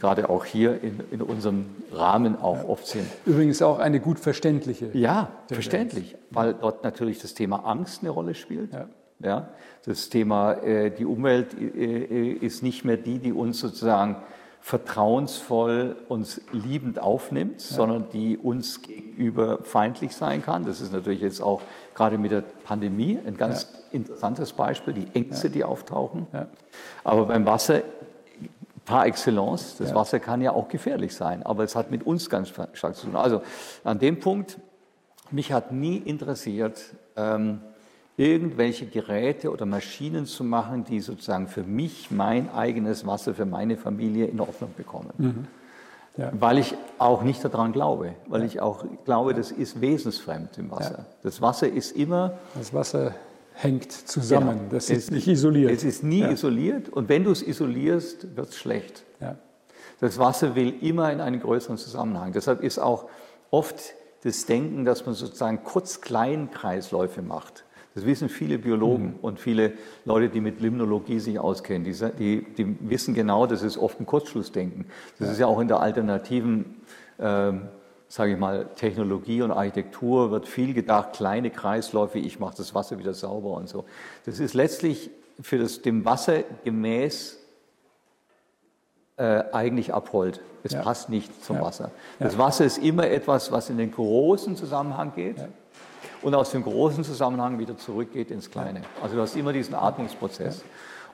gerade 0.00 0.28
auch 0.28 0.44
hier 0.44 0.82
in, 0.82 1.00
in 1.10 1.22
unserem 1.22 1.66
Rahmen 1.92 2.36
auch 2.36 2.68
oft 2.68 2.86
sind. 2.86 3.06
Übrigens 3.24 3.62
auch 3.62 3.78
eine 3.78 4.00
gut 4.00 4.18
verständliche. 4.18 4.90
Ja, 4.92 5.28
Tendenz. 5.46 5.52
verständlich, 5.52 6.16
weil 6.30 6.54
dort 6.54 6.84
natürlich 6.84 7.20
das 7.20 7.34
Thema 7.34 7.60
Angst 7.64 8.02
eine 8.02 8.10
Rolle 8.10 8.34
spielt. 8.34 8.70
Ja. 9.22 9.48
das 9.86 10.10
Thema, 10.10 10.54
äh, 10.54 10.90
die 10.90 11.06
Umwelt 11.06 11.54
ist 11.54 12.62
nicht 12.62 12.84
mehr 12.84 12.96
die, 12.96 13.18
die 13.18 13.32
uns 13.32 13.60
sozusagen 13.60 14.16
vertrauensvoll 14.64 15.94
uns 16.08 16.40
liebend 16.50 16.98
aufnimmt, 16.98 17.60
ja. 17.60 17.76
sondern 17.76 18.08
die 18.14 18.38
uns 18.38 18.80
gegenüber 18.80 19.58
feindlich 19.62 20.16
sein 20.16 20.40
kann. 20.40 20.64
Das 20.64 20.80
ist 20.80 20.90
natürlich 20.90 21.20
jetzt 21.20 21.42
auch 21.42 21.60
gerade 21.94 22.16
mit 22.16 22.30
der 22.30 22.42
Pandemie 22.64 23.18
ein 23.26 23.36
ganz 23.36 23.68
ja. 23.70 23.78
interessantes 23.98 24.54
Beispiel, 24.54 24.94
die 24.94 25.06
Ängste, 25.12 25.48
ja. 25.48 25.52
die 25.52 25.64
auftauchen. 25.64 26.26
Aber 27.04 27.26
beim 27.26 27.44
Wasser 27.44 27.82
par 28.86 29.04
excellence, 29.04 29.76
das 29.76 29.94
Wasser 29.94 30.18
kann 30.18 30.40
ja 30.40 30.52
auch 30.52 30.68
gefährlich 30.68 31.14
sein, 31.14 31.42
aber 31.42 31.62
es 31.62 31.76
hat 31.76 31.90
mit 31.90 32.06
uns 32.06 32.30
ganz 32.30 32.48
stark 32.48 32.96
zu 32.96 33.04
tun. 33.04 33.16
Also 33.16 33.42
an 33.84 33.98
dem 33.98 34.18
Punkt, 34.18 34.58
mich 35.30 35.52
hat 35.52 35.72
nie 35.72 35.98
interessiert, 35.98 36.80
ähm, 37.16 37.60
irgendwelche 38.16 38.86
Geräte 38.86 39.50
oder 39.50 39.66
Maschinen 39.66 40.26
zu 40.26 40.44
machen, 40.44 40.84
die 40.84 41.00
sozusagen 41.00 41.48
für 41.48 41.64
mich 41.64 42.10
mein 42.10 42.50
eigenes 42.52 43.06
Wasser 43.06 43.34
für 43.34 43.46
meine 43.46 43.76
Familie 43.76 44.26
in 44.26 44.40
Ordnung 44.40 44.72
bekommen. 44.76 45.10
Mhm. 45.18 45.46
Ja. 46.16 46.30
Weil 46.38 46.58
ich 46.58 46.76
auch 46.98 47.22
nicht 47.22 47.44
daran 47.44 47.72
glaube, 47.72 48.14
weil 48.28 48.42
ja. 48.42 48.46
ich 48.46 48.60
auch 48.60 48.84
glaube, 49.04 49.34
das 49.34 49.50
ist 49.50 49.80
wesensfremd 49.80 50.58
im 50.58 50.70
Wasser. 50.70 50.98
Ja. 50.98 51.06
Das 51.24 51.42
Wasser 51.42 51.68
ist 51.68 51.96
immer. 51.96 52.38
Das 52.54 52.72
Wasser 52.72 53.14
hängt 53.54 53.90
zusammen. 53.90 54.58
Genau. 54.58 54.70
Das 54.70 54.90
ist 54.90 55.10
nicht 55.10 55.26
isoliert. 55.26 55.72
Es 55.72 55.82
ist 55.82 56.04
nie 56.04 56.22
isoliert 56.22 56.88
und 56.88 57.08
wenn 57.08 57.24
du 57.24 57.32
es 57.32 57.42
isolierst, 57.42 58.36
wird 58.36 58.48
es 58.50 58.56
schlecht. 58.56 59.04
Das 60.00 60.18
Wasser 60.18 60.54
will 60.54 60.74
immer 60.82 61.10
in 61.12 61.20
einen 61.20 61.40
größeren 61.40 61.78
Zusammenhang. 61.78 62.32
Deshalb 62.32 62.62
ist 62.62 62.78
auch 62.78 63.06
oft 63.50 63.94
das 64.22 64.46
Denken, 64.46 64.84
dass 64.84 65.06
man 65.06 65.14
sozusagen 65.14 65.62
kurz 65.64 66.00
kleinen 66.00 66.50
Kreisläufe 66.50 67.22
macht. 67.22 67.63
Das 67.94 68.04
wissen 68.04 68.28
viele 68.28 68.58
Biologen 68.58 69.14
und 69.22 69.38
viele 69.38 69.74
Leute, 70.04 70.28
die 70.28 70.40
mit 70.40 70.60
Limnologie 70.60 71.20
sich 71.20 71.38
auskennen. 71.38 71.84
Die, 71.84 71.92
die, 72.18 72.42
die 72.54 72.76
wissen 72.90 73.14
genau, 73.14 73.46
das 73.46 73.62
ist 73.62 73.78
oft 73.78 74.00
ein 74.00 74.06
Kurzschlussdenken. 74.06 74.86
Das 75.20 75.30
ist 75.30 75.38
ja 75.38 75.46
auch 75.46 75.60
in 75.60 75.68
der 75.68 75.78
alternativen, 75.78 76.82
ähm, 77.20 77.68
sage 78.08 78.32
ich 78.32 78.38
mal, 78.38 78.66
Technologie 78.74 79.42
und 79.42 79.52
Architektur 79.52 80.32
wird 80.32 80.48
viel 80.48 80.74
gedacht, 80.74 81.12
kleine 81.12 81.50
Kreisläufe, 81.50 82.18
ich 82.18 82.40
mache 82.40 82.56
das 82.56 82.74
Wasser 82.74 82.98
wieder 82.98 83.14
sauber 83.14 83.50
und 83.52 83.68
so. 83.68 83.84
Das 84.26 84.40
ist 84.40 84.54
letztlich 84.54 85.10
für 85.40 85.58
das 85.58 85.80
dem 85.82 86.04
Wasser 86.04 86.42
gemäß 86.64 87.38
äh, 89.16 89.44
eigentlich 89.52 89.94
abholt. 89.94 90.40
Es 90.64 90.72
Ja. 90.72 90.82
passt 90.82 91.10
nicht 91.10 91.44
zum 91.44 91.56
Ja. 91.56 91.62
Wasser. 91.62 91.90
Das 92.18 92.38
Wasser 92.38 92.64
ist 92.64 92.78
immer 92.78 93.06
etwas, 93.08 93.52
was 93.52 93.70
in 93.70 93.78
den 93.78 93.92
großen 93.92 94.56
Zusammenhang 94.56 95.12
geht 95.14 95.36
und 96.24 96.34
aus 96.34 96.50
dem 96.50 96.62
großen 96.64 97.04
Zusammenhang 97.04 97.58
wieder 97.58 97.76
zurückgeht 97.76 98.30
ins 98.30 98.50
Kleine. 98.50 98.80
Also 99.02 99.16
du 99.16 99.22
hast 99.22 99.36
immer 99.36 99.52
diesen 99.52 99.74
Atmungsprozess. 99.74 100.64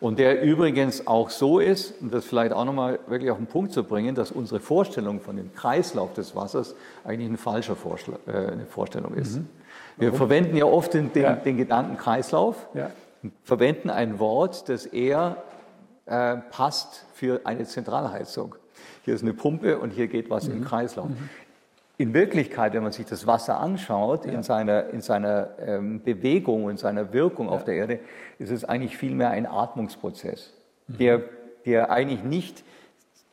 Und 0.00 0.18
der 0.18 0.40
übrigens 0.42 1.06
auch 1.06 1.28
so 1.28 1.58
ist, 1.58 1.92
um 2.00 2.11
das 2.11 2.24
vielleicht 2.24 2.54
auch 2.54 2.64
nochmal 2.64 3.00
wirklich 3.06 3.30
auf 3.30 3.36
den 3.36 3.46
Punkt 3.46 3.72
zu 3.72 3.84
bringen, 3.84 4.14
dass 4.14 4.30
unsere 4.30 4.58
Vorstellung 4.58 5.20
von 5.20 5.36
dem 5.36 5.52
Kreislauf 5.54 6.14
des 6.14 6.34
Wassers 6.34 6.74
eigentlich 7.04 7.28
eine 7.28 7.36
falsche 7.36 7.76
Vorschla 7.76 8.16
äh, 8.26 8.30
eine 8.52 8.64
Vorstellung 8.64 9.12
ist. 9.14 9.40
Wir 9.98 10.14
verwenden 10.14 10.56
ja 10.56 10.64
oft 10.64 10.94
den, 10.94 11.12
den, 11.12 11.22
Ja. 11.24 11.34
den 11.34 11.58
Gedanken 11.58 11.98
Kreislauf, 11.98 12.56
Ja. 12.72 12.90
verwenden 13.44 13.90
ein 13.90 14.18
Wort, 14.18 14.70
das 14.70 14.86
eher 14.86 15.36
äh, 16.06 16.36
passt 16.50 17.04
für 17.12 17.42
eine 17.44 17.64
Zentralheizung. 17.66 18.54
Hier 19.04 19.14
ist 19.14 19.22
eine 19.22 19.34
Pumpe 19.34 19.78
und 19.78 19.90
hier 19.92 20.06
geht 20.08 20.30
was 20.30 20.48
im 20.48 20.64
Kreislauf. 20.64 21.08
In 22.01 22.14
Wirklichkeit, 22.14 22.72
wenn 22.72 22.82
man 22.82 22.92
sich 22.92 23.05
das 23.05 23.26
Wasser 23.26 23.61
anschaut, 23.61 24.24
in 24.24 24.42
seiner, 24.42 24.88
in 24.88 25.03
seiner 25.03 25.51
ähm, 25.59 26.03
Bewegung 26.03 26.64
und 26.64 26.78
seiner 26.78 27.12
Wirkung 27.12 27.51
auf 27.51 27.64
der 27.64 27.74
Erde, 27.74 28.01
ist 28.38 28.51
es 28.51 28.64
eigentlich 28.64 28.96
vielmehr 28.96 29.28
ein 29.28 29.44
Atmungsprozess, 29.44 30.55
der, 30.86 31.20
der 31.66 31.90
eigentlich 31.90 32.24
nicht 32.24 32.64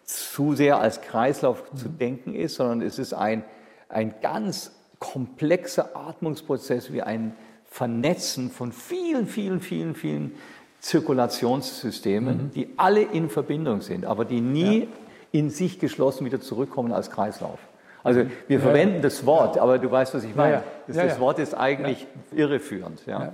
zu 0.03 0.53
sehr 0.53 0.81
als 0.81 0.99
Kreislauf 0.99 1.63
zu 1.75 1.87
denken 1.87 2.35
ist, 2.35 2.55
sondern 2.55 2.81
es 2.81 2.99
ist 2.99 3.13
ein, 3.13 3.45
ein 3.87 4.15
ganz 4.21 4.73
komplexer 4.99 5.95
Atmungsprozess 5.95 6.91
wie 6.91 7.01
ein 7.01 7.37
Vernetzen 7.63 8.51
von 8.51 8.73
vielen, 8.73 9.27
vielen, 9.27 9.61
vielen, 9.61 9.95
vielen 9.95 10.35
Zirkulationssystemen, 10.81 12.51
die 12.53 12.73
alle 12.75 13.03
in 13.03 13.29
Verbindung 13.29 13.79
sind, 13.79 14.03
aber 14.03 14.25
die 14.25 14.41
nie 14.41 14.89
in 15.31 15.51
sich 15.51 15.79
geschlossen 15.79 16.25
wieder 16.25 16.41
zurückkommen 16.41 16.91
als 16.91 17.09
Kreislauf. 17.09 17.59
Also 18.03 18.21
wir 18.47 18.59
verwenden 18.59 19.01
das 19.01 19.25
Wort, 19.25 19.57
aber 19.57 19.79
du 19.79 19.91
weißt, 19.91 20.13
was 20.13 20.23
ich 20.23 20.35
meine. 20.35 20.53
ja. 20.53 20.63
Das, 20.87 20.95
Ja, 20.95 21.03
das 21.03 21.15
ja. 21.15 21.19
Wort 21.19 21.39
ist 21.39 21.53
eigentlich 21.53 22.07
irreführend. 22.31 23.05
Ja. 23.05 23.33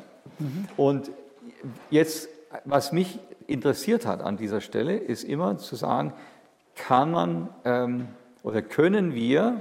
Und 0.78 1.12
jetzt, 1.90 2.28
was 2.66 2.92
mich 2.92 3.20
interessiert 3.48 4.06
hat 4.06 4.22
an 4.22 4.38
dieser 4.38 4.62
Stelle, 4.62 4.96
ist 4.96 5.24
immer 5.24 5.58
zu 5.58 5.76
sagen, 5.76 6.14
kann 6.76 7.12
man 7.12 7.50
ähm, 7.66 8.08
oder 8.42 8.62
können 8.62 9.14
wir 9.14 9.56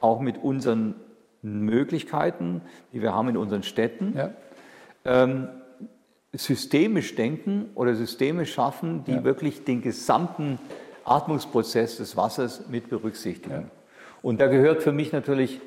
auch 0.00 0.20
mit 0.20 0.38
unseren 0.42 0.94
Möglichkeiten, 1.42 2.60
die 2.92 3.00
wir 3.02 3.14
haben 3.14 3.28
in 3.30 3.36
unseren 3.36 3.62
Städten, 3.62 4.14
Ja. 4.16 4.30
ähm, 5.04 5.48
systemisch 6.32 7.14
denken 7.16 7.70
oder 7.74 7.94
Systeme 7.94 8.46
schaffen, 8.46 9.02
die 9.04 9.24
wirklich 9.24 9.64
den 9.64 9.82
gesamten 9.82 10.58
Atmungsprozess 11.04 11.96
des 11.96 12.16
Wassers 12.16 12.68
mit 12.68 12.88
berücksichtigen. 12.88 13.70
Und 14.22 14.40
da 14.40 14.46
gehört 14.46 14.82
für 14.82 14.92
mich 14.92 15.12
natürlich 15.12 15.60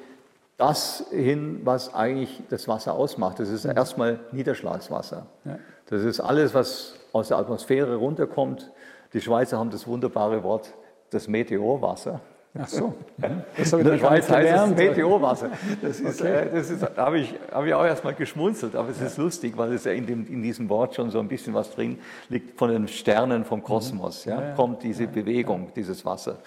das 0.57 1.05
hin, 1.11 1.61
was 1.63 1.93
eigentlich 1.93 2.41
das 2.49 2.67
Wasser 2.67 2.93
ausmacht. 2.93 3.39
Das 3.39 3.49
ist 3.49 3.65
erstmal 3.65 4.19
Niederschlagswasser. 4.31 5.25
Ja. 5.45 5.59
Das 5.87 6.03
ist 6.03 6.19
alles, 6.19 6.53
was 6.53 6.95
aus 7.11 7.29
der 7.29 7.37
Atmosphäre 7.37 7.95
runterkommt. 7.95 8.71
Die 9.13 9.21
Schweizer 9.21 9.57
haben 9.57 9.71
das 9.71 9.87
wunderbare 9.87 10.43
Wort, 10.43 10.73
das 11.09 11.27
Meteorwasser. 11.27 12.21
Ach 12.59 12.67
so. 12.67 12.93
Mhm. 13.17 13.41
Das 13.57 13.73
habe 13.73 13.81
ich 13.81 13.87
gar 13.87 13.95
nicht 13.95 14.09
heißt 14.09 14.27
gelernt. 14.27 14.77
Meteorwasser. 14.77 15.49
Das 15.81 15.99
ist, 15.99 16.21
äh, 16.21 16.51
das 16.51 16.69
ist, 16.69 16.83
da 16.83 17.05
habe 17.05 17.19
ich, 17.19 17.33
habe 17.51 17.67
ich 17.67 17.73
auch 17.73 17.83
erstmal 17.83 18.13
geschmunzelt, 18.13 18.75
aber 18.75 18.89
es 18.89 19.01
ist 19.01 19.17
lustig, 19.17 19.57
weil 19.57 19.73
es 19.73 19.85
ja 19.85 19.91
in, 19.91 20.05
dem, 20.05 20.27
in 20.27 20.43
diesem 20.43 20.69
Wort 20.69 20.93
schon 20.93 21.09
so 21.09 21.19
ein 21.19 21.27
bisschen 21.27 21.55
was 21.55 21.71
drin 21.71 21.97
liegt 22.29 22.59
von 22.59 22.69
den 22.69 22.87
Sternen 22.87 23.43
vom 23.43 23.63
Kosmos. 23.63 24.25
Ja, 24.25 24.53
kommt 24.53 24.83
diese 24.83 25.07
Bewegung, 25.07 25.69
dieses 25.75 26.05
Wasser. 26.05 26.37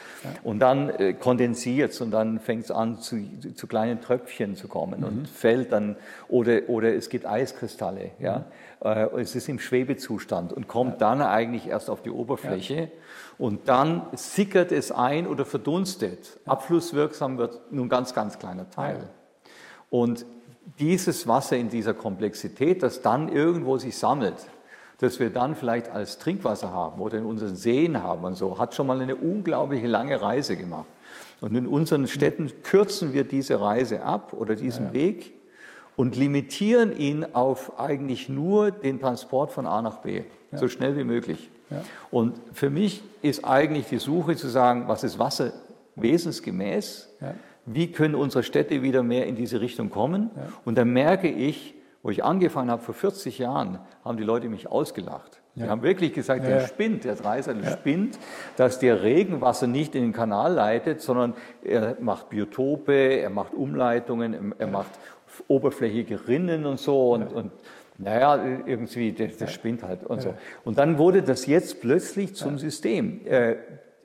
Und 0.45 0.61
dann 0.61 0.91
äh, 0.91 1.13
kondensiert 1.15 1.91
es 1.91 2.01
und 2.01 2.13
dann 2.13 2.39
fängt 2.39 2.67
es 2.67 2.71
an, 2.71 3.01
zu, 3.01 3.17
zu 3.57 3.67
kleinen 3.67 4.01
Tröpfchen 4.01 4.55
zu 4.55 4.69
kommen 4.69 5.03
und 5.03 5.29
fällt 5.29 5.73
dann, 5.73 5.97
oder, 6.29 6.69
oder 6.69 6.95
es 6.95 7.09
gibt 7.09 7.27
Eiskristalle. 7.27 8.11
Ja. 8.21 8.37
Äh, 8.37 8.41
es 8.81 9.35
ist 9.35 9.49
im 9.49 9.59
Schwebezustand 9.59 10.53
und 10.53 10.69
kommt 10.69 11.01
dann 11.01 11.23
eigentlich 11.23 11.67
erst 11.67 11.89
auf 11.89 12.03
die 12.03 12.11
Oberfläche. 12.11 12.91
Und 13.39 13.69
dann 13.69 14.03
sickert 14.15 14.71
es 14.73 14.93
ein 14.93 15.27
oder 15.27 15.45
verdunstet. 15.45 16.39
Abflusswirksam 16.47 17.39
wird 17.39 17.73
nur 17.73 17.87
ein 17.87 17.89
ganz, 17.89 18.15
ganz 18.15 18.39
kleiner 18.39 18.71
Teil. 18.71 19.09
Und 19.91 20.27
dieses 20.79 21.27
Wasser 21.27 21.57
in 21.57 21.69
dieser 21.69 21.95
Komplexität, 21.95 22.83
das 22.83 23.03
dann 23.03 23.29
irgendwo 23.29 23.79
sich 23.79 23.97
sammelt, 23.97 24.47
das 24.99 25.21
wir 25.21 25.31
dann 25.31 25.55
vielleicht 25.55 25.91
als 25.91 26.19
Trinkwasser 26.19 26.73
haben 26.73 27.01
oder 27.01 27.19
in 27.19 27.27
unseren 27.27 27.57
Seen 27.57 28.03
haben 28.03 28.25
und 28.25 28.35
so, 28.35 28.59
hat 28.59 28.75
schon 28.75 28.87
mal 28.87 29.01
eine 29.01 29.17
unglaubliche 29.17 29.87
lange 29.87 30.21
Reise 30.21 30.57
gemacht. 30.57 30.87
Und 31.41 31.55
in 31.55 31.67
unseren 31.67 32.07
Städten 32.07 32.51
kürzen 32.63 33.13
wir 33.13 33.25
diese 33.25 33.61
Reise 33.61 34.03
ab 34.03 34.33
oder 34.33 34.55
diesen 34.55 34.93
Weg 34.95 35.35
und 35.97 36.17
limitieren 36.17 36.97
ihn 36.97 37.25
auf 37.33 37.79
eigentlich 37.81 38.29
nur 38.29 38.71
den 38.71 39.01
Transport 39.01 39.51
von 39.53 39.67
A 39.67 39.81
nach 39.83 39.99
B, 39.99 40.23
so 40.53 40.69
schnell 40.69 40.97
wie 40.97 41.05
möglich. 41.05 41.51
Und 42.11 42.35
für 42.53 42.71
mich 42.71 43.03
ist 43.23 43.45
eigentlich 43.45 43.87
die 43.87 43.99
Suche 43.99 44.37
zu 44.37 44.49
sagen, 44.49 44.85
was 44.87 45.03
ist 45.05 45.19
Wasser 45.19 45.53
wesensgemäß? 45.97 47.09
Ja. 47.21 47.35
Wie 47.67 47.91
können 47.91 48.15
unsere 48.15 48.45
Städte 48.45 48.83
wieder 48.83 49.03
mehr 49.03 49.27
in 49.27 49.35
diese 49.35 49.61
Richtung 49.61 49.91
kommen? 49.91 50.31
Und 50.65 50.79
dann 50.79 50.93
merke 50.93 51.29
ich, 51.29 51.75
wo 52.03 52.11
ich 52.11 52.23
angefangen 52.25 52.71
habe 52.71 52.83
vor 52.83 52.95
40 52.95 53.39
Jahren, 53.39 53.81
haben 54.05 54.17
die 54.17 54.23
Leute 54.23 54.49
mich 54.49 54.69
ausgelacht. 54.69 55.41
Die 55.57 55.65
haben 55.65 55.83
wirklich 55.83 56.13
gesagt, 56.13 56.43
Ja, 56.45 56.51
der 56.51 56.61
ja. 56.61 56.67
spinnt, 56.69 57.05
der 57.05 57.17
Dreiseitel 57.17 57.65
spinnt, 57.67 58.19
dass 58.57 58.79
der 58.79 59.03
Regenwasser 59.03 59.67
nicht 59.67 59.95
in 59.95 60.03
den 60.03 60.13
Kanal 60.13 60.53
leitet, 60.53 61.01
sondern 61.01 61.33
er 61.65 61.97
macht 61.99 62.29
Biotope, 62.29 62.93
er 62.95 63.31
macht 63.31 63.55
Umleitungen, 63.55 64.35
er- 64.35 64.61
er 64.61 64.67
macht 64.67 64.91
oberflächige 65.49 66.29
Rinnen 66.29 66.67
und 66.67 66.79
so 66.79 67.13
und, 67.13 67.33
und 67.33 67.53
naja, 67.99 68.45
irgendwie, 68.67 69.13
der, 69.13 69.29
der 69.29 69.47
spinnt 69.47 69.83
halt 69.83 70.05
und 70.05 70.21
so. 70.21 70.35
Und 70.65 70.79
dann 70.79 70.99
wurde 70.99 71.23
das 71.23 71.47
jetzt 71.47 71.81
plötzlich 71.81 72.35
zum 72.35 72.59
System. 72.59 73.27
Äh, 73.27 73.57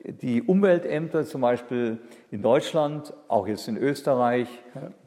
die 0.04 0.42
Umweltämter 0.42 1.24
zum 1.24 1.42
Beispiel 1.42 1.98
in 2.30 2.42
Deutschland, 2.42 3.12
auch 3.28 3.46
jetzt 3.46 3.68
in 3.68 3.76
Österreich, 3.76 4.48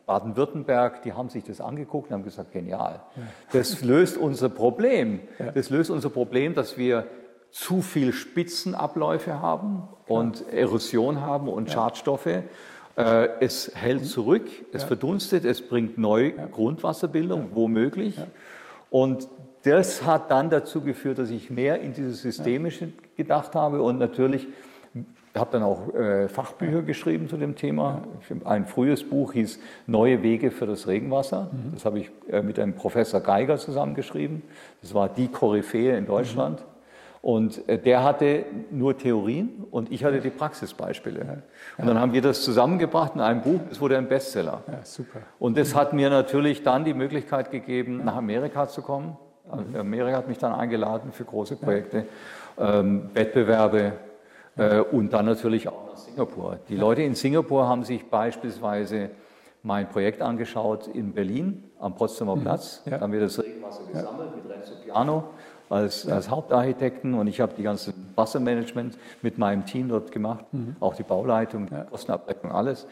Baden-Württemberg, 0.06 1.02
die 1.02 1.14
haben 1.14 1.30
sich 1.30 1.44
das 1.44 1.60
angeguckt 1.60 2.10
und 2.10 2.14
haben 2.14 2.24
gesagt, 2.24 2.52
genial. 2.52 3.02
Das 3.52 3.84
löst 3.84 4.18
unser 4.18 4.50
Problem. 4.50 5.20
Das 5.54 5.70
löst 5.70 5.90
unser 5.90 6.10
Problem, 6.10 6.54
dass 6.54 6.78
wir 6.78 7.08
zu 7.52 7.82
viel 7.82 8.14
Spitzenabläufe 8.14 9.42
haben 9.42 9.88
und 10.08 10.48
Erosion 10.52 11.22
haben 11.22 11.48
und 11.48 11.72
Schadstoffe. 11.72 12.44
Äh, 12.96 13.30
Es 13.40 13.72
hält 13.76 14.06
zurück, 14.06 14.48
es 14.72 14.84
verdunstet, 14.84 15.46
es 15.46 15.62
bringt 15.62 15.98
neu 15.98 16.32
Grundwasserbildung, 16.52 17.50
womöglich. 17.54 18.18
Und 18.90 19.28
das 19.64 20.06
hat 20.06 20.32
dann 20.32 20.50
dazu 20.50 20.82
geführt, 20.82 21.18
dass 21.18 21.30
ich 21.30 21.50
mehr 21.50 21.82
in 21.82 21.94
dieses 21.94 22.22
Systemische 22.22 22.90
gedacht 23.18 23.56
habe 23.56 23.82
und 23.82 23.98
natürlich 23.98 24.48
ich 25.36 25.42
habe 25.42 25.52
dann 25.52 25.64
auch 25.64 25.94
äh, 25.94 26.30
Fachbücher 26.30 26.82
geschrieben 26.82 27.28
zu 27.28 27.36
dem 27.36 27.58
Thema. 27.58 28.04
Ein 28.46 28.66
frühes 28.66 29.04
Buch 29.04 29.34
hieß 29.34 29.60
Neue 29.86 30.24
Wege 30.24 30.50
für 30.50 30.66
das 30.66 30.88
Regenwasser. 30.88 31.52
Das 31.74 31.84
habe 31.84 32.00
ich 32.00 32.12
äh, 32.30 32.42
mit 32.42 32.58
einem 32.58 32.74
Professor 32.74 33.20
Geiger 33.20 33.58
zusammengeschrieben. 33.58 34.44
Das 34.82 34.94
war 34.94 35.10
die 35.10 35.28
Koryphäe 35.28 35.98
in 35.98 36.06
Deutschland. 36.06 36.64
Und 37.26 37.68
äh, 37.68 37.80
der 37.80 38.04
hatte 38.04 38.46
nur 38.70 39.00
Theorien 39.00 39.66
und 39.72 39.92
ich 39.92 40.04
hatte 40.04 40.20
die 40.20 40.30
Praxisbeispiele. 40.30 41.42
Und 41.76 41.88
dann 41.88 42.00
haben 42.00 42.14
wir 42.14 42.22
das 42.22 42.44
zusammengebracht 42.44 43.16
in 43.16 43.22
einem 43.22 43.42
Buch. 43.42 43.62
Es 43.72 43.82
wurde 43.82 43.98
ein 43.98 44.08
Bestseller. 44.08 44.62
Ja, 44.68 44.86
super. 44.86 45.22
Und 45.40 45.58
das 45.58 45.74
hat 45.74 45.92
mir 45.92 46.12
natürlich 46.12 46.62
dann 46.62 46.86
die 46.86 46.94
Möglichkeit 46.94 47.50
gegeben, 47.50 48.04
nach 48.06 48.18
Amerika 48.18 48.68
zu 48.68 48.84
kommen. 48.84 49.18
Also 49.50 49.80
Amerika 49.80 50.18
hat 50.18 50.28
mich 50.28 50.38
dann 50.38 50.54
eingeladen 50.54 51.12
für 51.12 51.24
große 51.24 51.56
Projekte, 51.56 52.06
ähm, 52.60 53.10
Wettbewerbe 53.16 53.94
äh, 54.56 54.82
und 54.82 55.12
dann 55.12 55.26
natürlich 55.26 55.68
auch 55.68 55.88
nach 55.88 55.98
Singapur. 55.98 56.60
Die 56.70 56.78
Leute 56.78 57.02
in 57.02 57.16
Singapur 57.16 57.68
haben 57.68 57.84
sich 57.84 58.08
beispielsweise 58.08 59.10
mein 59.64 59.90
Projekt 59.90 60.22
angeschaut 60.22 60.86
in 60.90 61.14
Berlin 61.14 61.64
am 61.80 61.96
Potsdamer 61.96 62.38
Platz. 62.38 62.84
Ja. 62.86 63.00
Da 63.00 63.02
haben 63.02 63.14
wir 63.14 63.22
das 63.22 63.42
Regenwasser 63.42 63.82
Wasser 63.82 63.92
gesammelt 63.92 64.36
mit 64.36 64.48
Renzo 64.48 64.74
Piano 64.84 65.24
als, 65.70 66.08
als 66.08 66.30
Hauptarchitekten 66.30 67.14
und 67.14 67.28
ich 67.28 67.42
habe 67.42 67.54
die 67.58 67.64
ganze 67.64 67.94
Wassermanagement 68.16 68.98
mit 69.22 69.38
meinem 69.38 69.66
Team 69.66 69.90
dort 69.90 70.12
gemacht, 70.12 70.46
mhm. 70.52 70.76
auch 70.80 70.96
die 70.96 71.04
Bauleitung, 71.04 71.68
die 71.68 71.90
Kostenabrechnung, 71.90 72.52
alles. 72.52 72.88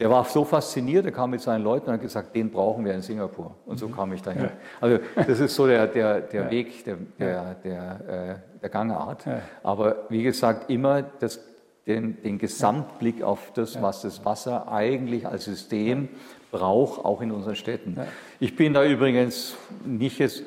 Der 0.00 0.10
war 0.10 0.24
so 0.24 0.44
fasziniert, 0.44 1.04
er 1.04 1.12
kam 1.12 1.30
mit 1.30 1.40
seinen 1.40 1.62
Leuten 1.62 1.86
und 1.86 1.92
hat 1.92 2.00
gesagt, 2.00 2.34
den 2.34 2.50
brauchen 2.50 2.84
wir 2.84 2.94
in 2.94 3.02
Singapur. 3.02 3.54
Und 3.66 3.78
so 3.78 3.88
mhm. 3.88 3.94
kam 3.94 4.12
ich 4.12 4.22
dahin. 4.22 4.44
Ja. 4.44 4.50
Also 4.80 4.98
das 5.14 5.38
ist 5.38 5.54
so 5.54 5.66
der, 5.66 5.86
der, 5.86 6.20
der 6.32 6.44
ja. 6.44 6.50
Weg 6.50 6.84
der, 6.84 6.96
der, 7.18 7.54
der, 7.62 8.00
äh, 8.08 8.60
der 8.60 8.68
Gangart. 8.68 9.26
Ja. 9.26 9.40
Aber 9.62 10.06
wie 10.08 10.22
gesagt, 10.22 10.70
immer 10.70 11.02
das, 11.02 11.40
den, 11.86 12.20
den 12.22 12.38
Gesamtblick 12.38 13.22
auf 13.22 13.52
das, 13.54 13.80
was 13.80 14.02
das 14.02 14.24
Wasser 14.24 14.70
eigentlich 14.72 15.26
als 15.26 15.44
System 15.44 16.08
braucht, 16.50 17.04
auch 17.04 17.20
in 17.20 17.30
unseren 17.30 17.56
Städten. 17.56 17.96
Ich 18.40 18.56
bin 18.56 18.74
da 18.74 18.84
übrigens 18.84 19.56
nicht 19.84 20.18
jetzt 20.18 20.44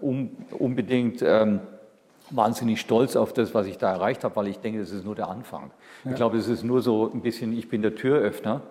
unbedingt 0.00 1.22
ähm, 1.22 1.60
wahnsinnig 2.30 2.80
stolz 2.80 3.16
auf 3.16 3.32
das, 3.32 3.54
was 3.54 3.66
ich 3.66 3.78
da 3.78 3.92
erreicht 3.92 4.24
habe, 4.24 4.36
weil 4.36 4.48
ich 4.48 4.58
denke, 4.58 4.80
das 4.80 4.90
ist 4.90 5.04
nur 5.04 5.14
der 5.14 5.28
Anfang. 5.28 5.70
Ja. 6.04 6.10
Ich 6.10 6.16
glaube, 6.16 6.38
es 6.38 6.48
ist 6.48 6.62
nur 6.62 6.82
so 6.82 7.10
ein 7.12 7.20
bisschen, 7.20 7.56
ich 7.56 7.68
bin 7.68 7.82
der 7.82 7.94
Türöffner. 7.94 8.62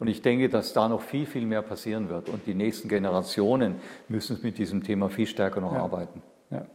Und 0.00 0.06
ich 0.06 0.22
denke, 0.22 0.48
dass 0.48 0.72
da 0.72 0.88
noch 0.88 1.00
viel, 1.00 1.26
viel 1.26 1.44
mehr 1.44 1.62
passieren 1.62 2.08
wird. 2.08 2.28
Und 2.28 2.46
die 2.46 2.54
nächsten 2.54 2.88
Generationen 2.88 3.76
müssen 4.08 4.38
mit 4.42 4.58
diesem 4.58 4.84
Thema 4.84 5.08
viel 5.08 5.26
stärker 5.26 5.60
noch 5.60 5.72
ja. 5.72 5.82
arbeiten. 5.82 6.22
Ja. 6.50 6.66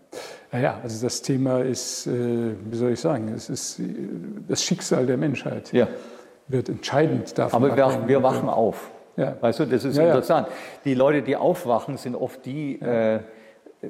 Naja, 0.52 0.80
also 0.84 1.06
das 1.06 1.22
Thema 1.22 1.62
ist, 1.62 2.06
äh, 2.06 2.54
wie 2.70 2.76
soll 2.76 2.92
ich 2.92 3.00
sagen, 3.00 3.30
es 3.30 3.50
ist 3.50 3.80
äh, 3.80 3.84
das 4.48 4.64
Schicksal 4.64 5.06
der 5.06 5.18
Menschheit. 5.18 5.72
Ja. 5.72 5.88
Wird 6.50 6.68
entscheidend 6.68 7.38
davon. 7.38 7.64
Aber 7.64 7.76
wir, 7.78 8.08
wir 8.08 8.24
wachen 8.24 8.50
auf. 8.50 8.92
Ja. 9.16 9.38
Weißt 9.40 9.62
du, 9.62 9.66
das 9.66 9.86
ist 9.86 9.98
interessant. 9.98 10.48
Die 10.84 10.94
Leute, 10.94 11.22
die 11.22 11.38
aufwachen, 11.38 11.98
sind 11.98 12.16
oft 12.16 12.46
die, 12.46 12.82
äh, 12.82 13.20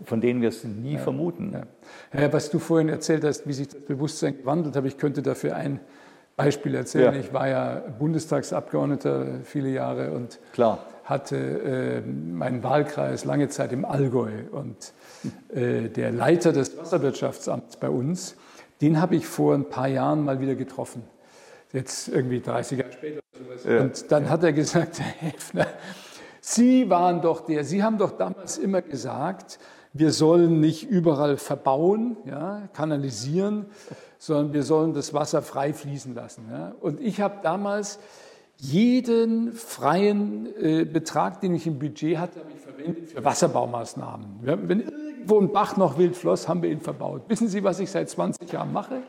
von 0.05 0.21
denen 0.21 0.41
wir 0.41 0.49
es 0.49 0.63
nie 0.63 0.97
vermuten. 0.97 1.55
Ja. 2.13 2.33
was 2.33 2.49
du 2.49 2.59
vorhin 2.59 2.89
erzählt 2.89 3.23
hast, 3.23 3.47
wie 3.47 3.53
sich 3.53 3.67
das 3.67 3.81
Bewusstsein 3.81 4.37
gewandelt 4.37 4.75
hat, 4.75 4.85
ich 4.85 4.97
könnte 4.97 5.21
dafür 5.21 5.55
ein 5.55 5.79
Beispiel 6.35 6.75
erzählen. 6.75 7.13
Ja. 7.13 7.19
Ich 7.19 7.33
war 7.33 7.47
ja 7.47 7.83
Bundestagsabgeordneter 7.99 9.41
viele 9.43 9.69
Jahre 9.69 10.11
und 10.11 10.39
Klar. 10.53 10.79
hatte 11.03 11.37
äh, 11.37 12.01
meinen 12.01 12.63
Wahlkreis 12.63 13.25
lange 13.25 13.49
Zeit 13.49 13.71
im 13.71 13.85
Allgäu. 13.85 14.31
Und 14.51 14.93
äh, 15.53 15.89
der 15.89 16.11
Leiter 16.11 16.51
des 16.51 16.77
Wasserwirtschaftsamts 16.77 17.77
bei 17.77 17.89
uns, 17.89 18.35
den 18.81 18.99
habe 18.99 19.15
ich 19.15 19.27
vor 19.27 19.53
ein 19.53 19.69
paar 19.69 19.87
Jahren 19.87 20.23
mal 20.23 20.39
wieder 20.39 20.55
getroffen. 20.55 21.03
Jetzt 21.71 22.07
irgendwie 22.07 22.39
30 22.39 22.79
Jahre 22.79 22.91
später. 22.93 23.21
Ja. 23.67 23.81
Und 23.81 24.11
dann 24.11 24.29
hat 24.29 24.43
er 24.43 24.53
gesagt, 24.53 24.99
Herr 25.19 25.31
Hefner, 25.31 25.67
Sie 26.41 26.89
waren 26.89 27.21
doch 27.21 27.45
der, 27.45 27.63
Sie 27.63 27.83
haben 27.83 27.97
doch 27.97 28.17
damals 28.17 28.57
immer 28.57 28.81
gesagt, 28.81 29.59
wir 29.93 30.11
sollen 30.11 30.59
nicht 30.59 30.89
überall 30.89 31.37
verbauen, 31.37 32.17
ja, 32.25 32.67
kanalisieren, 32.73 33.67
sondern 34.17 34.53
wir 34.53 34.63
sollen 34.63 34.93
das 34.93 35.13
Wasser 35.13 35.41
frei 35.41 35.73
fließen 35.73 36.15
lassen. 36.15 36.45
Ja. 36.51 36.73
Und 36.81 36.99
ich 36.99 37.21
habe 37.21 37.37
damals 37.43 37.99
jeden 38.57 39.51
freien 39.53 40.47
äh, 40.57 40.85
Betrag, 40.85 41.41
den 41.41 41.53
ich 41.53 41.67
im 41.67 41.77
Budget 41.79 42.17
hatte, 42.17 42.39
habe 42.39 42.51
ich 42.55 42.61
verwendet 42.61 43.11
für 43.11 43.23
Wasserbaumaßnahmen. 43.23 44.39
Ja, 44.45 44.57
wenn 44.67 44.79
irgendwo 44.79 45.39
ein 45.39 45.51
Bach 45.51 45.77
noch 45.77 45.97
wild 45.97 46.15
floss, 46.15 46.47
haben 46.47 46.61
wir 46.61 46.69
ihn 46.69 46.81
verbaut. 46.81 47.23
Wissen 47.27 47.47
Sie, 47.47 47.63
was 47.63 47.79
ich 47.79 47.91
seit 47.91 48.09
20 48.09 48.51
Jahren 48.51 48.73
mache? 48.73 49.03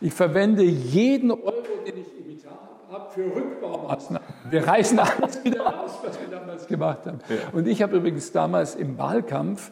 Ich 0.00 0.12
verwende 0.12 0.62
jeden 0.62 1.30
Euro, 1.30 1.64
den 1.86 1.96
ich 1.98 2.06
im 2.18 2.30
Etat 2.30 2.58
habe, 2.90 3.10
für 3.10 3.24
Rückbaumaßnahmen. 3.34 4.28
Wir 4.50 4.66
reißen 4.66 4.98
alles 4.98 5.42
wieder 5.42 5.62
raus, 5.62 5.92
was 6.04 6.20
wir 6.20 6.28
damals 6.28 6.66
gemacht 6.66 7.06
haben. 7.06 7.18
Ja. 7.28 7.36
Und 7.52 7.66
ich 7.66 7.82
habe 7.82 7.96
übrigens 7.96 8.32
damals 8.32 8.74
im 8.74 8.98
Wahlkampf 8.98 9.70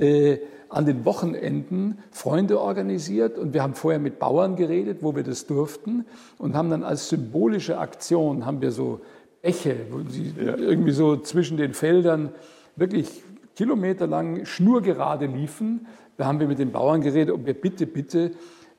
äh, 0.00 0.38
an 0.68 0.86
den 0.86 1.04
Wochenenden 1.04 1.98
Freunde 2.12 2.60
organisiert 2.60 3.38
und 3.38 3.52
wir 3.52 3.62
haben 3.62 3.74
vorher 3.74 3.98
mit 3.98 4.18
Bauern 4.18 4.56
geredet, 4.56 4.98
wo 5.00 5.16
wir 5.16 5.24
das 5.24 5.46
durften 5.46 6.06
und 6.38 6.54
haben 6.54 6.70
dann 6.70 6.84
als 6.84 7.08
symbolische 7.08 7.78
Aktion 7.78 8.46
haben 8.46 8.60
wir 8.60 8.70
so 8.70 9.00
Bäche, 9.42 9.76
wo 9.90 10.08
sie 10.08 10.32
ja. 10.38 10.56
irgendwie 10.56 10.92
so 10.92 11.16
zwischen 11.16 11.56
den 11.56 11.74
Feldern 11.74 12.30
wirklich 12.76 13.22
kilometerlang 13.56 14.44
schnurgerade 14.44 15.26
liefen. 15.26 15.86
Da 16.16 16.26
haben 16.26 16.38
wir 16.38 16.46
mit 16.46 16.58
den 16.58 16.70
Bauern 16.70 17.00
geredet, 17.00 17.34
ob 17.34 17.46
wir 17.46 17.54
bitte, 17.54 17.86
bitte 17.86 18.32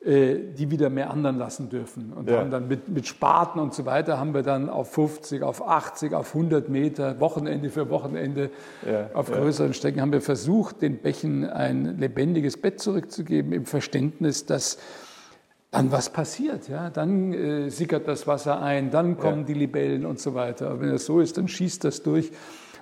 die 0.04 0.70
wieder 0.70 0.90
mehr 0.90 1.10
anderen 1.10 1.38
lassen 1.38 1.68
dürfen. 1.68 2.12
Und 2.12 2.28
ja. 2.28 2.40
haben 2.40 2.50
dann 2.50 2.66
mit, 2.66 2.88
mit 2.88 3.06
Spaten 3.06 3.60
und 3.60 3.72
so 3.72 3.84
weiter, 3.86 4.18
haben 4.18 4.34
wir 4.34 4.42
dann 4.42 4.68
auf 4.68 4.92
50, 4.92 5.44
auf 5.44 5.66
80, 5.66 6.12
auf 6.14 6.34
100 6.34 6.68
Meter, 6.68 7.20
Wochenende 7.20 7.70
für 7.70 7.88
Wochenende, 7.88 8.50
ja. 8.84 9.10
auf 9.14 9.30
größeren 9.30 9.70
ja. 9.70 9.74
Strecken, 9.74 10.00
haben 10.00 10.12
wir 10.12 10.20
versucht, 10.20 10.82
den 10.82 10.98
Bächen 10.98 11.48
ein 11.48 11.98
lebendiges 11.98 12.56
Bett 12.56 12.80
zurückzugeben, 12.80 13.52
im 13.52 13.64
Verständnis, 13.64 14.44
dass 14.44 14.78
dann 15.70 15.90
was 15.92 16.10
passiert. 16.10 16.68
Ja? 16.68 16.90
Dann 16.90 17.32
äh, 17.32 17.70
sickert 17.70 18.08
das 18.08 18.26
Wasser 18.26 18.60
ein, 18.60 18.90
dann 18.90 19.18
kommen 19.18 19.46
die 19.46 19.54
Libellen 19.54 20.04
und 20.04 20.20
so 20.20 20.34
weiter. 20.34 20.70
Aber 20.70 20.80
wenn 20.80 20.90
das 20.90 21.06
so 21.06 21.20
ist, 21.20 21.38
dann 21.38 21.48
schießt 21.48 21.84
das 21.84 22.02
durch 22.02 22.30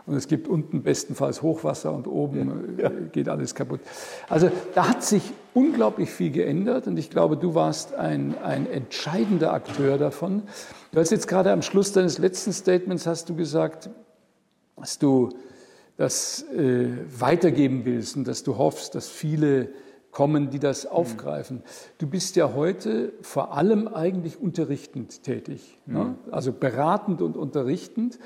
und 0.07 0.16
es 0.16 0.27
gibt 0.27 0.49
unten 0.49 0.83
bestenfalls 0.83 1.43
Hochwasser 1.43 1.93
und 1.93 2.07
oben 2.07 2.79
ja. 2.79 2.91
geht 3.12 3.29
alles 3.29 3.55
kaputt. 3.55 3.81
Also 4.29 4.51
da 4.75 4.89
hat 4.89 5.03
sich 5.03 5.23
unglaublich 5.55 6.11
viel 6.11 6.30
geändert 6.30 6.86
und 6.86 6.98
ich 6.98 7.11
glaube, 7.11 7.36
du 7.36 7.55
warst 7.55 7.94
ein, 7.94 8.36
ein 8.42 8.70
entscheidender 8.70 9.53
Akteur 9.53 9.98
davon. 9.98 10.42
Du 10.92 11.01
hast 11.01 11.11
jetzt 11.11 11.28
gerade 11.28 11.53
am 11.53 11.62
Schluss 11.62 11.92
deines 11.92 12.18
letzten 12.18 12.53
Statements 12.53 13.07
hast 13.07 13.28
du 13.28 13.34
gesagt, 13.34 13.90
dass 14.76 14.98
du 14.98 15.30
das 15.96 16.42
äh, 16.53 16.88
weitergeben 17.18 17.84
willst 17.84 18.16
und 18.16 18.26
dass 18.26 18.42
du 18.42 18.57
hoffst, 18.57 18.94
dass 18.94 19.09
viele 19.09 19.68
kommen, 20.11 20.51
die 20.51 20.59
das 20.59 20.84
mhm. 20.84 20.90
aufgreifen. 20.90 21.62
Du 21.98 22.07
bist 22.07 22.36
ja 22.36 22.55
heute 22.55 23.12
vor 23.22 23.55
allem 23.57 23.88
eigentlich 23.88 24.40
unterrichtend 24.40 25.22
tätig, 25.22 25.78
ne? 25.86 25.98
mhm. 25.98 26.05
ne? 26.05 26.16
also 26.30 26.53
beratend 26.53 27.22
und 27.22 27.36
unterrichtend. 27.36 28.18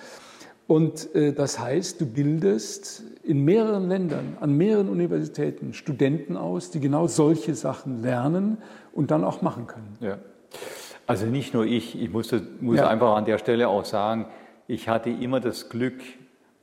Und 0.66 1.14
äh, 1.14 1.32
das 1.32 1.58
heißt, 1.58 2.00
du 2.00 2.06
bildest 2.06 3.02
in 3.24 3.44
mehreren 3.44 3.88
Ländern, 3.88 4.36
an 4.40 4.52
mehreren 4.52 4.88
Universitäten 4.88 5.72
Studenten 5.72 6.36
aus, 6.36 6.70
die 6.70 6.80
genau 6.80 7.06
solche 7.06 7.54
Sachen 7.54 8.02
lernen 8.02 8.58
und 8.92 9.10
dann 9.10 9.24
auch 9.24 9.42
machen 9.42 9.66
können. 9.66 9.96
Ja. 10.00 10.18
Also 11.06 11.26
nicht 11.26 11.54
nur 11.54 11.64
ich, 11.64 12.00
ich 12.00 12.10
muss, 12.10 12.34
muss 12.60 12.78
ja. 12.78 12.88
einfach 12.88 13.16
an 13.16 13.24
der 13.24 13.38
Stelle 13.38 13.68
auch 13.68 13.84
sagen, 13.84 14.26
ich 14.66 14.88
hatte 14.88 15.10
immer 15.10 15.40
das 15.40 15.68
Glück, 15.68 16.02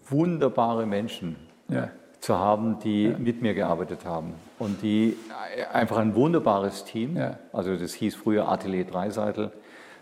wunderbare 0.07 0.85
Menschen 0.85 1.35
ja. 1.67 1.89
zu 2.19 2.37
haben, 2.37 2.79
die 2.79 3.05
ja. 3.05 3.17
mit 3.17 3.41
mir 3.41 3.53
gearbeitet 3.53 4.05
haben 4.05 4.33
und 4.59 4.81
die 4.81 5.15
einfach 5.71 5.97
ein 5.97 6.15
wunderbares 6.15 6.85
Team, 6.85 7.19
also 7.53 7.75
das 7.75 7.93
hieß 7.93 8.15
früher 8.15 8.49
Atelier 8.49 8.85
Dreiseitel, 8.85 9.51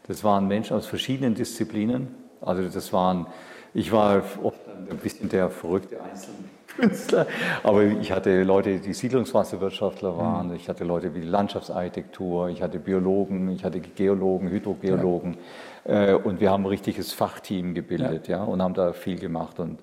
das 0.08 0.24
waren 0.24 0.48
Menschen 0.48 0.76
aus 0.76 0.88
verschiedenen 0.88 1.36
Disziplinen, 1.36 2.08
also 2.42 2.64
das 2.64 2.92
waren 2.94 3.28
ich 3.74 3.92
war 3.92 4.24
ein 4.90 4.98
bisschen 4.98 5.30
der 5.30 5.50
verrückte 5.50 5.98
Einzelkünstler, 6.02 7.28
aber 7.64 7.84
ich 7.84 8.12
hatte 8.12 8.44
Leute, 8.44 8.80
die 8.80 8.94
Siedlungswasserwirtschaftler 8.94 10.18
waren, 10.18 10.50
mhm. 10.50 10.56
ich 10.56 10.70
hatte 10.70 10.84
Leute 10.84 11.14
wie 11.16 11.22
Landschaftsarchitektur, 11.22 12.50
ich 12.50 12.62
hatte 12.62 12.80
Biologen, 12.80 13.50
ich 13.50 13.64
hatte 13.64 13.80
Geologen, 13.80 14.50
Hydrogeologen 14.50 15.38
ja. 15.86 16.10
äh, 16.10 16.14
und 16.14 16.40
wir 16.40 16.52
haben 16.52 16.64
ein 16.64 16.70
richtiges 16.70 17.14
Fachteam 17.14 17.74
gebildet 17.74 18.28
ja. 18.28 18.38
ja 18.38 18.44
und 18.44 18.62
haben 18.62 18.74
da 18.74 18.94
viel 18.94 19.20
gemacht 19.20 19.60
und 19.60 19.80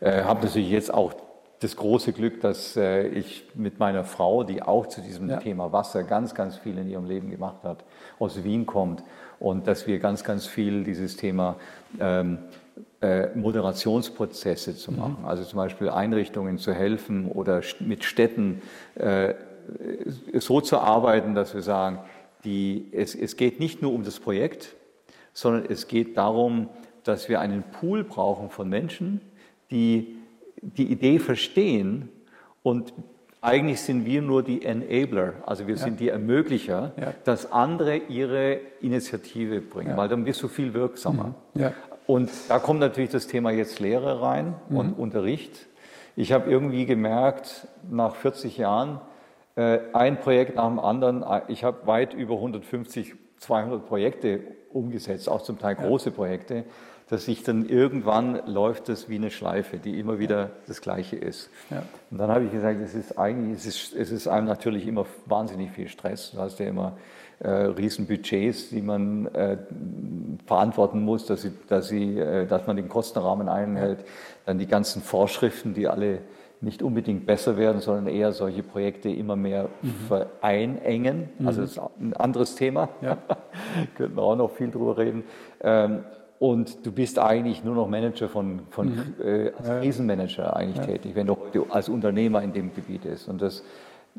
äh, 0.00 0.22
habe 0.22 0.44
natürlich 0.44 0.70
jetzt 0.70 0.92
auch 0.92 1.14
das 1.60 1.76
große 1.76 2.12
Glück, 2.12 2.40
dass 2.40 2.76
äh, 2.76 3.06
ich 3.08 3.44
mit 3.54 3.78
meiner 3.78 4.04
Frau, 4.04 4.44
die 4.44 4.62
auch 4.62 4.86
zu 4.86 5.00
diesem 5.00 5.30
ja. 5.30 5.38
Thema 5.38 5.72
Wasser 5.72 6.04
ganz, 6.04 6.34
ganz 6.34 6.56
viel 6.56 6.76
in 6.78 6.88
ihrem 6.88 7.06
Leben 7.06 7.30
gemacht 7.30 7.62
hat, 7.64 7.84
aus 8.18 8.44
Wien 8.44 8.66
kommt 8.66 9.02
und 9.38 9.66
dass 9.66 9.86
wir 9.86 9.98
ganz, 9.98 10.24
ganz 10.24 10.46
viel 10.46 10.84
dieses 10.84 11.16
Thema 11.16 11.56
ähm, 11.98 12.38
äh, 12.38 12.65
Moderationsprozesse 13.34 14.76
zu 14.76 14.92
mhm. 14.92 14.98
machen. 14.98 15.24
Also 15.24 15.44
zum 15.44 15.58
Beispiel 15.58 15.88
Einrichtungen 15.88 16.58
zu 16.58 16.72
helfen 16.72 17.30
oder 17.30 17.62
mit 17.80 18.04
Städten 18.04 18.62
äh, 18.94 19.34
so 20.34 20.60
zu 20.60 20.78
arbeiten, 20.78 21.34
dass 21.34 21.54
wir 21.54 21.62
sagen, 21.62 21.98
die, 22.44 22.88
es, 22.92 23.14
es 23.14 23.36
geht 23.36 23.60
nicht 23.60 23.82
nur 23.82 23.92
um 23.92 24.04
das 24.04 24.20
Projekt, 24.20 24.74
sondern 25.32 25.66
es 25.68 25.88
geht 25.88 26.16
darum, 26.16 26.68
dass 27.04 27.28
wir 27.28 27.40
einen 27.40 27.62
Pool 27.62 28.04
brauchen 28.04 28.50
von 28.50 28.68
Menschen, 28.68 29.20
die 29.70 30.16
die 30.60 30.90
Idee 30.90 31.18
verstehen 31.18 32.08
und 32.62 32.92
eigentlich 33.42 33.80
sind 33.80 34.06
wir 34.06 34.22
nur 34.22 34.42
die 34.42 34.64
Enabler, 34.64 35.34
also 35.46 35.66
wir 35.68 35.76
ja. 35.76 35.84
sind 35.84 36.00
die 36.00 36.08
Ermöglicher, 36.08 36.92
ja. 36.98 37.14
dass 37.24 37.52
andere 37.52 37.96
ihre 37.96 38.58
Initiative 38.80 39.60
bringen, 39.60 39.90
ja. 39.90 39.96
weil 39.96 40.08
dann 40.08 40.24
bist 40.24 40.42
du 40.42 40.48
viel 40.48 40.74
wirksamer. 40.74 41.34
Und 42.06 42.30
da 42.48 42.58
kommt 42.58 42.80
natürlich 42.80 43.10
das 43.10 43.26
Thema 43.26 43.50
jetzt 43.50 43.80
Lehre 43.80 44.22
rein 44.22 44.54
mhm. 44.68 44.76
und 44.76 44.92
Unterricht. 44.94 45.66
Ich 46.14 46.32
habe 46.32 46.50
irgendwie 46.50 46.86
gemerkt, 46.86 47.68
nach 47.90 48.14
40 48.14 48.56
Jahren, 48.56 49.00
äh, 49.56 49.78
ein 49.92 50.20
Projekt 50.20 50.56
nach 50.56 50.68
dem 50.68 50.78
anderen, 50.78 51.22
äh, 51.22 51.42
ich 51.48 51.64
habe 51.64 51.86
weit 51.86 52.14
über 52.14 52.34
150, 52.34 53.14
200 53.38 53.86
Projekte 53.86 54.40
umgesetzt, 54.72 55.28
auch 55.28 55.42
zum 55.42 55.58
Teil 55.58 55.74
große. 55.74 56.10
Projekte. 56.10 56.64
dass 57.08 57.26
sich 57.26 57.44
dann 57.44 57.68
irgendwann 57.68 58.44
läuft 58.46 58.88
das 58.88 59.08
wie 59.08 59.14
eine 59.14 59.30
Schleife, 59.30 59.78
die 59.78 60.00
immer 60.00 60.18
wieder 60.18 60.50
das 60.66 60.80
Gleiche 60.80 61.14
ist. 61.14 61.50
Ja. 61.70 61.84
Und 62.10 62.18
dann 62.18 62.30
habe 62.30 62.44
ich 62.46 62.50
gesagt, 62.50 62.80
es 62.80 62.94
ist 62.94 63.16
eigentlich, 63.16 63.58
es 63.58 63.66
ist, 63.66 63.94
es 63.94 64.10
ist 64.10 64.26
einem 64.26 64.48
natürlich 64.48 64.88
immer 64.88 65.06
wahnsinnig 65.26 65.70
viel 65.70 65.86
Stress. 65.86 66.32
Du 66.32 66.38
hast 66.38 66.58
ja 66.58 66.66
immer 66.66 66.96
äh, 67.40 67.48
Riesenbudgets, 67.48 68.70
die 68.70 68.82
man 68.82 69.26
äh, 69.26 69.58
verantworten 70.46 71.02
muss, 71.02 71.26
dass, 71.26 71.42
sie, 71.42 71.52
dass, 71.68 71.88
sie, 71.88 72.18
äh, 72.18 72.46
dass 72.46 72.66
man 72.66 72.76
den 72.76 72.88
Kostenrahmen 72.88 73.48
einhält. 73.48 74.04
Dann 74.46 74.58
die 74.58 74.66
ganzen 74.66 75.02
Vorschriften, 75.02 75.74
die 75.74 75.88
alle 75.88 76.20
nicht 76.60 76.82
unbedingt 76.82 77.26
besser 77.26 77.56
werden, 77.56 77.80
sondern 77.80 78.06
eher 78.06 78.32
solche 78.32 78.62
Projekte 78.62 79.10
immer 79.10 79.36
mehr 79.36 79.68
mhm. 79.82 79.94
vereinengen. 80.08 81.28
Mhm. 81.38 81.46
Also 81.46 81.60
das 81.60 81.72
ist 81.72 81.80
ein 82.00 82.14
anderes 82.14 82.54
Thema. 82.54 82.88
Ja. 83.02 83.18
Könnten 83.96 84.16
wir 84.16 84.22
auch 84.22 84.36
noch 84.36 84.50
viel 84.52 84.70
drüber 84.70 84.96
reden. 84.96 85.24
Ähm, 85.60 86.04
und 86.38 86.84
du 86.84 86.92
bist 86.92 87.18
eigentlich 87.18 87.64
nur 87.64 87.74
noch 87.74 87.88
Manager 87.88 88.28
von, 88.28 88.60
von 88.70 88.88
mhm. 88.88 89.14
äh, 89.22 89.52
als 89.56 89.68
Krisenmanager 89.80 90.54
eigentlich 90.54 90.86
ja. 90.86 90.92
tätig, 90.92 91.14
wenn 91.14 91.26
du 91.26 91.36
heute 91.36 91.64
als 91.70 91.88
Unternehmer 91.88 92.42
in 92.42 92.52
dem 92.52 92.74
Gebiet 92.74 93.04
ist. 93.04 93.28
Und 93.28 93.40
das, 93.40 93.64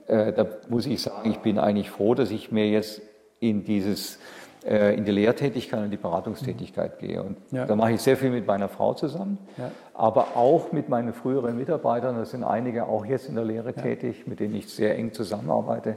äh, 0.07 0.33
da 0.33 0.45
muss 0.69 0.85
ich 0.85 1.01
sagen, 1.01 1.29
ich 1.29 1.39
bin 1.39 1.59
eigentlich 1.59 1.89
froh, 1.89 2.13
dass 2.13 2.31
ich 2.31 2.51
mir 2.51 2.69
jetzt 2.69 3.01
in 3.39 3.63
dieses 3.63 4.19
äh, 4.67 4.95
in 4.95 5.05
die 5.05 5.11
Lehrtätigkeit 5.11 5.81
und 5.81 5.91
die 5.91 5.97
Beratungstätigkeit 5.97 6.99
gehe. 6.99 7.23
Und 7.23 7.37
ja. 7.51 7.65
da 7.65 7.75
mache 7.75 7.93
ich 7.93 8.01
sehr 8.01 8.17
viel 8.17 8.31
mit 8.31 8.45
meiner 8.45 8.67
Frau 8.67 8.93
zusammen, 8.93 9.37
ja. 9.57 9.71
aber 9.93 10.35
auch 10.35 10.73
mit 10.73 10.89
meinen 10.89 11.13
früheren 11.13 11.57
Mitarbeitern. 11.57 12.17
Das 12.17 12.31
sind 12.31 12.43
einige 12.43 12.85
auch 12.87 13.05
jetzt 13.05 13.29
in 13.29 13.35
der 13.35 13.45
Lehre 13.45 13.73
ja. 13.73 13.81
tätig, 13.81 14.27
mit 14.27 14.39
denen 14.39 14.55
ich 14.55 14.67
sehr 14.67 14.97
eng 14.97 15.13
zusammenarbeite. 15.13 15.95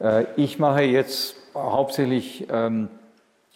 Äh, 0.00 0.26
ich 0.36 0.60
mache 0.60 0.82
jetzt 0.82 1.34
hauptsächlich 1.54 2.46
ähm, 2.52 2.88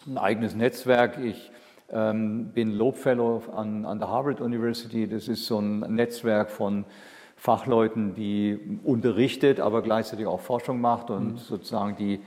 ein 0.05 0.17
eigenes 0.17 0.55
Netzwerk. 0.55 1.19
Ich 1.19 1.51
ähm, 1.91 2.51
bin 2.53 2.71
Loeb 2.71 2.97
Fellow 2.97 3.43
an, 3.55 3.85
an 3.85 3.99
der 3.99 4.09
Harvard 4.09 4.41
University. 4.41 5.07
Das 5.07 5.27
ist 5.27 5.45
so 5.45 5.59
ein 5.59 5.79
Netzwerk 5.95 6.49
von 6.49 6.85
Fachleuten, 7.39 8.15
die 8.15 8.59
unterrichtet, 8.83 9.59
aber 9.61 9.81
gleichzeitig 9.81 10.27
auch 10.27 10.41
Forschung 10.41 10.81
macht 10.81 11.09
und 11.09 11.33
mhm. 11.33 11.37
sozusagen 11.37 11.95
die 11.95 12.19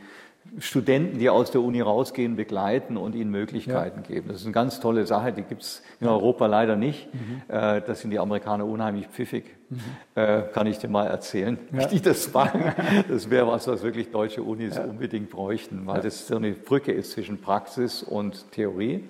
Studenten, 0.58 1.18
die 1.18 1.30
aus 1.30 1.50
der 1.50 1.60
Uni 1.60 1.80
rausgehen, 1.80 2.34
begleiten 2.34 2.96
und 2.96 3.14
ihnen 3.14 3.30
Möglichkeiten 3.30 4.00
ja. 4.00 4.14
geben. 4.14 4.28
Das 4.28 4.38
ist 4.38 4.46
eine 4.46 4.52
ganz 4.52 4.80
tolle 4.80 5.06
Sache, 5.06 5.32
die 5.32 5.42
gibt 5.42 5.62
es 5.62 5.82
in 6.00 6.08
Europa 6.08 6.46
leider 6.46 6.76
nicht. 6.76 7.08
Mhm. 7.14 7.42
Äh, 7.48 7.80
das 7.82 8.00
sind 8.00 8.10
die 8.10 8.18
Amerikaner 8.18 8.66
unheimlich 8.66 9.06
pfiffig, 9.06 9.44
mhm. 9.70 9.80
Äh, 10.14 10.42
kann 10.52 10.66
ich 10.66 10.78
dir 10.78 10.88
mal 10.88 11.06
erzählen, 11.06 11.58
ja. 11.72 11.86
die 11.86 12.00
das 12.00 12.32
machen. 12.32 12.62
Das 13.08 13.30
wäre 13.30 13.46
was, 13.46 13.68
was 13.68 13.82
wirklich 13.82 14.10
deutsche 14.10 14.42
Unis 14.42 14.76
ja. 14.76 14.84
unbedingt 14.84 15.30
bräuchten, 15.30 15.86
weil 15.86 16.00
das 16.00 16.26
so 16.26 16.36
eine 16.36 16.52
Brücke 16.52 16.92
ist 16.92 17.12
zwischen 17.12 17.40
Praxis 17.40 18.02
und 18.02 18.50
Theorie. 18.52 19.04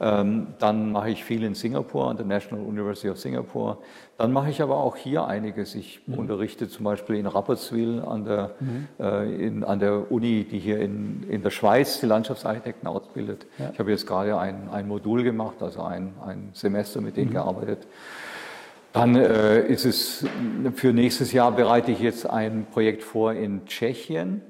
Ähm, 0.00 0.48
dann 0.58 0.92
mache 0.92 1.10
ich 1.10 1.24
viel 1.24 1.44
in 1.44 1.54
Singapur, 1.54 2.10
an 2.10 2.16
der 2.16 2.26
National 2.26 2.64
University 2.64 3.08
of 3.08 3.18
Singapore. 3.18 3.78
Dann 4.18 4.32
mache 4.32 4.50
ich 4.50 4.62
aber 4.62 4.76
auch 4.76 4.96
hier 4.96 5.26
einiges. 5.26 5.74
Ich 5.74 6.00
mhm. 6.06 6.18
unterrichte 6.18 6.68
zum 6.68 6.84
Beispiel 6.84 7.16
in 7.16 7.26
Rapperswil 7.26 8.00
an 8.00 8.24
der, 8.24 8.50
mhm. 8.60 8.88
äh, 8.98 9.46
in, 9.46 9.64
an 9.64 9.78
der 9.78 10.10
Uni, 10.10 10.44
die 10.44 10.58
hier 10.58 10.80
in, 10.80 11.24
in 11.28 11.42
der 11.42 11.50
Schweiz 11.50 12.00
die 12.00 12.06
Landschaftsarchitekten 12.06 12.88
ausbildet. 12.88 13.46
Ja. 13.58 13.70
Ich 13.72 13.78
habe 13.78 13.90
jetzt 13.90 14.06
gerade 14.06 14.38
ein, 14.38 14.68
ein 14.70 14.88
Modul 14.88 15.22
gemacht, 15.22 15.56
also 15.60 15.82
ein, 15.82 16.14
ein 16.24 16.50
Semester 16.52 17.00
mit 17.00 17.16
denen 17.16 17.30
mhm. 17.30 17.34
gearbeitet. 17.34 17.86
Dann 18.92 19.16
äh, 19.16 19.66
ist 19.66 19.84
es 19.84 20.24
für 20.76 20.92
nächstes 20.92 21.32
Jahr 21.32 21.50
bereite 21.50 21.90
ich 21.90 21.98
jetzt 21.98 22.30
ein 22.30 22.66
Projekt 22.70 23.02
vor 23.02 23.32
in 23.32 23.66
Tschechien. 23.66 24.40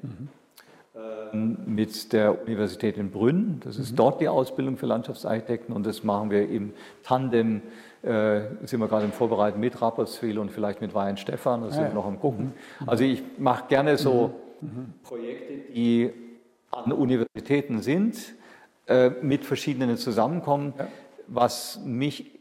Mhm 0.95 1.55
mit 1.66 2.12
der 2.12 2.42
Universität 2.42 2.97
in 2.97 3.11
Brünn. 3.11 3.61
Das 3.64 3.78
ist 3.78 3.92
mhm. 3.92 3.97
dort 3.97 4.20
die 4.20 4.28
Ausbildung 4.28 4.76
für 4.76 4.86
Landschaftsarchitekten 4.86 5.74
und 5.74 5.84
das 5.84 6.05
machen 6.05 6.30
wir 6.30 6.49
im 6.49 6.72
Tandem, 7.03 7.62
äh, 8.03 8.42
sind 8.64 8.80
wir 8.80 8.88
gerade 8.88 9.05
im 9.05 9.12
Vorbereiten 9.12 9.61
mit 9.61 9.80
Rapperswil 9.80 10.38
und 10.38 10.51
vielleicht 10.51 10.80
mit 10.80 10.95
Wein 10.95 11.16
Stefan, 11.16 11.62
das 11.62 11.72
ah, 11.72 11.76
sind 11.76 11.84
wir 11.88 11.95
noch 11.95 12.07
am 12.07 12.20
Gucken. 12.20 12.53
Mhm. 12.80 12.88
Also 12.88 13.05
ich 13.05 13.22
mache 13.38 13.64
gerne 13.68 13.97
so 13.97 14.34
mhm. 14.61 14.95
Projekte, 15.03 15.72
die 15.74 16.12
an 16.70 16.92
Universitäten 16.92 17.80
sind, 17.80 18.16
äh, 18.86 19.11
mit 19.22 19.45
verschiedenen 19.45 19.97
zusammenkommen. 19.97 20.74
Ja. 20.78 20.88
Was 21.26 21.80
mich 21.84 22.34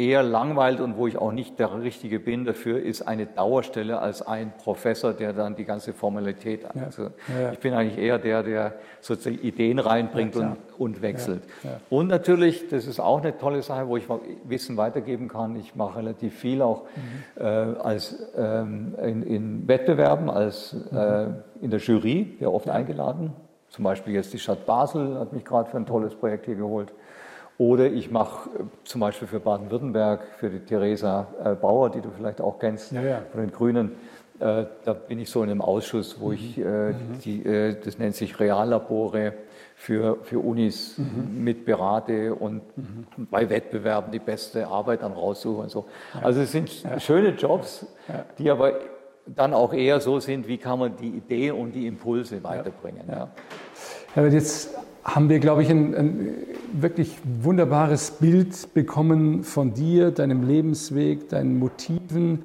eher 0.00 0.22
langweilt 0.22 0.80
und 0.80 0.96
wo 0.96 1.06
ich 1.06 1.18
auch 1.18 1.30
nicht 1.30 1.58
der 1.58 1.82
Richtige 1.82 2.18
bin 2.18 2.46
dafür, 2.46 2.82
ist 2.82 3.02
eine 3.02 3.26
Dauerstelle 3.26 3.98
als 3.98 4.22
ein 4.22 4.52
Professor, 4.56 5.12
der 5.12 5.34
dann 5.34 5.56
die 5.56 5.66
ganze 5.66 5.92
Formalität, 5.92 6.62
ja. 6.62 6.82
also 6.84 7.02
ja, 7.02 7.40
ja. 7.42 7.52
ich 7.52 7.58
bin 7.58 7.74
eigentlich 7.74 7.98
eher 7.98 8.18
der, 8.18 8.42
der 8.42 8.74
sozusagen 9.00 9.38
Ideen 9.42 9.78
reinbringt 9.78 10.36
und, 10.36 10.56
und 10.78 11.02
wechselt. 11.02 11.42
Und 11.90 12.08
natürlich, 12.08 12.68
das 12.68 12.86
ist 12.86 12.98
auch 12.98 13.20
eine 13.20 13.36
tolle 13.36 13.62
Sache, 13.62 13.88
wo 13.88 13.98
ich 13.98 14.04
Wissen 14.44 14.78
weitergeben 14.78 15.28
kann. 15.28 15.54
Ich 15.56 15.74
mache 15.74 15.98
relativ 15.98 16.34
viel 16.38 16.62
auch 16.62 16.84
mhm. 17.36 17.42
äh, 17.42 17.44
als 17.44 18.16
ähm, 18.36 18.94
in, 19.02 19.22
in, 19.22 19.68
Wettbewerben, 19.68 20.30
als 20.30 20.72
mhm. 20.72 20.96
äh, 20.96 21.26
in 21.60 21.70
der 21.70 21.80
Jury, 21.80 22.36
sehr 22.38 22.52
oft 22.52 22.70
eingeladen. 22.70 23.32
Zum 23.68 23.84
Beispiel 23.84 24.14
jetzt 24.14 24.32
die 24.32 24.38
Stadt 24.38 24.64
Basel 24.66 25.18
hat 25.18 25.32
mich 25.32 25.44
gerade 25.44 25.70
für 25.70 25.76
ein 25.76 25.86
tolles 25.86 26.14
Projekt 26.14 26.46
hier 26.46 26.56
geholt. 26.56 26.92
Oder 27.60 27.92
ich 27.92 28.10
mache 28.10 28.48
äh, 28.48 28.62
zum 28.84 29.02
Beispiel 29.02 29.28
für 29.28 29.38
Baden-Württemberg, 29.38 30.22
für 30.38 30.48
die 30.48 30.60
Theresa 30.60 31.26
äh, 31.44 31.54
Bauer, 31.54 31.90
die 31.90 32.00
du 32.00 32.08
vielleicht 32.16 32.40
auch 32.40 32.58
kennst, 32.58 32.90
ja, 32.90 33.02
ja. 33.02 33.22
von 33.30 33.42
den 33.42 33.52
Grünen, 33.52 33.96
äh, 34.38 34.64
da 34.82 34.94
bin 34.94 35.18
ich 35.18 35.28
so 35.28 35.42
in 35.42 35.50
einem 35.50 35.60
Ausschuss, 35.60 36.18
wo 36.18 36.28
mhm. 36.28 36.34
ich, 36.34 36.56
mhm. 36.56 36.94
die, 37.22 37.42
das 37.84 37.98
nennt 37.98 38.16
sich 38.16 38.40
Reallabore 38.40 39.34
für, 39.74 40.16
für 40.22 40.38
Unis 40.38 40.96
mhm. 40.96 41.44
mit 41.44 41.66
berate 41.66 42.34
und 42.34 42.62
mhm. 42.78 43.28
bei 43.30 43.50
Wettbewerben 43.50 44.10
die 44.10 44.20
beste 44.20 44.66
Arbeit 44.66 45.02
dann 45.02 45.12
raussuche 45.12 45.60
und 45.60 45.70
so. 45.70 45.84
Ja. 46.14 46.22
Also 46.22 46.40
es 46.40 46.52
sind 46.52 46.70
schöne 46.96 47.34
Jobs, 47.34 47.84
die 48.38 48.50
aber 48.50 48.78
dann 49.26 49.52
auch 49.52 49.74
eher 49.74 50.00
so 50.00 50.18
sind, 50.18 50.48
wie 50.48 50.56
kann 50.56 50.78
man 50.78 50.96
die 50.96 51.10
Idee 51.10 51.50
und 51.50 51.72
die 51.72 51.86
Impulse 51.86 52.42
weiterbringen. 52.42 53.04
Ja. 53.06 53.28
Ja. 54.16 54.26
jetzt 54.26 54.74
haben 55.04 55.28
wir, 55.28 55.38
glaube 55.38 55.62
ich, 55.62 55.70
ein, 55.70 55.94
ein, 55.94 56.36
wirklich 56.72 57.16
wunderbares 57.42 58.12
Bild 58.12 58.74
bekommen 58.74 59.44
von 59.44 59.74
dir, 59.74 60.10
deinem 60.10 60.46
Lebensweg, 60.46 61.28
deinen 61.28 61.58
Motiven, 61.58 62.44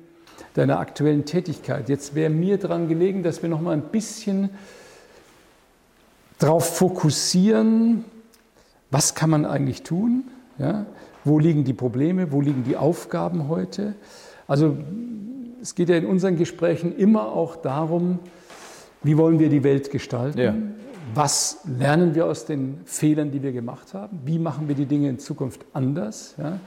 deiner 0.54 0.80
aktuellen 0.80 1.26
Tätigkeit. 1.26 1.90
Jetzt 1.90 2.16
wäre 2.16 2.30
mir 2.30 2.58
daran 2.58 2.88
gelegen, 2.88 3.24
dass 3.24 3.42
wir 3.42 3.50
noch 3.50 3.62
mal 3.62 3.74
ein 3.74 3.84
bisschen 3.84 4.50
darauf 6.40 6.78
fokussieren, 6.78 8.06
was 8.90 9.16
kann 9.16 9.30
man 9.30 9.46
eigentlich 9.46 9.84
tun? 9.84 10.26
Ja? 10.58 10.86
Wo 11.24 11.40
liegen 11.40 11.66
die 11.66 11.74
Probleme? 11.74 12.32
Wo 12.32 12.40
liegen 12.42 12.64
die 12.64 12.78
Aufgaben 12.78 13.50
heute? 13.50 13.96
Also 14.48 14.78
es 15.62 15.76
geht 15.76 15.90
ja 15.90 15.98
in 15.98 16.06
unseren 16.06 16.38
Gesprächen 16.38 16.96
immer 16.96 17.28
auch 17.28 17.56
darum, 17.56 18.20
wie 19.04 19.18
wollen 19.18 19.40
wir 19.40 19.50
die 19.50 19.64
Welt 19.64 19.92
gestalten? 19.92 20.40
Ja 20.40 20.54
was 21.14 21.60
lernen 21.66 22.16
wir 22.16 22.26
aus 22.26 22.46
den 22.46 22.82
Fehlern, 22.86 23.32
die 23.32 23.44
wir 23.44 23.52
gemacht 23.52 23.94
haben? 23.94 24.20
Wie 24.26 24.40
machen 24.40 24.68
wir 24.68 24.76
die 24.76 24.86
Dinge 24.86 25.10
in 25.10 25.20
Zukunft 25.20 25.66
anders? 25.74 26.36
Ja? 26.38 26.60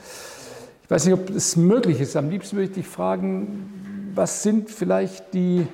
Ich 0.85 0.91
weiß 0.91 1.07
nicht, 1.07 1.15
ob 1.15 1.31
es 1.31 1.57
möglich 1.57 2.01
ist. 2.01 2.17
Am 2.17 2.31
liebsten 2.31 2.57
würde 2.57 2.69
ich 2.69 2.75
dich 2.75 2.87
fragen, 2.87 4.13
was 4.15 4.43
sind 4.43 4.71
vielleicht 4.71 5.35
die 5.35 5.67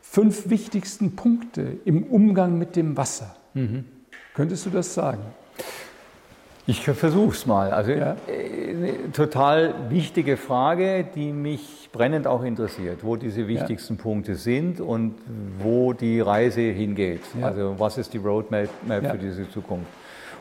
fünf 0.00 0.48
wichtigsten 0.48 1.16
Punkte 1.16 1.78
im 1.84 2.04
Umgang 2.04 2.58
mit 2.58 2.76
dem 2.76 2.96
Wasser? 2.96 3.36
Mhm. 3.54 3.84
Könntest 4.34 4.66
du 4.66 4.70
das 4.70 4.94
sagen? 4.94 5.22
Ich 6.66 6.84
versuche 6.84 7.32
es 7.32 7.44
mal. 7.46 7.70
Also 7.72 7.90
ja. 7.90 8.16
eine 8.28 9.12
total 9.12 9.74
wichtige 9.88 10.36
Frage, 10.36 11.04
die 11.14 11.32
mich 11.32 11.88
brennend 11.92 12.26
auch 12.26 12.44
interessiert, 12.44 13.02
wo 13.02 13.16
diese 13.16 13.48
wichtigsten 13.48 13.96
ja. 13.96 14.02
Punkte 14.02 14.36
sind 14.36 14.80
und 14.80 15.16
wo 15.58 15.92
die 15.92 16.20
Reise 16.20 16.60
hingeht. 16.60 17.22
Ja. 17.38 17.46
Also 17.46 17.74
was 17.78 17.98
ist 17.98 18.12
die 18.14 18.18
Roadmap 18.18 18.68
für 18.86 19.18
diese 19.18 19.50
Zukunft? 19.50 19.88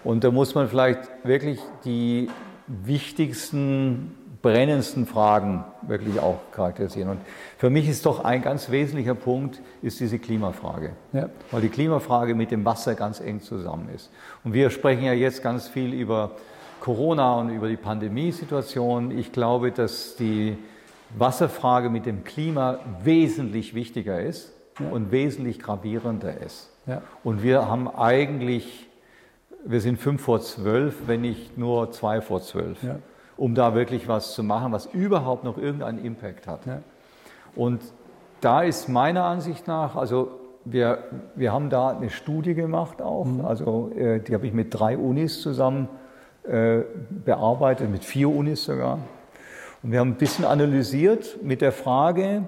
Und 0.03 0.23
da 0.23 0.31
muss 0.31 0.55
man 0.55 0.67
vielleicht 0.67 1.01
wirklich 1.23 1.59
die 1.85 2.29
wichtigsten 2.67 4.15
brennendsten 4.41 5.05
Fragen 5.05 5.63
wirklich 5.83 6.19
auch 6.19 6.39
charakterisieren. 6.51 7.09
Und 7.09 7.19
für 7.57 7.69
mich 7.69 7.87
ist 7.87 8.05
doch 8.05 8.23
ein 8.23 8.41
ganz 8.41 8.71
wesentlicher 8.71 9.13
Punkt, 9.13 9.61
ist 9.81 9.99
diese 9.99 10.17
Klimafrage. 10.19 10.93
Ja. 11.13 11.29
Weil 11.51 11.61
die 11.61 11.69
Klimafrage 11.69 12.33
mit 12.33 12.51
dem 12.51 12.65
Wasser 12.65 12.95
ganz 12.95 13.19
eng 13.19 13.41
zusammen 13.41 13.89
ist. 13.93 14.09
Und 14.43 14.53
wir 14.53 14.69
sprechen 14.69 15.03
ja 15.03 15.13
jetzt 15.13 15.43
ganz 15.43 15.67
viel 15.67 15.93
über 15.93 16.31
Corona 16.79 17.35
und 17.35 17.49
über 17.49 17.69
die 17.69 17.77
Pandemiesituation. 17.77 19.11
Ich 19.17 19.31
glaube, 19.31 19.71
dass 19.71 20.15
die 20.15 20.57
Wasserfrage 21.17 21.89
mit 21.89 22.05
dem 22.05 22.23
Klima 22.23 22.79
wesentlich 23.03 23.75
wichtiger 23.75 24.19
ist 24.19 24.53
ja. 24.79 24.89
und 24.89 25.11
wesentlich 25.11 25.59
gravierender 25.59 26.41
ist. 26.41 26.69
Ja. 26.87 27.03
Und 27.23 27.43
wir 27.43 27.67
haben 27.67 27.87
eigentlich, 27.87 28.87
wir 29.63 29.81
sind 29.81 29.99
fünf 29.99 30.21
vor 30.21 30.41
zwölf, 30.41 31.03
wenn 31.05 31.21
nicht 31.21 31.59
nur 31.59 31.91
zwei 31.91 32.21
vor 32.21 32.41
zwölf. 32.41 32.81
Ja 32.81 32.97
um 33.37 33.55
da 33.55 33.75
wirklich 33.75 34.07
was 34.07 34.33
zu 34.33 34.43
machen, 34.43 34.71
was 34.71 34.85
überhaupt 34.87 35.43
noch 35.43 35.57
irgendeinen 35.57 36.03
Impact 36.03 36.47
hat. 36.47 36.65
Ja. 36.65 36.81
Und 37.55 37.81
da 38.41 38.61
ist 38.63 38.89
meiner 38.89 39.23
Ansicht 39.23 39.67
nach, 39.67 39.95
also 39.95 40.39
wir, 40.65 40.99
wir 41.35 41.51
haben 41.51 41.69
da 41.69 41.89
eine 41.89 42.09
Studie 42.09 42.53
gemacht 42.53 43.01
auch, 43.01 43.25
mhm. 43.25 43.45
also 43.45 43.91
äh, 43.95 44.19
die 44.19 44.33
habe 44.33 44.45
ich 44.47 44.53
mit 44.53 44.73
drei 44.73 44.97
Unis 44.97 45.41
zusammen 45.41 45.87
äh, 46.43 46.81
bearbeitet, 47.09 47.89
mit 47.89 48.03
vier 48.03 48.29
Unis 48.29 48.63
sogar. 48.63 48.99
Und 49.83 49.91
wir 49.91 49.99
haben 49.99 50.09
ein 50.09 50.15
bisschen 50.15 50.45
analysiert 50.45 51.39
mit 51.41 51.61
der 51.61 51.71
Frage, 51.71 52.43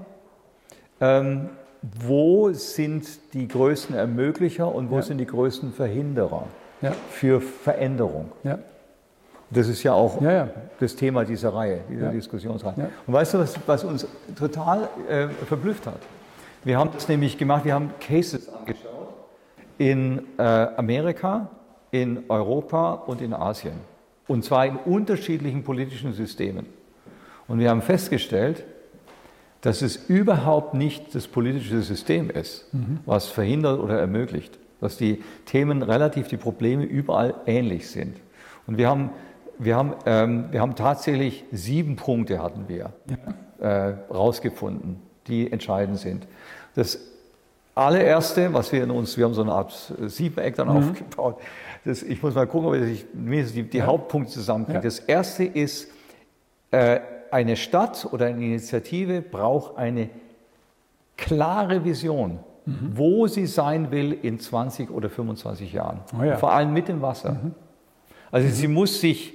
ähm, 1.01 1.49
wo 1.81 2.51
sind 2.51 3.34
die 3.34 3.47
größten 3.47 3.95
Ermöglicher 3.95 4.73
und 4.73 4.89
wo 4.89 4.97
ja. 4.97 5.01
sind 5.01 5.17
die 5.17 5.25
größten 5.25 5.73
Verhinderer 5.73 6.45
ja. 6.81 6.91
für 7.09 7.41
Veränderung. 7.41 8.31
Ja. 8.43 8.59
Das 9.54 9.68
ist 9.68 9.84
ja 9.84 9.93
auch 9.93 10.20
das 10.80 10.95
Thema 10.95 11.26
dieser 11.26 11.54
Reihe, 11.54 11.82
dieser 11.89 12.10
Diskussionsreihe. 12.10 12.89
Und 13.06 13.14
weißt 13.14 13.36
du, 13.36 13.39
was, 13.39 13.60
was 13.66 13.84
uns 13.84 14.08
total 14.38 14.89
äh, 15.10 15.28
verblüfft 15.28 15.86
hat? 15.86 15.99
Wir 16.64 16.78
haben 16.78 16.91
das 16.93 17.08
nämlich 17.08 17.38
gemacht, 17.38 17.66
wir 17.66 17.74
haben 17.74 17.91
Cases 17.99 18.47
angeschaut 18.49 18.93
in 19.78 20.24
äh, 20.38 20.41
Amerika, 20.41 21.49
in 21.91 22.24
Europa 22.30 22.93
und 22.93 23.22
in 23.22 23.34
Asien. 23.34 23.74
Und 24.28 24.45
zwar 24.45 24.66
in 24.66 24.78
unterschiedlichen 24.78 25.64
politischen 25.64 26.14
Systemen. 26.14 26.66
Und 27.47 27.60
wir 27.60 27.70
haben 27.70 27.82
festgestellt, 27.82 28.64
dass 29.62 29.82
es 29.82 29.95
überhaupt 30.10 30.74
nicht 30.74 31.16
das 31.16 31.28
politische 31.28 31.82
System 31.82 32.30
ist, 32.30 32.74
mhm. 32.74 32.99
was 33.06 33.28
verhindert 33.28 33.80
oder 33.80 33.99
ermöglicht, 33.99 34.60
dass 34.82 34.97
die 34.97 35.24
Themen 35.45 35.82
relativ, 35.82 36.28
die 36.28 36.38
Probleme 36.38 36.84
überall 36.84 37.36
ähnlich 37.45 37.89
sind. 37.89 38.18
Und 38.68 38.78
wir 38.78 38.89
haben, 38.89 39.12
wir 39.60 39.76
haben, 39.76 39.93
ähm, 40.06 40.45
wir 40.51 40.62
haben 40.62 40.76
tatsächlich 40.76 41.45
sieben 41.51 41.95
Punkte 41.95 42.41
hatten 42.41 42.68
wir 42.68 42.93
ja. 43.60 43.88
äh, 43.89 43.95
rausgefunden, 44.12 44.99
die 45.28 45.51
entscheidend 45.51 45.99
sind. 45.99 46.28
Das 46.76 46.99
allererste, 47.76 48.54
was 48.54 48.72
wir 48.72 48.84
in 48.84 48.91
uns, 48.91 49.18
wir 49.18 49.26
haben 49.26 49.34
so 49.34 49.41
eine 49.41 49.51
Art 49.51 49.93
Siebeneck 49.99 50.56
dann 50.56 50.70
mhm. 50.70 50.89
aufgebaut. 50.89 51.39
Das, 51.86 52.04
ich 52.04 52.22
muss 52.22 52.36
mal 52.36 52.47
gucken, 52.47 52.70
ob 52.70 52.76
ich 52.76 53.06
die, 53.14 53.64
die 53.64 53.78
ja. 53.78 53.86
Hauptpunkte 53.86 54.32
zusammenkriege. 54.32 54.80
Ja. 54.80 54.84
Das 54.84 54.99
erste 54.99 55.43
ist, 55.43 55.89
äh, 56.72 56.99
eine 57.34 57.56
Stadt 57.56 58.08
oder 58.12 58.28
eine 58.28 58.45
Initiative 58.45 59.22
braucht 59.22 59.78
eine 59.78 60.10
klare 61.18 61.84
Vision, 61.84 62.39
mhm. 62.66 62.91
wo 62.93 63.28
sie 63.28 63.47
sein 63.47 63.89
will 63.89 64.14
in 64.22 64.39
20 64.39 64.91
oder 64.91 65.10
25 65.10 65.74
Jahren. 65.74 66.01
Oh 66.18 66.24
ja. 66.24 66.38
Vor 66.38 66.54
allem 66.54 66.74
mit 66.74 66.88
dem 66.88 67.01
Wasser. 67.01 67.34
Mhm. 67.34 67.56
Also 68.32 68.49
sie 68.49 68.68
muss 68.68 69.01
sich 69.01 69.34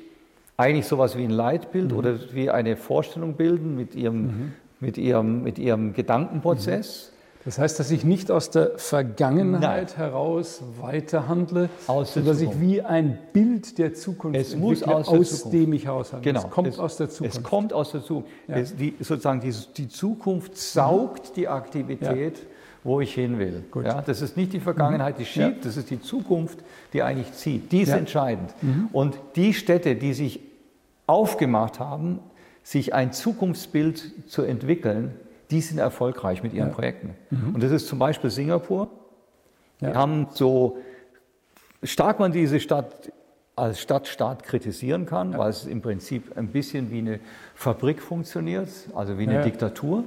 eigentlich 0.59 0.86
sowas 0.86 1.16
wie 1.16 1.24
ein 1.24 1.30
Leitbild 1.30 1.92
mhm. 1.92 1.96
oder 1.96 2.18
wie 2.32 2.50
eine 2.50 2.76
Vorstellung 2.76 3.34
bilden 3.34 3.76
mit 3.76 3.94
ihrem, 3.94 4.22
mhm. 4.22 4.52
mit 4.80 4.98
ihrem, 4.98 5.42
mit 5.42 5.59
ihrem 5.59 5.94
Gedankenprozess. 5.94 7.12
Mhm. 7.12 7.18
Das 7.44 7.59
heißt, 7.59 7.78
dass 7.78 7.90
ich 7.90 8.04
nicht 8.04 8.30
aus 8.30 8.50
der 8.50 8.72
Vergangenheit 8.76 9.94
Nein. 9.96 9.96
heraus 9.96 10.61
weiterhandle, 10.80 11.70
sondern 11.86 12.26
dass 12.26 12.40
ich 12.40 12.61
wie 12.61 12.82
ein 12.82 13.16
Bild 13.32 13.78
der 13.78 13.94
Zukunft 13.94 14.38
es 14.38 14.56
muss 14.56 14.82
aus, 14.82 15.09
aus 15.09 15.48
dem 15.48 15.72
ich 15.72 15.88
aushandle. 15.88 16.32
Genau. 16.32 16.44
Es 16.44 16.50
kommt 16.50 16.68
es, 16.68 16.78
aus 16.78 16.96
der 16.96 17.09
Zukunft. 17.09 17.36
Es 17.36 17.42
kommt 17.42 17.72
aus 17.72 17.92
der 17.92 18.02
Zukunft. 18.02 18.28
Ja. 18.48 18.56
Es, 18.56 18.76
die, 18.76 18.96
sozusagen 18.98 19.40
die, 19.40 19.54
die, 19.76 19.88
Zukunft 19.88 20.59
saugt 20.59 21.36
die 21.36 21.48
Aktivität, 21.48 22.36
ja. 22.36 22.44
wo 22.82 23.00
ich 23.00 23.14
hin 23.14 23.38
will. 23.38 23.64
Ja, 23.82 24.02
das 24.02 24.20
ist 24.20 24.36
nicht 24.36 24.52
die 24.52 24.61
Vergangenheit, 24.61 25.18
die 25.18 25.24
schiebt, 25.24 25.64
das 25.64 25.76
ist 25.76 25.90
die 25.90 26.02
Zukunft, 26.02 26.59
die 26.92 27.02
eigentlich 27.02 27.32
zieht. 27.32 27.70
Die 27.70 27.82
ist 27.82 27.90
entscheidend. 27.90 28.52
Mhm. 28.61 28.88
Und 28.92 29.18
die 29.36 29.54
Städte, 29.54 29.94
die 29.94 30.12
sich 30.12 30.47
aufgemacht 31.09 31.80
haben, 31.80 32.20
sich 32.62 32.94
ein 32.94 33.12
Zukunftsbild 33.12 34.28
zu 34.30 34.42
entwickeln, 34.42 35.14
die 35.50 35.61
sind 35.61 35.78
erfolgreich 35.78 36.42
mit 36.42 36.52
ihren 36.52 36.68
ja. 36.68 36.74
Projekten. 36.74 37.14
Mhm. 37.30 37.54
Und 37.54 37.62
das 37.62 37.72
ist 37.72 37.88
zum 37.88 37.98
Beispiel 37.98 38.30
Singapur. 38.30 38.88
Ja. 39.80 39.90
Die 39.90 39.96
haben 39.96 40.26
so 40.30 40.78
stark 41.82 42.18
man 42.18 42.32
diese 42.32 42.61
Stadt 42.61 43.12
als 43.56 43.80
Stadtstaat 43.80 44.44
kritisieren 44.44 45.06
kann, 45.06 45.32
ja. 45.32 45.38
weil 45.38 45.50
es 45.50 45.66
im 45.66 45.82
Prinzip 45.82 46.36
ein 46.36 46.48
bisschen 46.48 46.90
wie 46.90 46.98
eine 46.98 47.20
Fabrik 47.54 48.00
funktioniert, 48.00 48.68
also 48.94 49.18
wie 49.18 49.28
eine. 49.28 49.42
Diktatur. 49.42 50.04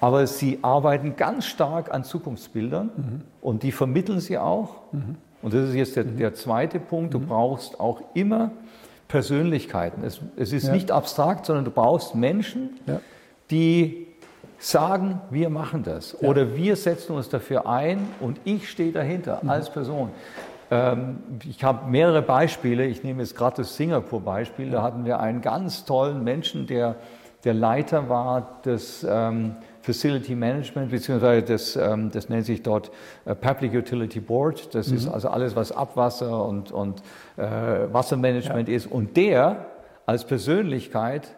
Aber 0.00 0.26
sie 0.26 0.58
arbeiten 0.62 1.16
ganz 1.16 1.46
stark 1.46 1.94
an 1.94 2.04
Zukunftsbildern 2.04 2.90
mhm. 2.96 3.20
und 3.40 3.62
die 3.62 3.72
vermitteln 3.72 4.20
sie 4.20 4.38
auch. 4.38 4.92
Mhm. 4.92 5.16
Und 5.40 5.54
das 5.54 5.68
ist 5.68 5.74
jetzt 5.74 5.96
der, 5.96 6.04
mhm. 6.04 6.16
der 6.16 6.34
zweite 6.34 6.80
Punkt. 6.80 7.14
Du 7.14 7.20
mhm. 7.20 7.26
brauchst 7.26 7.78
auch 7.78 8.02
immer 8.14 8.50
Persönlichkeiten. 9.14 10.02
Es, 10.02 10.20
es 10.34 10.52
ist 10.52 10.66
ja. 10.66 10.72
nicht 10.72 10.90
abstrakt, 10.90 11.46
sondern 11.46 11.64
du 11.64 11.70
brauchst 11.70 12.16
Menschen, 12.16 12.70
die 13.48 14.08
sagen, 14.58 15.20
wir 15.30 15.50
machen 15.50 15.84
das 15.84 16.16
ja. 16.20 16.28
oder 16.28 16.56
wir 16.56 16.74
setzen 16.74 17.14
uns 17.14 17.28
dafür 17.28 17.68
ein 17.68 18.08
und 18.18 18.40
ich 18.42 18.68
stehe 18.68 18.90
dahinter 18.90 19.38
mhm. 19.40 19.50
als 19.50 19.70
Person. 19.70 20.10
Ähm, 20.68 21.18
ich 21.48 21.62
habe 21.62 21.88
mehrere 21.88 22.22
Beispiele. 22.22 22.86
Ich 22.86 23.04
nehme 23.04 23.22
jetzt 23.22 23.36
gerade 23.36 23.58
das 23.58 23.76
Singapur-Beispiel. 23.76 24.72
Da 24.72 24.82
hatten 24.82 25.04
wir 25.04 25.20
einen 25.20 25.42
ganz 25.42 25.84
tollen 25.84 26.24
Menschen, 26.24 26.66
der 26.66 26.96
der 27.44 27.54
Leiter 27.54 28.08
war 28.08 28.60
des 28.64 29.06
ähm, 29.08 29.54
Facility 29.84 30.34
Management, 30.34 30.90
beziehungsweise 30.90 31.42
das, 31.42 31.76
ähm, 31.76 32.10
das 32.10 32.30
nennt 32.30 32.46
sich 32.46 32.62
dort 32.62 32.90
äh, 33.26 33.34
Public 33.34 33.74
Utility 33.74 34.18
Board. 34.18 34.74
Das 34.74 34.88
mhm. 34.88 34.96
ist 34.96 35.08
also 35.08 35.28
alles, 35.28 35.54
was 35.54 35.72
Abwasser 35.72 36.46
und, 36.46 36.72
und 36.72 37.02
äh, 37.36 37.42
Wassermanagement 37.92 38.70
ja. 38.70 38.76
ist. 38.76 38.86
Und 38.86 39.14
der 39.18 39.66
als 40.06 40.24
Persönlichkeit 40.24 41.34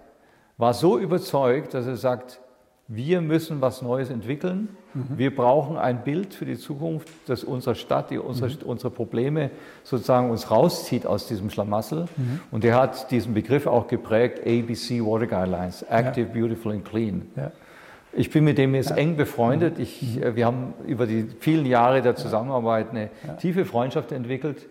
war 0.58 0.74
so 0.74 0.96
überzeugt, 0.96 1.74
dass 1.74 1.88
er 1.88 1.96
sagt, 1.96 2.40
wir 2.86 3.20
müssen 3.20 3.60
was 3.60 3.82
Neues 3.82 4.10
entwickeln. 4.10 4.68
Mhm. 4.94 5.18
Wir 5.18 5.34
brauchen 5.34 5.76
ein 5.76 6.04
Bild 6.04 6.32
für 6.32 6.44
die 6.44 6.56
Zukunft, 6.56 7.08
das 7.26 7.42
unsere 7.42 7.74
Stadt, 7.74 8.10
die 8.12 8.18
unsere, 8.18 8.48
mhm. 8.48 8.58
unsere 8.64 8.90
Probleme 8.90 9.50
sozusagen 9.82 10.30
uns 10.30 10.52
rauszieht 10.52 11.04
aus 11.04 11.26
diesem 11.26 11.50
Schlamassel. 11.50 12.06
Mhm. 12.16 12.40
Und 12.52 12.64
er 12.64 12.76
hat 12.76 13.10
diesen 13.10 13.34
Begriff 13.34 13.66
auch 13.66 13.88
geprägt, 13.88 14.46
ABC 14.46 15.00
Water 15.04 15.26
Guidelines, 15.26 15.82
Active, 15.82 16.28
ja. 16.28 16.32
Beautiful 16.32 16.70
and 16.70 16.84
Clean. 16.84 17.22
Ja. 17.34 17.50
Ich 18.16 18.30
bin 18.30 18.44
mit 18.44 18.58
dem 18.58 18.74
jetzt 18.74 18.90
ja. 18.90 18.96
eng 18.96 19.16
befreundet. 19.16 19.78
Ich, 19.78 20.20
äh, 20.22 20.34
wir 20.34 20.46
haben 20.46 20.74
über 20.86 21.06
die 21.06 21.26
vielen 21.40 21.66
Jahre 21.66 22.02
der 22.02 22.16
Zusammenarbeit 22.16 22.90
eine 22.90 23.10
tiefe 23.40 23.64
Freundschaft 23.64 24.12
entwickelt. 24.12 24.66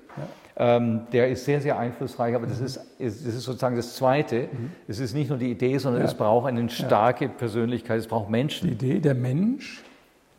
Ähm, 0.57 1.01
der 1.11 1.29
ist 1.29 1.43
sehr, 1.43 1.59
sehr 1.59 1.77
einflussreich, 1.77 2.33
aber 2.33 2.47
das, 2.47 2.61
ist, 2.61 2.79
das 2.97 3.15
ist 3.15 3.41
sozusagen 3.41 3.75
das 3.75 3.95
Zweite. 3.95 4.47
Mhm. 4.51 4.71
Es 4.87 4.99
ist 4.99 5.13
nicht 5.13 5.29
nur 5.29 5.37
die 5.37 5.51
Idee, 5.51 5.77
sondern 5.77 6.01
ja. 6.01 6.07
es 6.07 6.13
braucht 6.13 6.47
eine 6.47 6.69
starke 6.69 7.27
Persönlichkeit, 7.27 7.99
es 7.99 8.07
braucht 8.07 8.29
Menschen. 8.29 8.69
Die 8.69 8.73
Idee, 8.73 8.99
der 8.99 9.15
Mensch. 9.15 9.83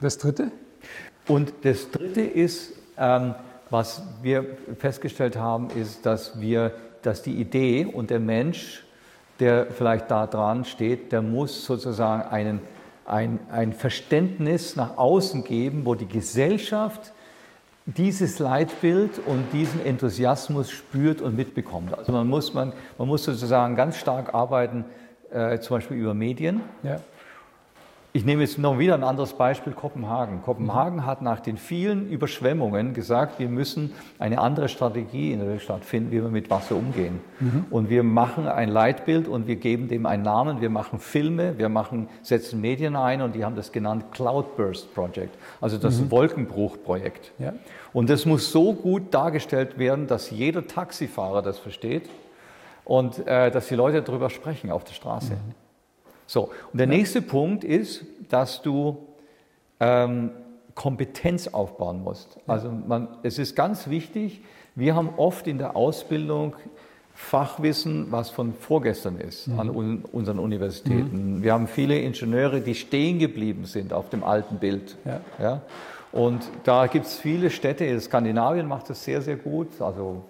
Das 0.00 0.16
Dritte? 0.16 0.50
Und 1.28 1.52
das 1.62 1.90
Dritte 1.90 2.22
ist, 2.22 2.72
ähm, 2.98 3.34
was 3.68 4.02
wir 4.22 4.46
festgestellt 4.78 5.36
haben, 5.36 5.68
ist, 5.70 6.06
dass 6.06 6.40
wir, 6.40 6.72
dass 7.02 7.22
die 7.22 7.34
Idee 7.34 7.84
und 7.84 8.10
der 8.10 8.20
Mensch, 8.20 8.84
der 9.38 9.66
vielleicht 9.66 10.10
da 10.10 10.26
dran 10.26 10.64
steht, 10.64 11.12
der 11.12 11.20
muss 11.20 11.64
sozusagen 11.64 12.22
einen, 12.30 12.60
ein, 13.06 13.40
ein 13.50 13.72
Verständnis 13.72 14.76
nach 14.76 14.96
außen 14.96 15.44
geben, 15.44 15.84
wo 15.84 15.94
die 15.94 16.08
Gesellschaft 16.08 17.12
dieses 17.86 18.40
Leitbild 18.40 19.20
und 19.26 19.44
diesen 19.52 19.84
Enthusiasmus 19.84 20.70
spürt 20.70 21.20
und 21.22 21.36
mitbekommt. 21.36 21.96
Also 21.96 22.10
man 22.12 22.26
muss, 22.26 22.52
man, 22.52 22.72
man 22.98 23.06
muss 23.06 23.22
sozusagen 23.22 23.76
ganz 23.76 23.96
stark 23.96 24.34
arbeiten, 24.34 24.84
äh, 25.30 25.60
zum 25.60 25.76
Beispiel 25.76 25.96
über 25.96 26.14
Medien. 26.14 26.62
Ja. 26.82 27.00
Ich 28.16 28.24
nehme 28.24 28.40
jetzt 28.40 28.56
noch 28.56 28.78
wieder 28.78 28.94
ein 28.94 29.04
anderes 29.04 29.34
Beispiel, 29.34 29.74
Kopenhagen. 29.74 30.40
Kopenhagen 30.40 31.04
hat 31.04 31.20
nach 31.20 31.38
den 31.38 31.58
vielen 31.58 32.08
Überschwemmungen 32.08 32.94
gesagt, 32.94 33.38
wir 33.38 33.50
müssen 33.50 33.92
eine 34.18 34.38
andere 34.40 34.70
Strategie 34.70 35.32
in 35.32 35.40
der 35.40 35.58
Stadt 35.58 35.84
finden, 35.84 36.12
wie 36.12 36.22
wir 36.22 36.30
mit 36.30 36.48
Wasser 36.48 36.76
umgehen. 36.76 37.20
Mhm. 37.40 37.66
Und 37.68 37.90
wir 37.90 38.02
machen 38.02 38.48
ein 38.48 38.70
Leitbild 38.70 39.28
und 39.28 39.46
wir 39.46 39.56
geben 39.56 39.88
dem 39.88 40.06
einen 40.06 40.22
Namen, 40.22 40.62
wir 40.62 40.70
machen 40.70 40.98
Filme, 40.98 41.58
wir 41.58 41.68
machen, 41.68 42.08
setzen 42.22 42.62
Medien 42.62 42.96
ein 42.96 43.20
und 43.20 43.34
die 43.34 43.44
haben 43.44 43.54
das 43.54 43.70
genannt 43.70 44.06
Cloudburst 44.12 44.94
Project, 44.94 45.36
also 45.60 45.76
das 45.76 46.00
mhm. 46.00 46.10
Wolkenbruchprojekt. 46.10 47.32
Ja. 47.38 47.52
Und 47.92 48.08
das 48.08 48.24
muss 48.24 48.50
so 48.50 48.72
gut 48.72 49.12
dargestellt 49.12 49.78
werden, 49.78 50.06
dass 50.06 50.30
jeder 50.30 50.66
Taxifahrer 50.66 51.42
das 51.42 51.58
versteht 51.58 52.08
und 52.86 53.26
äh, 53.26 53.50
dass 53.50 53.68
die 53.68 53.74
Leute 53.74 54.00
darüber 54.00 54.30
sprechen 54.30 54.70
auf 54.70 54.84
der 54.84 54.94
Straße. 54.94 55.34
Mhm. 55.34 55.65
So, 56.26 56.50
und 56.72 56.78
der 56.78 56.86
nächste 56.86 57.22
Punkt 57.22 57.64
ist, 57.64 58.04
dass 58.28 58.62
du 58.62 58.98
ähm, 59.80 60.30
Kompetenz 60.74 61.48
aufbauen 61.48 62.02
musst. 62.02 62.38
Also 62.46 62.70
man, 62.70 63.08
es 63.22 63.38
ist 63.38 63.56
ganz 63.56 63.88
wichtig, 63.88 64.42
wir 64.74 64.94
haben 64.94 65.10
oft 65.16 65.46
in 65.46 65.58
der 65.58 65.74
Ausbildung 65.76 66.54
Fachwissen, 67.14 68.12
was 68.12 68.28
von 68.28 68.52
vorgestern 68.52 69.18
ist 69.18 69.48
mhm. 69.48 69.60
an 69.60 69.70
un 69.70 70.04
unseren 70.12 70.38
Universitäten. 70.38 71.36
Mhm. 71.36 71.42
Wir 71.42 71.54
haben 71.54 71.66
viele 71.66 71.98
Ingenieure, 71.98 72.60
die 72.60 72.74
stehen 72.74 73.18
geblieben 73.18 73.64
sind 73.64 73.94
auf 73.94 74.10
dem 74.10 74.22
alten 74.22 74.58
Bild. 74.58 74.96
Ja. 75.06 75.20
ja? 75.40 75.62
Und 76.12 76.46
da 76.64 76.86
gibt 76.88 77.06
es 77.06 77.16
viele 77.16 77.48
Städte, 77.48 77.98
Skandinavien 78.00 78.68
macht 78.68 78.90
das 78.90 79.02
sehr, 79.02 79.22
sehr 79.22 79.36
gut, 79.36 79.80
also 79.80 80.22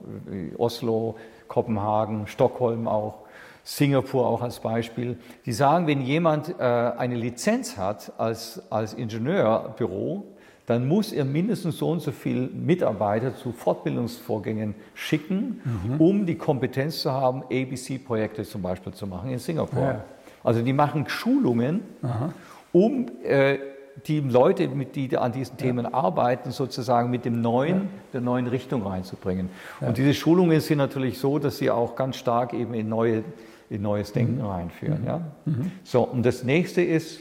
Oslo, 0.57 1.17
Kopenhagen, 1.49 2.27
Stockholm 2.29 2.87
auch. 2.87 3.26
Singapur 3.67 4.25
auch 4.29 4.43
als 4.43 4.61
Beispiel, 4.61 5.19
die 5.45 5.53
sagen, 5.53 5.89
wenn 5.89 6.01
jemand 6.01 6.55
äh, 6.61 6.63
eine 6.63 7.17
Lizenz 7.17 7.77
hat 7.77 8.13
als, 8.17 8.63
als 8.71 8.95
Ingenieurbüro, 8.95 10.25
dann 10.67 10.87
muss 10.87 11.13
er 11.13 11.25
mindestens 11.25 11.79
so 11.79 11.91
und 11.91 11.99
so 12.01 12.13
viele 12.13 12.47
Mitarbeiter 12.47 13.35
zu 13.35 13.51
Fortbildungsvorgängen 13.51 14.77
schicken, 14.95 15.61
mhm. 15.65 16.01
um 16.01 16.27
die 16.27 16.37
Kompetenz 16.37 17.01
zu 17.01 17.11
haben, 17.11 17.43
ABC-Projekte 17.43 18.45
zum 18.45 18.63
Beispiel 18.63 18.93
zu 18.93 19.09
machen 19.09 19.31
in 19.31 19.41
Singapur. 19.41 19.83
Ja. 19.83 20.05
Also 20.45 20.63
die 20.63 20.73
machen 20.73 21.09
Schulungen, 21.09 21.81
Aha. 22.03 22.33
um 22.71 23.07
äh, 23.25 23.59
die 24.07 24.21
Leute, 24.21 24.69
die 24.69 25.17
an 25.19 25.33
diesen 25.33 25.57
Themen 25.57 25.87
ja. 25.87 25.95
arbeiten, 25.95 26.53
sozusagen 26.53 27.11
mit 27.11 27.25
dem 27.25 27.41
neuen, 27.41 27.75
ja. 27.75 27.89
der 28.13 28.21
neuen 28.21 28.47
Richtung 28.47 28.87
reinzubringen. 28.87 29.49
Und 29.81 29.97
diese 29.97 30.15
Schulungen 30.15 30.61
sind 30.61 30.79
natürlich 30.79 31.19
so, 31.19 31.41
dass 31.41 31.59
sie 31.59 31.71
auch 31.71 31.97
ganz 31.97 32.17
stark 32.17 32.53
eben 32.53 32.75
in, 32.75 32.89
neue, 32.89 33.25
in 33.71 33.83
neues 33.83 34.13
Denken 34.13 34.39
mhm. 34.39 34.47
reinführen. 34.47 35.01
Mhm. 35.03 35.07
Ja? 35.07 35.21
Mhm. 35.45 35.71
So, 35.85 36.03
und 36.03 36.25
das 36.25 36.45
nächste 36.45 36.83
ist, 36.83 37.21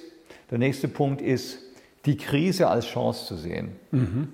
der 0.52 0.58
nächste 0.58 0.88
Punkt 0.88 1.22
ist, 1.22 1.60
die 2.06 2.18
Krise 2.18 2.68
als 2.68 2.86
Chance 2.86 3.26
zu 3.26 3.36
sehen. 3.36 3.70
Mhm. 3.92 4.30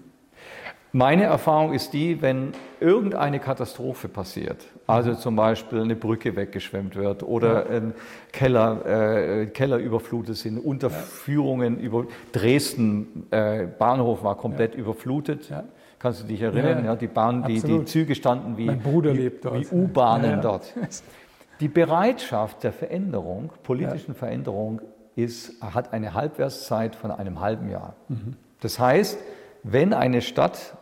Meine 0.93 1.23
Erfahrung 1.23 1.71
ist 1.71 1.93
die, 1.93 2.21
wenn 2.21 2.51
irgendeine 2.81 3.39
Katastrophe 3.39 4.09
passiert, 4.09 4.65
also 4.87 5.13
zum 5.15 5.37
Beispiel 5.37 5.79
eine 5.79 5.95
Brücke 5.95 6.35
weggeschwemmt 6.35 6.97
wird 6.97 7.23
oder 7.23 7.69
ein 7.69 7.93
Keller, 8.33 8.85
äh, 8.85 9.45
Keller 9.45 9.77
überflutet 9.77 10.35
sind, 10.35 10.57
Unterführungen 10.57 11.77
ja. 11.77 11.85
über 11.85 12.07
Dresden, 12.33 13.25
äh, 13.31 13.67
Bahnhof 13.67 14.21
war 14.21 14.35
komplett 14.35 14.73
ja. 14.73 14.81
überflutet. 14.81 15.49
Ja. 15.49 15.63
Kannst 15.97 16.23
du 16.23 16.27
dich 16.27 16.41
erinnern? 16.41 16.83
Ja, 16.83 16.95
die, 16.97 17.07
Bahn, 17.07 17.43
die, 17.43 17.61
die, 17.61 17.85
Züge 17.85 18.13
standen 18.15 18.57
wie, 18.57 18.67
wie, 18.67 19.31
wie 19.31 19.67
U-Bahnen 19.71 20.41
dort. 20.41 20.73
Die 21.61 21.67
Bereitschaft 21.67 22.63
der 22.63 22.73
Veränderung, 22.73 23.51
politischen 23.61 24.15
Veränderung, 24.15 24.81
ist, 25.15 25.61
hat 25.61 25.93
eine 25.93 26.15
Halbwertszeit 26.15 26.95
von 26.95 27.11
einem 27.11 27.39
halben 27.39 27.69
Jahr. 27.69 27.95
Mhm. 28.09 28.35
Das 28.61 28.79
heißt, 28.79 29.19
wenn 29.63 29.93
eine 29.93 30.21
Stadt 30.21 30.75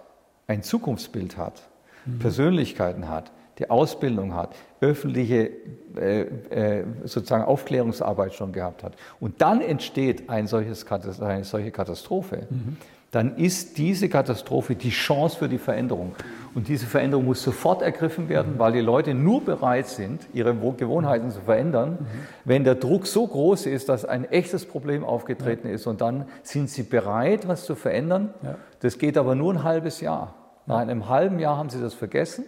ein 0.48 0.64
Zukunftsbild 0.64 1.38
hat, 1.38 1.62
mhm. 2.06 2.20
Persönlichkeiten 2.20 3.10
hat, 3.10 3.32
die 3.58 3.70
Ausbildung 3.70 4.34
hat, 4.34 4.56
öffentliche 4.80 5.52
äh, 5.98 6.22
äh, 6.22 6.86
sozusagen 7.04 7.44
Aufklärungsarbeit 7.44 8.34
schon 8.34 8.54
gehabt 8.54 8.84
hat 8.84 8.96
und 9.20 9.42
dann 9.42 9.60
entsteht 9.60 10.30
ein 10.30 10.48
solches, 10.48 10.90
eine 11.22 11.44
solche 11.44 11.72
Katastrophe, 11.72 12.48
mhm 12.50 12.78
dann 13.12 13.38
ist 13.38 13.78
diese 13.78 14.07
Katastrophe 14.07 14.76
die 14.76 14.91
Chance 14.91 15.38
für 15.38 15.49
die 15.49 15.57
Veränderung. 15.57 16.14
Und 16.53 16.68
diese 16.68 16.86
Veränderung 16.86 17.26
muss 17.26 17.41
sofort 17.41 17.82
ergriffen 17.82 18.30
werden, 18.30 18.55
weil 18.57 18.74
die 18.74 18.82
Leute 18.82 19.14
nur 19.14 19.43
bereit 19.43 19.88
sind, 19.88 20.28
ihre 20.34 20.53
Gewohnheiten 20.53 21.32
zu 21.32 21.41
verändern, 21.41 21.97
mhm. 21.99 22.05
wenn 22.45 22.64
der 22.64 22.76
Druck 22.76 23.07
so 23.07 23.26
groß 23.26 23.66
ist, 23.66 23.89
dass 23.89 24.05
ein 24.05 24.26
echtes 24.26 24.66
Problem 24.66 25.03
aufgetreten 25.03 25.68
ja. 25.68 25.74
ist. 25.74 25.88
Und 25.88 26.01
dann 26.01 26.26
sind 26.43 26.70
sie 26.70 26.84
bereit, 26.84 27.47
was 27.47 27.66
zu 27.66 27.76
verändern. 27.76 28.34
Ja. 28.43 28.55
Das 28.80 28.97
geht 28.97 29.18
aber 29.18 29.36
nur 29.36 29.53
ein 29.53 29.64
halbes 29.64 30.01
Jahr. 30.01 30.36
Nach 30.66 30.78
einem 30.78 31.10
halben 31.10 31.39
Jahr 31.39 31.57
haben 31.57 31.70
sie 31.70 31.82
das 31.82 31.95
vergessen 31.95 32.45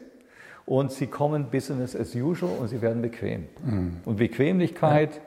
und 0.68 0.92
sie 0.92 1.08
kommen 1.08 1.46
Business 1.46 1.96
as 1.96 2.14
usual 2.14 2.52
und 2.60 2.68
sie 2.68 2.82
werden 2.82 3.02
bequem. 3.02 3.48
Mhm. 3.66 3.98
Und 4.06 4.18
Bequemlichkeit 4.18 5.16
ja. 5.16 5.22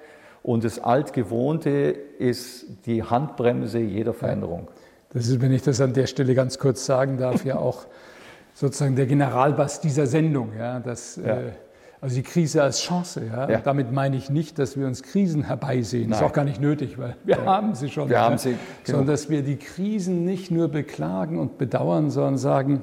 und 0.44 0.62
das 0.62 0.78
Altgewohnte 0.78 1.70
ist 2.18 2.86
die 2.86 3.02
Handbremse 3.02 3.80
jeder 3.80 4.14
Veränderung. 4.14 4.68
Das 5.14 5.28
ist, 5.28 5.40
wenn 5.40 5.52
ich 5.52 5.62
das 5.62 5.80
an 5.80 5.94
der 5.94 6.06
Stelle 6.06 6.34
ganz 6.34 6.58
kurz 6.58 6.84
sagen 6.84 7.16
darf, 7.16 7.44
ja 7.44 7.56
auch 7.56 7.86
sozusagen 8.54 8.96
der 8.96 9.06
Generalbass 9.06 9.80
dieser 9.80 10.06
Sendung. 10.06 10.52
Ja, 10.58 10.80
dass, 10.80 11.16
ja. 11.16 11.38
Äh, 11.38 11.52
also 12.00 12.16
die 12.16 12.22
Krise 12.22 12.62
als 12.62 12.80
Chance. 12.82 13.22
Ja? 13.24 13.48
ja. 13.48 13.60
Damit 13.60 13.90
meine 13.90 14.16
ich 14.16 14.28
nicht, 14.28 14.58
dass 14.58 14.76
wir 14.76 14.86
uns 14.86 15.02
Krisen 15.02 15.44
herbeisehen. 15.44 16.10
Das 16.10 16.18
ist 16.18 16.24
auch 16.26 16.34
gar 16.34 16.44
nicht 16.44 16.60
nötig, 16.60 16.98
weil 16.98 17.16
wir 17.24 17.36
ja. 17.36 17.46
haben 17.46 17.74
sie 17.74 17.88
schon. 17.88 18.10
Wir 18.10 18.20
haben 18.20 18.36
sie. 18.36 18.50
Genau. 18.50 18.58
Sondern 18.98 19.06
dass 19.06 19.30
wir 19.30 19.42
die 19.42 19.56
Krisen 19.56 20.24
nicht 20.24 20.50
nur 20.50 20.68
beklagen 20.68 21.38
und 21.38 21.56
bedauern, 21.56 22.10
sondern 22.10 22.36
sagen, 22.36 22.82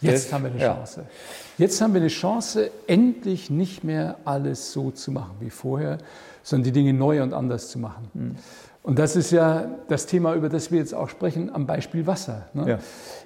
jetzt 0.00 0.26
das, 0.26 0.32
haben 0.32 0.44
wir 0.44 0.50
eine 0.52 0.60
Chance. 0.60 1.06
Jetzt 1.58 1.80
haben 1.80 1.94
wir 1.94 2.00
eine 2.02 2.08
Chance, 2.08 2.70
endlich 2.86 3.50
nicht 3.50 3.82
mehr 3.82 4.16
alles 4.24 4.72
so 4.72 4.90
zu 4.90 5.10
machen 5.10 5.36
wie 5.40 5.50
vorher, 5.50 5.98
sondern 6.42 6.64
die 6.64 6.72
Dinge 6.72 6.92
neu 6.92 7.22
und 7.22 7.32
anders 7.32 7.70
zu 7.70 7.78
machen. 7.80 8.10
Mhm. 8.14 8.36
Und 8.86 9.00
das 9.00 9.16
ist 9.16 9.32
ja 9.32 9.68
das 9.88 10.06
Thema, 10.06 10.36
über 10.36 10.48
das 10.48 10.70
wir 10.70 10.78
jetzt 10.78 10.94
auch 10.94 11.08
sprechen, 11.08 11.52
am 11.52 11.66
Beispiel 11.66 12.06
Wasser. 12.06 12.46
Ne? 12.54 12.68
Ja. 12.68 12.78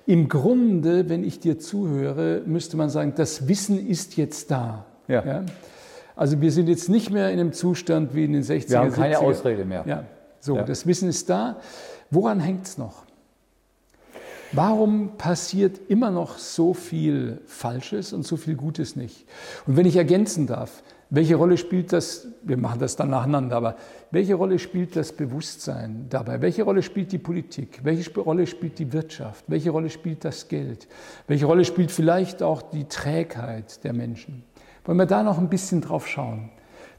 Im 0.06 0.30
Grunde, 0.30 1.10
wenn 1.10 1.22
ich 1.22 1.38
dir 1.38 1.58
zuhöre, 1.58 2.40
müsste 2.46 2.78
man 2.78 2.88
sagen, 2.88 3.12
das 3.14 3.46
Wissen 3.46 3.86
ist 3.86 4.16
jetzt 4.16 4.50
da. 4.50 4.86
Ja. 5.06 5.22
ja? 5.22 5.44
Also 6.16 6.40
wir 6.40 6.50
sind 6.50 6.70
jetzt 6.70 6.88
nicht 6.88 7.10
mehr 7.10 7.30
in 7.30 7.38
einem 7.38 7.52
Zustand 7.52 8.14
wie 8.14 8.24
in 8.24 8.32
den 8.32 8.42
60er, 8.42 8.70
Wir 8.70 8.78
haben 8.78 8.92
keine 8.92 9.16
70er. 9.16 9.18
Ausrede 9.18 9.64
mehr. 9.66 9.84
Ja. 9.86 10.04
So, 10.40 10.56
ja. 10.56 10.62
das 10.62 10.86
Wissen 10.86 11.10
ist 11.10 11.28
da. 11.28 11.58
Woran 12.10 12.40
hängt 12.40 12.66
es 12.66 12.78
noch? 12.78 13.04
Warum 14.52 15.18
passiert 15.18 15.78
immer 15.90 16.10
noch 16.10 16.38
so 16.38 16.72
viel 16.72 17.42
Falsches 17.44 18.14
und 18.14 18.26
so 18.26 18.38
viel 18.38 18.54
Gutes 18.54 18.96
nicht? 18.96 19.26
Und 19.66 19.76
wenn 19.76 19.84
ich 19.84 19.96
ergänzen 19.96 20.46
darf, 20.46 20.82
welche 21.10 21.34
Rolle 21.34 21.56
spielt 21.56 21.92
das, 21.92 22.28
wir 22.42 22.56
machen 22.56 22.78
das 22.78 22.94
dann 22.94 23.10
nacheinander, 23.10 23.56
aber 23.56 23.76
welche 24.12 24.34
Rolle 24.34 24.60
spielt 24.60 24.94
das 24.94 25.12
Bewusstsein 25.12 26.06
dabei? 26.08 26.40
Welche 26.40 26.62
Rolle 26.62 26.82
spielt 26.82 27.10
die 27.10 27.18
Politik? 27.18 27.80
Welche 27.82 28.08
Rolle 28.20 28.46
spielt 28.46 28.78
die 28.78 28.92
Wirtschaft? 28.92 29.44
Welche 29.48 29.70
Rolle 29.70 29.90
spielt 29.90 30.24
das 30.24 30.46
Geld? 30.46 30.86
Welche 31.26 31.46
Rolle 31.46 31.64
spielt 31.64 31.90
vielleicht 31.90 32.44
auch 32.44 32.62
die 32.62 32.84
Trägheit 32.84 33.82
der 33.82 33.92
Menschen? 33.92 34.44
Wollen 34.84 34.98
wir 34.98 35.06
da 35.06 35.24
noch 35.24 35.38
ein 35.38 35.48
bisschen 35.48 35.80
drauf 35.80 36.06
schauen, 36.06 36.50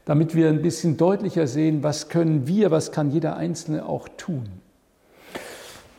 damit 0.04 0.34
wir 0.34 0.50
ein 0.50 0.60
bisschen 0.60 0.98
deutlicher 0.98 1.46
sehen, 1.46 1.82
was 1.82 2.10
können 2.10 2.46
wir, 2.46 2.70
was 2.70 2.92
kann 2.92 3.10
jeder 3.10 3.36
Einzelne 3.36 3.86
auch 3.86 4.08
tun? 4.18 4.61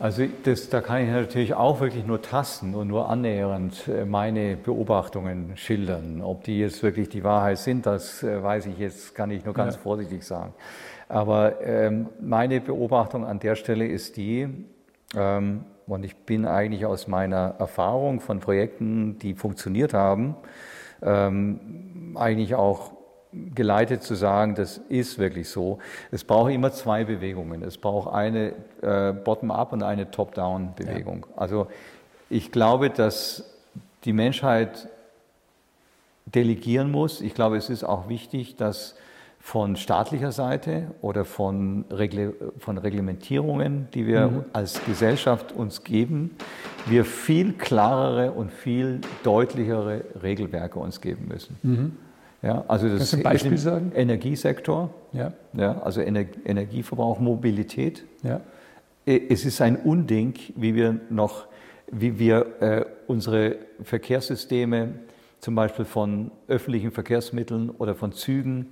Also 0.04 0.26
das, 0.44 0.68
da 0.68 0.82
kann 0.82 1.02
ich 1.02 1.10
natürlich 1.10 1.54
auch 1.54 1.80
wirklich 1.80 2.06
nur 2.06 2.22
tasten 2.22 2.76
und 2.76 2.90
nur 2.90 3.10
annähernd 3.10 3.88
äh, 3.88 4.04
meine 4.04 4.58
Beobachtungen 4.58 5.56
schildern. 5.56 6.22
Ob 6.22 6.44
die 6.44 6.60
jetzt 6.60 6.84
wirklich 6.84 7.08
die 7.08 7.24
Wahrheit 7.24 7.58
sind, 7.60 7.86
das 7.86 8.22
äh, 8.22 8.44
weiß 8.44 8.66
ich 8.66 8.80
jetzt, 8.80 9.16
kann 9.16 9.32
ich 9.32 9.46
nur 9.46 9.54
ganz 9.54 9.76
ja. 9.76 9.82
vorsichtig 9.82 10.24
sagen. 10.24 10.54
Aber 11.08 11.62
ähm, 11.62 12.10
meine 12.20 12.60
Beobachtung 12.60 13.26
an 13.26 13.40
der 13.40 13.56
Stelle 13.56 13.88
ist 13.88 14.18
die, 14.18 14.50
ähm, 15.16 15.64
und 15.88 16.04
ich 16.04 16.18
bin 16.18 16.46
eigentlich 16.48 16.86
aus 16.86 17.08
meiner 17.08 17.56
Erfahrung 17.58 18.20
von 18.20 18.42
Projekten, 18.42 19.18
die 19.20 19.36
funktioniert 19.36 19.94
haben, 19.94 20.36
ähm, 21.02 22.14
eigentlich 22.18 22.56
auch 22.56 22.92
geleitet 23.56 24.04
zu 24.04 24.16
sagen, 24.16 24.56
das 24.56 24.78
ist 24.78 25.18
wirklich 25.18 25.50
so. 25.50 25.80
Es 26.12 26.24
braucht 26.24 26.52
immer 26.52 26.72
zwei 26.72 27.04
Bewegungen. 27.04 27.64
Es 27.64 27.78
braucht 27.78 28.14
eine 28.14 28.54
äh, 28.82 29.14
Bottom-up 29.14 29.74
und 29.74 29.84
eine 29.84 30.12
Top-down-Bewegung. 30.12 31.26
Ja. 31.30 31.42
Also 31.42 31.68
ich 32.30 32.52
glaube, 32.52 32.90
dass 32.90 33.50
die 34.06 34.14
Menschheit 34.14 34.88
delegieren 36.26 36.92
muss. 36.92 37.22
Ich 37.22 37.34
glaube, 37.34 37.58
es 37.58 37.70
ist 37.70 37.84
auch 37.84 38.10
wichtig, 38.10 38.56
dass 38.56 38.96
von 39.40 39.76
staatlicher 39.76 40.32
Seite 40.32 40.92
oder 41.02 41.26
von, 41.26 41.84
Regle 41.92 42.34
von 42.60 42.78
Reglementierungen, 42.78 43.90
die 43.94 44.08
wir 44.08 44.28
mhm. 44.28 44.46
als 44.54 44.84
Gesellschaft 44.86 45.52
uns 45.52 45.84
geben, 45.84 46.32
wir 46.86 47.04
viel 47.04 47.52
klarere 47.52 48.32
und 48.32 48.54
viel 48.54 49.02
deutlichere 49.24 50.06
Regelwerke 50.24 50.80
uns 50.80 51.02
geben 51.02 51.28
müssen. 51.28 51.58
Mhm. 51.62 51.98
Ja, 52.44 52.66
also 52.68 52.90
das 52.90 52.98
Kannst 52.98 53.14
du 53.14 53.18
ein 53.18 53.24
Beispiel 53.24 53.58
sagen? 53.58 53.92
Energiesektor, 53.96 54.94
ja. 55.14 55.32
Ja, 55.54 55.82
also 55.82 56.02
Ener 56.02 56.26
Energieverbrauch, 56.46 57.20
Mobilität. 57.20 58.04
Ja. 58.22 58.42
Es 59.06 59.46
ist 59.46 59.62
ein 59.62 59.78
Unding, 59.78 60.34
wie 60.56 60.76
wir 60.76 61.00
noch, 61.10 61.48
wie 61.90 62.20
wir 62.20 62.62
äh, 62.62 62.86
unsere 63.08 63.58
Verkehrssysteme 63.82 64.96
zum 65.40 65.56
Beispiel 65.56 65.86
von 65.86 66.32
öffentlichen 66.48 66.92
Verkehrsmitteln 66.92 67.70
oder 67.70 67.96
von 67.96 68.12
Zügen 68.12 68.68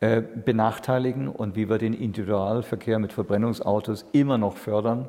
äh, 0.00 0.22
benachteiligen 0.22 1.28
und 1.28 1.56
wie 1.56 1.68
wir 1.68 1.78
den 1.78 1.92
Individualverkehr 1.92 2.98
mit 2.98 3.12
Verbrennungsautos 3.12 4.06
immer 4.12 4.38
noch 4.38 4.56
fördern 4.56 5.08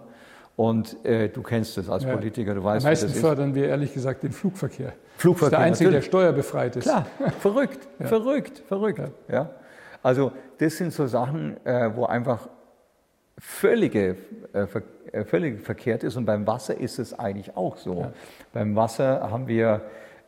und 0.55 1.03
äh, 1.05 1.29
du 1.29 1.41
kennst 1.41 1.77
das 1.77 1.89
als 1.89 2.03
ja. 2.03 2.13
Politiker, 2.13 2.53
du 2.53 2.63
weißt, 2.63 2.85
Am 2.85 2.91
meisten 2.91 3.09
fördern 3.09 3.55
wir 3.55 3.67
ehrlich 3.67 3.93
gesagt 3.93 4.23
den 4.23 4.31
Flugverkehr. 4.31 4.93
Flugverkehr. 5.17 5.49
Das 5.49 5.51
ist 5.51 5.51
der 5.51 5.59
einzige, 5.59 5.89
natürlich. 5.89 6.05
der 6.05 6.09
steuerbefreit 6.09 6.75
ist. 6.75 6.83
Klar, 6.83 7.05
verrückt, 7.39 7.87
ja. 7.99 8.07
verrückt, 8.07 8.63
verrückt. 8.67 8.99
Ja. 8.99 9.33
ja. 9.33 9.49
Also 10.03 10.31
das 10.57 10.77
sind 10.77 10.93
so 10.93 11.07
Sachen, 11.07 11.63
äh, 11.65 11.95
wo 11.95 12.05
einfach 12.05 12.49
völlige, 13.37 14.17
äh, 14.53 14.67
ver 14.67 14.83
äh, 15.11 15.23
völlig 15.25 15.61
verkehrt 15.61 16.03
ist. 16.03 16.15
Und 16.15 16.25
beim 16.25 16.47
Wasser 16.47 16.77
ist 16.77 16.99
es 16.99 17.17
eigentlich 17.17 17.55
auch 17.57 17.77
so. 17.77 18.11
Beim 18.53 18.75
Wasser 18.75 19.29
haben 19.29 19.47
wir 19.47 19.81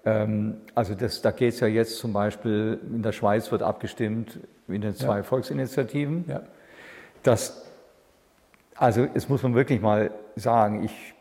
ähm, 0.05 0.57
also 0.75 0.95
das, 0.95 1.21
da 1.21 1.31
geht 1.31 1.53
es 1.53 1.59
ja 1.59 1.67
jetzt 1.67 1.97
zum 1.97 2.13
Beispiel, 2.13 2.79
in 2.91 3.01
der 3.01 3.11
Schweiz 3.11 3.51
wird 3.51 3.63
abgestimmt 3.63 4.39
in 4.67 4.81
den 4.81 4.95
zwei. 4.95 5.23
Volksinitiativen, 5.23 6.25
dass 7.21 7.65
also, 8.83 9.07
es 9.13 9.29
muss 9.29 9.41
man 9.43 9.55
wirklich 9.55 9.79
mal 9.79 10.11
sagen, 10.35 10.83
ich 10.83 11.13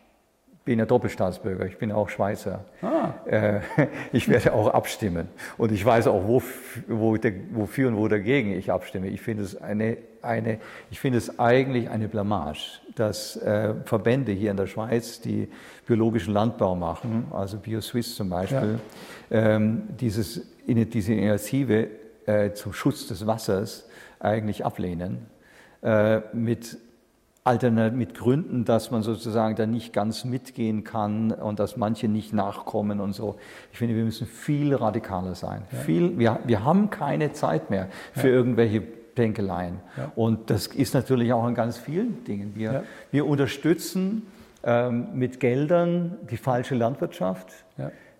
bin 0.65 0.79
ja 0.79 0.85
Doppelstaatsbürger, 0.85 1.65
ich 1.65 1.77
bin 1.77 1.93
auch 1.93 2.09
Schweizer. 2.09 2.65
Ah. 2.81 3.13
Äh, 3.25 3.61
ich 4.11 4.27
werde 4.27 4.53
auch 4.53 4.67
abstimmen. 4.67 5.29
Und 5.57 5.71
ich 5.71 5.85
weiß 5.85 6.07
auch, 6.07 6.27
wo, 6.27 6.43
wo, 6.89 7.17
wofür 7.53 7.87
und 7.87 7.95
wo 7.95 8.09
dagegen 8.09 8.51
ich 8.51 8.69
abstimme. 8.69 9.07
Ich 9.07 9.21
finde 9.21 9.43
es, 9.43 9.61
eine, 9.61 9.95
eine, 10.21 10.59
ich 10.91 10.99
finde 10.99 11.19
es 11.19 11.39
eigentlich 11.39 11.89
eine 11.89 12.09
Blamage, 12.09 12.81
dass 12.95 13.37
äh, 13.37 13.75
Verbände 13.85 14.33
hier 14.33 14.51
in 14.51 14.57
der 14.57 14.67
Schweiz, 14.67 15.21
die 15.21 15.47
biologischen 15.87 16.33
Landbau 16.33 16.75
machen, 16.75 17.27
also 17.31 17.59
BioSwiss 17.59 18.13
zum 18.15 18.29
Beispiel, 18.29 18.77
ja. 19.29 19.55
ähm, 19.55 19.83
dieses, 20.01 20.41
diese 20.67 21.13
Initiative 21.13 21.87
äh, 22.25 22.51
zum 22.51 22.73
Schutz 22.73 23.07
des 23.07 23.25
Wassers 23.25 23.87
eigentlich 24.19 24.65
ablehnen. 24.65 25.27
Mit 26.31 26.77
Alternat 27.45 27.93
mit 27.93 28.15
Gründen, 28.15 28.63
dass 28.63 28.89
man 28.89 29.01
sozusagen 29.03 29.55
da 29.55 29.65
nicht 29.65 29.91
ganz 29.91 30.23
mitgehen 30.23 30.85
kann 30.85 31.31
und 31.31 31.59
dass 31.59 31.75
manche 31.75 32.07
nicht 32.07 32.31
nachkommen 32.31 33.01
und 33.01 33.13
so. 33.13 33.35
Ich 33.73 33.77
finde, 33.77 33.95
wir 33.95 34.05
müssen 34.05 34.27
viel 34.27 34.73
radikaler 34.73 35.35
sein. 35.35 35.63
Ja. 35.71 35.79
Viel, 35.79 36.17
wir, 36.17 36.39
wir 36.45 36.63
haben 36.63 36.89
keine 36.89 37.33
Zeit 37.33 37.69
mehr 37.69 37.89
für 38.13 38.29
ja. 38.29 38.33
irgendwelche 38.33 38.81
Denkeleien. 39.17 39.79
Ja. 39.97 40.11
Und 40.15 40.49
das 40.49 40.67
ist 40.67 40.93
natürlich 40.93 41.33
auch 41.33 41.45
in 41.47 41.53
ganz 41.53 41.77
vielen 41.77 42.23
Dingen. 42.23 42.53
Wir, 42.55 42.85
wir 43.11 43.27
unterstützen 43.27 44.25
ähm, 44.63 45.07
mit 45.13 45.41
Geldern 45.41 46.17
die 46.31 46.37
falsche 46.37 46.75
Landwirtschaft. 46.75 47.47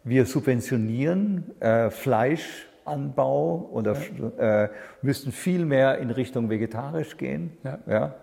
Wir 0.04 0.26
subventionieren 0.26 1.46
äh, 1.62 1.90
Fleischanbau 1.90 3.70
oder 3.72 3.96
äh, 4.38 4.68
müssten 5.02 5.32
viel 5.32 5.66
mehr 5.66 6.00
in 6.00 6.12
Richtung 6.12 6.50
vegetarisch 6.50 7.16
gehen. 7.16 7.52
Ja. 7.88 8.14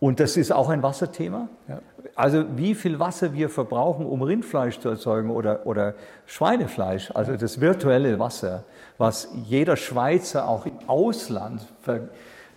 Und 0.00 0.20
das 0.20 0.36
ist 0.36 0.52
auch 0.52 0.68
ein 0.68 0.82
Wasserthema. 0.82 1.48
Ja. 1.68 1.80
Also 2.14 2.44
wie 2.56 2.74
viel 2.74 2.98
Wasser 2.98 3.32
wir 3.34 3.48
verbrauchen, 3.48 4.06
um 4.06 4.22
Rindfleisch 4.22 4.78
zu 4.80 4.88
erzeugen 4.88 5.30
oder, 5.30 5.66
oder 5.66 5.94
Schweinefleisch, 6.26 7.10
also 7.14 7.36
das 7.36 7.60
virtuelle 7.60 8.18
Wasser, 8.18 8.64
was 8.96 9.28
jeder 9.46 9.76
Schweizer 9.76 10.48
auch 10.48 10.66
im 10.66 10.78
Ausland 10.86 11.66
ver, 11.82 12.08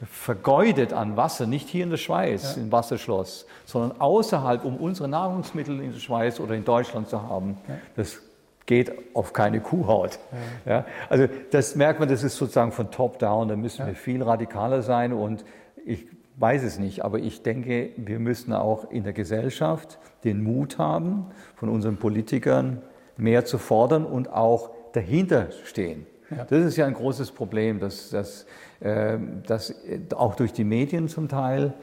vergeudet 0.10 0.94
an 0.94 1.18
Wasser, 1.18 1.46
nicht 1.46 1.70
hier 1.70 1.84
in 1.84 1.92
der 1.92 1.98
Schweiz, 1.98 2.56
ja. 2.56 2.62
im 2.62 2.72
Wasserschloss, 2.72 3.46
sondern 3.66 4.00
außerhalb, 4.00 4.66
um 4.66 4.78
unsere 4.78 5.08
Nahrungsmittel 5.08 5.80
in 5.80 5.94
der 5.94 6.00
Schweiz 6.00 6.40
oder 6.40 6.56
in 6.56 6.66
Deutschland 6.66 7.10
zu 7.10 7.22
haben. 7.22 7.58
Ja. 7.68 7.76
Das 7.96 8.20
geht 8.66 8.92
auf 9.16 9.34
keine 9.34 9.60
Kuhhaut. 9.60 10.20
Ja. 10.66 10.86
Also 11.10 11.28
das 11.52 11.76
merkt 11.76 12.00
man, 12.00 12.08
das 12.10 12.24
ist 12.24 12.38
sozusagen 12.38 12.72
von 12.72 12.90
top 12.90 13.20
down, 13.20 13.48
da 13.48 13.56
müssen 13.56 13.86
wir 13.86 13.96
viel 13.96 14.24
radikaler 14.24 14.82
sein 14.82 15.14
und 15.14 15.44
ich 15.86 16.08
weiß 16.42 16.64
es 16.64 16.80
nicht, 16.80 17.06
aber 17.06 17.20
ich 17.20 17.44
denke, 17.44 17.92
wir 17.98 18.20
müssen 18.20 18.52
auch 18.52 18.90
in 18.90 19.04
der 19.04 19.14
Gesellschaft 19.14 20.00
den 20.24 20.44
Mut 20.44 20.78
haben, 20.78 21.28
von 21.56 21.70
unseren 21.70 21.98
Politikern 21.98 22.82
mehr 23.18 23.46
zu 23.46 23.58
fordern 23.58 24.06
und 24.06 24.34
auch 24.34 24.72
dahinter 24.94 25.50
stehen. 25.66 26.08
Ja. 26.30 26.46
Das 26.46 26.66
ist 26.66 26.78
ja 26.78 26.86
ein 26.88 26.94
großes 26.94 27.32
Problem, 27.32 27.80
dass, 27.80 28.10
dass, 28.10 28.46
äh, 28.80 29.18
dass 29.46 29.76
auch 30.16 30.36
durch 30.36 30.54
die 30.54 30.64
Medien 30.64 31.08
zum 31.08 31.28
Teil 31.28 31.74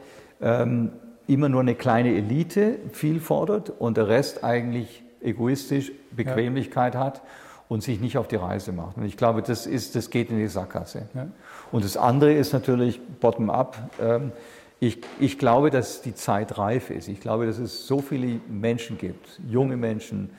ähm, 0.41 0.91
immer 1.27 1.47
nur 1.47 1.61
eine 1.61 1.75
kleine 1.75 2.15
Elite 2.15 2.79
viel 2.91 3.19
fordert 3.19 3.69
und 3.69 3.97
der 3.97 4.07
Rest 4.07 4.43
eigentlich 4.43 5.03
egoistisch 5.21 5.91
Bequemlichkeit 6.11 6.95
ja. 6.95 7.01
hat 7.01 7.21
und 7.69 7.83
sich 7.83 8.01
nicht 8.01 8.17
auf 8.17 8.27
die 8.27 8.35
Reise 8.35 8.73
macht. 8.73 8.97
Und 8.97 9.05
ich 9.05 9.15
glaube, 9.15 9.41
das, 9.41 9.65
ist, 9.65 9.95
das 9.95 10.09
geht 10.09 10.31
in 10.31 10.39
die 10.39 10.47
Sackgasse. 10.47 11.07
Ja. 11.13 11.27
Und 11.71 11.85
das 11.85 11.95
andere 11.95 12.33
ist 12.33 12.51
natürlich 12.51 12.99
bottom-up. 13.21 13.77
Ähm, 14.01 14.31
ich, 14.79 14.97
ich, 15.19 15.37
glaube, 15.37 15.69
dass 15.69 16.01
die 16.01 16.15
Zeit 16.15 16.57
reif 16.57 16.89
ist. 16.89 17.07
Ich 17.07 17.21
glaube, 17.21 17.45
dass 17.45 17.59
es 17.59 17.85
so 17.85 17.99
viele 17.99 18.41
Menschen 18.49 18.97
gibt, 18.97 19.39
junge 19.47 19.77
Menschen, 19.77 20.31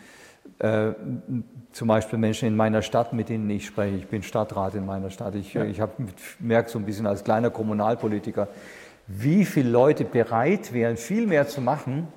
äh, 0.59 0.91
zum 1.71 1.87
Beispiel 1.87 2.19
Menschen 2.19 2.49
in 2.49 2.57
meiner 2.57 2.83
Stadt, 2.83 3.13
mit 3.13 3.29
denen 3.29 3.49
ich 3.49 3.65
spreche. 3.65 3.97
Ich 3.97 4.09
bin 4.09 4.25
Stadtrat 4.25 4.75
in 4.75 4.85
meiner 4.85 5.11
Stadt. 5.11 5.37
Ich, 5.37 5.55
ja. 5.55 5.65
ich 5.65 5.81
merke 6.41 6.69
so 6.69 6.81
ein 6.81 6.85
bisschen 6.85 7.07
als 7.07 7.23
kleiner 7.23 7.51
Kommunalpolitiker, 7.51 8.49
wie 9.07 9.45
viele 9.45 9.71
Leute 9.71 10.05
bereit 10.05 10.73
wären, 10.73 10.97
viel 10.97 11.29
mehr 11.29 11.47
zu 11.47 11.61
machen, 11.61 12.09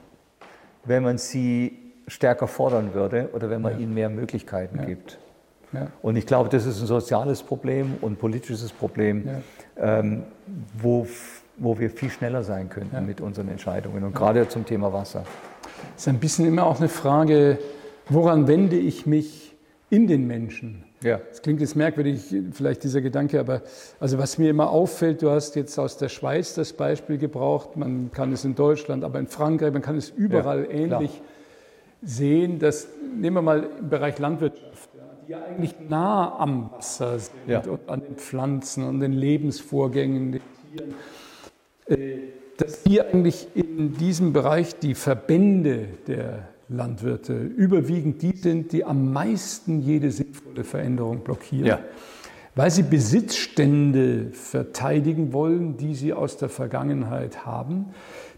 wenn 0.86 1.04
man 1.04 1.20
sie 1.20 1.83
stärker 2.08 2.48
fordern 2.48 2.94
würde 2.94 3.30
oder 3.34 3.50
wenn 3.50 3.62
man 3.62 3.74
ja. 3.74 3.80
ihnen 3.80 3.94
mehr 3.94 4.10
Möglichkeiten 4.10 4.80
ja. 4.80 4.86
gibt. 4.86 5.18
Ja. 5.74 5.88
Und 6.02 6.16
ich 6.16 6.26
glaube, 6.26 6.50
das 6.50 6.66
ist 6.66 6.80
ein 6.82 6.88
soziales 6.88 7.42
Problem 7.42 7.96
und 8.02 8.14
ein 8.14 8.16
politisches 8.18 8.72
Problem, 8.72 9.28
ähm, 9.78 10.24
wo, 10.78 11.08
wo 11.58 11.80
wir 11.80 11.90
viel 11.90 12.10
schneller 12.10 12.44
sein 12.44 12.70
könnten 12.70 13.06
mit 13.06 13.22
unseren 13.22 13.50
Entscheidungen 13.50 14.04
und 14.04 14.14
gerade 14.14 14.48
zum 14.48 14.66
Thema 14.66 14.94
Wasser. 14.94 15.24
Es 15.96 16.04
ist 16.04 16.08
ein 16.08 16.20
bisschen 16.20 16.46
immer 16.46 16.66
auch 16.66 16.80
eine 16.80 16.90
Frage, 16.90 17.58
woran 18.08 18.48
wende 18.48 18.78
ich 18.78 19.06
mich 19.06 19.56
in 19.90 20.08
den 20.08 20.28
Menschen? 20.28 20.84
Ja. 21.02 21.20
Das 21.30 21.42
klingt 21.42 21.60
jetzt 21.60 21.76
merkwürdig, 21.76 22.34
vielleicht 22.54 22.84
dieser 22.84 23.02
Gedanke, 23.02 23.40
aber 23.40 23.62
also 24.00 24.18
was 24.18 24.38
mir 24.38 24.52
immer 24.52 24.70
auffällt, 24.70 25.22
du 25.22 25.32
hast 25.32 25.56
jetzt 25.56 25.78
aus 25.78 25.98
der 25.98 26.08
Schweiz 26.08 26.54
das 26.54 26.72
Beispiel 26.72 27.18
gebraucht, 27.18 27.76
man 27.76 28.12
kann 28.12 28.32
es 28.32 28.46
in 28.46 28.56
Deutschland, 28.56 29.04
aber 29.04 29.20
in 29.20 29.28
Frankreich, 29.28 29.74
man 29.74 29.82
kann 29.82 29.98
es 29.98 30.10
überall 30.10 30.64
ja, 30.66 30.70
ähnlich 30.70 31.12
klar 31.12 31.33
sehen, 32.04 32.60
dass, 32.60 32.88
nehmen 33.16 33.38
wir 33.38 33.42
mal 33.42 33.70
im 33.80 33.90
Bereich 33.90 34.20
Landwirtschaft, 34.20 34.90
die 35.26 35.32
ja 35.32 35.44
eigentlich 35.44 35.76
nah 35.88 36.38
am 36.38 36.72
Wasser 36.72 37.20
sind 37.20 37.34
ja. 37.48 37.62
und 37.62 37.88
an 37.88 38.02
den 38.02 38.16
Pflanzen 38.16 38.84
und 38.84 39.00
den 39.00 39.14
Lebensvorgängen, 39.14 40.34
den 40.34 40.42
Tieren, 40.72 40.94
äh, 41.88 42.18
dass 42.58 42.84
hier 42.86 43.08
eigentlich 43.08 43.48
in 43.56 43.94
diesem 43.98 44.34
Bereich 44.34 44.78
die 44.78 44.96
Verbände 44.96 45.88
der 46.08 46.50
Landwirte 46.70 47.34
überwiegend 47.34 48.22
die 48.22 48.36
sind, 48.36 48.72
die 48.72 48.84
am 48.84 49.12
meisten 49.12 49.80
jede 49.80 50.12
sinnvolle 50.12 50.64
Veränderung 50.64 51.20
blockieren. 51.24 51.66
Ja. 51.66 51.80
Weil 52.56 52.70
sie 52.70 52.84
Besitzstände 52.84 54.30
verteidigen 54.32 55.34
wollen, 55.34 55.78
die 55.78 55.96
sie 55.96 56.14
aus 56.14 56.38
der 56.38 56.50
Vergangenheit 56.50 57.46
haben, 57.46 57.88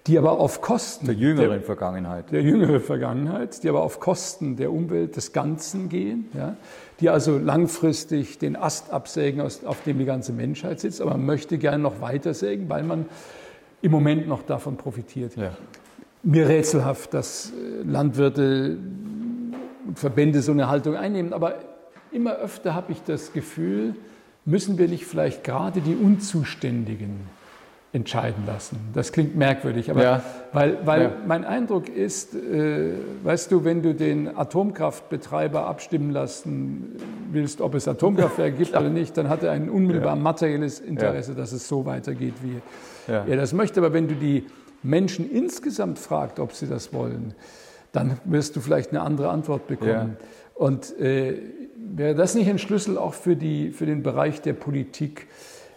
die 0.07 0.19
aber 0.19 0.39
auf 0.39 0.61
Kosten 0.61 1.07
der 1.07 1.15
jüngeren 1.15 1.49
der, 1.49 1.61
Vergangenheit, 1.61 2.31
der 2.31 2.43
jüngeren 2.43 2.79
Vergangenheit, 2.79 3.63
die 3.63 3.69
aber 3.69 3.81
auf 3.81 3.99
Kosten 3.99 4.55
der 4.55 4.71
Umwelt 4.71 5.15
des 5.15 5.33
Ganzen 5.33 5.89
gehen, 5.89 6.29
ja, 6.33 6.55
die 6.99 7.09
also 7.09 7.39
langfristig 7.39 8.37
den 8.37 8.55
Ast 8.55 8.91
absägen, 8.91 9.41
auf 9.41 9.81
dem 9.85 9.97
die 9.97 10.05
ganze 10.05 10.31
Menschheit 10.31 10.79
sitzt, 10.79 11.01
aber 11.01 11.11
man 11.11 11.25
möchte 11.25 11.57
gerne 11.57 11.81
noch 11.81 12.01
weiter 12.01 12.33
sägen, 12.33 12.69
weil 12.69 12.83
man 12.83 13.05
im 13.81 13.91
Moment 13.91 14.27
noch 14.27 14.43
davon 14.43 14.77
profitiert. 14.77 15.35
Ja. 15.35 15.51
Mir 16.21 16.47
rätselhaft, 16.47 17.13
dass 17.13 17.51
äh, 17.51 17.83
Landwirte 17.83 18.77
und 19.87 19.99
Verbände 19.99 20.41
so 20.41 20.51
eine 20.51 20.69
Haltung 20.69 20.95
einnehmen, 20.95 21.33
aber 21.33 21.55
immer 22.11 22.35
öfter 22.35 22.75
habe 22.75 22.91
ich 22.91 23.01
das 23.03 23.33
Gefühl, 23.33 23.95
müssen 24.45 24.77
wir 24.77 24.87
nicht 24.87 25.05
vielleicht 25.05 25.43
gerade 25.43 25.81
die 25.81 25.95
Unzuständigen 25.95 27.21
entscheiden 27.95 28.43
lassen. 28.45 28.77
Das 28.93 29.13
klingt 29.13 29.37
merkwürdig, 29.37 29.89
aber 29.89 30.03
ja. 30.03 30.23
weil, 30.51 30.77
weil 30.85 31.01
ja. 31.03 31.11
mein 31.25 31.45
Eindruck 31.45 31.87
ist, 31.87 32.35
äh, 32.35 32.91
weißt 33.23 33.49
du, 33.53 33.63
wenn 33.63 33.81
du 33.81 33.95
den 33.95 34.35
Atomkraftbetreiber 34.37 35.65
abstimmen 35.65 36.11
lassen 36.11 36.97
willst, 37.31 37.61
ob 37.61 37.73
es 37.73 37.87
Atomkraftwerke 37.87 38.57
gibt 38.57 38.71
oder 38.71 38.89
nicht, 38.89 39.15
dann 39.15 39.29
hat 39.29 39.43
er 39.43 39.51
ein 39.51 39.69
unmittelbar 39.69 40.17
ja. 40.17 40.21
materielles 40.21 40.81
Interesse, 40.81 41.35
dass 41.35 41.53
es 41.53 41.69
so 41.69 41.85
weitergeht, 41.85 42.33
wie 42.43 42.61
er 43.07 43.37
das 43.37 43.53
möchte. 43.53 43.79
Aber 43.79 43.93
wenn 43.93 44.09
du 44.09 44.15
die 44.15 44.45
Menschen 44.83 45.31
insgesamt 45.31 45.97
fragst, 45.97 46.39
ob 46.39 46.51
sie 46.51 46.67
das 46.67 46.91
wollen, 46.91 47.33
dann 47.93 48.19
wirst 48.25 48.57
du 48.57 48.59
vielleicht 48.59 48.89
eine 48.89 49.01
andere 49.01 49.29
Antwort 49.29 49.67
bekommen. 49.67 50.17
Und 50.53 50.99
äh, 50.99 51.37
wäre 51.77 52.13
das 52.13 52.35
nicht 52.35 52.49
ein 52.49 52.59
Schlüssel 52.59 52.97
auch 52.97 53.13
für, 53.13 53.37
die, 53.37 53.71
für 53.71 53.85
den 53.85 54.03
Bereich 54.03 54.41
der 54.41 54.53
Politik? 54.53 55.27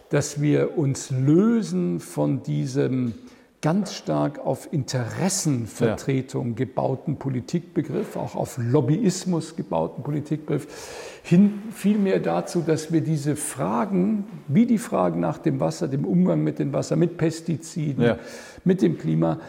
Dass 0.09 0.41
wir 0.41 0.77
uns 0.77 1.11
lösen 1.11 1.99
von 1.99 2.43
diesem 2.43 3.13
ganz 3.61 3.93
stark 3.93 4.39
auf 4.39 4.71
Interessenvertretung 4.71 6.55
gebauten 6.55 7.17
Politikbegriff, 7.17 8.15
auch 8.15 8.35
auf 8.35 8.57
Lobbyismus 8.57 9.55
gebauten 9.57 10.01
Politikbegriff, 10.01 11.19
hin 11.23 11.61
vielmehr 11.71 12.19
dazu, 12.19 12.61
dass 12.61 12.93
wir 12.93 13.01
diese 13.01 13.35
Fragen, 13.35 14.23
wie 14.47 14.65
die 14.65 14.77
Fragen 14.77 15.19
nach 15.19 15.39
dem 15.39 15.59
Wasser, 15.59 15.89
dem 15.89 16.05
Umgang 16.05 16.41
mit 16.41 16.59
dem 16.59 16.71
Wasser, 16.71 16.95
mit 16.95 17.17
Pestiziden, 17.17 18.03
ja. 18.03 18.17
mit 18.63 18.81
dem 18.81 18.97
Klima, 18.97 19.39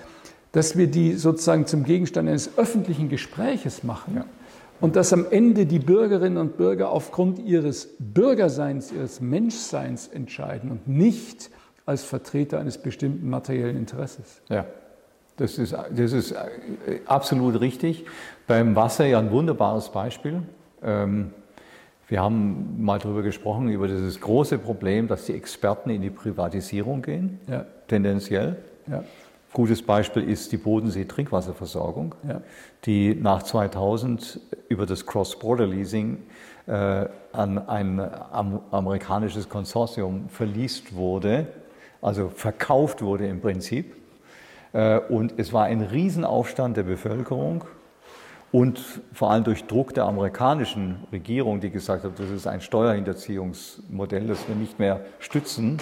dass 0.50 0.76
wir 0.76 0.88
die 0.88 1.14
sozusagen 1.14 1.66
zum 1.66 1.84
Gegenstand 1.84 2.28
eines 2.28 2.58
öffentlichen 2.58 3.08
Gespräches 3.08 3.84
machen. 3.84 4.16
Ja 4.16 4.24
und 4.80 4.96
dass 4.96 5.12
am 5.12 5.26
Ende 5.30 5.66
die 5.66 5.78
Bürgerinnen 5.78 6.38
und 6.38 6.56
Bürger 6.56 6.90
aufgrund 6.90 7.38
ihres 7.38 7.88
Bürgerseins, 7.98 8.92
ihres 8.92 9.20
Menschseins 9.20 10.08
entscheiden 10.08 10.70
und 10.70 10.88
nicht 10.88 11.50
als 11.86 12.04
Vertreter 12.04 12.60
eines 12.60 12.78
bestimmten 12.78 13.28
materiellen 13.28 13.76
Interesses. 13.76 14.42
Ja, 14.48 14.66
das 15.36 15.58
ist, 15.58 15.72
das 15.72 16.12
ist 16.12 16.32
äh, 16.32 17.00
absolut 17.06 17.60
richtig. 17.60 18.04
Beim 18.46 18.76
Wasser 18.76 19.06
ja 19.06 19.18
ein 19.18 19.30
wunderbares 19.30 19.88
Beispiel. 19.88 20.42
Ähm, 20.82 21.30
wir 22.08 22.20
haben 22.20 22.82
mal 22.82 22.98
darüber 22.98 23.22
gesprochen, 23.22 23.68
über 23.68 23.86
dieses 23.86 24.20
große 24.20 24.58
Problem, 24.58 25.06
dass 25.08 25.26
die 25.26 25.34
Experten 25.34 25.90
in 25.90 26.02
die 26.02 26.10
Privatisierung 26.10 27.02
gehen, 27.02 27.38
ja. 27.48 27.64
tendenziell. 27.86 28.56
Ja. 28.88 29.04
Gutes 29.52 29.82
Beispiel 29.82 30.22
ist 30.28 30.52
die 30.52 30.56
Bodensee-Trinkwasserversorgung, 30.58 32.14
Ja. 32.26 32.40
die 32.84 33.16
nach 33.16 33.42
2000 33.42 34.38
über 34.68 34.86
das 34.86 35.06
Cross-Border-Leasing 35.06 36.18
äh, 36.66 37.06
an 37.32 37.58
ein 37.68 37.98
am, 37.98 38.60
amerikanisches 38.70 39.48
Konsortium 39.48 40.28
verliest 40.28 40.94
wurde, 40.94 41.48
also 42.00 42.28
verkauft 42.28 43.02
wurde 43.02 43.26
im 43.26 43.40
Prinzip. 43.40 43.96
Äh, 44.72 45.00
und 45.00 45.34
es 45.36 45.52
war 45.52 45.64
ein 45.64 45.80
Riesenaufstand 45.80 46.76
der 46.76 46.84
Bevölkerung 46.84 47.64
und 48.52 48.80
vor 49.12 49.32
allem 49.32 49.42
durch 49.42 49.64
Druck 49.64 49.94
der 49.94 50.04
amerikanischen 50.04 51.04
Regierung, 51.10 51.58
die 51.58 51.70
gesagt 51.70 52.04
hat, 52.04 52.12
das 52.20 52.30
ist 52.30 52.46
ein 52.46 52.60
Steuerhinterziehungsmodell, 52.60 54.28
das 54.28 54.46
wir 54.46 54.54
nicht 54.54 54.78
mehr 54.78 55.00
stützen. 55.18 55.78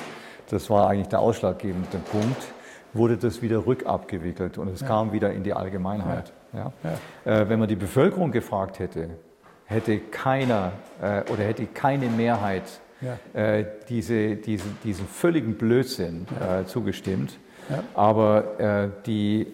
Das 0.48 0.70
war 0.70 0.88
eigentlich 0.88 1.08
der 1.08 1.20
ausschlaggebende 1.20 1.98
Punkt 2.10 2.54
wurde 2.98 3.16
das 3.16 3.40
wieder 3.40 3.66
rückabgewickelt 3.66 4.58
und 4.58 4.68
es 4.68 4.80
ja. 4.80 4.86
kam 4.86 5.12
wieder 5.12 5.32
in 5.32 5.42
die 5.42 5.54
Allgemeinheit. 5.54 6.32
Ja. 6.52 6.72
Ja. 7.24 7.40
Äh, 7.40 7.48
wenn 7.48 7.58
man 7.58 7.68
die 7.68 7.76
Bevölkerung 7.76 8.30
gefragt 8.30 8.78
hätte, 8.78 9.10
hätte 9.64 9.98
keiner 9.98 10.72
äh, 11.00 11.22
oder 11.32 11.44
hätte 11.44 11.66
keine 11.66 12.06
Mehrheit 12.06 12.80
äh, 13.32 13.64
diese, 13.88 14.36
diese, 14.36 14.64
diesen 14.82 15.06
völligen 15.06 15.54
Blödsinn 15.54 16.26
äh, 16.40 16.64
zugestimmt. 16.64 17.38
Aber 17.94 18.58
äh, 18.58 18.88
die 19.04 19.46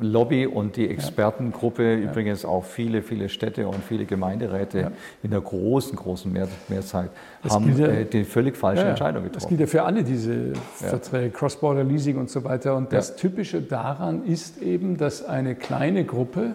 Lobby 0.00 0.46
und 0.46 0.76
die 0.76 0.88
Expertengruppe, 0.88 1.82
ja. 1.82 2.10
übrigens 2.10 2.44
auch 2.44 2.64
viele, 2.64 3.02
viele 3.02 3.28
Städte 3.28 3.66
und 3.68 3.82
viele 3.82 4.04
Gemeinderäte 4.04 4.78
ja. 4.78 4.90
in 5.22 5.30
der 5.30 5.40
großen, 5.40 5.96
großen 5.96 6.32
Mehr 6.32 6.48
Mehrzahl, 6.68 7.10
das 7.42 7.52
haben 7.52 7.78
ja, 7.78 7.88
äh, 7.88 8.04
die 8.04 8.24
völlig 8.24 8.56
falsche 8.56 8.84
Entscheidung 8.84 9.24
getroffen. 9.24 9.40
Das 9.42 9.48
gilt 9.48 9.60
ja 9.60 9.66
für 9.66 9.82
alle 9.82 10.02
diese 10.02 10.54
Verträge, 10.74 11.30
Cross-Border 11.30 11.84
Leasing 11.84 12.16
und 12.16 12.30
so 12.30 12.44
weiter. 12.44 12.76
Und 12.76 12.92
das 12.92 13.16
Typische 13.16 13.62
daran 13.62 14.24
ist 14.24 14.60
eben, 14.62 14.96
dass 14.96 15.24
eine 15.24 15.54
kleine 15.54 16.04
Gruppe 16.04 16.54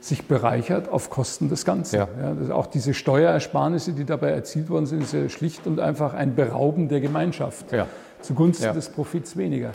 sich 0.00 0.26
bereichert 0.26 0.88
auf 0.88 1.10
Kosten 1.10 1.48
des 1.48 1.64
Ganzen. 1.64 1.96
Ja. 1.96 2.08
Ja, 2.48 2.54
auch 2.54 2.66
diese 2.66 2.94
Steuerersparnisse, 2.94 3.92
die 3.92 4.04
dabei 4.04 4.30
erzielt 4.30 4.70
worden 4.70 4.86
sind, 4.86 5.02
ist 5.02 5.12
ja 5.12 5.28
schlicht 5.28 5.66
und 5.66 5.78
einfach 5.78 6.14
ein 6.14 6.34
Berauben 6.34 6.88
der 6.88 7.00
Gemeinschaft. 7.00 7.70
Ja. 7.72 7.86
Zugunsten 8.22 8.74
des 8.74 8.88
Profits 8.88 9.36
weniger. 9.36 9.72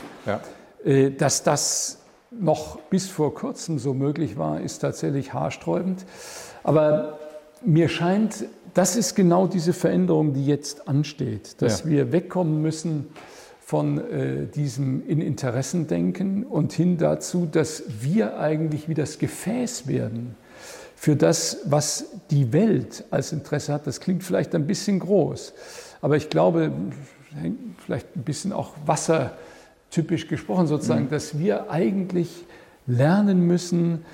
Äh, 0.84 1.12
dass 1.12 1.44
das 1.44 2.00
noch 2.40 2.80
bis 2.90 3.08
vor 3.08 3.34
kurzem 3.34 3.80
so 3.80 3.94
möglich 3.94 4.38
war, 4.38 4.62
ist 4.62 4.80
tatsächlich 4.80 5.34
haarsträubend. 5.34 6.06
Aber 6.64 7.20
mir 7.64 7.90
scheint, 7.90 8.46
das 8.74 8.96
ist 8.96 9.16
genau 9.16 9.48
diese 9.48 9.74
Veränderung, 9.74 10.34
die 10.34 10.46
jetzt 10.46 10.88
ansteht, 10.88 11.62
dass 11.62 11.84
ja. 11.84 11.90
wir 11.90 12.12
wegkommen 12.12 12.62
müssen 12.62 13.08
von 13.66 13.98
äh, 13.98 14.46
diesem 14.46 15.08
in 15.08 15.22
Interessen 15.22 15.88
denken 15.88 16.44
und 16.44 16.72
hin 16.74 16.98
dazu, 16.98 17.48
dass 17.52 17.84
wir 18.02 18.38
eigentlich 18.40 18.88
wie 18.88 18.94
das 18.94 19.18
Gefäß 19.18 19.88
werden 19.88 20.36
für 20.96 21.16
das, 21.16 21.60
was 21.66 22.12
die 22.30 22.54
Welt 22.54 23.06
als 23.12 23.32
Interesse 23.32 23.74
hat. 23.74 23.88
Das 23.88 24.00
klingt 24.00 24.24
vielleicht 24.24 24.54
ein 24.54 24.68
bisschen 24.68 25.00
groß, 25.00 25.54
aber 26.02 26.16
ich 26.16 26.30
glaube, 26.30 26.72
vielleicht 27.84 28.16
ein 28.16 28.24
bisschen 28.24 28.54
auch 28.54 28.74
wassertypisch 29.96 30.28
gesprochen 30.28 30.68
sozusagen, 30.68 31.06
mhm. 31.06 31.10
dass 31.10 31.40
wir 31.40 31.70
eigentlich 31.70 32.46
lernen 32.88 33.42
müssen, 33.42 34.06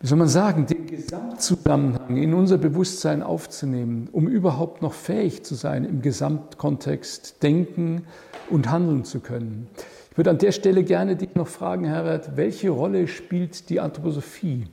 wie 0.00 0.08
soll 0.08 0.18
man 0.18 0.28
sagen, 0.28 0.66
den 0.66 0.86
Gesamtzusammenhang 0.86 2.16
in 2.16 2.34
unser 2.34 2.58
Bewusstsein 2.58 3.22
aufzunehmen, 3.22 4.08
um 4.10 4.26
überhaupt 4.26 4.82
noch 4.82 4.94
fähig 4.94 5.44
zu 5.44 5.54
sein, 5.54 5.84
im 5.84 6.02
Gesamtkontext 6.02 7.42
denken 7.42 8.04
und 8.50 8.70
handeln 8.70 9.04
zu 9.04 9.20
können. 9.20 9.68
Ich 10.10 10.16
würde 10.16 10.30
an 10.30 10.38
der 10.38 10.52
Stelle 10.52 10.82
gerne 10.82 11.14
dich 11.16 11.36
noch 11.36 11.46
fragen, 11.46 11.84
Herbert, 11.84 12.36
welche 12.36 12.70
Rolle 12.70 13.06
spielt 13.06 13.70
die 13.70 13.78
Anthroposophie 13.78 14.66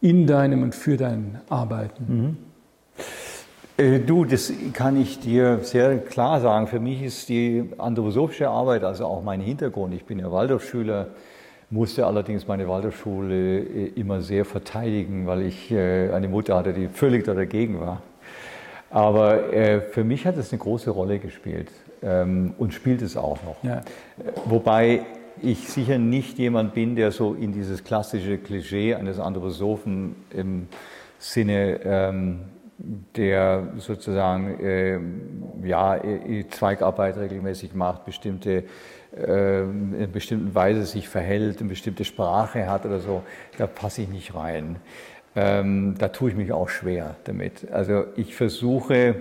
in 0.00 0.26
deinem 0.26 0.62
und 0.62 0.74
für 0.74 0.96
dein 0.96 1.40
Arbeiten? 1.48 2.04
Mhm. 2.08 2.36
Äh, 3.80 4.00
du, 4.00 4.26
das 4.26 4.52
kann 4.74 5.00
ich 5.00 5.20
dir 5.20 5.60
sehr 5.62 5.96
klar 5.98 6.40
sagen. 6.40 6.66
Für 6.66 6.80
mich 6.80 7.02
ist 7.02 7.28
die 7.30 7.64
anthroposophische 7.78 8.48
Arbeit, 8.48 8.84
also 8.84 9.06
auch 9.06 9.22
mein 9.22 9.40
Hintergrund, 9.40 9.94
ich 9.94 10.04
bin 10.04 10.18
ja 10.18 10.30
Waldorfschüler, 10.30 11.08
musste 11.70 12.04
allerdings 12.04 12.46
meine 12.46 12.68
Waldorfschule 12.68 13.60
äh, 13.60 13.92
immer 13.94 14.20
sehr 14.20 14.44
verteidigen, 14.44 15.26
weil 15.26 15.42
ich 15.42 15.70
äh, 15.70 16.10
eine 16.10 16.28
Mutter 16.28 16.56
hatte, 16.56 16.74
die 16.74 16.88
völlig 16.88 17.24
dagegen 17.24 17.80
war. 17.80 18.02
Aber 18.92 19.38
für 19.92 20.02
mich 20.02 20.26
hat 20.26 20.36
es 20.36 20.50
eine 20.50 20.58
große 20.58 20.90
Rolle 20.90 21.20
gespielt 21.20 21.70
ähm, 22.02 22.54
und 22.58 22.74
spielt 22.74 23.02
es 23.02 23.16
auch 23.16 23.38
noch. 23.44 23.62
Ja. 23.62 23.82
Wobei 24.46 25.02
ich 25.40 25.68
sicher 25.68 25.96
nicht 25.96 26.40
jemand 26.40 26.74
bin, 26.74 26.96
der 26.96 27.12
so 27.12 27.34
in 27.34 27.52
dieses 27.52 27.84
klassische 27.84 28.38
Klischee 28.38 28.96
eines 28.96 29.20
Anthroposophen 29.20 30.16
im 30.34 30.66
Sinne 31.20 31.78
ähm, 31.84 32.40
der 33.16 33.68
sozusagen 33.76 34.60
äh, 34.60 34.98
ja, 35.66 36.00
Zweigarbeit 36.50 37.16
regelmäßig 37.18 37.74
macht, 37.74 38.04
bestimmte 38.04 38.64
äh, 39.16 39.62
in 39.62 40.10
bestimmten 40.12 40.54
Weise 40.54 40.84
sich 40.86 41.08
verhält, 41.08 41.60
eine 41.60 41.68
bestimmte 41.68 42.04
Sprache 42.04 42.68
hat 42.68 42.86
oder 42.86 43.00
so, 43.00 43.22
da 43.58 43.66
passe 43.66 44.02
ich 44.02 44.08
nicht 44.08 44.34
rein. 44.34 44.76
Ähm, 45.36 45.94
da 45.98 46.08
tue 46.08 46.30
ich 46.30 46.36
mich 46.36 46.52
auch 46.52 46.68
schwer 46.68 47.16
damit. 47.24 47.70
Also 47.70 48.04
ich 48.16 48.34
versuche 48.34 49.16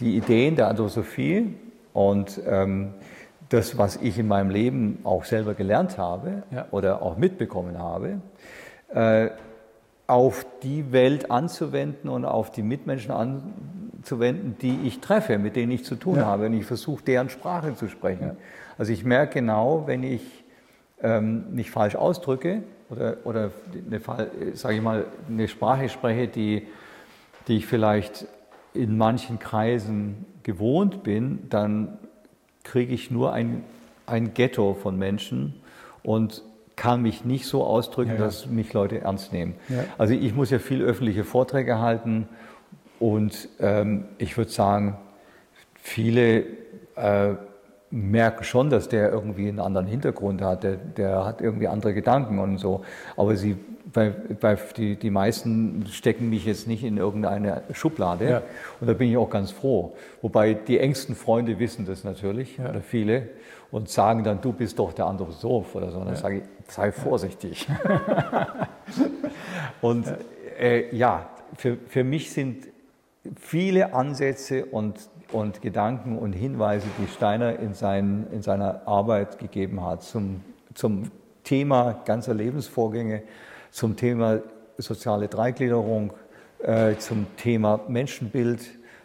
die 0.00 0.16
Ideen 0.16 0.56
der 0.56 0.68
Anthroposophie 0.68 1.54
und 1.92 2.40
ähm, 2.46 2.94
das, 3.48 3.76
was 3.76 3.96
ich 3.96 4.18
in 4.18 4.28
meinem 4.28 4.50
Leben 4.50 4.98
auch 5.04 5.24
selber 5.24 5.54
gelernt 5.54 5.98
habe 5.98 6.42
ja. 6.50 6.66
oder 6.70 7.02
auch 7.02 7.18
mitbekommen 7.18 7.78
habe, 7.78 8.20
äh, 8.94 9.28
auf 10.06 10.46
die 10.62 10.92
Welt 10.92 11.30
anzuwenden 11.30 12.08
und 12.10 12.24
auf 12.24 12.50
die 12.50 12.62
Mitmenschen 12.62 13.12
anzuwenden, 13.12 14.56
die 14.60 14.80
ich 14.84 15.00
treffe, 15.00 15.38
mit 15.38 15.56
denen 15.56 15.72
ich 15.72 15.84
zu 15.84 15.94
tun 15.94 16.16
ja. 16.16 16.26
habe. 16.26 16.46
Und 16.46 16.54
ich 16.54 16.66
versuche, 16.66 17.02
deren 17.04 17.28
Sprache 17.30 17.74
zu 17.74 17.88
sprechen. 17.88 18.22
Ja. 18.22 18.36
Also 18.78 18.92
ich 18.92 19.04
merke 19.04 19.34
genau, 19.34 19.84
wenn 19.86 20.02
ich 20.02 20.22
ähm, 21.02 21.54
mich 21.54 21.70
falsch 21.70 21.96
ausdrücke 21.96 22.62
oder, 22.90 23.18
oder 23.24 23.50
eine, 23.86 24.00
sage 24.54 24.76
ich 24.76 24.82
mal, 24.82 25.06
eine 25.28 25.48
Sprache 25.48 25.88
spreche, 25.88 26.28
die, 26.28 26.66
die 27.48 27.58
ich 27.58 27.66
vielleicht 27.66 28.26
in 28.74 28.96
manchen 28.96 29.38
Kreisen 29.38 30.24
gewohnt 30.42 31.02
bin, 31.02 31.48
dann 31.48 31.98
kriege 32.64 32.94
ich 32.94 33.10
nur 33.10 33.32
ein, 33.32 33.64
ein 34.06 34.34
Ghetto 34.34 34.74
von 34.74 34.98
Menschen 34.98 35.54
und 36.02 36.42
kann 36.82 37.00
mich 37.00 37.24
nicht 37.24 37.46
so 37.46 37.62
ausdrücken, 37.62 38.14
ja, 38.14 38.16
ja. 38.16 38.24
dass 38.24 38.46
mich 38.46 38.72
Leute 38.72 39.02
ernst 39.02 39.32
nehmen. 39.32 39.54
Ja. 39.68 39.84
Also 39.98 40.14
ich 40.14 40.34
muss 40.34 40.50
ja 40.50 40.58
viel 40.58 40.82
öffentliche 40.82 41.22
Vorträge 41.22 41.78
halten 41.78 42.28
und 42.98 43.48
ähm, 43.60 44.06
ich 44.18 44.36
würde 44.36 44.50
sagen, 44.50 44.96
viele 45.74 46.44
äh, 46.96 47.34
merken 47.92 48.42
schon, 48.42 48.68
dass 48.68 48.88
der 48.88 49.12
irgendwie 49.12 49.46
einen 49.46 49.60
anderen 49.60 49.86
Hintergrund 49.86 50.42
hat, 50.42 50.64
der, 50.64 50.74
der 50.74 51.24
hat 51.24 51.40
irgendwie 51.40 51.68
andere 51.68 51.94
Gedanken 51.94 52.40
und 52.40 52.58
so. 52.58 52.82
Aber 53.16 53.36
sie, 53.36 53.54
bei, 53.92 54.10
bei 54.10 54.58
die, 54.76 54.96
die 54.96 55.10
meisten 55.10 55.86
stecken 55.88 56.30
mich 56.30 56.46
jetzt 56.46 56.66
nicht 56.66 56.82
in 56.82 56.96
irgendeine 56.96 57.62
Schublade. 57.74 58.28
Ja. 58.28 58.42
Und 58.80 58.88
da 58.88 58.94
bin 58.94 59.08
ich 59.08 59.16
auch 59.16 59.30
ganz 59.30 59.52
froh. 59.52 59.94
Wobei 60.20 60.54
die 60.54 60.80
engsten 60.80 61.14
Freunde 61.14 61.60
wissen 61.60 61.86
das 61.86 62.02
natürlich, 62.02 62.56
ja. 62.56 62.70
oder 62.70 62.80
viele, 62.80 63.28
und 63.72 63.88
sagen 63.88 64.22
dann, 64.22 64.40
du 64.40 64.52
bist 64.52 64.78
doch 64.78 64.92
der 64.92 65.06
Anthroposoph 65.06 65.74
oder 65.74 65.90
so. 65.90 65.98
Und 65.98 66.06
dann 66.06 66.14
ja. 66.14 66.20
sage 66.20 66.36
ich, 66.38 66.72
sei 66.72 66.92
vorsichtig. 66.92 67.66
und 69.80 70.06
äh, 70.60 70.94
ja, 70.94 71.28
für, 71.56 71.76
für 71.88 72.04
mich 72.04 72.30
sind 72.30 72.68
viele 73.34 73.92
Ansätze 73.94 74.66
und 74.66 75.08
und 75.32 75.62
Gedanken 75.62 76.18
und 76.18 76.32
Hinweise, 76.32 76.86
die 76.98 77.08
Steiner 77.08 77.58
in, 77.58 77.74
sein, 77.74 78.26
in 78.32 78.42
seiner 78.42 78.86
Arbeit 78.86 79.38
gegeben 79.38 79.84
hat 79.84 80.02
zum, 80.02 80.42
zum 80.74 81.10
Thema 81.44 82.02
ganzer 82.04 82.34
Lebensvorgänge, 82.34 83.22
zum 83.70 83.96
Thema 83.96 84.40
soziale 84.78 85.28
Dreigliederung, 85.28 86.12
äh, 86.62 86.96
zum 86.96 87.26
Thema 87.36 87.80
Menschenbild, 87.88 88.60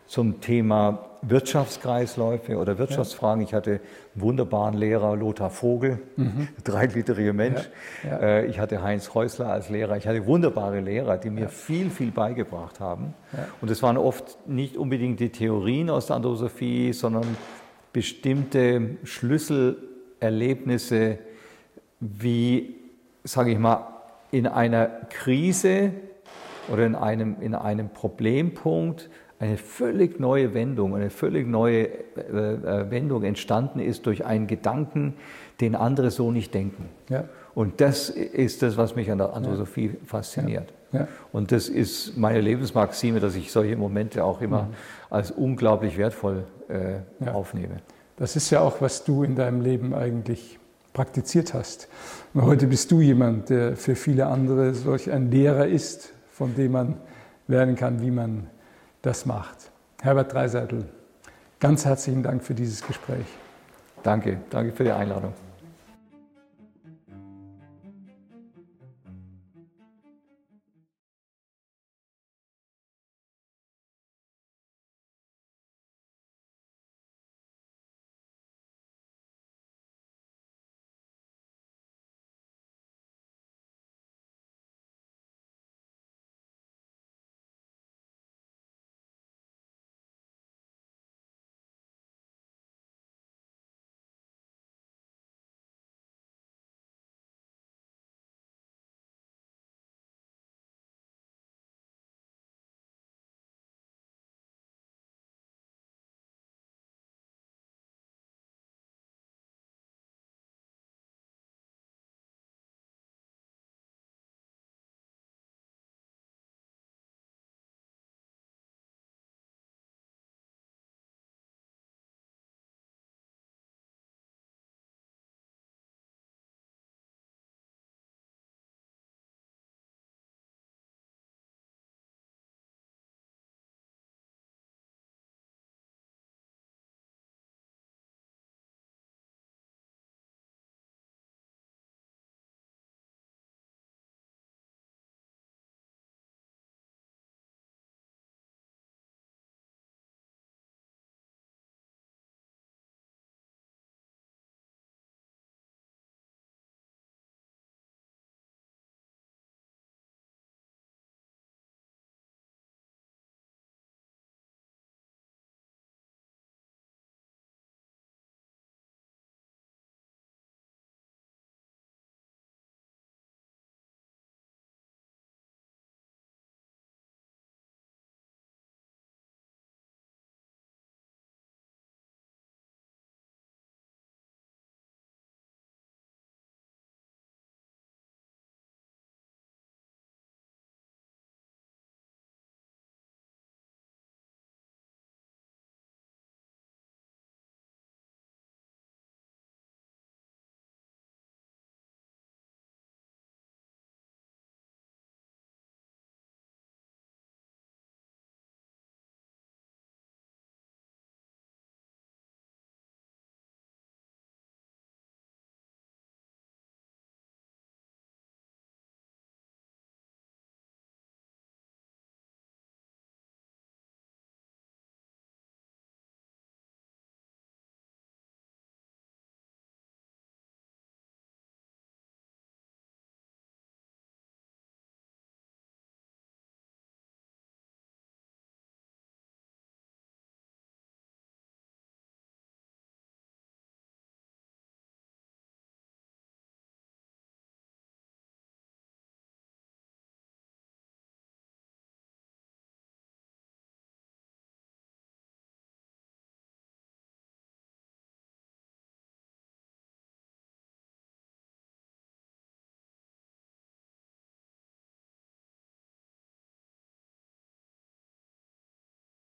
zum 0.08 0.42
Thema 0.42 1.08
Wirtschaftskreisläufe 1.22 2.58
oder 2.58 2.78
Wirtschaftsfragen. 2.78 3.44
Ich 3.44 3.54
hatte 3.54 3.72
einen 3.72 3.80
wunderbaren 4.16 4.76
Lehrer, 4.76 5.16
Lothar 5.16 5.50
Vogel, 5.50 6.00
mhm. 6.16 6.48
dreigliedriger 6.64 7.34
Mensch. 7.34 7.70
Ja, 8.04 8.10
ja. 8.10 8.20
Äh, 8.20 8.46
ich 8.46 8.60
hatte 8.60 8.82
Heinz 8.82 9.14
Häusler 9.14 9.48
als 9.48 9.70
Lehrer. 9.70 9.98
Ich 9.98 10.08
hatte 10.08 10.26
wunderbare 10.26 10.80
Lehrer, 10.80 11.18
die 11.18 11.30
mir 11.30 11.42
ja. 11.42 11.50
viel, 11.50 11.90
viel 11.90 12.12
beigebracht 12.12 12.80
haben. 12.80 13.14
Und 13.62 13.70
es 13.70 13.84
waren 13.84 13.98
oft 13.98 14.38
nicht 14.48 14.78
unbedingt 14.78 15.20
die 15.20 15.28
Theorien 15.30 15.90
aus 15.90 16.08
der 16.08 16.16
Anthroposophie, 16.16 16.94
sondern 16.94 17.26
bestimmte 17.92 18.92
Schlüsselerlebnisse, 19.04 21.18
wie, 22.00 22.76
sage 23.24 23.52
ich 23.52 23.60
mal, 23.60 23.88
in 24.32 24.48
einer 24.48 24.88
Krise 25.10 25.92
oder 26.70 26.86
in 26.86 26.96
einem, 26.96 27.42
in 27.42 27.56
einem 27.56 27.90
Problempunkt 27.90 29.10
eine 29.40 29.58
völlig 29.58 30.20
neue 30.20 30.54
Wendung, 30.54 30.96
eine 30.96 31.10
völlig 31.10 31.48
neue 31.48 31.88
äh, 31.88 32.90
Wendung 32.90 33.24
entstanden 33.24 33.80
ist 33.80 34.06
durch 34.06 34.26
einen 34.26 34.48
Gedanken, 34.48 35.14
den 35.62 35.76
andere 35.76 36.12
so 36.12 36.32
nicht 36.32 36.54
denken. 36.54 36.90
Ja. 37.10 37.26
Und 37.54 37.82
das 37.82 38.10
ist 38.10 38.62
das, 38.62 38.78
was 38.78 38.96
mich 38.96 39.12
an 39.12 39.20
der 39.20 39.34
Anthroposophie 39.34 39.88
ja. 39.88 39.94
fasziniert. 40.06 40.74
Ja. 40.92 41.08
Und 41.32 41.52
das 41.52 41.70
ist 41.70 42.18
meine 42.18 42.42
Lebensmaxime, 42.42 43.20
dass 43.20 43.36
ich 43.36 43.52
solche 43.52 43.76
Momente 43.76 44.24
auch 44.24 44.42
immer 44.42 44.64
mhm. 44.64 44.74
als 45.10 45.32
unglaublich 45.32 45.98
wertvoll 45.98 46.46
äh, 46.70 47.30
aufnehme. 47.30 47.78
Das 48.18 48.36
ist 48.36 48.50
ja 48.50 48.62
auch, 48.62 48.82
was 48.82 49.04
du 49.04 49.24
in 49.24 49.36
deinem 49.36 49.62
Leben 49.62 49.94
eigentlich 49.94 50.60
praktiziert 50.94 51.54
hast. 51.54 51.88
Und 52.34 52.44
heute 52.44 52.66
bist 52.66 52.92
du 52.92 53.02
jemand, 53.02 53.50
der 53.50 53.76
für 53.76 53.96
viele 53.96 54.26
andere 54.28 54.74
solch 54.74 55.12
ein 55.12 55.30
Lehrer 55.30 55.68
ist, 55.68 56.14
von 56.32 56.56
dem 56.56 56.72
man 56.72 56.96
lernen 57.48 57.76
kann, 57.76 58.02
wie 58.02 58.10
man 58.10 58.48
das 59.08 59.26
macht. 59.26 59.72
Herbert 60.02 60.34
Dreiseitel, 60.34 60.86
ganz 61.60 61.86
herzlichen 61.86 62.24
Dank 62.24 62.44
für 62.44 62.54
dieses 62.54 62.86
Gespräch. 62.86 63.26
Danke, 64.04 64.42
danke 64.50 64.74
für 64.74 64.84
die 64.84 64.92
Einladung. 64.92 65.34